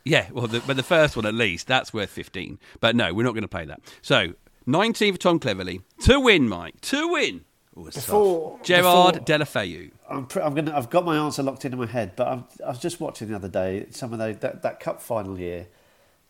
Yeah, 0.06 0.28
well, 0.32 0.48
the, 0.48 0.60
but 0.66 0.76
the 0.76 0.82
first 0.82 1.16
one 1.16 1.28
at 1.28 1.36
least 1.36 1.68
that's 1.68 1.94
worth 1.94 2.10
15. 2.10 2.58
But 2.80 2.96
no, 2.96 3.14
we're 3.14 3.26
not 3.26 3.34
going 3.34 3.44
to 3.44 3.48
play 3.48 3.66
that. 3.66 3.80
So 4.02 4.34
19 4.66 5.14
for 5.14 5.20
Tom 5.20 5.40
Cleverley 5.40 5.84
to 6.06 6.20
win, 6.20 6.50
Mike, 6.50 6.82
to 6.82 7.08
win. 7.10 7.46
Oh, 7.76 7.86
it's 7.88 7.96
tough. 7.98 8.06
Before 8.08 8.60
Gerard 8.64 9.26
before- 9.26 9.26
Deulofeu. 9.40 9.92
I'm, 10.10 10.26
pr- 10.26 10.42
I'm 10.42 10.54
gonna. 10.56 10.76
I've 10.76 10.90
got 10.90 11.06
my 11.06 11.18
answer 11.18 11.44
locked 11.44 11.66
into 11.66 11.78
my 11.78 11.86
head, 11.86 12.14
but 12.16 12.28
I'm, 12.28 12.46
I 12.66 12.70
was 12.70 12.80
just 12.80 13.00
watching 13.00 13.28
the 13.30 13.36
other 13.36 13.48
day 13.48 13.86
some 13.92 14.12
of 14.12 14.20
those, 14.20 14.38
that 14.38 14.62
that 14.64 14.80
cup 14.80 15.02
final 15.02 15.40
year. 15.40 15.68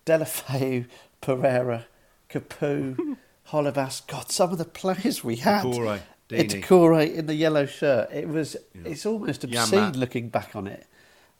Deulofeu, 0.06 0.86
Pereira, 1.22 1.86
Capoue, 2.30 3.18
Holebas. 3.50 4.06
God, 4.08 4.32
some 4.32 4.52
of 4.52 4.58
the 4.58 4.66
players 4.66 5.24
we 5.24 5.38
had. 5.38 5.64
Doucouré, 5.64 6.02
Deeney. 6.30 7.14
In 7.16 7.26
the 7.26 7.36
yellow 7.36 7.66
shirt. 7.66 8.12
It 8.12 8.28
was. 8.28 8.56
It's 8.86 9.06
almost 9.06 9.44
obscene 9.44 9.80
Yamat. 9.80 9.96
looking 9.96 10.30
back 10.30 10.56
on 10.56 10.68
it. 10.68 10.86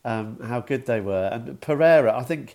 Um, 0.04 0.38
how 0.42 0.60
good 0.60 0.86
they 0.86 1.00
were, 1.00 1.28
and 1.32 1.60
Pereira. 1.60 2.16
I 2.16 2.22
think. 2.22 2.54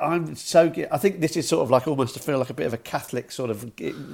I'm 0.00 0.34
so. 0.34 0.68
g- 0.68 0.86
I 0.90 0.98
think 0.98 1.20
this 1.20 1.36
is 1.36 1.48
sort 1.48 1.62
of 1.64 1.70
like 1.70 1.86
almost 1.88 2.14
to 2.14 2.20
feel 2.20 2.38
like 2.38 2.50
a 2.50 2.54
bit 2.54 2.66
of 2.66 2.74
a 2.74 2.78
Catholic 2.78 3.30
sort 3.30 3.50
of 3.50 3.70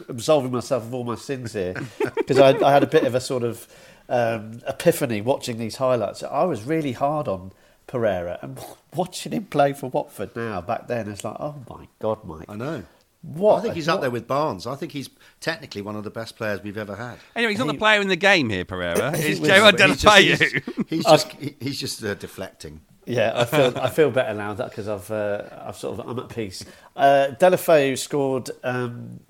absolving 0.09 0.53
myself 0.53 0.83
of 0.85 0.95
all 0.95 1.05
my 1.05 1.15
sins 1.17 1.53
here, 1.53 1.75
because 2.17 2.39
I, 2.39 2.51
I 2.67 2.73
had 2.73 2.83
a 2.83 2.87
bit 2.87 3.05
of 3.05 3.15
a 3.15 3.21
sort 3.21 3.43
of 3.43 3.69
um, 4.09 4.61
epiphany 4.67 5.21
watching 5.21 5.59
these 5.59 5.77
highlights. 5.77 6.23
I 6.23 6.45
was 6.45 6.65
really 6.65 6.93
hard 6.93 7.29
on 7.29 7.53
Pereira 7.87 8.39
and 8.43 8.59
watching 8.95 9.33
him 9.33 9.45
play 9.47 9.73
for 9.73 9.89
Watford 9.91 10.35
now. 10.37 10.61
Back 10.61 10.89
then, 10.89 11.09
it's 11.09 11.25
like, 11.25 11.37
oh 11.41 11.57
my 11.69 11.89
god, 12.01 12.25
Mike, 12.25 12.47
I 12.49 12.57
know. 12.57 12.83
What 13.23 13.57
I 13.57 13.61
think 13.63 13.73
a- 13.73 13.75
he's 13.77 13.89
up 13.89 14.03
there 14.03 14.11
with 14.11 14.27
Barnes. 14.29 14.67
I 14.67 14.75
think 14.77 14.93
he's 14.93 15.09
technically 15.41 15.81
one 15.81 15.97
of 15.97 16.05
the 16.05 16.11
best 16.11 16.37
players 16.37 16.63
we've 16.63 16.77
ever 16.77 16.95
had. 16.95 17.17
Anyway, 17.35 17.53
he's 17.53 17.59
not 17.59 17.69
the 17.69 17.75
player 17.79 18.01
in 18.03 18.09
the 18.09 18.17
game 18.17 18.51
here, 18.51 18.67
Pereira. 18.67 19.13
It's 19.17 19.41
was- 19.41 19.49
Gerard 19.49 19.77
But 19.79 19.89
he's 19.91 20.03
just- 20.03 20.17
Deulofeu. 20.17 20.87
He's, 20.89 20.89
he's 20.89 21.05
just, 21.07 21.33
he's 21.61 21.81
just 21.81 22.05
uh, 22.05 22.15
deflecting. 22.17 22.83
Yeah, 23.07 23.33
I 23.35 23.45
feel 23.45 23.73
I 23.79 23.91
feel 23.91 24.11
better 24.11 24.35
now 24.35 24.55
that 24.55 24.71
because 24.71 24.89
I've 24.89 25.11
uh, 25.11 25.43
I've 25.63 25.77
sort 25.77 25.99
of 25.99 26.09
I'm 26.09 26.19
at 26.19 26.29
peace. 26.29 26.65
Uh, 26.97 27.29
Deulofeu 27.39 27.99
scored 27.99 28.51
um, 28.63 29.21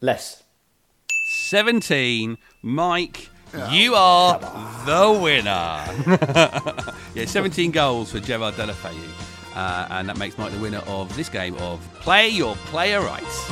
less. 0.00 0.42
17. 1.26 2.36
Mike, 2.62 3.28
you 3.70 3.94
are 3.94 4.38
the 4.38 5.20
winner. 5.20 5.84
yeah, 7.14 7.24
17 7.24 7.70
goals 7.70 8.12
for 8.12 8.20
Gerard 8.20 8.54
Deulofeu. 8.54 8.94
Uh, 9.54 9.86
and 9.90 10.08
that 10.08 10.18
makes 10.18 10.38
Mike 10.38 10.52
the 10.52 10.58
winner 10.60 10.82
of 10.86 11.14
this 11.16 11.28
game 11.28 11.54
of 11.56 11.80
Play 12.00 12.28
Your 12.28 12.54
Player 12.66 13.00
Rights. 13.00 13.50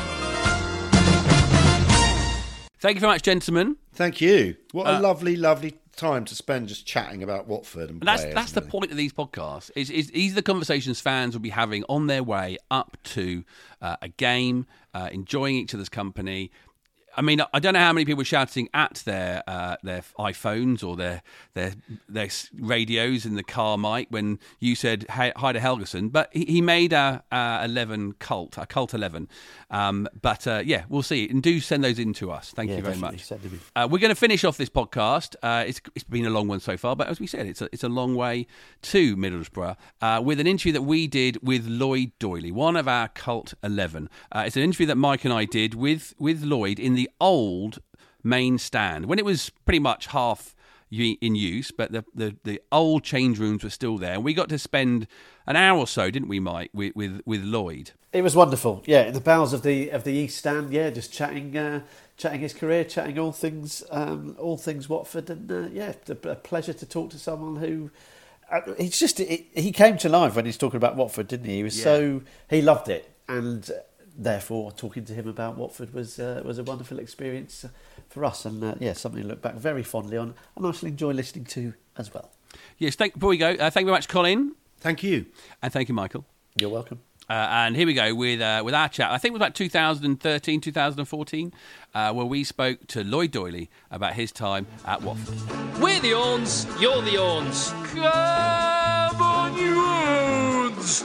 Thank 2.78 2.94
you 2.94 3.00
very 3.00 3.12
much, 3.12 3.22
gentlemen. 3.22 3.76
Thank 3.92 4.20
you. 4.20 4.56
What 4.72 4.86
a 4.86 5.00
lovely, 5.00 5.36
lovely 5.36 5.79
time 5.96 6.24
to 6.24 6.34
spend 6.34 6.68
just 6.68 6.86
chatting 6.86 7.22
about 7.22 7.46
Watford 7.46 7.90
and 7.90 8.00
And 8.00 8.02
that's 8.02 8.22
players 8.22 8.34
that's 8.34 8.52
and 8.56 8.66
the 8.66 8.70
point 8.70 8.90
of 8.90 8.96
these 8.96 9.12
podcasts. 9.12 9.70
Is, 9.76 9.90
is 9.90 10.10
these 10.10 10.32
are 10.32 10.36
the 10.36 10.42
conversations 10.42 11.00
fans 11.00 11.34
will 11.34 11.40
be 11.40 11.50
having 11.50 11.84
on 11.88 12.06
their 12.06 12.22
way 12.22 12.58
up 12.70 12.96
to 13.04 13.44
uh, 13.80 13.96
a 14.02 14.08
game, 14.08 14.66
uh, 14.94 15.08
enjoying 15.12 15.56
each 15.56 15.74
other's 15.74 15.88
company. 15.88 16.50
I 17.16 17.22
mean, 17.22 17.40
I 17.52 17.58
don't 17.58 17.74
know 17.74 17.80
how 17.80 17.92
many 17.92 18.04
people 18.04 18.18
were 18.18 18.24
shouting 18.24 18.68
at 18.72 19.02
their 19.04 19.42
uh, 19.46 19.76
their 19.82 20.02
iPhones 20.18 20.84
or 20.86 20.96
their 20.96 21.22
their 21.54 21.72
their 22.08 22.28
radios 22.58 23.26
in 23.26 23.34
the 23.34 23.42
car 23.42 23.76
mic 23.76 24.08
when 24.10 24.38
you 24.60 24.74
said 24.74 25.06
hi, 25.10 25.30
to 25.30 25.58
Helguson, 25.60 26.12
but 26.12 26.30
he, 26.32 26.44
he 26.46 26.60
made 26.60 26.92
a, 26.92 27.22
a 27.32 27.62
eleven 27.64 28.12
cult, 28.14 28.56
a 28.58 28.66
cult 28.66 28.94
eleven. 28.94 29.28
Um, 29.70 30.08
but 30.20 30.46
uh, 30.46 30.62
yeah, 30.64 30.84
we'll 30.88 31.02
see, 31.02 31.28
and 31.28 31.42
do 31.42 31.60
send 31.60 31.84
those 31.84 31.98
in 31.98 32.12
to 32.14 32.30
us. 32.32 32.50
Thank 32.50 32.70
Yeah, 32.70 32.76
you 32.78 32.82
very 32.82 32.96
much. 32.96 33.24
send 33.24 33.42
them 33.42 33.52
in. 33.54 33.60
Uh, 33.76 33.86
we're 33.90 33.98
going 34.00 34.08
to 34.10 34.16
finish 34.20 34.42
off 34.44 34.56
this 34.56 34.68
podcast. 34.68 35.36
Uh, 35.42 35.64
it's, 35.66 35.80
it's 35.94 36.02
been 36.04 36.26
a 36.26 36.30
long 36.30 36.48
one 36.48 36.58
so 36.58 36.76
far, 36.76 36.96
but 36.96 37.06
as 37.08 37.20
we 37.20 37.26
said, 37.28 37.46
it's 37.46 37.62
a, 37.62 37.68
it's 37.72 37.84
a 37.84 37.88
long 37.88 38.16
way 38.16 38.48
to 38.82 39.16
Middlesbrough 39.16 39.76
uh, 40.02 40.20
with 40.24 40.40
an 40.40 40.48
interview 40.48 40.72
that 40.72 40.82
we 40.82 41.06
did 41.06 41.38
with 41.46 41.66
Lloyd 41.68 42.10
Doyley, 42.18 42.50
one 42.52 42.74
of 42.76 42.88
our 42.88 43.06
cult 43.08 43.54
11. 43.62 44.10
Uh, 44.32 44.42
it's 44.46 44.56
an 44.56 44.62
interview 44.64 44.86
that 44.86 44.96
Mike 44.96 45.24
and 45.24 45.32
I 45.32 45.44
did 45.44 45.74
with, 45.74 46.14
with 46.18 46.42
Lloyd 46.42 46.80
in 46.80 46.94
the 46.94 46.99
old 47.20 47.80
main 48.22 48.58
stand 48.58 49.06
when 49.06 49.18
it 49.18 49.24
was 49.24 49.50
pretty 49.64 49.78
much 49.78 50.08
half 50.08 50.54
in 50.90 51.34
use, 51.36 51.70
but 51.70 51.92
the, 51.92 52.04
the, 52.14 52.36
the 52.42 52.60
old 52.72 53.04
change 53.04 53.38
rooms 53.38 53.62
were 53.62 53.70
still 53.70 53.96
there. 53.96 54.14
And 54.14 54.24
we 54.24 54.34
got 54.34 54.48
to 54.48 54.58
spend 54.58 55.06
an 55.46 55.56
hour 55.56 55.78
or 55.78 55.86
so, 55.86 56.10
didn't 56.10 56.28
we, 56.28 56.40
Mike, 56.40 56.70
with, 56.74 56.96
with, 56.96 57.20
with 57.24 57.44
Lloyd? 57.44 57.92
It 58.12 58.22
was 58.22 58.34
wonderful. 58.34 58.82
Yeah, 58.86 59.02
in 59.02 59.14
the 59.14 59.20
bowels 59.20 59.52
of 59.52 59.62
the 59.62 59.90
of 59.90 60.02
the 60.02 60.10
East 60.10 60.38
Stand. 60.38 60.72
Yeah, 60.72 60.90
just 60.90 61.12
chatting, 61.12 61.56
uh, 61.56 61.82
chatting 62.16 62.40
his 62.40 62.52
career, 62.52 62.82
chatting 62.82 63.20
all 63.20 63.30
things, 63.30 63.84
um, 63.90 64.34
all 64.36 64.56
things 64.56 64.88
Watford, 64.88 65.30
and 65.30 65.50
uh, 65.50 65.68
yeah, 65.72 65.92
a, 66.08 66.34
pleasure 66.34 66.72
to 66.72 66.86
talk 66.86 67.10
to 67.10 67.18
someone 67.20 67.56
who. 67.62 67.92
Uh, 68.50 68.72
it's 68.78 68.98
just 68.98 69.20
it, 69.20 69.46
he 69.54 69.70
came 69.70 69.96
to 69.98 70.08
life 70.08 70.34
when 70.34 70.44
he's 70.44 70.56
talking 70.56 70.76
about 70.76 70.96
Watford, 70.96 71.28
didn't 71.28 71.46
he? 71.46 71.58
He 71.58 71.62
was 71.62 71.80
so 71.80 72.22
he 72.48 72.60
loved 72.60 72.88
it, 72.88 73.08
and 73.28 73.70
therefore 74.20 74.70
talking 74.70 75.04
to 75.06 75.14
him 75.14 75.26
about 75.26 75.56
Watford 75.56 75.92
was 75.94 76.18
uh, 76.20 76.42
was 76.44 76.58
a 76.58 76.62
wonderful 76.64 76.98
experience 76.98 77.64
for 78.08 78.24
us, 78.24 78.44
and 78.44 78.62
uh, 78.62 78.74
yeah, 78.78 78.92
something 78.92 79.22
to 79.22 79.28
look 79.28 79.42
back 79.42 79.54
very 79.54 79.82
fondly 79.82 80.16
on, 80.16 80.34
and 80.56 80.66
I 80.66 80.70
shall 80.72 80.88
enjoy 80.88 81.12
listening 81.12 81.46
to 81.46 81.74
as 81.96 82.12
well. 82.12 82.30
Yes, 82.78 82.94
thank, 82.96 83.14
before 83.14 83.30
we 83.30 83.36
go, 83.38 83.50
uh, 83.52 83.70
thank 83.70 83.84
you 83.84 83.86
very 83.86 83.96
much, 83.96 84.08
Colin, 84.08 84.54
Thank 84.80 85.02
you. 85.02 85.26
and 85.62 85.72
thank 85.72 85.88
you, 85.88 85.94
Michael. 85.94 86.24
You're 86.60 86.70
welcome. 86.70 87.00
Uh, 87.28 87.46
and 87.50 87.76
here 87.76 87.86
we 87.86 87.94
go 87.94 88.12
with 88.12 88.40
uh, 88.40 88.60
with 88.64 88.74
our 88.74 88.88
chat. 88.88 89.10
I 89.12 89.18
think 89.18 89.30
it 89.30 89.34
was 89.34 89.38
about 89.40 89.54
2013, 89.54 90.60
2014, 90.60 91.52
uh, 91.94 92.12
where 92.12 92.26
we 92.26 92.42
spoke 92.42 92.86
to 92.88 93.04
Lloyd 93.04 93.30
Doyley 93.30 93.68
about 93.90 94.14
his 94.14 94.32
time 94.32 94.66
at 94.84 95.00
Watford. 95.02 95.80
We're 95.80 96.00
the 96.00 96.12
Orns, 96.12 96.66
you're 96.80 97.00
the 97.02 97.18
Orns. 97.18 97.70
Come 97.94 99.22
on, 99.22 99.56
you 99.56 99.76
Orns! 99.80 101.02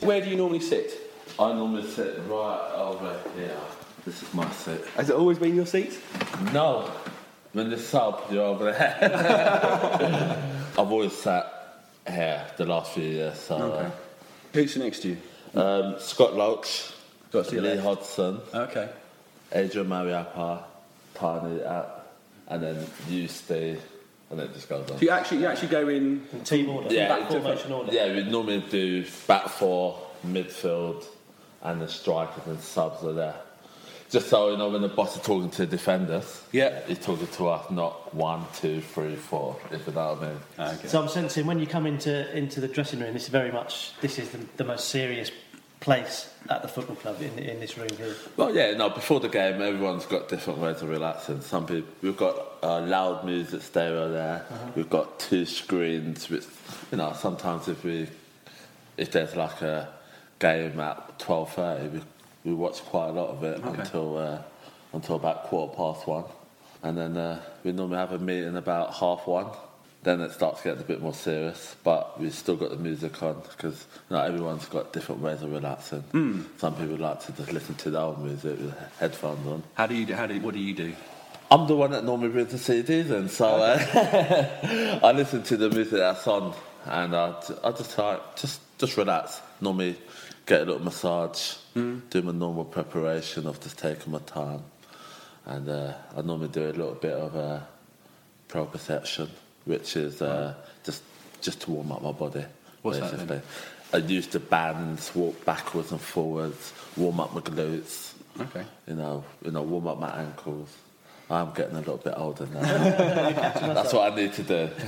Where 0.00 0.20
do 0.20 0.30
you 0.30 0.36
normally 0.36 0.60
sit? 0.60 1.01
I 1.42 1.52
normally 1.54 1.86
sit 1.88 2.18
right 2.28 2.70
over 2.76 3.18
here. 3.36 3.56
This 4.04 4.22
is 4.22 4.32
my 4.34 4.48
seat. 4.52 4.80
Has 4.96 5.10
it 5.10 5.16
always 5.16 5.38
been 5.38 5.54
your 5.56 5.66
seat? 5.66 5.98
No, 6.52 6.90
when 7.52 7.70
the 7.70 7.78
sub, 7.78 8.20
you're 8.30 8.44
over 8.44 8.72
there. 8.72 8.98
I've 10.78 10.90
always 10.92 11.12
sat 11.12 11.52
here 12.06 12.44
the 12.56 12.66
last 12.66 12.92
few 12.92 13.04
years. 13.04 13.38
So, 13.38 13.90
Who's 14.52 14.76
next 14.76 15.00
to 15.00 15.08
you? 15.10 15.16
uh, 15.54 15.60
um, 15.94 15.94
Scott 16.00 16.34
Loach, 16.34 16.92
Got 17.32 17.46
to 17.48 17.60
Lee 17.60 17.74
left. 17.76 17.82
Hodgson, 17.82 18.40
Okay. 18.54 18.88
Adrian 19.52 19.88
Mariappa, 19.88 20.62
Tiny 21.14 21.62
out, 21.64 22.06
and 22.48 22.62
then 22.62 22.86
you 23.08 23.28
stay, 23.28 23.76
and 24.30 24.38
then 24.38 24.46
it 24.46 24.54
just 24.54 24.68
goes 24.68 24.90
on. 24.90 24.98
you 24.98 25.10
actually 25.10 25.40
you 25.40 25.46
actually 25.46 25.68
go 25.68 25.88
in. 25.88 26.22
Team 26.44 26.68
order, 26.70 26.92
Yeah, 26.94 27.08
back 27.18 27.28
formation 27.30 27.70
order. 27.72 27.92
yeah, 27.92 28.14
we 28.14 28.22
normally 28.24 28.64
do 28.70 29.04
back 29.26 29.48
four, 29.48 29.98
midfield, 30.26 31.04
and 31.62 31.80
the 31.80 31.88
strikers 31.88 32.46
and 32.46 32.60
subs 32.60 33.04
are 33.04 33.12
there. 33.12 33.34
Just 34.10 34.28
so 34.28 34.50
you 34.50 34.58
know, 34.58 34.68
when 34.68 34.82
the 34.82 34.88
boss 34.88 35.16
is 35.16 35.22
talking 35.22 35.48
to 35.50 35.64
the 35.64 35.66
defenders, 35.66 36.42
Yeah. 36.52 36.80
he's 36.86 36.98
talking 36.98 37.26
to 37.28 37.48
us, 37.48 37.70
not 37.70 38.14
one, 38.14 38.44
two, 38.54 38.82
three, 38.82 39.16
four. 39.16 39.56
If 39.70 39.86
you 39.86 39.94
know 39.94 40.14
what 40.14 40.22
I 40.22 40.28
mean. 40.28 40.74
Okay. 40.78 40.88
So 40.88 41.00
I'm 41.00 41.08
sensing 41.08 41.46
when 41.46 41.58
you 41.58 41.66
come 41.66 41.86
into 41.86 42.36
into 42.36 42.60
the 42.60 42.68
dressing 42.68 43.00
room, 43.00 43.14
this 43.14 43.22
is 43.22 43.28
very 43.30 43.50
much 43.50 43.92
this 44.02 44.18
is 44.18 44.28
the, 44.30 44.38
the 44.58 44.64
most 44.64 44.88
serious 44.90 45.30
place 45.80 46.28
at 46.50 46.60
the 46.62 46.68
football 46.68 46.94
club 46.96 47.20
in, 47.22 47.38
in 47.38 47.58
this 47.58 47.76
room 47.78 47.88
here. 47.96 48.14
Well, 48.36 48.54
yeah, 48.54 48.72
no. 48.76 48.90
Before 48.90 49.18
the 49.18 49.28
game, 49.30 49.62
everyone's 49.62 50.04
got 50.06 50.28
different 50.28 50.58
ways 50.60 50.82
of 50.82 50.90
relaxing. 50.90 51.40
Some 51.40 51.66
people, 51.66 51.90
we've 52.02 52.16
got 52.16 52.36
uh, 52.62 52.80
loud 52.82 53.24
music 53.24 53.62
stereo 53.62 54.12
there. 54.12 54.44
We've 54.76 54.90
got 54.90 55.18
two 55.18 55.46
screens. 55.46 56.28
Which, 56.28 56.44
you 56.90 56.98
know, 56.98 57.14
sometimes 57.18 57.66
if 57.66 57.82
we, 57.82 58.08
if 58.98 59.10
there's 59.10 59.34
like 59.34 59.62
a 59.62 59.88
game 60.42 60.80
at 60.80 61.18
twelve 61.20 61.52
thirty, 61.52 61.88
we, 61.88 62.00
we 62.44 62.54
watch 62.54 62.82
quite 62.82 63.08
a 63.08 63.12
lot 63.12 63.28
of 63.28 63.44
it 63.44 63.62
until 63.62 64.18
uh, 64.18 64.42
until 64.92 65.16
about 65.16 65.44
quarter 65.44 65.74
past 65.76 66.06
one, 66.06 66.24
and 66.82 66.98
then 66.98 67.16
uh, 67.16 67.40
we 67.62 67.72
normally 67.72 67.98
have 67.98 68.12
a 68.12 68.18
meeting 68.18 68.56
about 68.56 68.92
half 68.94 69.26
one. 69.26 69.46
Then 70.02 70.20
it 70.20 70.32
starts 70.32 70.60
getting 70.62 70.80
a 70.80 70.84
bit 70.84 71.00
more 71.00 71.14
serious, 71.14 71.76
but 71.84 72.20
we've 72.20 72.34
still 72.34 72.56
got 72.56 72.70
the 72.70 72.76
music 72.76 73.22
on 73.22 73.40
because 73.42 73.86
you 74.10 74.16
know, 74.16 74.22
everyone's 74.22 74.66
got 74.66 74.92
different 74.92 75.20
ways 75.20 75.40
of 75.42 75.52
relaxing. 75.52 76.02
Some 76.58 76.74
people 76.74 76.96
like 76.96 77.24
to 77.26 77.32
just 77.32 77.52
listen 77.52 77.76
to 77.76 77.90
their 77.90 78.02
own 78.02 78.24
music 78.24 78.58
with 78.58 78.76
headphones 78.98 79.46
on. 79.46 79.62
How 79.74 79.86
do 79.86 79.94
you 79.94 80.04
do? 80.04 80.14
How 80.14 80.26
do? 80.26 80.40
What 80.40 80.54
do 80.54 80.60
you 80.60 80.74
do? 80.74 80.92
I'm 81.52 81.68
the 81.68 81.76
one 81.76 81.92
that 81.92 82.04
normally 82.04 82.30
brings 82.30 82.50
the 82.50 82.56
CDs 82.56 83.10
in, 83.10 83.28
so 83.28 83.46
uh, 83.46 85.00
I 85.04 85.12
listen 85.12 85.44
to 85.44 85.56
the 85.56 85.70
music 85.70 85.98
that's 85.98 86.26
on, 86.26 86.52
and 86.86 87.14
I, 87.14 87.40
I 87.62 87.70
just 87.70 87.94
try 87.94 88.18
just 88.34 88.60
just 88.78 88.96
relax. 88.96 89.40
Normally, 89.60 89.96
get 90.46 90.62
a 90.62 90.64
little 90.64 90.82
massage, 90.82 91.56
do 91.74 92.22
my 92.22 92.32
normal 92.32 92.64
preparation 92.64 93.46
of 93.46 93.60
just 93.60 93.78
taking 93.78 94.12
my 94.12 94.18
time, 94.20 94.62
and 95.46 95.68
uh, 95.68 95.94
I 96.16 96.22
normally 96.22 96.48
do 96.48 96.64
a 96.64 96.72
little 96.72 96.94
bit 96.94 97.12
of 97.12 97.36
uh, 97.36 97.60
proprioception, 98.48 99.28
which 99.64 99.96
is 99.96 100.22
uh, 100.22 100.54
just 100.84 101.02
just 101.40 101.60
to 101.62 101.70
warm 101.70 101.92
up 101.92 102.02
my 102.02 102.12
body. 102.12 102.44
What's 102.82 102.98
that 102.98 103.12
basically. 103.12 103.40
I 103.94 103.98
use 103.98 104.26
the 104.26 104.40
bands, 104.40 105.14
walk 105.14 105.44
backwards 105.44 105.92
and 105.92 106.00
forwards, 106.00 106.72
warm 106.96 107.20
up 107.20 107.34
my 107.34 107.40
glutes. 107.42 108.14
Okay. 108.40 108.64
You 108.86 108.94
know, 108.94 109.24
you 109.44 109.50
know, 109.50 109.62
warm 109.62 109.86
up 109.86 110.00
my 110.00 110.08
ankles. 110.08 110.74
I'm 111.32 111.52
getting 111.54 111.76
a 111.76 111.78
little 111.78 111.96
bit 111.96 112.14
older 112.16 112.46
now. 112.46 112.60
That's 112.60 113.92
what 113.92 114.12
I 114.12 114.14
need 114.14 114.32
to 114.34 114.42
do. 114.42 114.66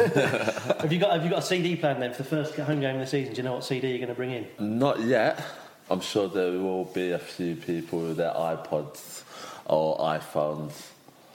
Have 0.81 0.93
you 0.93 0.99
got 0.99 1.13
Have 1.13 1.25
you 1.25 1.31
got 1.31 1.39
a 1.39 1.47
CD 1.47 1.77
plan 1.77 2.01
then 2.01 2.13
for 2.13 2.23
the 2.23 2.29
first 2.29 2.55
home 2.57 2.81
game 2.81 2.97
of 2.97 3.01
the 3.01 3.07
season? 3.07 3.33
Do 3.33 3.39
you 3.39 3.43
know 3.45 3.55
what 3.55 3.65
CD 3.65 3.89
you're 3.89 3.99
going 3.99 4.09
to 4.09 4.15
bring 4.15 4.31
in? 4.31 4.47
Not 4.59 5.01
yet. 5.01 5.43
I'm 5.91 6.01
sure 6.01 6.29
there 6.29 6.53
will 6.53 6.85
be 6.85 7.13
a 7.13 7.19
few 7.19 7.57
people 7.57 8.01
with 8.01 8.17
their 8.17 8.33
iPods 8.33 9.23
or 9.67 9.99
iPhones. 9.99 10.73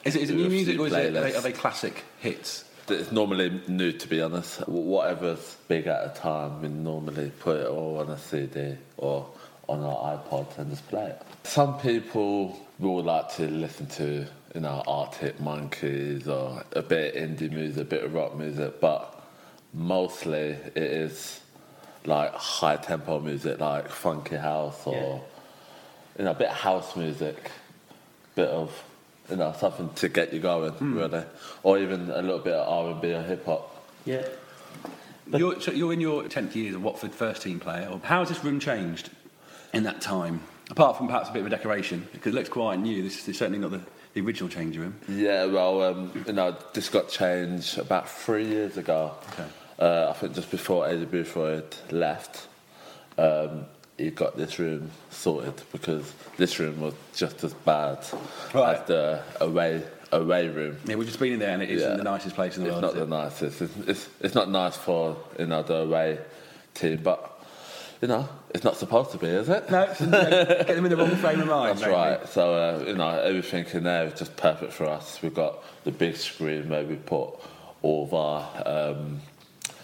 Is 0.04 0.16
it, 0.16 0.24
is 0.24 0.30
it 0.30 0.36
new 0.36 0.50
music 0.50 0.80
or 0.80 0.88
is 0.88 0.94
it, 0.94 1.16
are, 1.16 1.22
they, 1.22 1.36
are 1.36 1.42
they 1.42 1.52
classic 1.52 2.04
hits? 2.20 2.66
It's 2.88 3.12
normally 3.12 3.62
new, 3.68 3.92
to 3.92 4.08
be 4.08 4.22
honest. 4.22 4.68
Whatever's 4.68 5.58
big 5.68 5.86
at 5.88 6.06
a 6.06 6.20
time, 6.20 6.62
we 6.62 6.70
normally 6.70 7.32
put 7.40 7.58
it 7.58 7.68
all 7.68 8.00
on 8.00 8.10
a 8.10 8.18
CD 8.18 8.76
or 8.98 9.28
on 9.68 9.84
our 9.84 10.18
iPod 10.18 10.58
and 10.58 10.72
just 10.72 10.88
play 10.88 11.06
it. 11.06 11.22
Some 11.44 11.78
people 11.80 12.60
will 12.80 13.04
like 13.04 13.30
to 13.36 13.48
listen 13.48 13.86
to, 13.88 14.26
you 14.56 14.62
know, 14.62 14.84
Arctic 14.88 15.40
Monkeys 15.40 16.28
or 16.28 16.64
a 16.74 16.82
bit 16.82 17.16
of 17.16 17.30
indie 17.30 17.52
music, 17.52 17.82
a 17.82 17.86
bit 17.86 18.04
of 18.04 18.14
rock 18.14 18.36
music, 18.36 18.80
but 18.82 19.24
mostly 19.74 20.58
it 20.76 20.78
is 20.78 21.42
like 22.06 22.34
high 22.34 22.78
tempo 22.78 23.20
music, 23.20 23.60
like 23.60 23.90
funky 23.90 24.38
house 24.38 24.82
or, 24.86 24.94
Yeah. 24.96 25.20
you 26.18 26.26
know, 26.26 26.32
a 26.32 26.36
bit 26.36 26.50
of 26.50 26.56
house 26.56 26.96
music, 26.96 27.52
bit 28.36 28.50
of, 28.50 28.72
you 29.30 29.36
know, 29.36 29.54
something 29.60 29.90
to 29.96 30.10
get 30.10 30.34
you 30.34 30.40
going, 30.40 30.72
hmm. 30.72 30.98
really, 30.98 31.24
or 31.62 31.78
even 31.78 32.10
a 32.10 32.22
little 32.22 32.40
bit 32.40 32.54
of 32.54 32.68
R 32.68 32.92
and 32.92 33.02
B 33.02 33.14
or 33.14 33.22
hip 33.22 33.46
hop. 33.46 33.86
Yeah. 34.06 34.26
You're, 35.32 35.62
so 35.62 35.72
you're 35.72 35.94
in 35.94 36.02
your 36.02 36.24
10th 36.24 36.56
year 36.56 36.70
as 36.70 36.76
a 36.76 36.80
Watford 36.80 37.14
first 37.14 37.44
team 37.44 37.60
player. 37.60 38.00
How 38.04 38.20
has 38.20 38.30
this 38.30 38.44
room 38.44 38.60
changed 38.60 39.12
in 39.74 39.84
that 39.84 40.02
time? 40.02 40.42
Apart 40.72 40.98
from 40.98 41.08
perhaps 41.08 41.30
a 41.30 41.34
bit 41.34 41.42
of 41.42 41.48
a 41.48 41.50
decoration, 41.50 42.08
because 42.12 42.34
it 42.34 42.36
looks 42.36 42.50
quite 42.50 42.80
new. 42.80 43.04
This 43.04 43.28
is 43.28 43.38
certainly 43.38 43.60
not 43.60 43.72
the, 43.72 43.82
the 44.14 44.22
original 44.22 44.50
changing 44.50 44.82
room. 44.82 44.96
Yeah, 45.08 45.46
well, 45.46 45.82
um, 45.84 46.24
you 46.28 46.34
know, 46.34 46.56
this 46.74 46.90
got 46.90 47.10
changed 47.10 47.78
about 47.78 48.10
three 48.10 48.46
years 48.48 48.78
ago. 48.78 49.14
Okay. 49.34 49.46
Uh, 49.78 50.10
I 50.10 50.14
think 50.14 50.34
just 50.36 50.52
before 50.52 50.86
Aidy 50.86 51.06
Boothroyd 51.06 51.74
left, 51.92 52.48
um, 53.18 53.66
he 53.98 54.10
got 54.12 54.36
this 54.38 54.60
room 54.60 54.92
sorted 55.10 55.62
because 55.72 56.12
this 56.38 56.60
room 56.60 56.80
was 56.82 56.94
just 57.16 57.44
as 57.44 57.54
bad 57.54 58.00
Right. 58.54 58.78
as 58.78 58.88
the 58.88 59.22
away 59.42 59.84
away 60.12 60.48
room. 60.48 60.78
Yeah, 60.86 60.96
we've 60.96 61.06
just 61.08 61.20
been 61.20 61.34
in 61.34 61.40
there 61.40 61.52
and 61.52 61.62
it 61.62 61.70
isn't 61.70 61.88
Yeah. 61.92 61.98
the 61.98 62.04
nicest 62.04 62.34
place 62.36 62.58
in 62.58 62.64
the 62.64 62.70
It's 62.70 62.82
world. 62.82 62.96
not 62.96 63.02
is 63.04 63.10
the 63.10 63.16
it? 63.16 63.20
nicest. 63.22 63.62
It's, 63.62 63.88
it's, 63.88 64.10
it's 64.22 64.36
not 64.36 64.50
nice 64.50 64.76
for 64.76 65.16
you 65.38 65.46
know 65.46 65.62
the 65.64 65.76
away 65.76 66.18
team, 66.74 67.00
but 67.04 67.40
you 68.02 68.08
know 68.08 68.28
it's 68.54 68.64
not 68.64 68.76
supposed 68.78 69.12
to 69.12 69.18
be, 69.18 69.28
is 69.28 69.48
it? 69.50 69.70
No, 69.70 69.84
it's- 69.84 70.00
get 70.00 70.68
them 70.68 70.86
in 70.86 70.90
the 70.92 70.98
wrong 70.98 71.16
frame 71.18 71.40
of 71.42 71.48
mind. 71.48 71.70
That's 71.72 71.82
maybe. 71.82 71.94
right. 71.94 72.28
So 72.30 72.54
uh, 72.54 72.84
you 72.88 72.96
know 72.96 73.10
everything 73.20 73.66
in 73.74 73.84
there 73.84 74.06
is 74.08 74.14
just 74.18 74.36
perfect 74.38 74.74
for 74.74 74.86
us. 74.86 75.22
We've 75.22 75.34
got 75.34 75.64
the 75.84 75.92
big 75.92 76.16
screen 76.16 76.70
where 76.70 76.84
we 76.84 76.96
put 76.96 77.30
all 77.82 78.04
of 78.06 78.14
our 78.14 78.48
um, 78.66 79.20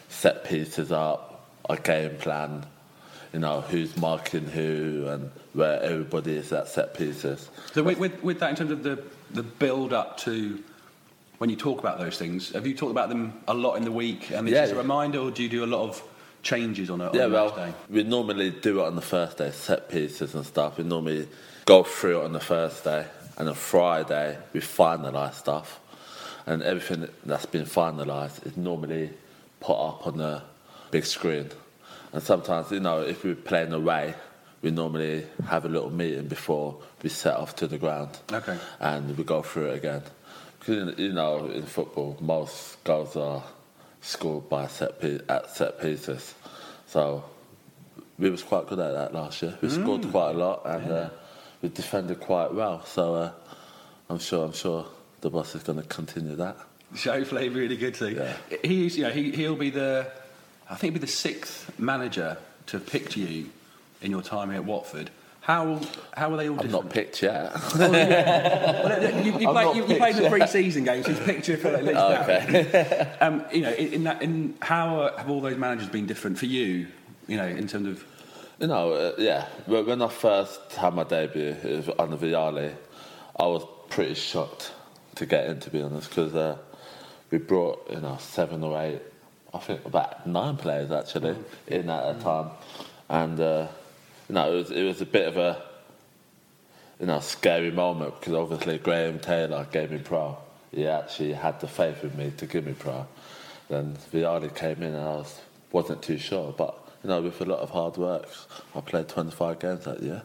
set 0.10 0.44
pieces 0.46 0.92
up, 0.92 1.46
our 1.70 1.78
game 1.78 2.18
plan. 2.18 2.66
You 3.34 3.40
know 3.42 3.62
who's 3.62 3.98
marking 3.98 4.46
who 4.46 5.08
and 5.10 5.30
where 5.54 5.82
everybody 5.82 6.38
is 6.38 6.52
at 6.54 6.68
set 6.70 6.94
pieces. 6.94 7.50
So 7.74 7.84
with, 7.84 7.98
with, 8.00 8.24
with 8.24 8.40
that, 8.40 8.50
in 8.52 8.56
terms 8.56 8.72
of 8.72 8.84
the, 8.84 9.04
the 9.32 9.44
build 9.44 9.92
up 9.94 10.18
to 10.20 10.64
when 11.38 11.50
you 11.50 11.58
talk 11.58 11.80
about 11.80 12.00
those 12.00 12.18
things, 12.18 12.52
have 12.52 12.66
you 12.66 12.74
talked 12.74 12.92
about 12.92 13.10
them 13.10 13.34
a 13.50 13.54
lot 13.54 13.76
in 13.76 13.84
the 13.84 13.92
week? 13.92 14.32
And 14.32 14.48
it's 14.48 14.56
Yeah. 14.56 14.62
just 14.64 14.74
a 14.74 14.78
reminder, 14.78 15.20
or 15.20 15.32
do 15.32 15.44
you 15.44 15.50
do 15.50 15.66
a 15.66 15.68
lot 15.68 15.82
of 15.82 16.02
changes 16.46 16.90
on 16.90 17.02
a, 17.02 17.10
on 17.10 17.16
Yeah, 17.16 17.26
well, 17.26 17.54
day? 17.54 17.74
we 17.90 18.04
normally 18.04 18.52
do 18.52 18.80
it 18.82 18.86
on 18.86 18.96
the 18.96 19.02
first 19.02 19.38
day, 19.38 19.52
set 19.52 19.90
pieces 19.90 20.36
and 20.36 20.46
stuff. 20.46 20.78
We 20.78 20.86
normally 20.86 21.28
go 21.66 21.84
through 21.84 22.22
it 22.22 22.26
on 22.26 22.34
the 22.34 22.40
first 22.40 22.84
day, 22.86 23.06
and 23.38 23.50
on 23.50 23.56
Friday 23.56 24.38
we 24.54 24.62
finalise 24.62 25.34
stuff, 25.34 25.82
and 26.46 26.62
everything 26.62 27.10
that's 27.26 27.48
been 27.48 27.66
finalised 27.66 28.46
is 28.46 28.56
normally 28.56 29.10
put 29.60 29.76
up 29.76 30.06
on 30.08 30.18
the 30.18 30.44
big 30.92 31.06
screen. 31.06 31.50
And 32.14 32.22
sometimes, 32.22 32.72
you 32.72 32.80
know, 32.80 33.02
if 33.02 33.24
we're 33.24 33.36
playing 33.36 33.74
away, 33.74 34.14
we 34.62 34.72
normally 34.72 35.26
have 35.48 35.66
a 35.66 35.70
little 35.70 35.90
meeting 35.90 36.28
before 36.28 36.78
we 37.02 37.10
set 37.10 37.36
off 37.36 37.56
to 37.58 37.68
the 37.68 37.78
ground. 37.78 38.18
Okay. 38.32 38.58
And 38.80 39.18
we 39.18 39.24
go 39.24 39.42
through 39.42 39.72
it 39.72 39.78
again. 39.78 40.04
Because, 40.60 40.98
you 40.98 41.12
know, 41.12 41.48
in 41.48 41.64
football, 41.64 42.18
most 42.22 42.84
goals 42.84 43.16
are 43.16 43.44
scored 44.06 44.48
by 44.48 44.68
set 44.68 45.02
pe- 45.02 45.20
at 45.28 45.50
set 45.50 45.82
pieces. 45.82 46.36
So 46.88 47.24
we 48.20 48.30
was 48.30 48.44
quite 48.44 48.68
good 48.68 48.80
at 48.80 48.94
that 48.94 49.14
last 49.14 49.42
year. 49.42 49.58
We 49.62 49.70
scored 49.70 50.10
quite 50.12 50.32
a 50.32 50.38
lot 50.38 50.62
and 50.66 50.92
uh, 50.92 51.10
we 51.62 51.70
defended 51.70 52.20
quite 52.20 52.54
well. 52.54 52.86
So 52.86 53.16
uh, 53.16 53.32
I'm 54.10 54.20
sure, 54.20 54.46
I'm 54.46 54.54
sure 54.54 54.86
the 55.22 55.30
boss 55.30 55.56
is 55.56 55.64
going 55.64 55.82
to 55.82 55.88
continue 55.88 56.36
that. 56.36 56.56
So 56.96 57.12
hopefully, 57.12 57.50
really 57.50 57.76
good 57.76 57.96
too. 57.96 58.12
Yeah. 58.12 58.58
He's, 58.64 58.96
you 58.96 59.04
know, 59.04 59.10
he, 59.10 59.32
he'll 59.32 59.56
be 59.56 59.72
the, 59.72 60.10
I 60.70 60.76
think, 60.76 60.94
he'll 60.94 61.02
be 61.02 61.06
the 61.06 61.12
sixth 61.12 61.78
manager 61.80 62.38
to 62.68 62.78
have 62.78 62.88
picked 62.88 63.18
you 63.18 63.50
in 64.02 64.12
your 64.12 64.22
time 64.22 64.50
here 64.50 64.60
at 64.60 64.66
Watford. 64.66 65.10
How 65.46 65.80
how 66.18 66.34
are 66.34 66.38
they 66.38 66.50
all 66.50 66.60
I'm 66.60 66.66
different? 66.66 66.86
not 66.86 66.90
picked 66.90 67.22
yet. 67.22 67.54
Well, 67.76 69.24
you, 69.24 69.38
you, 69.38 69.48
I'm 69.48 69.54
played, 69.54 69.76
you, 69.76 69.86
you 69.88 69.98
played 69.98 70.16
the 70.16 70.28
pre-season 70.28 70.84
games. 70.86 71.06
Picked 71.20 71.48
you 71.48 71.58
for 71.58 71.72
like, 71.72 71.96
Oh, 71.96 72.14
okay. 72.24 73.16
Um, 73.22 73.46
you 73.54 73.62
know, 73.62 73.72
in, 73.74 73.94
in 73.94 74.04
that, 74.06 74.24
in 74.24 74.56
how 74.60 75.14
have 75.16 75.30
all 75.30 75.42
those 75.42 75.56
managers 75.58 75.88
been 75.88 76.08
different 76.08 76.40
for 76.40 76.48
you? 76.48 76.88
You 77.28 77.38
know, 77.38 77.46
in 77.46 77.68
terms 77.68 77.88
of 77.88 78.04
You 78.60 78.68
know, 78.68 78.94
uh, 78.94 79.14
yeah. 79.20 79.46
When 79.68 80.02
I 80.02 80.08
first 80.08 80.74
had 80.74 80.96
my 80.96 81.04
debut 81.04 81.56
it 81.64 81.86
was 81.86 81.90
under 82.00 82.18
Vialli, 82.18 82.74
I 83.40 83.46
was 83.46 83.64
pretty 83.90 84.16
shocked 84.16 84.72
to 85.16 85.28
get 85.28 85.46
in, 85.46 85.60
to 85.60 85.70
be 85.70 85.80
honest, 85.82 86.10
because 86.10 86.34
uh, 86.34 86.58
we 87.30 87.38
brought 87.38 87.88
you 87.92 88.02
know 88.02 88.18
seven 88.20 88.64
or 88.64 88.82
eight, 88.82 89.02
I 89.54 89.60
think 89.60 89.86
about 89.86 90.26
nine 90.26 90.58
players 90.58 90.90
actually 90.92 91.36
in 91.68 91.88
at 91.90 92.16
a 92.16 92.20
time, 92.20 92.50
and 93.10 93.40
uh, 93.40 93.68
you 94.30 94.36
know 94.36 94.52
it 94.52 94.56
was 94.56 94.72
it 94.72 94.84
was 94.84 95.02
a 95.02 95.06
bit 95.06 95.28
of 95.28 95.38
a 95.38 95.62
you 97.00 97.06
know 97.06 97.20
scary 97.20 97.72
moment 97.72 98.20
because 98.20 98.34
obviously 98.34 98.78
Graham 98.78 99.20
Taylor 99.20 99.68
gave 99.72 99.92
me 99.92 100.00
pro. 100.00 100.38
He 100.72 100.88
actually 100.88 101.34
had 101.34 101.60
the 101.62 101.68
faith 101.68 102.04
in 102.04 102.16
me 102.18 102.34
to 102.38 102.46
give 102.46 102.66
me 102.66 102.74
pro. 102.74 103.08
Then 103.70 103.96
Vialli 104.12 104.54
came 104.54 104.84
in 104.84 104.94
and 104.94 104.98
I 104.98 105.16
was, 105.16 105.40
wasn't 105.72 106.02
too 106.04 106.18
sure, 106.18 106.54
but 106.56 106.78
you 107.04 107.10
know, 107.10 107.22
with 107.22 107.40
a 107.40 107.46
lot 107.46 107.60
of 107.60 107.70
hard 107.70 107.98
work, 107.98 108.28
I 108.76 108.82
played 108.82 109.08
25 109.08 109.60
games 109.60 109.86
that 109.86 110.02
year. 110.02 110.24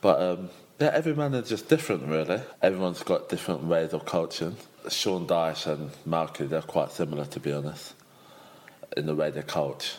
But 0.00 0.20
um, 0.20 0.50
yeah, 0.80 0.90
every 0.92 1.14
manager's 1.14 1.62
different, 1.62 2.08
really. 2.08 2.40
Everyone's 2.60 3.02
got 3.04 3.28
different 3.28 3.64
ways 3.64 3.92
of 3.92 4.04
coaching. 4.04 4.56
Sean 4.88 5.28
Dyche 5.28 5.68
and 5.68 5.90
Malky, 6.08 6.48
they're 6.48 6.60
quite 6.60 6.90
similar, 6.90 7.24
to 7.26 7.38
be 7.38 7.52
honest, 7.52 7.94
in 8.96 9.06
the 9.06 9.14
way 9.14 9.30
they 9.30 9.42
coach. 9.42 9.94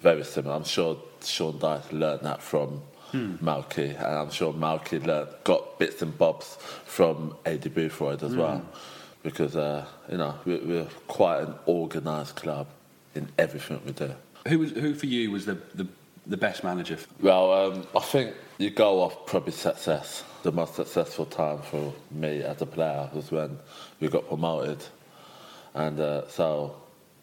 Very 0.00 0.24
similar. 0.24 0.56
I'm 0.56 0.64
sure 0.64 0.98
Sean 1.22 1.58
Dyche 1.58 1.92
learned 1.92 2.22
that 2.22 2.42
from 2.42 2.82
Malky, 3.12 3.96
and 3.96 4.18
I'm 4.18 4.30
sure 4.30 4.52
Malky 4.52 5.04
learned, 5.04 5.28
got 5.44 5.78
bits 5.78 6.02
and 6.02 6.16
bobs 6.18 6.56
from 6.84 7.34
Aidy 7.44 7.70
Boothroyd 7.72 8.22
as 8.22 8.36
well. 8.36 8.62
Because, 9.22 9.56
uh, 9.56 9.84
you 10.10 10.18
know, 10.18 10.34
we, 10.44 10.58
we're 10.58 10.88
quite 11.08 11.40
an 11.42 11.54
organised 11.66 12.36
club 12.36 12.66
in 13.14 13.28
everything 13.38 13.80
we 13.84 13.92
do. 13.92 14.12
who 14.46 14.58
was 14.58 14.70
who 14.72 14.94
for 14.94 15.06
you 15.06 15.30
was 15.30 15.46
the 15.46 15.58
the, 15.74 15.86
the 16.26 16.36
best 16.36 16.62
manager? 16.64 16.98
Well, 17.20 17.52
um, 17.52 17.86
I 17.96 18.00
think 18.00 18.34
you 18.58 18.70
go 18.70 19.00
off 19.02 19.26
probably 19.26 19.52
success. 19.52 20.24
The 20.42 20.52
most 20.52 20.74
successful 20.76 21.26
time 21.26 21.58
for 21.62 21.92
me 22.10 22.42
as 22.42 22.62
a 22.62 22.66
player 22.66 23.08
was 23.12 23.30
when 23.32 23.58
we 24.00 24.08
got 24.08 24.28
promoted, 24.28 24.84
and 25.74 25.98
uh, 25.98 26.28
so 26.28 26.76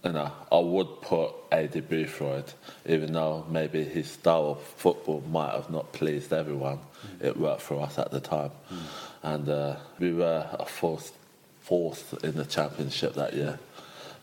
you 0.03 0.11
know 0.11 0.31
I 0.51 0.59
would 0.59 1.01
put 1.01 1.49
Aidy 1.51 1.81
Boothroyd, 1.81 2.53
even 2.85 3.13
though 3.13 3.45
maybe 3.49 3.83
his 3.83 4.09
style 4.11 4.51
of 4.51 4.61
football 4.61 5.23
might 5.29 5.53
have 5.53 5.69
not 5.69 5.93
pleased 5.93 6.33
everyone. 6.33 6.79
It 7.21 7.37
worked 7.37 7.61
for 7.61 7.81
us 7.81 7.97
at 7.97 8.11
the 8.11 8.19
time, 8.19 8.51
and 9.21 9.47
uh, 9.47 9.75
we 9.99 10.13
were 10.13 10.47
a 10.53 10.65
fourth 10.65 11.17
fourth 11.61 12.23
in 12.23 12.35
the 12.35 12.45
championship 12.45 13.13
that 13.15 13.33
year. 13.33 13.59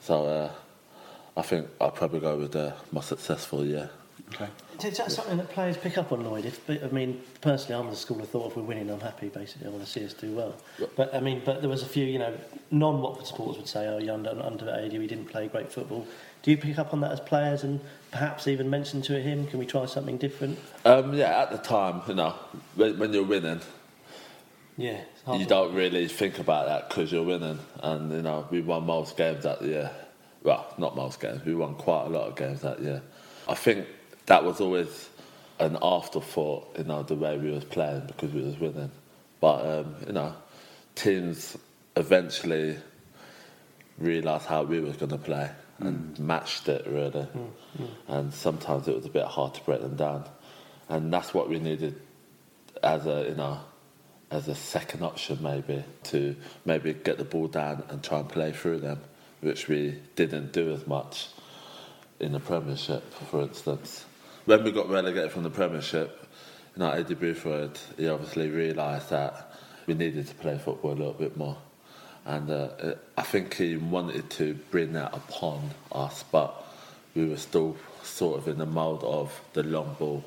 So 0.03 0.27
uh, 0.27 0.51
I 1.37 1.43
think 1.43 1.69
I'll 1.81 1.91
probably 1.91 2.21
go 2.21 2.37
with 2.37 2.53
the 2.53 2.75
most 2.93 3.09
successful 3.09 3.65
year. 3.65 3.91
Okay. 4.35 4.49
Is 4.85 4.97
that 4.99 5.13
something 5.13 5.37
that 5.39 5.51
players 5.51 5.77
pick 5.77 5.99
up 5.99 6.13
on, 6.13 6.25
Lloyd? 6.25 6.45
If, 6.47 6.69
I 6.69 6.89
mean, 6.89 7.23
personally, 7.41 7.81
I'm 7.83 7.91
the 7.91 7.97
school 7.97 8.21
of 8.21 8.29
thought 8.29 8.51
if 8.51 8.57
we're 8.57 8.63
winning, 8.63 8.91
I'm 8.91 9.01
happy, 9.01 9.29
basically. 9.29 9.67
I 9.67 9.71
want 9.71 9.85
to 9.85 9.91
see 9.91 10.05
us 10.05 10.15
do 10.15 10.33
well. 10.35 10.55
But, 10.97 11.15
I 11.15 11.21
mean, 11.21 11.43
but 11.45 11.61
there 11.61 11.69
was 11.71 11.83
a 11.83 11.87
few, 11.87 12.05
you 12.07 12.19
know, 12.19 12.35
non-Watford 12.71 13.27
supporters 13.27 13.59
would 13.59 13.69
say, 13.69 13.87
oh, 13.87 13.99
you're 13.99 14.15
under, 14.15 14.31
under 14.31 14.65
Aidy, 14.67 14.99
we 14.99 15.07
didn't 15.07 15.27
play 15.27 15.49
great 15.49 15.73
football. 15.73 16.07
Do 16.43 16.51
you 16.51 16.57
pick 16.57 16.79
up 16.79 16.93
on 16.95 17.01
that 17.03 17.13
as 17.13 17.21
players 17.21 17.63
and 17.63 17.81
perhaps 18.11 18.49
even 18.49 18.71
mention 18.71 19.03
to 19.03 19.21
him, 19.21 19.47
can 19.47 19.59
we 19.59 19.67
try 19.67 19.85
something 19.87 20.17
different? 20.17 20.59
Um, 20.85 21.13
yeah, 21.15 21.43
at 21.43 21.51
the 21.51 21.59
time, 21.59 22.03
you 22.09 22.15
know, 22.15 22.35
when, 22.77 22.99
when 22.99 23.13
you're 23.13 23.25
winning, 23.25 23.61
Yeah. 24.77 25.03
you 25.33 25.45
don't 25.45 25.75
really 25.75 26.09
think 26.09 26.39
about 26.39 26.67
that 26.67 26.89
because 26.89 27.13
you're 27.13 27.25
winning. 27.25 27.59
And, 27.83 28.11
you 28.11 28.23
know, 28.23 28.47
we 28.51 28.63
won 28.63 28.87
most 28.87 29.17
games 29.17 29.45
that 29.45 29.61
year. 29.63 29.91
Well, 30.43 30.67
not 30.79 30.97
most 30.97 31.21
games, 31.21 31.45
we 31.45 31.55
won 31.55 31.75
quite 31.75 32.07
a 32.07 32.09
lot 32.09 32.29
of 32.29 32.37
games 32.37 32.63
that 32.63 32.81
year. 32.81 33.03
I 33.47 33.55
think 33.55 33.87
that 34.31 34.45
was 34.45 34.61
always 34.61 35.09
an 35.59 35.77
afterthought, 35.83 36.79
you 36.79 36.85
know, 36.85 37.03
the 37.03 37.17
way 37.17 37.37
we 37.37 37.51
was 37.51 37.65
playing 37.65 38.05
because 38.07 38.33
we 38.33 38.41
was 38.41 38.57
winning. 38.61 38.93
But 39.41 39.67
um, 39.67 39.97
you 40.07 40.13
know, 40.13 40.35
teams 40.95 41.59
eventually 41.97 42.77
realised 43.99 44.47
how 44.47 44.63
we 44.63 44.79
was 44.79 44.97
going 44.97 45.11
to 45.11 45.19
play 45.19 45.51
and 45.81 46.15
mm. 46.15 46.19
matched 46.21 46.69
it 46.69 46.87
really. 46.87 47.27
Mm, 47.27 47.51
mm. 47.77 47.89
And 48.07 48.33
sometimes 48.33 48.87
it 48.87 48.95
was 48.95 49.05
a 49.05 49.09
bit 49.11 49.27
hard 49.27 49.55
to 49.55 49.65
break 49.65 49.81
them 49.81 49.97
down, 49.97 50.25
and 50.89 51.13
that's 51.13 51.35
what 51.35 51.49
we 51.49 51.59
needed 51.59 52.01
as 52.85 53.07
a 53.07 53.27
you 53.31 53.35
know 53.35 53.59
as 54.31 54.47
a 54.47 54.55
second 54.55 55.03
option 55.03 55.39
maybe 55.43 55.83
to 56.05 56.37
maybe 56.65 56.95
get 56.95 57.19
the 57.19 57.25
ball 57.25 57.49
down 57.49 57.83
and 57.89 58.01
try 58.05 58.21
and 58.21 58.29
play 58.29 58.53
through 58.53 58.79
them, 58.79 59.01
which 59.41 59.67
we 59.67 60.01
didn't 60.15 60.53
do 60.53 60.73
as 60.73 60.87
much 60.87 61.27
in 62.21 62.31
the 62.31 62.39
Premiership, 62.39 63.03
for 63.29 63.43
instance. 63.43 64.05
When 64.47 64.65
we 64.65 64.73
got 64.73 64.89
relegated 64.89 65.33
from 65.33 65.43
the 65.43 65.51
Premiership, 65.51 66.27
you 66.75 66.81
know, 66.81 66.91
Aidy 66.91 67.15
Boothroyd, 67.15 67.79
he 67.99 68.09
obviously 68.09 68.49
realised 68.49 69.11
that 69.11 69.53
we 69.87 69.93
needed 69.93 70.27
to 70.29 70.35
play 70.37 70.57
football 70.57 70.93
a 70.93 70.95
little 70.95 71.13
bit 71.13 71.37
more. 71.37 71.59
And 72.25 72.51
uh, 72.51 72.95
I 73.19 73.23
think 73.23 73.55
he 73.55 73.77
wanted 73.77 74.31
to 74.31 74.55
bring 74.71 74.95
that 74.95 75.15
upon 75.15 75.71
us, 75.93 76.25
but 76.33 76.55
we 77.15 77.29
were 77.29 77.37
still 77.37 77.77
sort 78.03 78.39
of 78.39 78.49
in 78.49 78.57
the 78.57 78.67
mould 78.67 79.05
of 79.05 79.39
the 79.53 79.63
long 79.63 79.95
ball, 79.99 80.25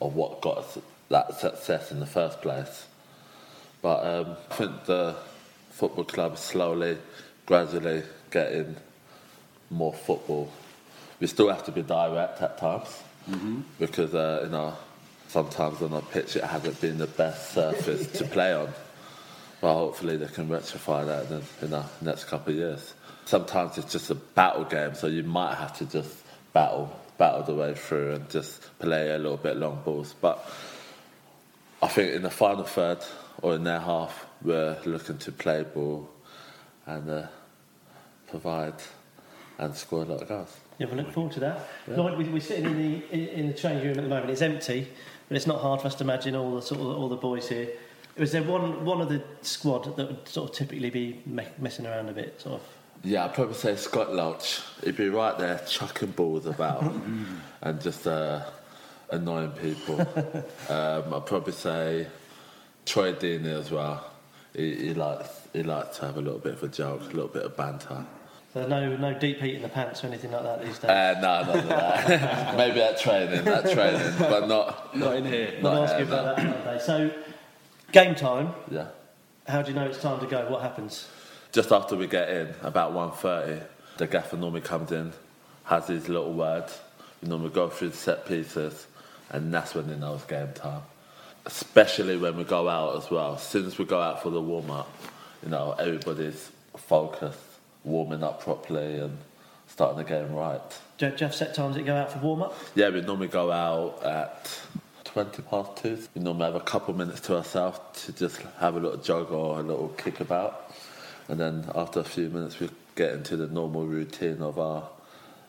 of 0.00 0.14
what 0.14 0.40
got 0.40 0.58
us 0.58 0.78
that 1.10 1.38
success 1.38 1.92
in 1.92 2.00
the 2.00 2.06
first 2.06 2.40
place. 2.40 2.86
But 3.82 4.06
um, 4.06 4.36
I 4.50 4.54
think 4.54 4.84
the 4.86 5.16
football 5.70 6.04
club 6.04 6.38
slowly, 6.38 6.96
gradually 7.44 8.04
getting 8.30 8.74
more 9.68 9.92
football. 9.92 10.50
We 11.20 11.26
still 11.26 11.50
have 11.50 11.64
to 11.64 11.72
be 11.72 11.82
direct 11.82 12.40
at 12.40 12.56
times 12.56 13.03
because 13.78 14.14
uh, 14.14 14.42
you 14.44 14.50
know 14.50 14.74
sometimes 15.28 15.82
on 15.82 15.92
a 15.92 16.00
pitch 16.00 16.36
it 16.36 16.44
hasn't 16.44 16.80
been 16.80 16.98
the 16.98 17.06
best 17.06 17.52
surface 17.52 18.06
to 18.18 18.24
play 18.24 18.52
on. 18.52 18.72
But 19.60 19.74
hopefully 19.74 20.16
they 20.16 20.26
can 20.26 20.48
rectify 20.48 21.04
that 21.04 21.24
in 21.24 21.28
the, 21.28 21.42
in 21.62 21.70
the 21.70 21.84
next 22.02 22.24
couple 22.24 22.52
of 22.52 22.58
years. 22.58 22.94
Sometimes 23.24 23.78
it's 23.78 23.90
just 23.92 24.10
a 24.10 24.14
battle 24.14 24.64
game, 24.64 24.94
so 24.94 25.06
you 25.06 25.22
might 25.22 25.54
have 25.54 25.76
to 25.78 25.86
just 25.86 26.22
battle, 26.52 26.94
battle 27.16 27.42
the 27.42 27.54
way 27.54 27.74
through 27.74 28.14
and 28.14 28.28
just 28.28 28.78
play 28.78 29.10
a 29.10 29.18
little 29.18 29.38
bit 29.38 29.56
long 29.56 29.80
balls. 29.82 30.14
But 30.20 30.46
I 31.82 31.88
think 31.88 32.14
in 32.14 32.22
the 32.22 32.30
final 32.30 32.64
third 32.64 32.98
or 33.40 33.54
in 33.54 33.64
their 33.64 33.80
half, 33.80 34.26
we're 34.42 34.76
looking 34.84 35.18
to 35.18 35.32
play 35.32 35.62
ball 35.62 36.10
and 36.86 37.10
uh, 37.10 37.26
provide 38.28 38.74
and 39.58 39.74
score 39.74 40.02
a 40.02 40.04
lot 40.04 40.22
of 40.22 40.28
goals. 40.28 40.56
Yeah, 40.78 40.86
we 40.88 40.96
look 40.96 41.12
forward 41.12 41.32
to 41.34 41.40
that. 41.40 41.68
Lloyd, 41.86 42.18
we, 42.18 42.24
we're 42.24 42.40
sitting 42.40 42.64
in 42.64 42.76
the 42.76 43.12
in, 43.12 43.28
in 43.28 43.46
the 43.48 43.54
changing 43.54 43.88
room 43.88 43.98
at 43.98 44.02
the 44.02 44.08
moment. 44.08 44.30
It's 44.30 44.42
empty, 44.42 44.88
but 45.28 45.36
it's 45.36 45.46
not 45.46 45.60
hard 45.60 45.80
for 45.80 45.86
us 45.86 45.94
to 45.96 46.04
imagine 46.04 46.34
all 46.34 46.54
the 46.56 46.62
sort 46.62 46.80
of 46.80 46.86
all 46.86 47.08
the 47.08 47.16
boys 47.16 47.48
here. 47.48 47.68
Was 48.16 48.32
there 48.32 48.42
one 48.42 48.84
one 48.84 49.00
of 49.00 49.08
the 49.08 49.22
squad 49.42 49.96
that 49.96 50.06
would 50.06 50.28
sort 50.28 50.50
of 50.50 50.56
typically 50.56 50.90
be 50.90 51.20
me- 51.26 51.46
messing 51.58 51.86
around 51.86 52.08
a 52.08 52.12
bit, 52.12 52.40
sort 52.40 52.60
of? 52.60 52.66
Yeah, 53.04 53.24
I'd 53.26 53.34
probably 53.34 53.54
say 53.54 53.76
Scott 53.76 54.14
Loach. 54.14 54.62
He'd 54.82 54.96
be 54.96 55.10
right 55.10 55.36
there 55.38 55.60
chucking 55.68 56.12
balls 56.12 56.46
about 56.46 56.92
and 57.62 57.80
just 57.80 58.06
uh, 58.06 58.42
annoying 59.10 59.52
people. 59.52 60.00
um, 60.68 61.14
I'd 61.14 61.26
probably 61.26 61.52
say 61.52 62.06
Troy 62.86 63.12
Deeney 63.12 63.58
as 63.58 63.70
well. 63.70 64.10
He, 64.54 64.74
he 64.76 64.94
likes 64.94 65.28
he 65.52 65.62
likes 65.62 65.98
to 65.98 66.06
have 66.06 66.16
a 66.16 66.20
little 66.20 66.38
bit 66.38 66.54
of 66.54 66.62
a 66.62 66.68
joke, 66.68 67.02
a 67.02 67.06
little 67.06 67.28
bit 67.28 67.42
of 67.42 67.56
banter. 67.56 68.04
So 68.54 68.64
no 68.68 68.96
no 68.96 69.12
deep 69.18 69.40
heat 69.40 69.56
in 69.56 69.62
the 69.62 69.68
pants 69.68 70.04
or 70.04 70.06
anything 70.06 70.30
like 70.30 70.44
that 70.44 70.64
these 70.64 70.78
days. 70.78 70.88
Uh, 70.88 71.18
no, 71.20 71.42
none 71.42 71.58
of 71.58 71.68
that. 71.68 72.56
Maybe 72.56 72.80
at 72.80 73.00
training, 73.00 73.48
at 73.48 73.68
training, 73.72 74.14
but 74.18 74.46
not 74.46 74.94
Not 74.96 75.16
in 75.16 75.24
here. 75.24 75.58
We'll 75.60 75.74
not 75.74 75.90
ask 75.90 75.98
you 75.98 76.04
about 76.04 76.24
no. 76.24 76.34
that 76.34 76.44
another 76.44 76.78
day. 76.78 76.84
So, 76.84 77.10
game 77.90 78.14
time. 78.14 78.54
Yeah. 78.70 78.86
How 79.48 79.62
do 79.62 79.72
you 79.72 79.74
know 79.74 79.86
it's 79.86 80.00
time 80.00 80.20
to 80.20 80.26
go? 80.26 80.48
What 80.48 80.62
happens? 80.62 81.08
Just 81.50 81.72
after 81.72 81.96
we 81.96 82.06
get 82.06 82.28
in, 82.30 82.54
about 82.62 82.92
1.30, 82.92 83.62
the 83.98 84.06
gaffer 84.06 84.36
normally 84.36 84.60
comes 84.60 84.92
in, 84.92 85.12
has 85.64 85.88
his 85.88 86.08
little 86.08 86.32
word. 86.32 86.64
We 87.22 87.28
normally 87.28 87.50
go 87.50 87.68
through 87.68 87.90
the 87.90 87.96
set 87.96 88.26
pieces, 88.26 88.86
and 89.30 89.52
that's 89.52 89.74
when 89.74 89.88
they 89.88 89.96
know 89.96 90.14
it's 90.14 90.24
game 90.24 90.52
time. 90.54 90.82
Especially 91.44 92.16
when 92.16 92.36
we 92.36 92.44
go 92.44 92.68
out 92.68 92.96
as 92.96 93.10
well. 93.10 93.34
As 93.34 93.42
soon 93.42 93.66
as 93.66 93.78
we 93.78 93.84
go 93.84 94.00
out 94.00 94.22
for 94.22 94.30
the 94.30 94.40
warm 94.40 94.70
up, 94.70 94.90
you 95.42 95.50
know, 95.50 95.74
everybody's 95.78 96.50
focused, 96.76 97.38
warming 97.84 98.22
up 98.22 98.42
properly, 98.42 98.98
and 98.98 99.18
starting 99.66 99.98
the 99.98 100.04
game 100.04 100.32
right. 100.34 100.60
Do 100.98 101.06
you 101.06 101.12
do 101.12 101.16
you 101.18 101.26
have 101.26 101.34
set 101.34 101.54
times 101.54 101.74
that 101.74 101.80
you 101.80 101.86
go 101.86 101.96
out 101.96 102.12
for 102.12 102.18
warm 102.18 102.42
up? 102.42 102.54
Yeah, 102.74 102.90
we 102.90 103.00
normally 103.00 103.28
go 103.28 103.50
out 103.52 104.02
at 104.02 104.60
20 105.04 105.42
past 105.42 105.76
two. 105.76 105.98
We 106.14 106.22
normally 106.22 106.46
have 106.46 106.54
a 106.54 106.60
couple 106.60 106.94
minutes 106.94 107.20
to 107.22 107.36
ourselves 107.36 107.78
to 108.06 108.12
just 108.12 108.38
have 108.58 108.76
a 108.76 108.80
little 108.80 108.98
jog 108.98 109.30
or 109.30 109.60
a 109.60 109.62
little 109.62 109.88
kick 109.88 110.20
about. 110.20 110.74
And 111.28 111.38
then 111.40 111.70
after 111.74 112.00
a 112.00 112.04
few 112.04 112.28
minutes, 112.28 112.60
we 112.60 112.68
get 112.96 113.12
into 113.12 113.36
the 113.36 113.46
normal 113.46 113.86
routine 113.86 114.42
of 114.42 114.58
our 114.58 114.88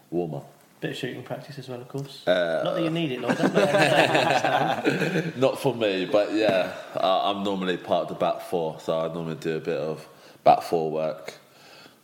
warm 0.09 0.35
up. 0.35 0.51
Bit 0.81 0.91
of 0.91 0.97
shooting 0.97 1.23
practice 1.23 1.57
as 1.57 1.69
well, 1.69 1.81
of 1.81 1.87
course. 1.87 2.27
Uh, 2.27 2.61
Not 2.63 2.75
that 2.75 2.83
you 2.83 2.89
need 2.89 3.11
it. 3.13 3.21
That's 3.21 3.41
not 5.37 5.59
for 5.59 5.73
me, 5.73 6.05
but 6.05 6.33
yeah, 6.33 6.73
I'm 6.95 7.43
normally 7.43 7.77
part 7.77 8.03
of 8.03 8.09
the 8.09 8.15
back 8.15 8.41
four, 8.41 8.79
so 8.79 8.99
I 8.99 9.07
normally 9.13 9.35
do 9.35 9.55
a 9.57 9.61
bit 9.61 9.77
of 9.77 10.07
back 10.43 10.63
four 10.63 10.91
work 10.91 11.33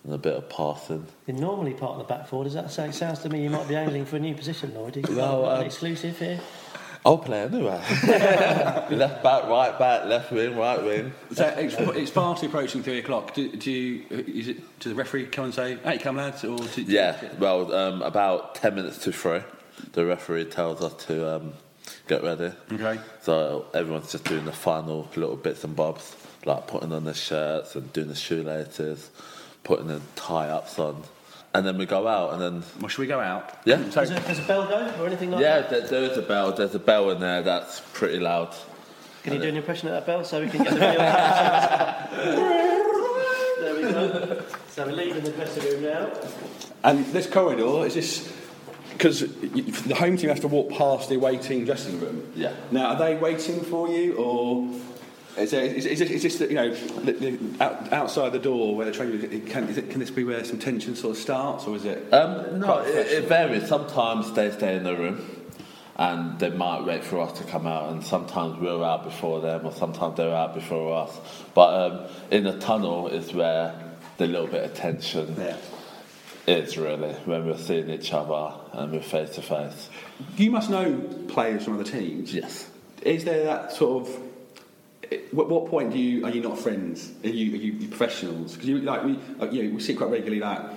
and 0.03 0.14
a 0.14 0.18
bit 0.18 0.34
of 0.34 0.49
passing. 0.49 1.06
You're 1.28 1.38
normally 1.38 1.73
part 1.73 1.94
of 1.94 1.98
the 1.99 2.03
back 2.14 2.28
four. 2.28 2.44
Does 2.44 2.53
that 2.53 2.72
say? 2.72 2.88
It 2.90 2.95
sounds 2.95 3.19
to 3.19 3.30
me 3.30 3.44
you 3.44 3.49
might 3.49 3.68
be 3.68 3.76
angling 3.76 4.06
for 4.06 4.15
a 4.18 4.19
new 4.19 4.34
position, 4.36 4.73
Lloyd. 4.73 4.98
Is 4.98 5.10
No, 5.10 5.44
that 5.44 5.52
an 5.52 5.60
um, 5.60 5.65
exclusive 5.65 6.18
here? 6.18 6.40
I'll 7.03 7.18
play 7.18 7.41
anyway. 7.44 7.82
left 8.91 9.23
back, 9.23 9.45
right 9.45 9.78
back, 9.80 10.06
left 10.06 10.32
wing, 10.32 10.56
right 10.56 10.84
wing. 10.84 11.14
So 11.32 11.48
it's, 11.48 11.76
it's 11.76 12.11
fast 12.11 12.44
approaching 12.44 12.84
three 12.84 12.99
o'clock. 12.99 13.34
Do, 13.34 13.52
do 13.56 13.72
you, 13.72 14.06
is 14.10 14.49
it, 14.49 14.80
does 14.80 14.91
the 14.91 14.95
referee 14.95 15.26
come 15.28 15.45
and 15.45 15.53
say, 15.53 15.78
"Hey, 15.84 15.98
come 15.98 16.18
lads"? 16.18 16.44
Or 16.44 16.57
do, 16.60 16.84
Yeah, 16.84 17.18
well, 17.40 17.73
um, 17.73 18.02
about 18.03 18.53
10 18.56 18.76
minutes 18.76 18.99
to 18.99 19.11
three, 19.11 19.41
the 19.94 20.06
referee 20.06 20.45
tells 20.45 20.82
us 20.84 20.94
to 21.06 21.38
um, 21.38 21.53
get 22.07 22.22
ready. 22.23 22.52
Okay. 22.72 22.99
So 23.22 23.65
everyone's 23.73 24.11
just 24.11 24.26
doing 24.26 24.45
the 24.45 24.52
final 24.52 25.10
little 25.15 25.38
bits 25.38 25.64
and 25.64 25.76
bobs, 25.76 26.15
like 26.45 26.68
putting 26.68 26.94
on 26.94 27.06
the 27.06 27.15
shirts 27.15 27.76
and 27.76 27.91
doing 27.94 28.10
the 28.10 28.15
shoelaces, 28.15 29.10
putting 29.64 29.88
the 29.88 30.02
tie 30.16 30.50
ups 30.50 30.78
on. 30.80 31.04
And 31.54 31.66
then 31.68 31.78
we 31.78 31.86
go 31.86 32.08
out, 32.08 32.32
and 32.34 32.42
then, 32.42 32.64
Well, 32.80 32.88
should 32.88 33.02
we 33.02 33.08
go 33.08 33.20
out? 33.20 33.58
yeah. 33.66 33.90
So, 33.90 34.02
Is 34.04 34.10
there, 34.10 34.20
there's 34.22 34.40
a 34.40 34.44
bell 34.44 34.68
go 34.68 34.94
or 35.04 35.08
anything 35.08 35.32
like 35.32 35.42
Yeah, 35.42 35.60
that? 35.62 35.70
there, 35.70 35.82
there 35.88 36.04
is 36.12 36.18
a 36.18 36.22
bell. 36.22 36.54
There's 36.54 36.74
a 36.76 36.80
bell 36.80 37.10
in 37.12 37.20
there 37.20 37.42
that's 37.42 37.82
pretty 37.94 38.20
loud. 38.20 38.56
Can 39.24 39.34
you 39.34 39.40
do 39.40 39.50
an 39.50 39.58
impression 39.58 39.90
of 39.90 39.94
that 39.96 40.06
bell 40.06 40.24
so 40.24 40.40
we 40.42 40.50
can 40.50 40.64
get 40.64 40.74
the 40.74 40.80
video? 40.80 40.98
there 43.60 43.76
we 43.76 43.82
go. 43.82 44.42
So 44.70 44.86
we're 44.86 44.94
leaving 44.94 45.24
the 45.24 45.32
dressing 45.32 45.64
room 45.64 45.84
now. 45.84 46.12
And 46.84 47.06
this 47.08 47.28
corridor 47.28 47.86
is 47.86 47.94
this 47.96 48.32
because 48.94 49.20
the 49.22 49.96
home 49.96 50.18
team 50.18 50.30
has 50.30 50.40
to 50.42 50.48
walk 50.48 50.70
past 50.72 51.10
the 51.10 51.16
away 51.16 51.38
team 51.38 51.66
dressing 51.66 52.00
room. 52.00 52.32
Yeah. 52.36 52.54
Now, 52.72 52.94
are 52.94 52.98
they 52.98 53.16
waiting 53.16 53.62
for 53.62 53.90
you, 53.90 54.16
or 54.16 54.68
is, 55.38 55.52
there, 55.52 55.64
is, 55.64 55.86
is, 55.86 55.99
this, 55.99 56.10
is 56.10 56.24
this 56.24 56.38
the, 56.38 56.48
you 56.49 56.56
know 56.56 56.74
the, 56.74 57.12
the, 57.14 57.64
out, 57.64 57.94
outside 57.94 58.32
the 58.32 58.40
door 58.40 58.76
where 58.76 58.86
the 58.86 58.91
training 58.91 59.45
can 59.45 59.68
is 59.70 59.78
it, 59.78 59.90
can 59.90 59.99
this 59.99 60.12
be 60.12 60.24
where 60.24 60.44
some 60.44 60.60
tension 60.60 60.95
sort 60.95 61.16
of 61.16 61.22
starts, 61.22 61.66
or 61.66 61.76
is 61.76 61.86
it? 61.86 62.14
Um, 62.14 62.60
no, 62.60 62.80
it, 62.80 63.08
it 63.08 63.28
varies. 63.28 63.68
Sometimes 63.68 64.32
they 64.34 64.52
stay 64.52 64.76
in 64.76 64.84
the 64.84 64.95
room 64.95 65.38
and 65.98 66.40
they 66.40 66.49
might 66.49 66.84
wait 66.84 67.03
for 67.03 67.20
us 67.20 67.38
to 67.40 67.44
come 67.45 67.68
out, 67.68 67.91
and 67.91 68.03
sometimes 68.03 68.60
we're 68.60 68.84
out 68.84 69.03
before 69.03 69.41
them, 69.41 69.66
or 69.66 69.72
sometimes 69.72 70.18
they're 70.18 70.36
out 70.36 70.53
before 70.53 70.95
us. 71.03 71.18
But 71.53 71.91
um, 71.91 72.08
in 72.32 72.44
the 72.44 72.58
tunnel 72.60 73.08
is 73.08 73.34
where 73.34 73.76
the 74.18 74.26
little 74.26 74.48
bit 74.48 74.64
of 74.64 74.74
tension 74.74 75.36
Yeah. 75.38 75.58
is 76.48 76.78
really 76.78 77.14
when 77.26 77.45
we're 77.45 77.58
seeing 77.58 77.90
each 77.90 78.14
other 78.14 78.53
and 78.74 78.91
we're 78.91 79.02
face 79.02 79.32
to 79.32 79.41
face. 79.41 79.90
You 80.38 80.52
must 80.52 80.70
know 80.70 80.99
players 81.28 81.66
from 81.66 81.76
other 81.76 81.84
teams. 81.84 82.34
Yes. 82.34 82.70
Is 83.03 83.24
there 83.26 83.44
that 83.45 83.72
sort 83.74 84.08
of? 84.08 84.22
At 85.12 85.34
what 85.34 85.70
point 85.70 85.92
do 85.92 86.00
you 86.00 86.26
are 86.26 86.30
you 86.30 86.42
not 86.42 86.58
friends? 86.58 87.12
Are 87.24 87.30
you 87.30 87.54
are 87.54 87.58
you 87.58 87.88
professionals? 87.88 88.54
Because 88.54 88.70
you 88.70 88.80
like 88.80 89.04
we 89.04 89.20
like, 89.38 89.52
you 89.52 89.64
know, 89.64 89.76
we 89.76 89.82
see 89.82 89.94
quite 89.94 90.10
regularly 90.10 90.40
that 90.40 90.74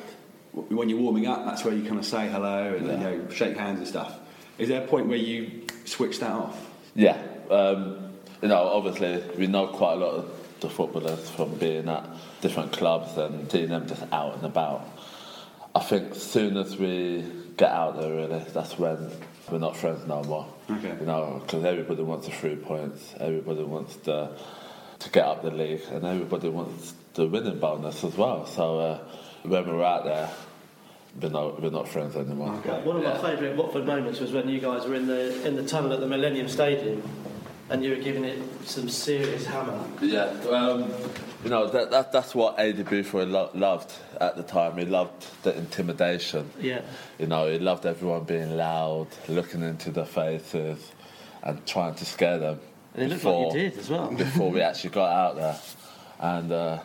when 0.52 0.88
you're 0.88 0.98
warming 0.98 1.26
up, 1.26 1.44
that's 1.44 1.64
where 1.64 1.74
you 1.74 1.82
kind 1.84 1.98
of 1.98 2.04
say 2.04 2.28
hello 2.28 2.74
and 2.74 2.86
you 2.86 2.96
know 2.96 3.28
shake 3.30 3.56
hands 3.56 3.78
and 3.78 3.88
stuff. 3.88 4.18
Is 4.58 4.68
there 4.68 4.82
a 4.82 4.86
point 4.86 5.08
where 5.08 5.18
you 5.18 5.66
switch 5.84 6.20
that 6.20 6.30
off? 6.30 6.70
Yeah, 6.94 7.20
um, 7.50 8.12
you 8.40 8.48
know, 8.48 8.62
obviously 8.62 9.22
we 9.36 9.46
know 9.46 9.66
quite 9.66 9.94
a 9.94 9.96
lot 9.96 10.14
of 10.14 10.60
the 10.60 10.70
footballers 10.70 11.28
from 11.30 11.54
being 11.56 11.88
at 11.88 12.08
different 12.40 12.72
clubs 12.72 13.16
and 13.16 13.50
seeing 13.50 13.68
them 13.68 13.86
just 13.88 14.04
out 14.12 14.34
and 14.34 14.44
about. 14.44 14.86
I 15.74 15.80
think 15.80 16.12
as 16.12 16.22
soon 16.22 16.56
as 16.56 16.76
we 16.76 17.24
get 17.56 17.70
out 17.70 18.00
there, 18.00 18.14
really, 18.14 18.44
that's 18.52 18.78
when 18.78 19.10
we're 19.54 19.60
not 19.60 19.76
friends 19.76 20.04
no 20.08 20.20
more. 20.24 20.48
Okay. 20.68 20.96
You 20.98 21.06
know, 21.06 21.40
because 21.44 21.64
everybody 21.64 22.02
wants 22.02 22.26
the 22.26 22.32
three 22.32 22.56
points, 22.56 23.14
everybody 23.20 23.62
wants 23.62 23.94
the, 23.98 24.36
to 24.98 25.10
get 25.10 25.24
up 25.24 25.42
the 25.42 25.52
league, 25.52 25.82
and 25.92 26.04
everybody 26.04 26.48
wants 26.48 26.92
the 27.14 27.28
winning 27.28 27.60
bonus 27.60 28.02
as 28.02 28.16
well. 28.16 28.46
So 28.46 28.80
uh, 28.80 28.98
when 29.44 29.68
we're 29.68 29.84
out 29.84 30.04
there, 30.06 30.28
we're 31.22 31.28
not 31.28 31.62
we're 31.62 31.70
not 31.70 31.86
friends 31.86 32.16
anymore. 32.16 32.52
Okay. 32.66 32.82
One 32.82 32.96
of 32.96 33.04
my 33.04 33.16
favourite 33.18 33.56
Watford 33.56 33.86
moments 33.86 34.18
was 34.18 34.32
when 34.32 34.48
you 34.48 34.58
guys 34.58 34.88
were 34.88 34.96
in 34.96 35.06
the 35.06 35.46
in 35.46 35.54
the 35.54 35.64
tunnel 35.64 35.92
at 35.92 36.00
the 36.00 36.08
Millennium 36.08 36.48
Stadium, 36.48 37.00
and 37.70 37.84
you 37.84 37.90
were 37.90 38.02
giving 38.02 38.24
it 38.24 38.40
some 38.64 38.88
serious 38.88 39.46
hammer. 39.46 39.78
Yeah, 40.02 40.24
um, 40.50 40.92
you 41.44 41.50
know 41.50 41.68
that, 41.68 41.90
that 41.90 42.10
that's 42.10 42.34
what 42.34 42.56
Aidy 42.56 42.84
Boothroyd 42.84 43.28
lo- 43.28 43.50
loved 43.54 43.92
at 44.20 44.36
the 44.36 44.42
time. 44.42 44.78
He 44.78 44.86
loved 44.86 45.26
the 45.42 45.56
intimidation. 45.56 46.50
Yeah. 46.58 46.80
You 47.18 47.26
know, 47.26 47.50
he 47.50 47.58
loved 47.58 47.84
everyone 47.86 48.24
being 48.24 48.56
loud, 48.56 49.08
looking 49.28 49.62
into 49.62 49.90
their 49.90 50.06
faces, 50.06 50.92
and 51.42 51.64
trying 51.66 51.94
to 51.96 52.04
scare 52.04 52.38
them. 52.38 52.60
And 52.94 53.04
it 53.04 53.08
looked 53.10 53.24
like 53.24 53.54
you 53.54 53.70
did 53.70 53.78
as 53.78 53.90
well. 53.90 54.10
Before 54.10 54.50
we 54.50 54.60
actually 54.62 54.90
got 54.90 55.10
out 55.12 55.36
there, 55.36 55.58
and 56.18 56.50
uh, 56.50 56.78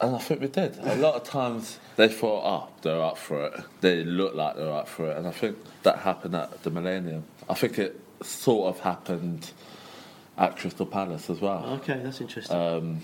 and 0.00 0.16
I 0.16 0.18
think 0.18 0.40
we 0.40 0.48
did. 0.48 0.78
A 0.78 0.96
lot 0.96 1.14
of 1.14 1.24
times 1.24 1.78
they 1.96 2.08
thought, 2.08 2.42
oh, 2.44 2.72
they're 2.82 3.02
up 3.02 3.18
for 3.18 3.46
it. 3.46 3.54
They 3.80 4.04
look 4.04 4.34
like 4.34 4.56
they're 4.56 4.72
up 4.72 4.88
for 4.88 5.10
it, 5.10 5.16
and 5.16 5.26
I 5.26 5.32
think 5.32 5.56
that 5.82 5.98
happened 5.98 6.36
at 6.36 6.62
the 6.62 6.70
Millennium. 6.70 7.24
I 7.48 7.54
think 7.54 7.78
it 7.78 7.98
sort 8.22 8.68
of 8.68 8.80
happened 8.80 9.50
at 10.36 10.56
Crystal 10.56 10.86
Palace 10.86 11.30
as 11.30 11.40
well. 11.40 11.64
Okay, 11.80 12.00
that's 12.02 12.20
interesting. 12.20 12.56
Um, 12.56 13.00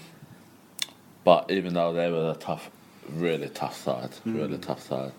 but 1.25 1.51
even 1.51 1.75
though 1.75 1.93
they 1.93 2.11
were 2.11 2.31
a 2.31 2.37
tough, 2.37 2.71
really 3.11 3.49
tough 3.49 3.77
side, 3.77 4.11
really 4.25 4.59
tough 4.59 4.83
side, 4.83 5.13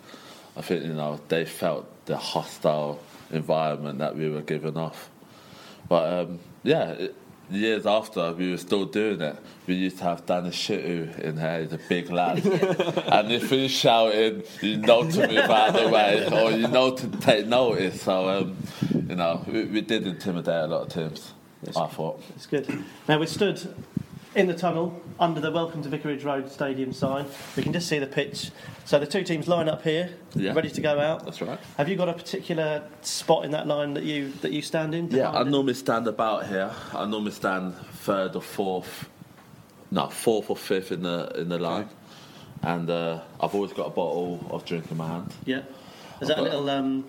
I 0.58 0.62
think 0.62 0.84
you 0.84 0.94
know 0.94 1.20
they 1.28 1.46
felt 1.46 1.88
the 2.06 2.18
hostile 2.18 3.00
environment 3.32 4.00
that 4.00 4.16
we 4.16 4.30
were 4.30 4.42
giving 4.42 4.78
off. 4.78 5.10
But 5.88 6.14
um, 6.14 6.40
yeah, 6.64 6.92
it, 6.92 7.16
years 7.52 7.86
after 7.86 8.32
we 8.34 8.52
were 8.52 8.58
still 8.58 8.86
doing 8.86 9.22
it. 9.22 9.36
We 9.68 9.76
used 9.76 9.98
to 10.00 10.04
have 10.06 10.26
Danny 10.26 10.50
Shittu 10.50 11.20
in 11.20 11.38
here. 11.38 11.62
He's 11.62 11.74
a 11.74 11.80
big 11.90 12.10
lad, 12.10 12.46
and 12.46 13.32
if 13.32 13.50
he's 13.50 13.72
shouting, 13.72 14.44
you 14.62 14.78
know 14.78 15.10
to 15.10 15.28
move 15.28 15.38
out 15.38 15.76
of 15.76 15.84
the 15.84 15.90
way 15.90 16.28
or 16.32 16.52
you 16.52 16.68
know 16.68 16.96
to 16.96 17.08
take 17.18 17.48
notice. 17.48 18.02
So 18.02 18.30
um, 18.30 18.58
you 18.92 19.16
know 19.16 19.44
we, 19.48 19.66
we 19.66 19.82
did 19.82 20.08
intimidate 20.08 20.64
a 20.64 20.68
lot 20.68 20.82
of 20.84 20.94
teams. 20.94 21.34
I 21.68 21.88
thought. 21.88 22.22
It's 22.36 22.46
good. 22.46 22.68
Now 23.08 23.20
we're 23.20 23.26
stood 23.26 23.74
in 24.36 24.48
the 24.48 24.54
tunnel 24.54 25.02
under 25.20 25.42
the 25.42 25.52
Welcome 25.52 25.82
to 25.84 25.90
Vicarage 25.90 26.24
Road 26.24 26.50
Stadium 26.52 26.94
sign. 26.94 27.26
We 27.58 27.64
can 27.64 27.74
just 27.74 27.88
see 27.90 28.00
the 28.00 28.08
pitch. 28.08 28.52
So 28.86 28.98
the 29.00 29.06
two 29.06 29.24
teams 29.24 29.48
line 29.48 29.68
up 29.68 29.84
here, 29.84 30.10
Yeah. 30.36 30.54
ready 30.54 30.70
to 30.70 30.82
go 30.82 31.00
out. 31.00 31.26
That's 31.26 31.42
right. 31.42 31.60
Have 31.78 31.90
you 31.90 31.96
got 31.98 32.08
a 32.10 32.14
particular 32.14 32.84
spot 33.02 33.44
in 33.44 33.52
that 33.52 33.68
line 33.68 33.94
that 33.96 34.04
you 34.04 34.30
that 34.42 34.52
you 34.52 34.62
stand 34.62 34.96
in? 34.96 35.12
Yeah, 35.12 35.32
I 35.32 35.42
it? 35.42 35.48
normally 35.48 35.74
stand 35.74 36.08
about 36.08 36.48
here. 36.48 36.72
I 36.94 37.06
normally 37.06 37.32
stand 37.32 37.76
third 37.76 38.36
or 38.36 38.42
fourth, 38.42 39.10
no, 39.92 40.08
fourth 40.08 40.50
or 40.50 40.56
fifth 40.56 40.92
in 40.92 41.04
the 41.04 41.32
in 41.36 41.50
the 41.50 41.60
line, 41.60 41.90
and 42.64 42.90
uh, 42.90 43.20
I've 43.42 43.54
always 43.54 43.74
got 43.74 43.88
a 43.88 43.92
bottle 43.92 44.46
of 44.50 44.64
drink 44.66 44.90
in 44.92 44.98
my 44.98 45.08
hand. 45.08 45.34
Yeah. 45.46 45.62
Is 46.22 46.28
that 46.30 46.38
a 46.40 46.42
little? 46.42 46.70
Um, 46.70 47.06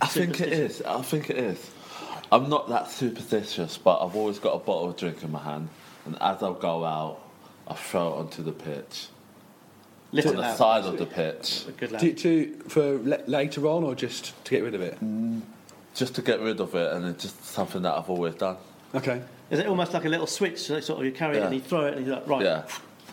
I 0.00 0.06
think 0.06 0.40
it 0.40 0.52
is. 0.52 0.80
I 0.82 1.02
think 1.02 1.28
it 1.30 1.36
is. 1.38 1.70
I'm 2.32 2.48
not 2.48 2.68
that 2.70 2.90
superstitious, 2.90 3.76
but 3.76 4.02
I've 4.02 4.16
always 4.16 4.38
got 4.38 4.54
a 4.54 4.58
bottle 4.58 4.88
of 4.88 4.96
drink 4.96 5.22
in 5.22 5.30
my 5.30 5.38
hand, 5.42 5.68
and 6.06 6.16
as 6.20 6.42
I 6.42 6.52
go 6.58 6.84
out, 6.84 7.20
I 7.68 7.74
throw 7.74 8.08
it 8.14 8.16
onto 8.20 8.42
the 8.42 8.52
pitch, 8.52 9.08
Little 10.12 10.30
to 10.32 10.36
the 10.36 10.42
lad. 10.42 10.56
side 10.56 10.84
of 10.86 10.98
the 10.98 11.06
pitch, 11.06 11.64
good 11.76 11.92
lad. 11.92 12.00
To, 12.00 12.12
to, 12.14 12.54
for 12.68 12.98
le- 12.98 13.22
later 13.26 13.66
on 13.68 13.84
or 13.84 13.94
just 13.94 14.44
to 14.46 14.50
get 14.50 14.62
rid 14.64 14.74
of 14.74 14.80
it? 14.80 14.98
Mm, 15.04 15.42
just 15.94 16.14
to 16.14 16.22
get 16.22 16.40
rid 16.40 16.58
of 16.58 16.74
it, 16.74 16.92
and 16.94 17.04
it's 17.06 17.22
just 17.22 17.44
something 17.44 17.82
that 17.82 17.94
I've 17.98 18.08
always 18.08 18.34
done. 18.34 18.56
Okay. 18.94 19.22
Is 19.50 19.58
it 19.58 19.66
almost 19.66 19.92
like 19.92 20.06
a 20.06 20.08
little 20.08 20.26
switch? 20.26 20.58
So 20.58 20.80
sort 20.80 21.00
of 21.00 21.04
you 21.04 21.12
carry 21.12 21.36
it 21.36 21.42
and 21.42 21.54
you 21.54 21.60
throw 21.60 21.84
it 21.84 21.98
and 21.98 22.06
you're 22.06 22.16
like, 22.16 22.26
right, 22.26 22.42
Yeah, 22.42 22.62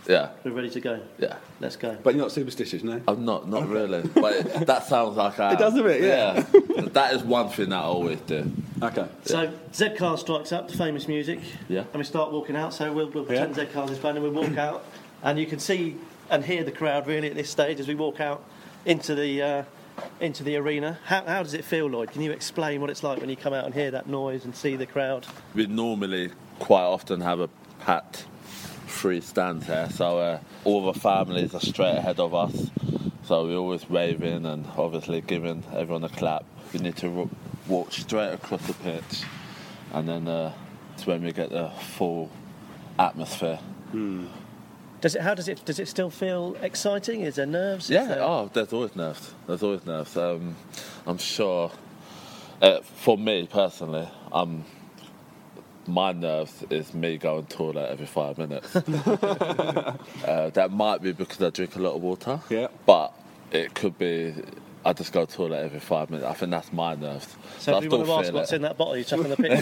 yeah, 0.09 0.29
we're 0.43 0.51
ready 0.51 0.69
to 0.71 0.79
go. 0.81 0.99
yeah. 1.19 1.37
Let's 1.59 1.75
go. 1.75 1.95
But 2.01 2.15
you're 2.15 2.23
not 2.23 2.31
superstitious, 2.31 2.83
no? 2.83 2.99
I'm 3.07 3.23
not, 3.25 3.47
not 3.47 3.69
really. 3.69 4.01
But 4.01 4.33
it, 4.33 4.65
that 4.67 4.87
sounds 4.87 5.15
like 5.17 5.39
I. 5.45 5.53
It 5.53 5.59
does 5.59 5.75
a 5.75 5.83
bit, 5.83 6.01
yeah. 6.01 6.41
that 6.93 7.13
is 7.13 7.21
one 7.23 7.49
thing 7.49 7.69
that 7.69 7.77
I 7.77 7.83
always 7.83 8.19
do. 8.21 8.51
Okay. 8.81 9.07
So 9.25 9.53
Z 9.73 9.95
Car 9.97 10.17
strikes 10.17 10.51
up 10.51 10.67
the 10.67 10.77
famous 10.77 11.07
music. 11.07 11.39
Yeah. 11.67 11.81
And 11.81 11.95
we 11.95 12.03
start 12.03 12.31
walking 12.31 12.55
out. 12.55 12.73
So 12.73 12.91
we'll, 12.91 13.09
we'll 13.09 13.23
pretend 13.23 13.55
Yeah. 13.55 13.65
Z 13.65 13.71
Cars 13.71 13.91
is 13.91 13.99
playing 13.99 14.17
and 14.17 14.25
we 14.25 14.31
walk 14.31 14.57
out, 14.57 14.83
and 15.21 15.37
you 15.37 15.45
can 15.45 15.59
see 15.59 15.95
and 16.31 16.43
hear 16.43 16.63
the 16.63 16.71
crowd 16.71 17.05
really 17.05 17.29
at 17.29 17.35
this 17.35 17.49
stage 17.49 17.79
as 17.79 17.87
we 17.87 17.95
walk 17.95 18.19
out 18.19 18.43
into 18.85 19.13
the 19.13 19.41
uh, 19.41 19.63
into 20.19 20.43
the 20.43 20.55
arena. 20.55 20.97
How, 21.05 21.23
how 21.25 21.43
does 21.43 21.53
it 21.53 21.65
feel, 21.65 21.85
Lloyd? 21.87 22.11
Can 22.11 22.21
you 22.21 22.31
explain 22.31 22.81
what 22.81 22.89
it's 22.89 23.03
like 23.03 23.19
when 23.19 23.29
you 23.29 23.35
come 23.35 23.53
out 23.53 23.65
and 23.65 23.73
hear 23.75 23.91
that 23.91 24.07
noise 24.07 24.45
and 24.45 24.55
see 24.55 24.75
the 24.75 24.85
crowd? 24.87 25.27
We 25.53 25.67
normally 25.67 26.31
quite 26.59 26.83
often 26.83 27.21
have 27.21 27.39
a 27.41 27.49
packed 27.79 28.25
free 28.99 29.21
stands 29.21 29.65
here, 29.65 29.87
so 29.91 30.19
uh, 30.19 30.39
all 30.65 30.91
the 30.91 30.99
families 30.99 31.55
are 31.55 31.61
straight 31.61 31.95
ahead 31.95 32.19
of 32.19 32.35
us. 32.35 32.69
So 33.23 33.45
we're 33.45 33.55
always 33.55 33.89
waving 33.89 34.45
and 34.45 34.65
obviously 34.77 35.21
giving 35.21 35.63
everyone 35.73 36.03
a 36.03 36.09
clap. 36.09 36.43
We 36.73 36.79
need 36.81 36.97
to 36.97 37.09
ro- 37.09 37.29
walk 37.67 37.93
straight 37.93 38.33
across 38.33 38.65
the 38.67 38.73
pitch, 38.73 39.23
and 39.93 40.07
then 40.09 40.27
uh, 40.27 40.51
it's 40.95 41.07
when 41.07 41.23
we 41.23 41.31
get 41.31 41.49
the 41.49 41.69
full 41.97 42.29
atmosphere. 42.97 43.59
Does 45.01 45.15
it? 45.15 45.21
How 45.21 45.33
does 45.33 45.47
it? 45.47 45.63
Does 45.63 45.79
it 45.79 45.87
still 45.87 46.09
feel 46.09 46.57
exciting? 46.61 47.21
Is 47.21 47.35
there 47.35 47.45
nerves? 47.45 47.85
Is 47.85 47.91
Yeah, 47.91 48.05
there- 48.05 48.21
oh, 48.21 48.49
there's 48.53 48.73
always 48.73 48.95
nerves. 48.97 49.33
There's 49.47 49.63
always 49.63 49.85
nerves. 49.85 50.17
Um, 50.17 50.55
I'm 51.07 51.17
sure. 51.17 51.71
Uh, 52.61 52.81
for 52.81 53.17
me 53.17 53.47
personally, 53.49 54.05
um, 54.33 54.65
my 55.89 56.11
nerves 56.11 56.63
is 56.69 56.93
me 56.93 57.17
going 57.17 57.45
to 57.45 57.57
toilet 57.57 57.89
every 57.91 58.05
five 58.05 58.37
minutes. 58.37 58.75
uh, 58.75 59.95
that 60.53 60.71
might 60.71 61.01
be 61.01 61.11
because 61.11 61.41
I 61.41 61.49
drink 61.49 61.75
a 61.75 61.79
lot 61.79 61.95
of 61.95 62.01
water. 62.01 62.39
Yeah. 62.49 62.67
But 62.85 63.13
it 63.51 63.73
could 63.73 63.97
be 63.97 64.33
I 64.85 64.93
just 64.93 65.11
go 65.11 65.25
to 65.25 65.31
toilet 65.31 65.65
every 65.65 65.81
five 65.81 66.09
minutes. 66.09 66.25
I 66.25 66.33
think 66.33 66.51
that's 66.51 66.71
my 66.71 66.95
nerves. 66.95 67.35
So 67.57 67.73
I 67.73 67.79
if 67.79 67.83
you 67.83 67.89
want 67.89 68.05
to 68.05 68.13
ask 68.13 68.33
what's 68.33 68.53
it. 68.53 68.57
in 68.57 68.61
that 68.61 68.77
bottle 68.77 68.95
you 68.95 69.03
chuck 69.03 69.19
on 69.19 69.29
the 69.29 69.35
pitch. 69.35 69.59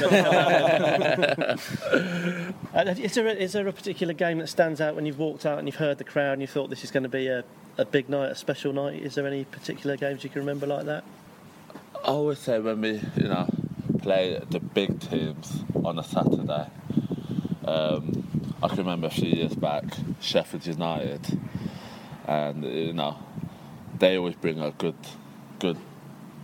Uh, 2.74 2.94
is, 3.00 3.16
there 3.16 3.26
a, 3.26 3.32
is 3.32 3.54
there 3.54 3.68
a 3.68 3.74
particular 3.74 4.14
game 4.14 4.38
that 4.38 4.48
stands 4.48 4.80
out 4.80 4.94
when 4.96 5.06
you've 5.08 5.18
walked 5.18 5.48
out 5.48 5.58
and 5.58 5.68
you've 5.68 5.78
heard 5.78 5.98
the 5.98 6.04
crowd 6.04 6.34
and 6.34 6.42
you 6.42 6.48
thought 6.48 6.70
this 6.70 6.84
is 6.84 6.92
going 6.92 7.02
to 7.02 7.10
be 7.10 7.26
a, 7.26 7.44
a 7.78 7.86
big 7.86 8.08
night, 8.08 8.30
a 8.30 8.36
special 8.36 8.72
night? 8.72 9.02
Is 9.02 9.16
there 9.16 9.26
any 9.26 9.46
particular 9.46 9.98
games 9.98 10.24
you 10.24 10.30
can 10.30 10.42
remember 10.42 10.68
like 10.68 10.86
that? 10.86 11.04
I 11.96 12.10
always 12.10 12.38
say 12.38 12.60
when 12.60 12.82
we, 12.82 13.02
you 13.16 13.28
know, 13.30 13.48
play 14.08 14.42
the 14.52 14.62
big 14.62 15.02
teams 15.02 15.66
on 15.84 16.00
a 16.00 16.04
Saturday. 16.04 16.68
Um, 17.66 18.24
I 18.64 18.70
can 18.70 18.78
remember 18.78 19.08
a 19.08 19.10
few 19.10 19.30
years 19.30 19.54
back, 19.54 19.84
Sheffield 20.22 20.66
United, 20.66 21.38
and 22.26 22.64
you 22.64 22.94
know, 22.94 23.20
they 24.00 24.18
always 24.18 24.36
bring 24.36 24.62
a 24.62 24.72
good, 24.72 24.96
good 25.60 25.76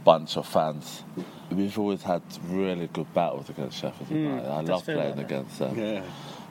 bunch 0.04 0.36
of 0.36 0.46
fans. 0.46 1.04
We've 1.50 1.80
always 1.80 2.02
had 2.02 2.22
really 2.50 2.88
good 2.88 3.14
battles 3.14 3.50
against 3.50 3.80
Sheffield 3.80 4.10
United. 4.10 4.50
I 4.50 4.60
love 4.60 4.84
playing 4.84 5.16
like 5.16 5.26
against 5.26 5.60
them. 5.60 5.80
Yeah. 5.80 6.04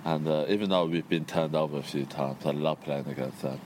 And 0.06 0.26
uh, 0.26 0.46
even 0.48 0.70
though 0.70 0.86
we've 0.86 1.06
been 1.06 1.26
turned 1.26 1.54
over 1.54 1.76
a 1.76 1.82
few 1.82 2.06
times, 2.06 2.46
I 2.46 2.52
love 2.52 2.80
playing 2.80 3.06
against 3.08 3.42
them. 3.42 3.60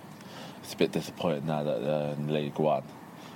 It's 0.64 0.74
a 0.74 0.76
bit 0.76 0.90
disappointing 0.90 1.46
now 1.46 1.62
that 1.62 1.80
they're 1.80 2.12
in 2.14 2.26
League 2.26 2.58
One 2.58 2.82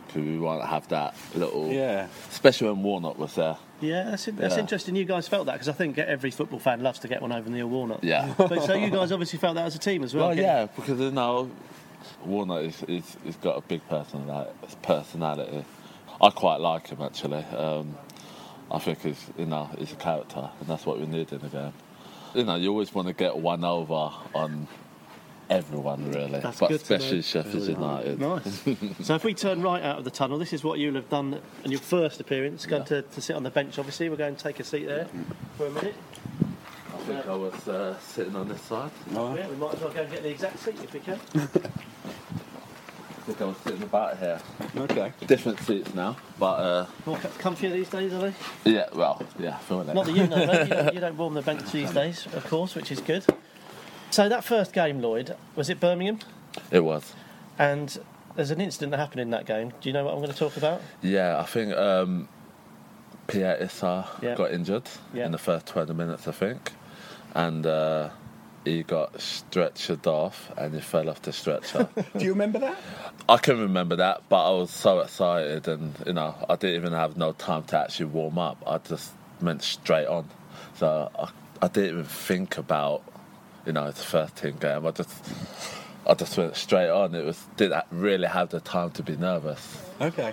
because 0.08 0.22
we 0.22 0.36
won't 0.36 0.64
have 0.64 0.88
that 0.88 1.14
little. 1.36 1.70
Yeah. 1.70 2.08
Especially 2.28 2.70
when 2.70 2.82
Warnock 2.82 3.16
was 3.16 3.36
there. 3.36 3.56
Yeah, 3.80 4.04
that's, 4.10 4.26
that's 4.26 4.54
Yeah. 4.54 4.60
interesting. 4.60 4.96
You 4.96 5.04
guys 5.04 5.28
felt 5.28 5.46
that 5.46 5.52
because 5.54 5.68
I 5.68 5.72
think 5.72 5.98
every 5.98 6.30
football 6.30 6.58
fan 6.58 6.82
loves 6.82 6.98
to 7.00 7.08
get 7.08 7.22
one 7.22 7.32
over 7.32 7.48
Neil 7.50 7.68
Warnock. 7.68 8.00
Yeah. 8.02 8.34
But 8.38 8.62
so 8.64 8.74
you 8.74 8.90
guys 8.90 9.12
obviously 9.12 9.38
felt 9.38 9.54
that 9.56 9.66
as 9.66 9.74
a 9.74 9.78
team 9.78 10.04
as 10.04 10.14
well. 10.14 10.28
Well, 10.28 10.36
yeah, 10.38 10.66
because 10.66 10.98
you 11.00 11.10
know, 11.10 11.50
Warnock 12.24 12.64
is, 12.64 12.82
is, 12.84 13.16
he's 13.24 13.36
got 13.36 13.56
a 13.58 13.60
big 13.62 13.86
personality. 13.88 14.50
Personality, 14.82 15.64
I 16.20 16.30
quite 16.30 16.60
like 16.60 16.88
him 16.88 17.00
actually. 17.02 17.44
Um, 17.56 17.96
I 18.70 18.78
think 18.78 19.02
he's 19.02 19.26
you 19.36 19.46
know 19.46 19.68
he's 19.78 19.92
a 19.92 19.96
character, 19.96 20.48
and 20.60 20.68
that's 20.68 20.86
what 20.86 20.98
we 21.00 21.06
need 21.06 21.32
in 21.32 21.38
the 21.40 21.48
game. 21.48 21.72
You 22.34 22.44
know, 22.44 22.54
you 22.56 22.70
always 22.70 22.94
want 22.94 23.08
to 23.08 23.14
get 23.14 23.36
one 23.36 23.64
over 23.64 24.12
on 24.34 24.68
everyone 25.50 26.10
really, 26.12 26.40
That's 26.40 26.60
but 26.60 26.68
good 26.68 26.80
to 26.84 26.92
know. 26.92 26.96
especially 26.96 27.22
Sheffield 27.22 27.68
United. 27.68 28.20
Nice. 28.20 28.62
so 29.02 29.14
if 29.16 29.24
we 29.24 29.34
turn 29.34 29.60
right 29.60 29.82
out 29.82 29.98
of 29.98 30.04
the 30.04 30.10
tunnel, 30.10 30.38
this 30.38 30.52
is 30.52 30.64
what 30.64 30.78
you'll 30.78 30.94
have 30.94 31.10
done 31.10 31.40
in 31.64 31.70
your 31.70 31.80
first 31.80 32.20
appearance. 32.20 32.64
Going 32.66 32.84
to, 32.84 33.02
to 33.02 33.20
sit 33.20 33.36
on 33.36 33.42
the 33.42 33.50
bench, 33.50 33.78
obviously. 33.78 34.08
We're 34.08 34.16
going 34.16 34.36
to 34.36 34.42
take 34.42 34.60
a 34.60 34.64
seat 34.64 34.86
there 34.86 35.08
for 35.56 35.66
a 35.66 35.70
minute. 35.70 35.96
I 36.94 36.96
think 37.02 37.26
I 37.26 37.34
was 37.34 37.68
uh, 37.68 37.98
sitting 37.98 38.36
on 38.36 38.48
this 38.48 38.60
side. 38.62 38.90
Yeah, 39.12 39.48
we 39.48 39.56
might 39.56 39.74
as 39.74 39.80
well 39.80 39.90
go 39.90 40.02
and 40.02 40.10
get 40.10 40.22
the 40.22 40.30
exact 40.30 40.60
seat 40.60 40.76
if 40.82 40.92
we 40.92 41.00
can. 41.00 41.18
I 41.34 43.22
think 43.32 43.42
I 43.42 43.44
was 43.44 43.56
sitting 43.58 43.82
about 43.82 44.18
here. 44.18 44.40
Okay. 44.76 45.12
Different 45.26 45.60
seats 45.60 45.94
now, 45.94 46.16
but 46.38 46.54
uh, 46.60 46.86
More 47.06 47.16
co- 47.18 47.28
comfier 47.50 47.72
these 47.72 47.88
days, 47.88 48.12
are 48.12 48.30
they? 48.30 48.34
yeah, 48.72 48.86
well, 48.94 49.22
yeah, 49.38 49.56
I 49.56 49.58
feel 49.60 49.80
it. 49.82 49.94
Not 49.94 50.06
that 50.06 50.16
you 50.16 50.26
know, 50.26 50.46
mate. 50.46 50.62
You, 50.68 50.74
don't, 50.74 50.94
you 50.94 51.00
don't 51.06 51.16
warm 51.16 51.34
the 51.34 51.42
bench 51.42 51.70
these 51.70 51.90
days, 51.92 52.26
of 52.32 52.46
course, 52.48 52.74
which 52.74 52.90
is 52.90 53.00
good. 53.00 53.24
So 54.10 54.28
that 54.28 54.44
first 54.44 54.72
game, 54.72 55.00
Lloyd, 55.00 55.36
was 55.54 55.70
it 55.70 55.78
Birmingham? 55.80 56.18
It 56.70 56.80
was. 56.84 57.12
And 57.58 57.96
there's 58.34 58.50
an 58.50 58.60
incident 58.60 58.90
that 58.92 58.98
happened 58.98 59.20
in 59.20 59.30
that 59.30 59.46
game. 59.46 59.72
Do 59.80 59.88
you 59.88 59.92
know 59.92 60.04
what 60.04 60.12
I'm 60.14 60.20
going 60.20 60.32
to 60.32 60.36
talk 60.38 60.56
about? 60.56 60.80
Yeah, 61.02 61.38
I 61.38 61.44
think 61.44 61.74
um, 61.74 62.28
Pierre 63.26 63.56
Issa 63.56 64.08
Yeah. 64.22 64.34
got 64.34 64.52
injured 64.52 64.88
Yeah. 65.14 65.26
in 65.26 65.32
the 65.32 65.38
first 65.38 65.66
20 65.66 65.92
minutes, 65.94 66.26
I 66.26 66.32
think. 66.32 66.72
And 67.34 67.64
uh, 67.66 68.10
he 68.64 68.82
got 68.82 69.12
stretchered 69.14 70.06
off 70.06 70.50
and 70.56 70.74
he 70.74 70.80
fell 70.80 71.08
off 71.08 71.22
the 71.22 71.32
stretcher. 71.32 71.88
Do 72.18 72.24
you 72.24 72.32
remember 72.32 72.58
that? 72.58 72.76
I 73.28 73.36
can 73.36 73.60
remember 73.60 73.94
that, 73.96 74.22
but 74.28 74.48
I 74.48 74.58
was 74.58 74.70
so 74.70 74.98
excited, 75.00 75.68
and 75.68 75.94
you 76.04 76.12
know, 76.14 76.34
I 76.48 76.56
didn't 76.56 76.74
even 76.76 76.92
have 76.92 77.16
no 77.16 77.30
time 77.32 77.62
to 77.64 77.78
actually 77.78 78.06
warm 78.06 78.38
up. 78.38 78.60
I 78.66 78.78
just 78.78 79.12
went 79.40 79.62
straight 79.62 80.08
on, 80.08 80.28
so 80.74 81.08
I, 81.16 81.28
I 81.62 81.68
didn't 81.68 81.90
even 81.90 82.04
think 82.04 82.58
about, 82.58 83.02
you 83.70 83.74
know, 83.74 83.86
it's 83.86 84.00
the 84.00 84.04
first 84.06 84.34
team 84.34 84.56
game. 84.58 84.84
I 84.84 84.90
just, 84.90 85.14
I 86.04 86.14
just 86.14 86.36
went 86.36 86.56
straight 86.56 86.90
on. 86.90 87.14
It 87.14 87.24
was 87.24 87.40
didn't 87.56 87.84
really 87.92 88.26
have 88.26 88.48
the 88.48 88.58
time 88.58 88.90
to 88.92 89.02
be 89.04 89.16
nervous, 89.16 89.80
Okay. 90.00 90.32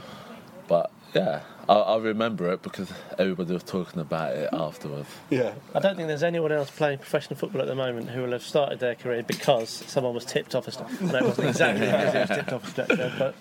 but 0.67 0.89
yeah, 1.13 1.41
I, 1.69 1.73
I 1.75 1.97
remember 1.99 2.51
it 2.51 2.63
because 2.63 2.91
everybody 3.19 3.53
was 3.53 3.61
talking 3.61 4.01
about 4.01 4.33
it 4.35 4.49
afterwards. 4.51 5.07
Yeah. 5.29 5.53
I 5.75 5.79
don't 5.79 5.95
think 5.95 6.07
there's 6.07 6.23
anyone 6.23 6.51
else 6.51 6.71
playing 6.71 6.97
professional 6.97 7.37
football 7.37 7.61
at 7.61 7.67
the 7.67 7.75
moment 7.75 8.09
who 8.09 8.23
will 8.23 8.31
have 8.31 8.41
started 8.41 8.79
their 8.79 8.95
career 8.95 9.21
because 9.21 9.69
someone 9.69 10.15
was 10.15 10.25
tipped 10.25 10.55
off 10.55 10.67
a 10.67 10.71
stretcher. 10.71 11.03
No, 11.03 11.15
it 11.17 11.23
wasn't 11.25 11.49
exactly 11.49 11.85
because 11.85 12.13
he 12.13 12.19
was 12.21 12.29
tipped 12.29 12.53
off 12.53 12.67
a 12.67 12.69
stretcher, 12.71 13.13
but. 13.19 13.35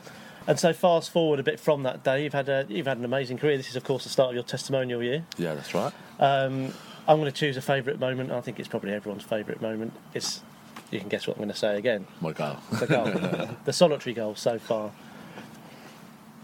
And 0.46 0.60
so 0.60 0.74
fast 0.74 1.10
forward 1.10 1.40
a 1.40 1.42
bit 1.42 1.58
from 1.58 1.84
that 1.84 2.04
day, 2.04 2.22
you've 2.22 2.34
had 2.34 2.50
a 2.50 2.66
you've 2.68 2.86
had 2.86 2.98
an 2.98 3.04
amazing 3.06 3.38
career. 3.38 3.56
This 3.56 3.70
is 3.70 3.76
of 3.76 3.82
course 3.84 4.04
the 4.04 4.10
start 4.10 4.28
of 4.28 4.34
your 4.34 4.44
testimonial 4.44 5.02
year. 5.02 5.24
Yeah, 5.38 5.54
that's 5.54 5.72
right. 5.74 5.92
Um, 6.20 6.72
I'm 7.08 7.18
going 7.18 7.30
to 7.30 7.36
choose 7.36 7.56
a 7.56 7.62
favourite 7.62 8.00
moment. 8.00 8.32
I 8.32 8.40
think 8.40 8.58
it's 8.58 8.68
probably 8.68 8.92
everyone's 8.92 9.22
favourite 9.24 9.62
moment. 9.62 9.92
It's 10.14 10.42
you 10.90 11.00
can 11.00 11.08
guess 11.08 11.26
what 11.26 11.36
I'm 11.36 11.42
going 11.42 11.52
to 11.52 11.58
say 11.58 11.76
again. 11.78 12.06
My 12.20 12.32
goal. 12.32 12.56
The 12.70 12.86
goal, 12.86 13.56
the 13.64 13.72
solitary 13.72 14.14
goal 14.14 14.34
so 14.34 14.58
far. 14.58 14.92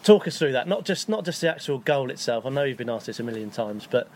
Talk 0.03 0.27
us 0.27 0.39
through 0.39 0.53
that. 0.53 0.67
Not 0.67 0.85
just 0.85 1.09
not 1.09 1.25
just 1.25 1.41
the 1.41 1.51
actual 1.51 1.79
goal 1.79 2.11
itself. 2.11 2.45
I 2.47 2.51
know 2.51 2.65
you've 2.65 2.79
been 2.79 2.91
asked 2.91 3.07
this 3.07 3.21
a 3.21 3.23
million 3.23 3.51
times, 3.51 3.87
but 3.89 4.09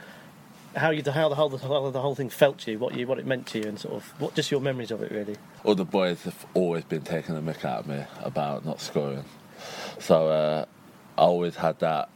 how 0.74 0.90
you 0.90 1.02
how 1.10 1.28
the 1.28 1.34
whole 1.34 1.48
the 1.48 1.58
whole, 1.58 1.90
the 1.90 2.00
whole 2.00 2.14
thing 2.14 2.28
felt 2.28 2.58
to 2.58 2.72
you, 2.72 2.78
what 2.78 2.94
you 2.94 3.06
what 3.06 3.18
it 3.18 3.26
meant 3.26 3.46
to 3.48 3.58
you, 3.58 3.68
and 3.68 3.78
sort 3.78 3.94
of 3.94 4.20
what 4.20 4.34
just 4.34 4.50
your 4.50 4.60
memories 4.60 4.90
of 4.90 5.02
it 5.02 5.10
really. 5.10 5.36
all 5.64 5.74
the 5.74 5.84
boys 5.84 6.22
have 6.24 6.46
always 6.54 6.84
been 6.84 7.02
taking 7.02 7.36
a 7.36 7.40
mick 7.40 7.64
out 7.64 7.80
of 7.80 7.86
me 7.86 8.04
about 8.22 8.64
not 8.64 8.80
scoring. 8.80 9.24
So 9.98 10.28
uh, 10.28 10.64
I 11.16 11.22
always 11.22 11.56
had 11.56 11.78
that, 11.80 12.10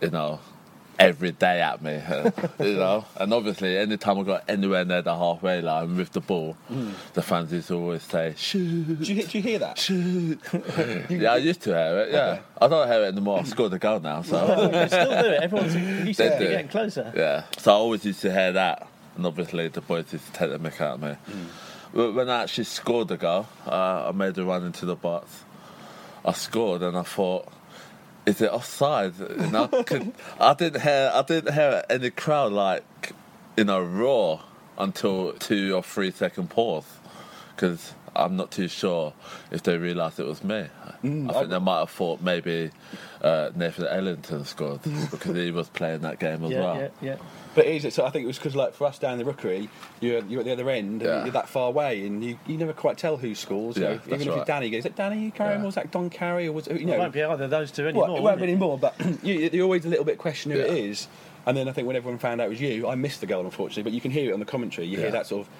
you 0.00 0.10
know, 0.10 0.40
every 0.98 1.32
day 1.32 1.60
at 1.60 1.82
me, 1.82 1.94
you 2.60 2.76
know. 2.76 3.04
And 3.16 3.32
obviously, 3.32 3.76
anytime 3.76 4.18
I 4.20 4.22
got 4.22 4.44
anywhere 4.48 4.84
near 4.84 5.02
the 5.02 5.16
halfway 5.16 5.60
line 5.62 5.96
with 5.96 6.10
the 6.12 6.20
ball, 6.20 6.56
the 7.14 7.22
fans 7.22 7.52
used 7.52 7.68
to 7.68 7.74
always 7.74 8.02
say, 8.02 8.34
shoot, 8.36 9.00
Do 9.02 9.14
you, 9.14 9.26
do 9.26 9.38
you 9.38 9.42
hear 9.42 9.58
that? 9.60 9.78
shoot. 9.78 10.38
yeah, 11.10 11.32
I 11.32 11.36
used 11.38 11.62
to 11.62 11.70
hear 11.70 11.98
it, 12.00 12.12
yeah. 12.12 12.38
I 12.60 12.68
don't 12.68 12.86
hear 12.88 13.02
it 13.04 13.08
anymore. 13.08 13.38
I've 13.40 13.48
scored 13.48 13.72
a 13.72 13.78
goal 13.78 14.00
now, 14.00 14.22
so. 14.22 14.68
They 14.72 14.86
still 14.88 15.10
do 15.10 15.28
it. 15.28 15.42
Everyone's 15.42 16.16
said 16.16 16.38
do. 16.38 16.48
getting 16.48 16.68
closer. 16.68 17.12
Yeah, 17.16 17.44
so 17.58 17.72
I 17.72 17.74
always 17.74 18.04
used 18.04 18.20
to 18.22 18.32
hear 18.32 18.52
that, 18.52 18.86
and 19.16 19.26
obviously 19.26 19.68
the 19.68 19.80
boys 19.80 20.12
used 20.12 20.26
to 20.26 20.32
take 20.32 20.50
the 20.50 20.58
mick 20.58 20.80
out 20.80 20.94
of 20.94 21.02
me. 21.02 21.16
But 21.94 22.12
When 22.14 22.28
I 22.30 22.42
actually 22.44 22.64
scored 22.64 23.08
the 23.08 23.16
goal, 23.16 23.46
uh, 23.66 24.08
I 24.08 24.12
made 24.12 24.36
a 24.38 24.44
run 24.44 24.64
into 24.64 24.86
the 24.86 24.96
box. 24.96 25.44
I 26.24 26.32
scored, 26.32 26.82
and 26.82 26.96
I 26.96 27.02
thought, 27.02 27.48
"Is 28.26 28.40
it 28.40 28.50
offside?" 28.50 29.14
You 29.18 29.46
know, 29.50 29.68
'Cause 29.68 30.02
I 30.40 30.54
didn't 30.54 30.82
hear, 30.82 31.10
I 31.14 31.22
didn't 31.22 31.54
hear 31.54 31.84
any 31.90 32.10
crowd 32.10 32.52
like, 32.52 33.12
you 33.56 33.64
know, 33.64 33.80
roar 33.80 34.40
until 34.78 35.32
two 35.34 35.74
or 35.74 35.82
three 35.82 36.10
second 36.10 36.50
pause, 36.50 36.84
because 37.54 37.92
I'm 38.14 38.36
not 38.36 38.50
too 38.50 38.68
sure 38.68 39.12
if 39.50 39.62
they 39.62 39.76
realised 39.78 40.20
it 40.20 40.26
was 40.26 40.42
me. 40.44 40.66
I 41.04 41.32
think 41.32 41.48
they 41.50 41.58
might 41.58 41.80
have 41.80 41.90
thought 41.90 42.20
maybe 42.20 42.70
uh, 43.22 43.50
Nathan 43.56 43.86
Ellington 43.86 44.44
scored 44.44 44.80
because 45.10 45.34
he 45.36 45.50
was 45.50 45.68
playing 45.68 46.02
that 46.02 46.18
game 46.20 46.44
as 46.44 46.50
Yeah, 46.52 46.60
well. 46.60 46.76
yeah, 46.76 46.88
yeah. 47.00 47.16
But 47.54 47.66
is 47.66 47.84
it? 47.84 47.92
So 47.92 48.06
I 48.06 48.10
think 48.10 48.24
it 48.24 48.26
was 48.26 48.38
because, 48.38 48.56
like, 48.56 48.72
for 48.72 48.86
us 48.86 48.98
down 48.98 49.18
the 49.18 49.24
rookery, 49.26 49.68
you're, 50.00 50.24
you're 50.24 50.40
at 50.40 50.46
the 50.46 50.52
other 50.52 50.70
end, 50.70 51.02
and 51.02 51.10
Yeah. 51.10 51.22
you're 51.24 51.32
that 51.32 51.48
far 51.48 51.68
away, 51.68 52.06
and 52.06 52.24
you, 52.24 52.38
you 52.46 52.56
never 52.56 52.72
quite 52.72 52.96
tell 52.96 53.16
who 53.18 53.34
scores. 53.34 53.76
Yeah, 53.76 53.88
so 53.88 53.94
that's 53.94 54.06
even 54.08 54.20
if 54.22 54.28
right. 54.28 54.38
it's 54.38 54.46
Danny, 54.46 54.74
is 54.74 54.84
it 54.86 54.96
Danny 54.96 55.30
Carey 55.30 55.54
Yeah. 55.56 55.62
or 55.62 55.66
was 55.66 55.74
that 55.74 55.90
Don 55.90 56.08
Carey 56.08 56.46
or 56.48 56.52
was 56.52 56.66
it, 56.66 56.80
you 56.80 56.86
Well, 56.86 56.96
know? 56.96 57.00
it 57.02 57.04
won't 57.04 57.12
be 57.12 57.22
either 57.22 57.44
of 57.44 57.50
those 57.50 57.70
two 57.70 57.84
anymore. 57.86 58.04
Well, 58.04 58.16
it 58.16 58.18
will 58.20 58.24
won't 58.24 58.38
be 58.38 58.44
anymore, 58.44 58.78
but 58.78 58.94
you, 59.22 59.50
you're 59.52 59.64
always 59.64 59.84
a 59.84 59.88
little 59.88 60.04
bit 60.04 60.16
question 60.18 60.50
who 60.52 60.58
it 60.60 60.68
Yeah. 60.70 60.76
is. 60.90 61.08
And 61.44 61.56
then 61.56 61.68
I 61.68 61.72
think 61.72 61.86
when 61.86 61.96
everyone 61.96 62.18
found 62.18 62.40
out 62.40 62.46
it 62.46 62.50
was 62.50 62.60
you, 62.60 62.88
I 62.88 62.94
missed 62.94 63.20
the 63.20 63.26
goal 63.26 63.44
unfortunately, 63.44 63.82
but 63.82 63.92
you 63.92 64.00
can 64.00 64.12
hear 64.12 64.30
it 64.30 64.32
on 64.32 64.38
the 64.40 64.46
commentary. 64.46 64.86
You 64.86 64.96
hear 64.98 65.10
that 65.10 65.26
sort 65.26 65.42
of, 65.46 65.52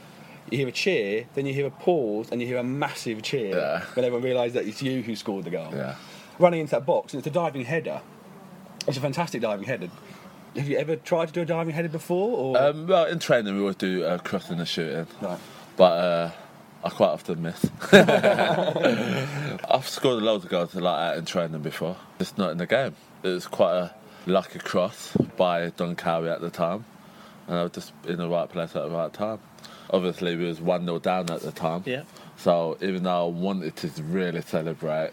you 0.51 0.57
hear 0.59 0.69
a 0.69 0.73
cheer, 0.73 1.27
then 1.35 1.45
you 1.45 1.53
hear 1.53 1.67
a 1.67 1.71
pause, 1.71 2.29
and 2.33 2.41
you 2.41 2.47
hear 2.47 2.57
a 2.59 2.65
massive 2.65 3.23
cheer 3.23 3.57
Yeah. 3.57 3.81
when 3.95 4.05
everyone 4.05 4.23
realised 4.25 4.55
that 4.55 4.65
it's 4.67 4.81
you 4.83 5.03
who 5.03 5.15
scored 5.17 5.45
the 5.45 5.51
goal. 5.51 5.69
Yeah. 5.75 5.97
Running 6.39 6.61
into 6.61 6.71
that 6.73 6.87
box, 6.87 7.13
and 7.13 7.19
it's 7.19 7.27
a 7.27 7.31
diving 7.31 7.65
header. 7.65 8.01
It's 8.89 8.97
a 8.97 9.01
fantastic 9.01 9.43
diving 9.43 9.67
header. 9.67 9.89
Have 10.57 10.69
you 10.69 10.77
ever 10.79 10.97
tried 10.97 11.27
to 11.29 11.33
do 11.33 11.41
a 11.43 11.45
diving 11.45 11.75
header 11.75 11.89
before? 11.89 12.37
Or 12.57 12.63
Um, 12.63 12.87
well, 12.87 13.07
in 13.07 13.19
training 13.19 13.55
we 13.55 13.61
always 13.61 13.77
do 13.77 14.05
uh, 14.05 14.19
crossing 14.19 14.59
and 14.59 14.69
shooting, 14.69 15.07
Right. 15.21 15.39
but 15.77 15.93
uh, 15.93 16.31
I 16.85 16.91
quite 16.91 17.09
often 17.09 17.41
miss. 17.43 17.65
I've 17.93 19.89
scored 19.89 20.23
loads 20.23 20.45
of 20.45 20.51
goals 20.51 20.75
like 20.75 20.83
that 21.13 21.19
in 21.19 21.25
training 21.25 21.63
before, 21.63 21.97
just 22.19 22.37
not 22.39 22.51
in 22.51 22.59
the 22.59 22.67
game. 22.67 22.95
It 23.23 23.29
was 23.29 23.47
quite 23.47 23.75
a 23.77 23.95
lucky 24.27 24.59
cross 24.59 25.17
by 25.37 25.71
Don 25.71 25.97
Cowie 25.97 26.29
at 26.29 26.41
the 26.41 26.51
time, 26.51 26.85
and 27.49 27.57
I 27.59 27.63
was 27.63 27.73
just 27.73 27.93
in 28.07 28.19
the 28.19 28.29
right 28.29 28.49
place 28.49 28.77
at 28.77 28.83
the 28.83 28.91
right 28.91 29.13
time. 29.13 29.39
Obviously, 29.91 30.37
we 30.37 30.45
was 30.47 30.61
one 30.61 30.85
0 30.85 30.99
down 30.99 31.31
at 31.31 31.41
the 31.41 31.53
time, 31.53 31.83
Yeah. 31.87 32.03
so 32.37 32.77
even 32.81 33.03
though 33.05 33.27
I 33.27 33.31
wanted 33.31 33.77
to 33.77 33.89
really 34.03 34.43
celebrate, 34.43 35.13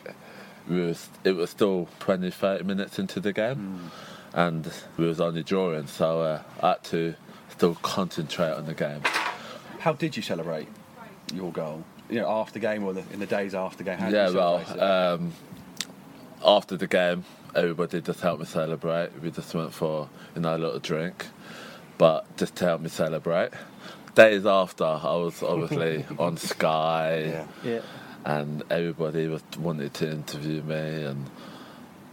we 0.67 0.81
was, 0.81 1.07
it 1.23 1.31
was 1.33 1.49
still 1.49 1.87
20, 1.99 2.29
30 2.31 2.63
minutes 2.63 2.99
into 2.99 3.19
the 3.19 3.33
game, 3.33 3.91
and 4.33 4.71
we 4.97 5.05
was 5.07 5.19
only 5.21 5.43
drawing, 5.43 5.87
so 5.87 6.21
uh, 6.21 6.41
I 6.61 6.69
had 6.69 6.83
to 6.85 7.15
still 7.49 7.75
concentrate 7.75 8.51
on 8.51 8.65
the 8.65 8.73
game. 8.73 9.01
how 9.79 9.93
did 9.93 10.15
you 10.15 10.23
celebrate 10.23 10.67
your 11.33 11.51
goal? 11.51 11.83
You 12.09 12.21
know, 12.21 12.29
after 12.29 12.53
the 12.53 12.59
game 12.59 12.83
or 12.83 12.93
the, 12.93 13.03
in 13.13 13.19
the 13.19 13.25
days 13.27 13.53
after 13.53 13.83
game? 13.83 13.97
How 13.99 14.05
did 14.09 14.15
yeah, 14.15 14.29
you 14.29 14.35
well, 14.35 14.81
um, 14.81 15.33
after 16.43 16.75
the 16.77 16.87
game, 16.87 17.23
everybody 17.55 18.01
just 18.01 18.21
helped 18.21 18.39
me 18.39 18.45
celebrate. 18.45 19.11
We 19.21 19.29
just 19.31 19.53
went 19.53 19.73
for 19.73 20.09
you 20.35 20.41
know 20.41 20.55
a 20.55 20.57
little 20.57 20.79
drink, 20.79 21.27
but 21.97 22.25
just 22.37 22.55
to 22.57 22.65
help 22.65 22.81
me 22.81 22.89
celebrate. 22.89 23.51
Days 24.15 24.45
after, 24.45 24.85
I 24.85 25.15
was 25.15 25.41
obviously 25.43 26.05
on 26.17 26.35
Sky, 26.37 27.25
Yeah. 27.25 27.47
Yeah. 27.63 27.81
and 28.25 28.63
everybody 28.71 29.27
was 29.27 29.43
wanted 29.59 29.93
to 29.95 30.09
interview 30.11 30.61
me, 30.63 31.03
and 31.03 31.29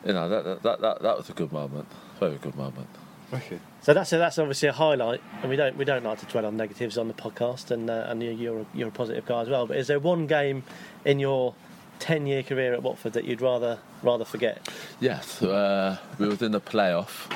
you 0.04 0.12
know 0.12 0.28
that 0.28 0.44
that, 0.44 0.62
that, 0.62 0.80
that, 0.82 1.02
that 1.02 1.16
was 1.16 1.30
a 1.30 1.32
good 1.32 1.52
moment, 1.52 1.86
very 2.18 2.36
good 2.36 2.56
moment. 2.56 2.88
Wicked. 3.32 3.60
So 3.82 3.92
that's 3.92 4.12
a, 4.12 4.18
that's 4.18 4.38
obviously 4.38 4.68
a 4.68 4.72
highlight, 4.72 5.20
and 5.42 5.50
we 5.50 5.56
don't 5.56 5.76
we 5.76 5.84
don't 5.84 6.04
like 6.04 6.20
to 6.20 6.26
dwell 6.26 6.46
on 6.46 6.56
negatives 6.56 6.96
on 6.96 7.08
the 7.08 7.14
podcast, 7.14 7.70
and 7.70 7.90
uh, 7.90 8.06
and 8.08 8.22
you're 8.22 8.32
you're 8.32 8.60
a, 8.60 8.66
you're 8.72 8.88
a 8.88 8.92
positive 8.92 9.26
guy 9.26 9.42
as 9.42 9.48
well. 9.48 9.66
But 9.66 9.78
is 9.78 9.88
there 9.88 9.98
one 9.98 10.26
game 10.26 10.62
in 11.04 11.18
your 11.18 11.54
ten 11.98 12.26
year 12.26 12.42
career 12.42 12.72
at 12.72 12.82
Watford 12.82 13.14
that 13.14 13.24
you'd 13.24 13.40
rather 13.40 13.78
rather 14.02 14.24
forget? 14.24 14.68
Yes, 15.00 15.42
uh, 15.42 15.98
we 16.18 16.28
was 16.28 16.40
in 16.42 16.52
the 16.52 16.60
playoff 16.60 17.32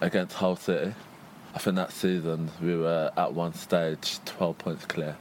against 0.00 0.36
Hull 0.36 0.56
City. 0.56 0.94
I 1.54 1.58
think 1.58 1.76
that 1.76 1.92
season 1.92 2.50
we 2.60 2.76
were 2.76 3.12
at 3.16 3.32
one 3.32 3.54
stage 3.54 4.18
12 4.24 4.58
points 4.58 4.86
clear, 4.86 5.16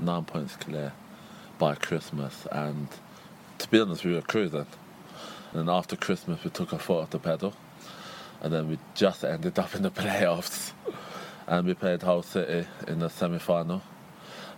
nine 0.00 0.24
points 0.24 0.54
clear 0.54 0.92
by 1.58 1.74
Christmas, 1.74 2.46
and 2.52 2.86
to 3.58 3.68
be 3.68 3.80
honest, 3.80 4.04
we 4.04 4.14
were 4.14 4.22
cruising. 4.22 4.66
And 5.52 5.68
after 5.68 5.96
Christmas, 5.96 6.42
we 6.44 6.50
took 6.50 6.72
our 6.72 6.78
foot 6.78 7.02
off 7.02 7.10
the 7.10 7.18
pedal, 7.18 7.54
and 8.42 8.52
then 8.52 8.68
we 8.68 8.78
just 8.94 9.24
ended 9.24 9.58
up 9.58 9.74
in 9.74 9.82
the 9.82 9.90
playoffs, 9.90 10.72
and 11.46 11.66
we 11.66 11.72
played 11.72 12.02
Hull 12.02 12.22
City 12.22 12.68
in 12.86 12.98
the 12.98 13.08
semi-final. 13.08 13.80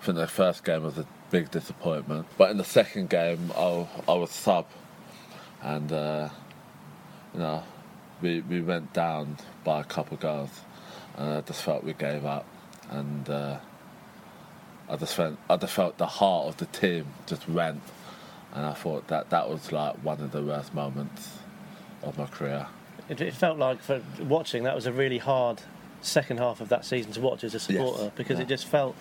I 0.01 0.05
think 0.05 0.19
the 0.19 0.27
first 0.27 0.65
game 0.65 0.82
was 0.82 0.98
a 0.98 1.06
big 1.31 1.52
disappointment, 1.52 2.27
but 2.36 2.51
in 2.51 2.56
the 2.56 2.65
second 2.65 3.09
game, 3.09 3.52
I, 3.56 3.86
I 4.09 4.15
was 4.15 4.31
sub, 4.31 4.66
and. 5.62 5.93
Uh, 5.93 6.28
you 7.35 7.40
know, 7.40 7.62
we 8.23 8.40
we 8.43 8.62
went 8.62 8.93
down 8.93 9.36
by 9.65 9.81
a 9.81 9.85
couple 9.85 10.16
goals, 10.16 10.61
and 11.16 11.35
I 11.35 11.40
just 11.40 11.62
felt 11.62 11.85
we 11.85 11.93
gave 11.93 12.24
up, 12.24 12.47
and 12.90 13.28
uh, 13.28 13.59
I 14.89 14.97
just 14.97 15.15
felt 15.15 15.36
I 15.51 15.56
just 15.56 15.73
felt 15.73 15.98
the 15.98 16.06
heart 16.06 16.47
of 16.47 16.56
the 16.59 16.66
team 16.66 17.06
just 17.27 17.48
went, 17.48 17.82
and 18.55 18.65
I 18.65 18.73
thought 18.73 19.09
that 19.09 19.31
that 19.31 19.51
was 19.51 19.73
like 19.73 19.97
one 19.97 20.20
of 20.20 20.31
the 20.31 20.43
worst 20.43 20.73
moments 20.74 21.39
of 22.02 22.16
my 22.16 22.27
career. 22.27 22.69
It, 23.09 23.20
it 23.20 23.35
felt 23.35 23.59
like 23.59 23.81
for 23.82 24.01
watching 24.20 24.64
that 24.64 24.74
was 24.74 24.86
a 24.86 24.93
really 24.93 25.18
hard 25.18 25.60
second 26.01 26.39
half 26.39 26.60
of 26.60 26.68
that 26.70 26.85
season 26.85 27.12
to 27.12 27.20
watch 27.20 27.44
as 27.44 27.55
a 27.55 27.60
supporter 27.60 28.12
because 28.16 28.39
yeah. 28.39 28.44
it 28.44 28.48
just 28.48 28.66
felt 28.66 28.94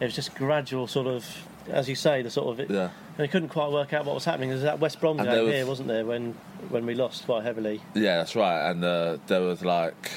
it 0.00 0.04
was 0.04 0.14
just 0.14 0.34
gradual 0.34 0.86
sort 0.86 1.06
of 1.06 1.24
as 1.68 1.88
you 1.88 1.94
say 1.94 2.22
the 2.22 2.30
sort 2.30 2.48
of 2.48 2.60
it, 2.60 2.70
Yeah. 2.70 2.84
and 2.84 3.18
we 3.18 3.28
couldn't 3.28 3.50
quite 3.50 3.70
work 3.70 3.92
out 3.92 4.04
what 4.06 4.14
was 4.14 4.24
happening. 4.24 4.48
There's 4.48 4.62
that 4.62 4.78
West 4.80 5.00
Brom 5.00 5.18
And 5.20 5.28
game 5.28 5.44
was- 5.44 5.52
here, 5.54 5.66
wasn't 5.66 5.88
there, 5.88 6.04
when 6.06 6.32
when 6.70 6.86
we 6.86 6.94
lost 6.94 7.26
quite 7.26 7.42
heavily. 7.44 7.80
Yeah, 7.94 8.16
that's 8.18 8.34
right. 8.34 8.70
And 8.70 8.82
uh, 8.84 9.18
there 9.26 9.42
was 9.42 9.62
like 9.64 10.10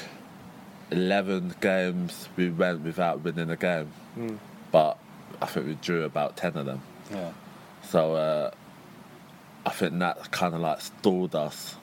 eleven 0.90 1.54
games 1.60 2.28
we 2.36 2.50
went 2.50 2.82
without 2.82 3.22
winning 3.22 3.50
a 3.50 3.56
game, 3.56 3.90
but 4.70 4.98
I 5.40 5.46
think 5.46 5.66
we 5.66 5.74
drew 5.74 6.04
about 6.04 6.36
ten 6.36 6.56
of 6.56 6.66
them. 6.66 6.82
Yeah. 7.10 7.32
So 7.82 8.14
uh, 8.14 8.50
I 9.66 9.70
think 9.70 9.98
that 9.98 10.30
kind 10.30 10.54
of 10.54 10.60
like 10.60 10.80
stalled 10.80 11.34
us 11.34 11.76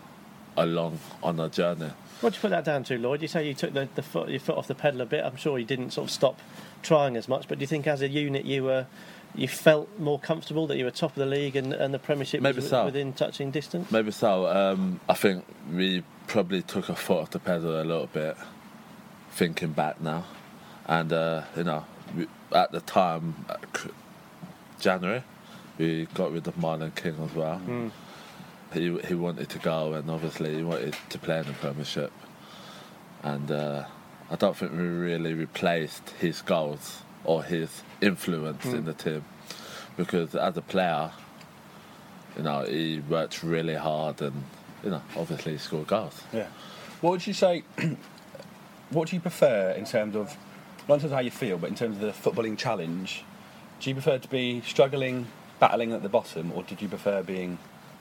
along 0.58 1.00
on 1.24 1.40
a 1.40 1.50
journey. 1.50 1.92
What 2.22 2.34
do 2.34 2.38
you 2.38 2.42
put 2.42 2.50
that 2.52 2.66
down 2.66 2.84
to, 2.86 2.98
Lloyd? 2.98 3.22
You 3.22 3.30
say 3.30 3.48
you 3.48 3.54
took 3.54 3.74
the, 3.74 3.88
the 3.96 4.02
foot, 4.02 4.30
your 4.30 4.42
foot 4.42 4.58
off 4.58 4.68
the 4.68 4.76
pedal 4.76 5.02
a 5.02 5.06
bit. 5.06 5.24
I'm 5.24 5.38
sure 5.38 5.58
you 5.58 5.66
didn't 5.66 5.92
sort 5.92 6.10
of 6.10 6.12
stop 6.12 6.40
trying 6.84 7.16
as 7.16 7.30
much. 7.30 7.48
But 7.48 7.60
do 7.60 7.64
you 7.64 7.68
think, 7.68 7.88
as 7.88 8.02
a 8.02 8.10
unit, 8.10 8.46
you 8.46 8.66
were 8.66 8.88
you 9.36 9.48
felt 9.48 9.88
more 10.00 10.20
comfortable 10.20 10.68
that 10.68 10.78
you 10.78 10.86
were 10.86 10.92
top 10.92 11.12
of 11.12 11.16
the 11.16 11.26
league 11.26 11.56
and, 11.56 11.74
and 11.74 11.94
the 11.94 12.00
Premiership 12.00 12.42
Maybe 12.42 12.58
was 12.58 12.70
so. 12.70 12.86
within 12.86 13.14
touching 13.14 13.52
distance? 13.52 13.92
Maybe 13.92 14.12
so. 14.12 14.48
Um, 14.48 15.00
I 15.08 15.14
think 15.14 15.46
we 15.72 16.04
probably 16.28 16.62
took 16.62 16.90
a 16.90 16.96
foot 16.96 17.22
off 17.22 17.30
the 17.32 17.40
pedal 17.40 17.82
a 17.82 17.84
little 17.84 18.08
bit, 18.08 18.36
thinking 19.32 19.72
back 19.72 20.02
now. 20.02 20.26
And, 20.88 21.14
uh, 21.14 21.44
you 21.56 21.64
know, 21.64 21.86
we, 22.18 22.28
at 22.52 22.72
the 22.72 22.82
time, 22.82 23.46
uh, 23.48 23.58
January, 24.80 25.24
we 25.78 26.08
got 26.14 26.32
rid 26.32 26.48
of 26.48 26.56
Marlon 26.56 26.96
King 26.96 27.16
as 27.24 27.36
well. 27.36 27.62
He, 28.74 28.98
he 29.00 29.16
wanted 29.16 29.50
to 29.50 29.60
go, 29.60 29.94
and 29.94 30.10
obviously, 30.10 30.56
he 30.56 30.64
wanted 30.64 30.96
to 31.10 31.18
play 31.18 31.40
in 31.40 31.46
the 31.46 31.54
Premiership. 31.54 32.12
And 33.24 33.52
uh, 33.52 33.86
I 34.30 34.36
don't 34.36 34.56
think 34.56 34.72
we 34.72 34.78
really 34.78 35.34
replaced 35.34 36.12
his 36.12 36.42
goals 36.42 37.02
or 37.24 37.44
his 37.44 37.84
influence 38.02 38.66
in 38.66 38.86
the 38.86 38.94
team. 38.94 39.26
Because 39.98 40.36
as 40.36 40.56
a 40.56 40.62
player, 40.62 41.12
you 42.38 42.44
know, 42.44 42.64
he 42.64 43.02
worked 43.10 43.44
really 43.44 43.76
hard 43.76 44.22
and, 44.22 44.44
you 44.84 44.92
know, 44.92 45.02
obviously 45.18 45.54
he 45.54 45.58
scored 45.58 45.88
goals. 45.88 46.22
Yeah. 46.32 46.48
What 47.02 47.12
would 47.12 47.28
you 47.28 47.34
say? 47.34 47.64
what 48.92 49.10
do 49.10 49.16
you 49.16 49.20
prefer 49.20 49.72
in 49.72 49.86
terms 49.86 50.16
of, 50.16 50.38
not 50.88 50.96
in 50.96 51.02
terms 51.02 51.04
of 51.06 51.12
how 51.12 51.20
you 51.20 51.32
feel, 51.32 51.58
but 51.58 51.70
in 51.70 51.76
terms 51.76 52.02
of 52.02 52.02
the 52.02 52.12
footballing 52.12 52.58
challenge? 52.58 53.24
Do 53.80 53.90
you 53.90 53.96
prefer 53.96 54.18
to 54.18 54.28
be 54.28 54.62
struggling, 54.62 55.28
battling 55.60 55.92
at 55.92 56.04
the 56.04 56.10
bottom, 56.10 56.52
or 56.54 56.64
did 56.64 56.82
you 56.82 56.88
prefer 56.88 57.24
being 57.24 57.58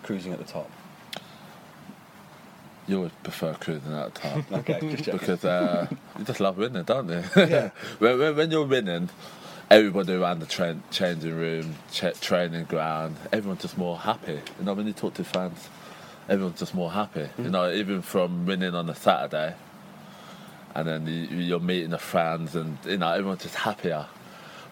cruising 0.09 0.33
at 0.33 0.39
the 0.39 0.45
top? 0.51 0.71
You 2.87 2.97
always 2.97 3.13
prefer 3.23 3.53
cruising 3.53 3.93
at 3.93 4.15
the 4.15 4.21
top. 4.21 4.45
Okay, 4.53 4.81
just 4.81 5.05
checking. 5.05 5.19
because 5.19 5.45
uh, 5.45 5.87
you 6.19 6.25
just 6.25 6.41
love 6.41 6.57
winning, 6.57 6.83
don't 6.85 7.11
you? 7.11 7.21
when, 7.99 8.19
when, 8.19 8.35
when 8.35 8.51
you're 8.51 8.65
winning, 8.65 9.11
everybody 9.71 10.15
around 10.15 10.39
the 10.39 10.47
train, 10.47 10.83
changing 10.91 11.35
room, 11.37 11.75
ch- 11.93 12.19
training 12.23 12.65
ground, 12.65 13.17
everyone's 13.35 13.61
just 13.61 13.77
more 13.77 13.99
happy. 13.99 14.41
You 14.59 14.65
know, 14.65 14.73
when 14.73 14.87
you 14.87 14.95
talk 14.95 15.13
to 15.17 15.25
fans, 15.25 15.69
everyone's 16.27 16.59
just 16.59 16.75
more 16.75 16.91
happy. 16.91 17.29
You 17.37 17.51
know, 17.51 17.71
even 17.71 18.01
from 18.01 18.47
winning 18.47 18.75
on 18.75 18.89
a 18.89 18.95
Saturday, 18.95 19.57
and 20.75 20.89
then 20.89 21.07
you, 21.07 21.37
you're 21.37 21.61
meeting 21.61 21.91
the 21.91 21.99
fans, 21.99 22.57
and 22.57 22.79
you 22.87 22.97
know, 22.97 23.13
everyone's 23.13 23.43
just 23.43 23.57
happier. 23.57 24.07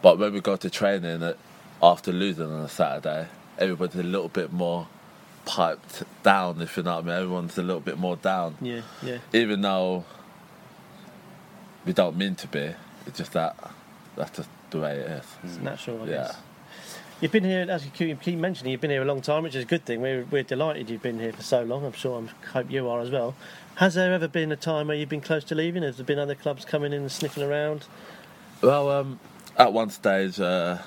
But 0.00 0.18
when 0.18 0.32
we 0.32 0.40
go 0.40 0.56
to 0.56 0.70
training 0.70 1.22
uh, 1.22 1.34
after 1.82 2.10
losing 2.10 2.50
on 2.50 2.62
a 2.62 2.70
Saturday, 2.70 3.28
everybody's 3.58 4.00
a 4.00 4.02
little 4.02 4.30
bit 4.30 4.50
more 4.50 4.88
piped 5.46 6.02
down, 6.22 6.60
if 6.60 6.76
you 6.76 6.82
know 6.82 6.96
what 6.96 7.04
I 7.04 7.06
mean. 7.06 7.16
Everyone's 7.16 7.56
a 7.56 7.62
little 7.62 7.80
bit 7.80 7.98
more 7.98 8.16
down 8.16 8.56
Yeah, 8.60 8.82
yeah. 9.02 9.18
even 9.32 9.62
though 9.62 10.04
we 11.86 11.92
don't 11.94 12.16
mean 12.16 12.34
to 12.34 12.48
be, 12.48 12.72
it's 13.06 13.16
just 13.18 13.32
that 13.32 13.56
that's 14.16 14.36
just 14.36 14.48
the 14.70 14.80
way 14.80 14.96
it 14.96 15.06
is. 15.10 15.24
It's 15.44 15.56
natural, 15.58 16.02
I 16.02 16.06
Yeah. 16.06 16.10
guess. 16.10 16.36
You've 17.20 17.32
been 17.32 17.44
here, 17.44 17.64
as 17.70 17.84
you 17.86 17.90
keep 17.90 18.38
mentioning, 18.38 18.72
you've 18.72 18.80
been 18.82 18.90
here 18.90 19.00
a 19.00 19.06
long 19.06 19.22
time, 19.22 19.42
which 19.44 19.54
is 19.54 19.62
a 19.64 19.66
good 19.66 19.86
thing. 19.86 20.02
We're, 20.02 20.24
we're 20.30 20.42
delighted 20.42 20.90
you've 20.90 21.02
been 21.02 21.18
here 21.18 21.32
for 21.32 21.42
so 21.42 21.62
long. 21.62 21.86
I'm 21.86 21.92
sure, 21.92 22.22
I 22.22 22.48
hope 22.48 22.70
you 22.70 22.88
are 22.90 23.00
as 23.00 23.10
well. 23.10 23.34
Has 23.76 23.94
there 23.94 24.12
ever 24.12 24.28
been 24.28 24.52
a 24.52 24.56
time 24.56 24.88
where 24.88 24.96
you've 24.96 25.08
been 25.08 25.22
close 25.22 25.42
to 25.44 25.54
leaving? 25.54 25.82
Has 25.82 25.96
there 25.96 26.04
been 26.04 26.18
other 26.18 26.34
clubs 26.34 26.66
coming 26.66 26.92
in 26.92 27.02
and 27.02 27.12
sniffing 27.12 27.42
around? 27.42 27.86
Well, 28.60 28.90
um, 28.90 29.18
at 29.56 29.72
one 29.72 29.88
stage, 29.90 30.38
uh, 30.40 30.78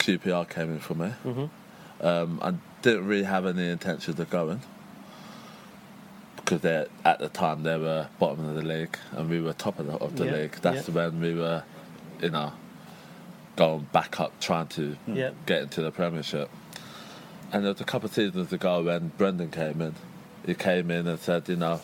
QPR 0.00 0.48
came 0.50 0.70
in 0.72 0.80
for 0.80 0.94
me. 0.94 1.12
Mm-hmm. 1.24 2.06
Um, 2.06 2.38
I 2.42 2.54
didn't 2.82 3.06
really 3.06 3.24
have 3.24 3.46
any 3.46 3.68
intentions 3.68 4.18
of 4.20 4.28
going 4.30 4.60
because 6.36 6.60
they 6.60 6.86
at 7.04 7.18
the 7.20 7.28
time 7.28 7.62
they 7.62 7.78
were 7.78 8.08
bottom 8.18 8.44
of 8.46 8.54
the 8.56 8.62
league 8.62 8.98
and 9.12 9.30
we 9.30 9.40
were 9.40 9.52
top 9.52 9.78
of 9.78 9.86
the, 9.86 9.94
of 9.94 10.16
the 10.16 10.26
Yeah, 10.26 10.32
league. 10.32 10.52
That's 10.60 10.88
yeah. 10.88 10.94
when 10.94 11.20
we 11.20 11.34
were, 11.34 11.62
you 12.20 12.30
know, 12.30 12.52
going 13.56 13.86
back 13.92 14.20
up, 14.20 14.38
trying 14.40 14.66
to 14.68 14.96
Yeah. 15.06 15.30
get 15.46 15.62
into 15.62 15.82
the 15.82 15.90
Premiership. 15.92 16.50
And 17.52 17.64
there 17.64 17.72
was 17.72 17.80
a 17.80 17.84
couple 17.84 18.08
of 18.08 18.14
seasons 18.14 18.52
ago 18.52 18.82
when 18.82 19.12
Brendan 19.16 19.50
came 19.50 19.80
in. 19.80 19.94
He 20.46 20.54
came 20.54 20.90
in 20.90 21.06
and 21.06 21.18
said, 21.20 21.48
you 21.48 21.56
know, 21.56 21.80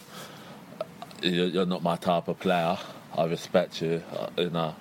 you're, 1.23 1.47
you're 1.47 1.67
not 1.67 1.83
my 1.83 1.97
type 1.97 2.29
of 2.29 2.39
player. 2.41 2.79
I 3.17 3.25
respect 3.27 3.81
you. 3.83 4.03
Uh, 4.13 4.29
you 4.37 4.51
know, 4.51 4.75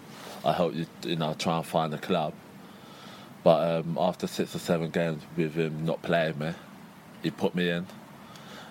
I 0.45 0.53
hope 0.53 0.73
you, 0.75 0.85
you 1.03 1.15
know, 1.15 1.33
try 1.37 1.57
and 1.57 1.65
find 1.65 1.93
a 1.93 1.97
club. 1.97 2.33
But 3.47 3.79
um, 3.79 3.97
after 3.97 4.27
six 4.27 4.53
or 4.55 4.59
seven 4.59 4.89
games 4.89 5.23
with 5.37 5.53
him 5.53 5.85
not 5.85 6.01
playing 6.01 6.37
me, 6.37 6.51
he 7.23 7.31
put 7.31 7.55
me 7.55 7.69
in, 7.69 7.87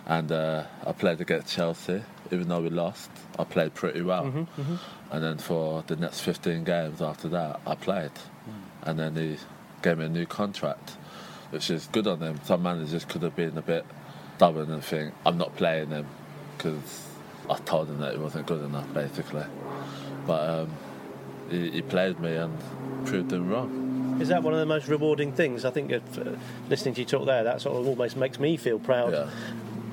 and 0.04 0.30
uh, 0.30 0.64
I 0.86 0.92
played 0.92 1.18
against 1.22 1.56
Chelsea. 1.56 2.02
Even 2.30 2.48
though 2.48 2.60
we 2.60 2.68
lost, 2.68 3.08
I 3.38 3.44
played 3.44 3.72
pretty 3.72 4.02
well. 4.02 4.26
And 5.10 5.24
then 5.24 5.38
for 5.38 5.82
the 5.86 5.96
next 5.96 6.20
15 6.20 6.64
games 6.64 7.00
after 7.00 7.26
that, 7.30 7.58
I 7.66 7.74
played. 7.74 8.10
And 8.82 8.98
then 8.98 9.16
he 9.16 9.38
gave 9.80 9.96
me 9.96 10.04
a 10.04 10.08
new 10.10 10.26
contract, 10.26 10.90
which 11.48 11.70
is 11.70 11.86
good 11.86 12.06
on 12.06 12.20
him. 12.20 12.38
Some 12.44 12.62
managers 12.62 13.06
could 13.06 13.22
have 13.22 13.34
been 13.34 13.56
a 13.56 13.62
bit 13.62 13.86
stubborn 14.36 14.70
and 14.70 14.84
think 14.84 15.14
I'm 15.24 15.38
not 15.38 15.56
playing 15.56 15.88
him 15.88 16.06
because 16.58 17.08
I 17.48 17.56
told 17.60 17.88
him 17.88 18.00
that 18.00 18.12
he 18.12 18.18
wasn't 18.18 18.46
good 18.46 18.62
enough, 18.62 18.92
basically. 18.92 19.46
But 20.26 20.50
um, 20.50 20.70
he, 21.48 21.70
he 21.70 21.80
played 21.80 22.20
me 22.20 22.36
and 22.36 22.58
proved 23.06 23.32
him 23.32 23.48
wrong. 23.48 23.86
Is 24.20 24.28
that 24.28 24.42
one 24.42 24.54
of 24.54 24.60
the 24.60 24.66
most 24.66 24.88
rewarding 24.88 25.32
things? 25.32 25.64
I 25.64 25.70
think 25.70 25.92
uh, 25.92 26.00
listening 26.70 26.94
to 26.94 27.00
you 27.02 27.04
talk 27.06 27.26
there, 27.26 27.44
that 27.44 27.60
sort 27.60 27.76
of 27.76 27.86
almost 27.86 28.16
makes 28.16 28.40
me 28.40 28.56
feel 28.56 28.78
proud. 28.78 29.12
Yeah. 29.12 29.28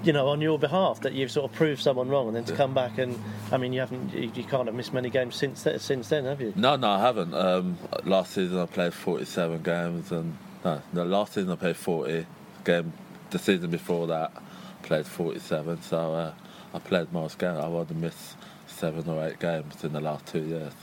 You 0.04 0.14
know, 0.14 0.28
on 0.28 0.42
your 0.42 0.60
behalf, 0.60 1.02
that 1.02 1.14
you've 1.14 1.32
sort 1.32 1.50
of 1.50 1.56
proved 1.56 1.82
someone 1.82 2.10
wrong, 2.10 2.28
and 2.28 2.36
then 2.36 2.44
to 2.46 2.56
come 2.56 2.74
back 2.74 2.98
and, 2.98 3.18
I 3.52 3.58
mean, 3.58 3.72
you 3.72 3.80
haven't, 3.80 4.14
you, 4.14 4.32
you 4.36 4.44
can't 4.44 4.66
have 4.66 4.76
missed 4.76 4.94
many 4.94 5.10
games 5.10 5.36
since 5.36 5.64
then, 5.64 5.80
since 5.80 6.10
then, 6.10 6.26
have 6.26 6.42
you? 6.42 6.54
No, 6.56 6.76
no, 6.76 6.90
I 6.90 7.00
haven't. 7.00 7.34
Um, 7.34 7.78
last 8.04 8.34
season 8.34 8.60
I 8.60 8.66
played 8.66 8.94
47 8.94 9.62
games, 9.62 10.12
and 10.12 10.38
no, 10.64 10.82
no, 10.92 11.06
last 11.06 11.34
season 11.34 11.52
I 11.52 11.56
played 11.56 11.78
40 11.78 12.26
game. 12.66 12.94
The 13.30 13.40
season 13.40 13.72
before 13.72 14.08
that, 14.08 14.32
I 14.36 14.86
played 14.86 15.06
47. 15.06 15.82
So 15.84 16.14
uh, 16.14 16.34
I 16.74 16.80
played 16.80 17.12
most 17.12 17.40
games. 17.40 17.60
I 17.60 17.68
would 17.68 17.88
have 17.88 17.98
missed 17.98 18.36
seven 18.68 19.08
or 19.08 19.26
eight 19.26 19.40
games 19.40 19.84
in 19.84 19.94
the 19.94 20.02
last 20.02 20.26
two 20.26 20.44
years, 20.44 20.74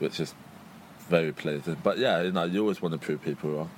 which 0.00 0.20
is 0.20 0.34
very 1.08 1.32
pleasing. 1.32 1.76
But 1.82 1.98
yeah, 1.98 2.22
you 2.22 2.32
know, 2.32 2.44
you 2.44 2.60
always 2.60 2.80
want 2.82 2.92
to 2.92 2.98
prove 2.98 3.22
people 3.22 3.50
wrong. 3.50 3.70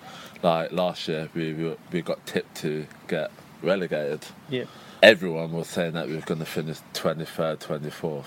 Like 0.43 0.73
last 0.73 1.09
year, 1.09 1.28
we 1.35 1.52
we, 1.52 1.77
we 1.93 2.02
got 2.02 2.24
tipped 2.27 2.57
to 2.59 2.86
get 3.09 3.31
relegated. 3.62 4.24
Yeah. 4.48 4.65
Everyone 5.02 5.52
was 5.52 5.69
saying 5.69 5.93
that 5.93 6.09
we 6.09 6.15
were 6.15 6.20
going 6.20 6.40
to 6.40 6.47
finish 6.47 6.78
23rd, 6.94 7.59
24th. 7.59 8.27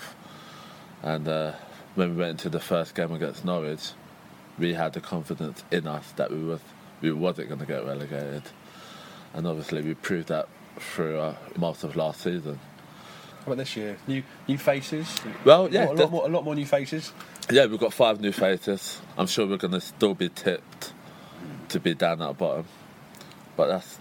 And 1.02 1.28
uh, 1.28 1.52
when 1.94 2.10
we 2.10 2.16
went 2.16 2.30
into 2.32 2.48
the 2.48 2.58
first 2.60 2.94
game 2.94 3.12
against 3.12 3.44
Norwich, 3.44 3.90
we 4.58 4.74
had 4.74 4.92
the 4.92 5.00
confidence 5.00 5.62
in 5.70 5.86
us 5.86 6.12
that 6.12 6.30
we 6.30 6.42
was 6.42 6.60
we 7.00 7.12
wasn't 7.12 7.48
going 7.48 7.60
to 7.60 7.66
get 7.66 7.84
relegated, 7.84 8.42
and 9.34 9.46
obviously 9.46 9.82
we 9.82 9.94
proved 9.94 10.28
that 10.28 10.48
through 10.78 11.18
uh, 11.18 11.34
most 11.56 11.84
of 11.84 11.96
last 11.96 12.22
season. 12.22 12.58
How 13.40 13.52
about 13.52 13.58
this 13.58 13.76
year? 13.76 13.96
New 14.06 14.22
new 14.48 14.56
faces? 14.58 15.14
Well, 15.44 15.68
yeah, 15.70 15.86
What, 15.86 15.98
a, 15.98 16.02
lot 16.02 16.10
more, 16.10 16.24
a 16.24 16.28
lot 16.28 16.44
more 16.44 16.54
new 16.54 16.66
faces. 16.66 17.12
Yeah, 17.50 17.66
we've 17.66 17.78
got 17.78 17.92
five 17.92 18.20
new 18.20 18.32
faces. 18.32 19.00
I'm 19.18 19.26
sure 19.26 19.46
we're 19.46 19.58
going 19.58 19.74
to 19.74 19.80
still 19.80 20.14
be 20.14 20.30
tipped 20.30 20.92
to 21.68 21.78
be 21.78 21.94
down 21.94 22.22
at 22.22 22.28
the 22.28 22.34
bottom, 22.34 22.64
but 23.56 23.66
that's 23.66 23.98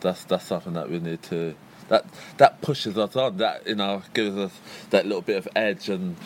that's 0.00 0.24
that's 0.24 0.44
something 0.44 0.74
that 0.74 0.90
we 0.90 1.00
need 1.00 1.22
to 1.24 1.54
that 1.88 2.04
that 2.36 2.60
pushes 2.60 2.98
us 2.98 3.16
on. 3.16 3.38
That 3.38 3.66
you 3.66 3.76
know 3.76 4.02
gives 4.12 4.36
us 4.36 4.52
that 4.90 5.06
little 5.06 5.22
bit 5.22 5.38
of 5.38 5.48
edge, 5.56 5.88
and 5.88 6.16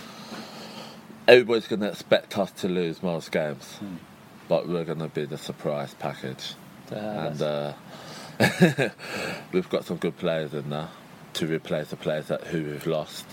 everybody's 1.29 1.69
going 1.69 1.81
to 1.81 1.89
expect 1.89 2.37
us 2.37 2.51
to 2.53 2.69
lose 2.69 3.01
most 3.01 3.31
games, 3.31 3.79
but 4.49 4.69
we're 4.69 4.85
going 4.85 4.99
to 4.99 5.09
be 5.09 5.25
the 5.25 5.39
surprise 5.39 5.95
package, 5.95 6.55
and 6.91 7.41
uh, 7.41 7.73
we've 9.53 9.69
got 9.69 9.85
some 9.85 9.99
good 9.99 10.17
players 10.19 10.53
in 10.53 10.69
there 10.71 10.89
to 11.35 11.47
replace 11.47 11.91
the 11.91 11.97
players 11.97 12.27
that 12.27 12.45
who 12.45 12.65
we've 12.65 12.87
lost. 12.89 13.25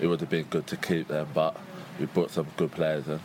It 0.00 0.06
would 0.06 0.20
have 0.20 0.30
been 0.30 0.44
good 0.44 0.66
to 0.68 0.76
keep 0.78 1.08
them, 1.08 1.28
but 1.34 1.56
we 1.98 2.06
brought 2.06 2.30
some 2.30 2.46
good 2.56 2.72
players 2.72 3.06
in, 3.08 3.20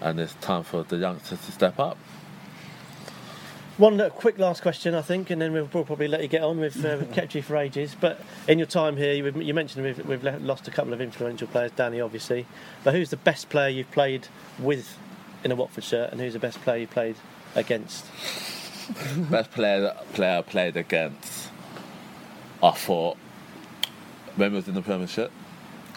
and 0.00 0.20
it's 0.20 0.34
time 0.34 0.62
for 0.62 0.82
the 0.84 0.96
youngsters 0.96 1.44
to 1.46 1.52
step 1.52 1.78
up. 1.78 1.96
One 3.76 3.98
quick 4.10 4.38
last 4.38 4.62
question, 4.62 4.94
I 4.94 5.02
think, 5.02 5.30
and 5.30 5.42
then 5.42 5.52
we'll, 5.52 5.68
we'll 5.72 5.84
probably 5.84 6.06
let 6.06 6.22
you 6.22 6.28
get 6.28 6.42
on. 6.42 6.60
We've, 6.60 6.84
uh, 6.84 6.98
we've 7.00 7.10
kept 7.10 7.34
you 7.34 7.42
for 7.42 7.56
ages, 7.56 7.96
but 8.00 8.20
in 8.46 8.56
your 8.58 8.68
time 8.68 8.96
here, 8.96 9.12
you, 9.12 9.28
you 9.40 9.52
mentioned 9.52 9.84
we've, 9.84 10.06
we've 10.06 10.22
lost 10.42 10.68
a 10.68 10.70
couple 10.70 10.92
of 10.92 11.00
influential 11.00 11.48
players, 11.48 11.72
Danny 11.72 12.00
obviously. 12.00 12.46
But 12.84 12.94
who's 12.94 13.10
the 13.10 13.16
best 13.16 13.48
player 13.48 13.68
you've 13.68 13.90
played 13.90 14.28
with 14.60 14.96
in 15.42 15.50
a 15.50 15.56
Watford 15.56 15.82
shirt, 15.82 16.12
and 16.12 16.20
who's 16.20 16.34
the 16.34 16.38
best 16.38 16.60
player 16.60 16.78
you 16.78 16.86
played 16.86 17.16
against? 17.56 18.06
Best 19.30 19.50
player 19.50 19.96
player 20.12 20.38
I 20.38 20.42
played 20.42 20.76
against, 20.76 21.48
I 22.62 22.70
thought, 22.72 23.16
when 24.36 24.52
we 24.52 24.56
was 24.56 24.68
in 24.68 24.74
the 24.74 24.82
Premiership, 24.82 25.32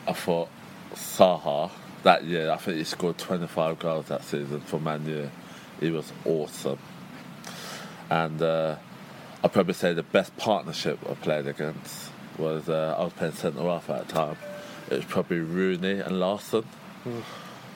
I 0.07 0.13
thought 0.13 0.47
Saha 0.93 1.69
that 2.03 2.23
year. 2.23 2.51
I 2.51 2.57
think 2.57 2.77
he 2.77 2.83
scored 2.83 3.17
25 3.17 3.79
goals 3.79 4.07
that 4.07 4.23
season 4.23 4.61
for 4.61 4.79
Man 4.79 5.05
U. 5.05 5.29
He 5.79 5.91
was 5.91 6.11
awesome, 6.25 6.79
and 8.09 8.41
uh, 8.41 8.75
I'd 9.43 9.53
probably 9.53 9.73
say 9.73 9.93
the 9.93 10.03
best 10.03 10.35
partnership 10.37 10.99
I 11.09 11.13
played 11.13 11.47
against 11.47 12.09
was 12.37 12.69
uh, 12.69 12.95
I 12.97 13.03
was 13.03 13.13
playing 13.13 13.33
centre 13.33 13.61
half 13.61 13.89
at 13.89 14.07
the 14.07 14.13
time. 14.13 14.37
It 14.89 14.95
was 14.95 15.05
probably 15.05 15.39
Rooney 15.39 15.99
and 15.99 16.19
Larsson. 16.19 16.65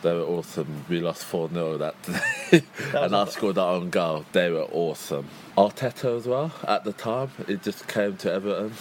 They 0.02 0.14
were 0.14 0.24
awesome. 0.24 0.86
We 0.90 1.00
lost 1.00 1.24
4 1.26 1.50
0 1.50 1.78
that 1.78 1.96
day. 2.52 2.64
and 2.96 3.16
I 3.16 3.26
scored 3.26 3.56
that 3.56 3.62
own 3.66 3.90
goal. 3.92 4.26
They 4.32 4.50
were 4.50 4.64
awesome. 4.72 5.28
Arteta 5.58 6.18
as 6.18 6.26
well, 6.26 6.52
at 6.68 6.84
the 6.84 6.94
time, 6.94 7.30
he 7.48 7.56
just 7.58 7.88
came 7.88 8.18
to 8.18 8.32
Everton. 8.32 8.74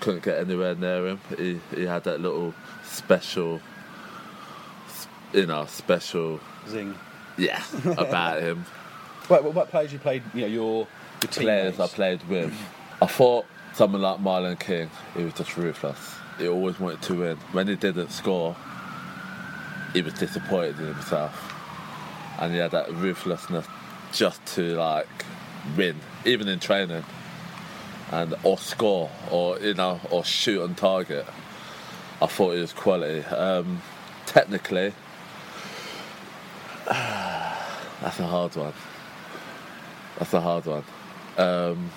Couldn't 0.00 0.24
get 0.24 0.38
anywhere 0.40 0.74
near 0.74 1.06
him. 1.08 1.20
He, 1.38 1.60
he 1.74 1.86
had 1.86 2.04
that 2.04 2.20
little 2.20 2.52
special, 2.84 3.60
you 5.32 5.46
know, 5.46 5.66
special, 5.66 6.40
Zing. 6.68 6.94
yeah, 7.36 7.62
about 7.98 8.42
him. 8.42 8.64
What, 9.28 9.44
what, 9.44 9.54
what 9.54 9.70
players 9.70 9.92
you 9.92 10.00
played? 10.00 10.24
You 10.34 10.42
know, 10.42 10.46
your 10.48 10.88
your 11.22 11.30
players 11.30 11.78
I 11.78 11.86
played 11.86 12.28
with. 12.28 12.52
I 13.00 13.06
thought 13.06 13.46
someone 13.72 14.02
like 14.02 14.18
Marlon 14.18 14.58
King, 14.58 14.90
he 15.16 15.24
was 15.24 15.34
just 15.34 15.56
ruthless. 15.56 16.16
He 16.38 16.48
always 16.48 16.80
wanted 16.80 17.02
to 17.02 17.14
win. 17.14 17.36
When 17.52 17.68
he 17.68 17.76
didn't 17.76 18.10
score, 18.10 18.56
he 19.92 20.02
was 20.02 20.14
disappointed 20.14 20.78
in 20.80 20.86
himself. 20.86 21.54
And 22.40 22.52
he 22.52 22.58
had 22.58 22.72
that 22.72 22.92
ruthlessness 22.92 23.66
just 24.12 24.44
to 24.54 24.74
like 24.74 25.08
win, 25.76 26.00
even 26.24 26.48
in 26.48 26.58
training. 26.58 27.04
And 28.10 28.34
or 28.42 28.58
score 28.58 29.08
or 29.30 29.58
you 29.60 29.74
know, 29.74 30.00
or 30.10 30.24
shoot 30.24 30.62
on 30.62 30.74
target. 30.74 31.26
I 32.20 32.26
thought 32.26 32.54
he 32.54 32.60
was 32.60 32.72
quality. 32.72 33.24
Um, 33.24 33.80
technically 34.26 34.92
that's 38.00 38.18
a 38.20 38.26
hard 38.26 38.54
one. 38.56 38.72
That's 40.18 40.34
a 40.34 40.40
hard 40.40 40.66
one. 40.66 40.84
Um, 41.38 41.90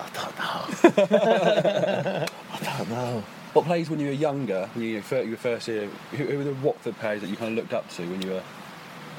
I 0.00 0.08
don't 0.12 0.38
know. 0.38 2.26
I 2.52 2.76
don't 2.76 2.90
know. 2.90 3.24
What 3.52 3.64
players 3.64 3.90
when 3.90 4.00
you 4.00 4.06
were 4.06 4.12
younger, 4.12 4.68
when 4.74 4.84
you, 4.84 5.02
were 5.10 5.22
your 5.22 5.36
first 5.36 5.66
year, 5.68 5.88
who, 6.12 6.24
who 6.24 6.38
were 6.38 6.44
the 6.44 6.54
Watford 6.54 6.96
players 6.98 7.20
that 7.22 7.28
you 7.28 7.36
kind 7.36 7.50
of 7.52 7.56
looked 7.56 7.74
up 7.74 7.88
to 7.90 8.02
when 8.02 8.22
you 8.22 8.30
were 8.30 8.42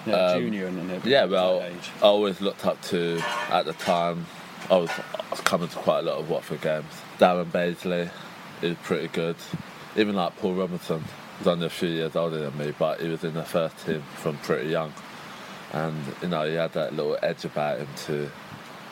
you 0.06 0.12
know, 0.12 0.28
Um, 0.28 0.42
junior 0.42 0.68
and, 0.68 0.92
and 0.92 1.06
Yeah, 1.06 1.26
well, 1.26 1.62
age? 1.62 1.92
I 2.02 2.06
always 2.06 2.42
looked 2.42 2.66
up 2.66 2.82
to 2.84 3.22
at 3.50 3.66
the 3.66 3.74
time. 3.74 4.26
I 4.70 4.78
was, 4.78 4.90
I 4.90 5.24
was 5.32 5.42
coming 5.42 5.68
to 5.68 5.76
quite 5.78 6.00
a 6.00 6.04
lot 6.04 6.18
of 6.20 6.30
Watford 6.30 6.62
games. 6.62 6.86
Darren 7.20 7.46
Bazeley 7.46 8.10
is 8.62 8.78
pretty 8.84 9.08
good. 9.10 9.36
Even 9.98 10.16
like 10.16 10.38
Paul 10.38 10.54
Robinson, 10.54 11.04
he's 11.42 11.48
only 11.48 11.66
a 11.66 11.70
few 11.70 11.90
years 11.90 12.16
older 12.16 12.38
than 12.38 12.58
me, 12.58 12.74
but 12.78 13.02
he 13.02 13.08
was 13.08 13.24
in 13.24 13.34
the 13.34 13.44
first 13.44 13.86
team 13.86 14.04
from 14.16 14.38
pretty 14.38 14.70
young. 14.70 14.94
And 15.74 15.98
you 16.22 16.28
know, 16.28 16.48
he 16.48 16.54
had 16.54 16.74
that 16.74 16.94
little 16.94 17.18
edge 17.24 17.46
about 17.46 17.80
him 17.80 17.88
to 18.06 18.30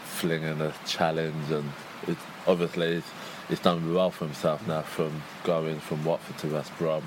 fling 0.03 0.43
in 0.43 0.59
a 0.61 0.73
challenge, 0.87 1.51
and 1.51 1.71
it, 2.07 2.17
obviously 2.47 2.95
he's, 2.95 3.11
he's 3.49 3.59
done 3.59 3.93
well 3.93 4.11
for 4.11 4.25
himself 4.25 4.65
now 4.67 4.81
from 4.81 5.21
going 5.43 5.79
from 5.79 6.03
Watford 6.03 6.37
to 6.39 6.47
West 6.47 6.75
Brom 6.77 7.03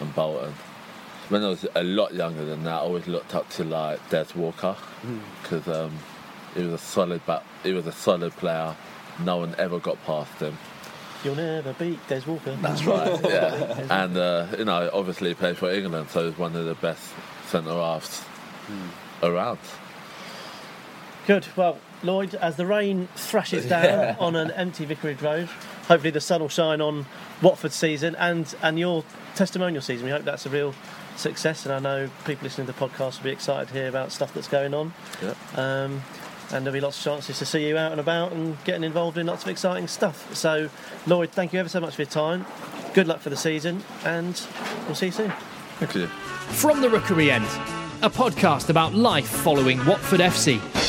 and 0.00 0.14
Bolton 0.14 0.52
when 1.28 1.42
I 1.42 1.48
was 1.48 1.66
a 1.74 1.82
lot 1.82 2.14
younger 2.14 2.44
than 2.44 2.64
that, 2.64 2.74
I 2.74 2.78
always 2.78 3.06
looked 3.06 3.34
up 3.34 3.48
to 3.50 3.64
like 3.64 4.08
Des 4.10 4.26
Walker 4.34 4.76
because 5.42 5.66
um, 5.68 5.92
he 6.54 6.62
was 6.62 6.74
a 6.74 6.78
solid, 6.78 7.22
but 7.24 7.44
he 7.62 7.72
was 7.72 7.86
a 7.86 7.92
solid 7.92 8.32
player. 8.32 8.76
No 9.24 9.38
one 9.38 9.54
ever 9.58 9.78
got 9.78 10.02
past 10.04 10.32
him. 10.40 10.58
You'll 11.24 11.36
never 11.36 11.72
beat 11.72 12.06
Des 12.06 12.22
Walker. 12.26 12.56
That's 12.60 12.84
right. 12.84 13.20
yeah, 13.24 13.86
and 14.04 14.16
uh, 14.16 14.46
you 14.58 14.64
know, 14.64 14.90
obviously 14.92 15.30
he 15.30 15.34
played 15.34 15.56
for 15.56 15.70
England, 15.70 16.10
so 16.10 16.28
he's 16.28 16.38
one 16.38 16.54
of 16.54 16.66
the 16.66 16.74
best 16.74 17.02
centre 17.46 17.70
halves 17.70 18.22
around. 19.22 19.58
Good. 21.26 21.46
Well, 21.56 21.78
Lloyd, 22.02 22.34
as 22.34 22.56
the 22.56 22.66
rain 22.66 23.08
thrashes 23.16 23.66
down 23.66 24.16
on 24.20 24.36
an 24.36 24.50
empty 24.50 24.84
Vicarage 24.84 25.22
Road, 25.22 25.48
hopefully 25.88 26.10
the 26.10 26.20
sun 26.20 26.42
will 26.42 26.50
shine 26.50 26.82
on 26.82 27.06
Watford's 27.40 27.74
season 27.74 28.14
and, 28.16 28.54
and 28.62 28.78
your 28.78 29.04
testimonial 29.34 29.80
season. 29.80 30.04
We 30.04 30.10
hope 30.10 30.24
that's 30.24 30.44
a 30.44 30.50
real 30.50 30.74
success, 31.16 31.64
and 31.64 31.74
I 31.74 31.78
know 31.78 32.10
people 32.26 32.44
listening 32.44 32.66
to 32.66 32.74
the 32.74 32.78
podcast 32.78 33.18
will 33.18 33.24
be 33.24 33.30
excited 33.30 33.68
to 33.68 33.74
hear 33.74 33.88
about 33.88 34.12
stuff 34.12 34.34
that's 34.34 34.48
going 34.48 34.74
on. 34.74 34.92
Yeah. 35.22 35.34
Um, 35.56 36.02
and 36.54 36.64
there'll 36.64 36.74
be 36.74 36.80
lots 36.80 36.98
of 36.98 37.04
chances 37.04 37.38
to 37.38 37.44
see 37.44 37.68
you 37.68 37.76
out 37.76 37.90
and 37.90 38.00
about 38.00 38.32
and 38.32 38.56
getting 38.64 38.84
involved 38.84 39.18
in 39.18 39.26
lots 39.26 39.42
of 39.42 39.48
exciting 39.48 39.88
stuff. 39.88 40.34
So, 40.34 40.70
Lloyd, 41.06 41.30
thank 41.30 41.52
you 41.52 41.60
ever 41.60 41.68
so 41.68 41.80
much 41.80 41.96
for 41.96 42.02
your 42.02 42.10
time. 42.10 42.46
Good 42.94 43.08
luck 43.08 43.20
for 43.20 43.30
the 43.30 43.36
season, 43.36 43.82
and 44.04 44.40
we'll 44.86 44.94
see 44.94 45.06
you 45.06 45.12
soon. 45.12 45.32
Thank 45.78 45.96
you. 45.96 46.06
From 46.06 46.80
the 46.80 46.88
Rookery 46.88 47.30
End, 47.30 47.44
a 48.02 48.10
podcast 48.10 48.70
about 48.70 48.94
life 48.94 49.26
following 49.26 49.84
Watford 49.84 50.20
FC 50.20 50.83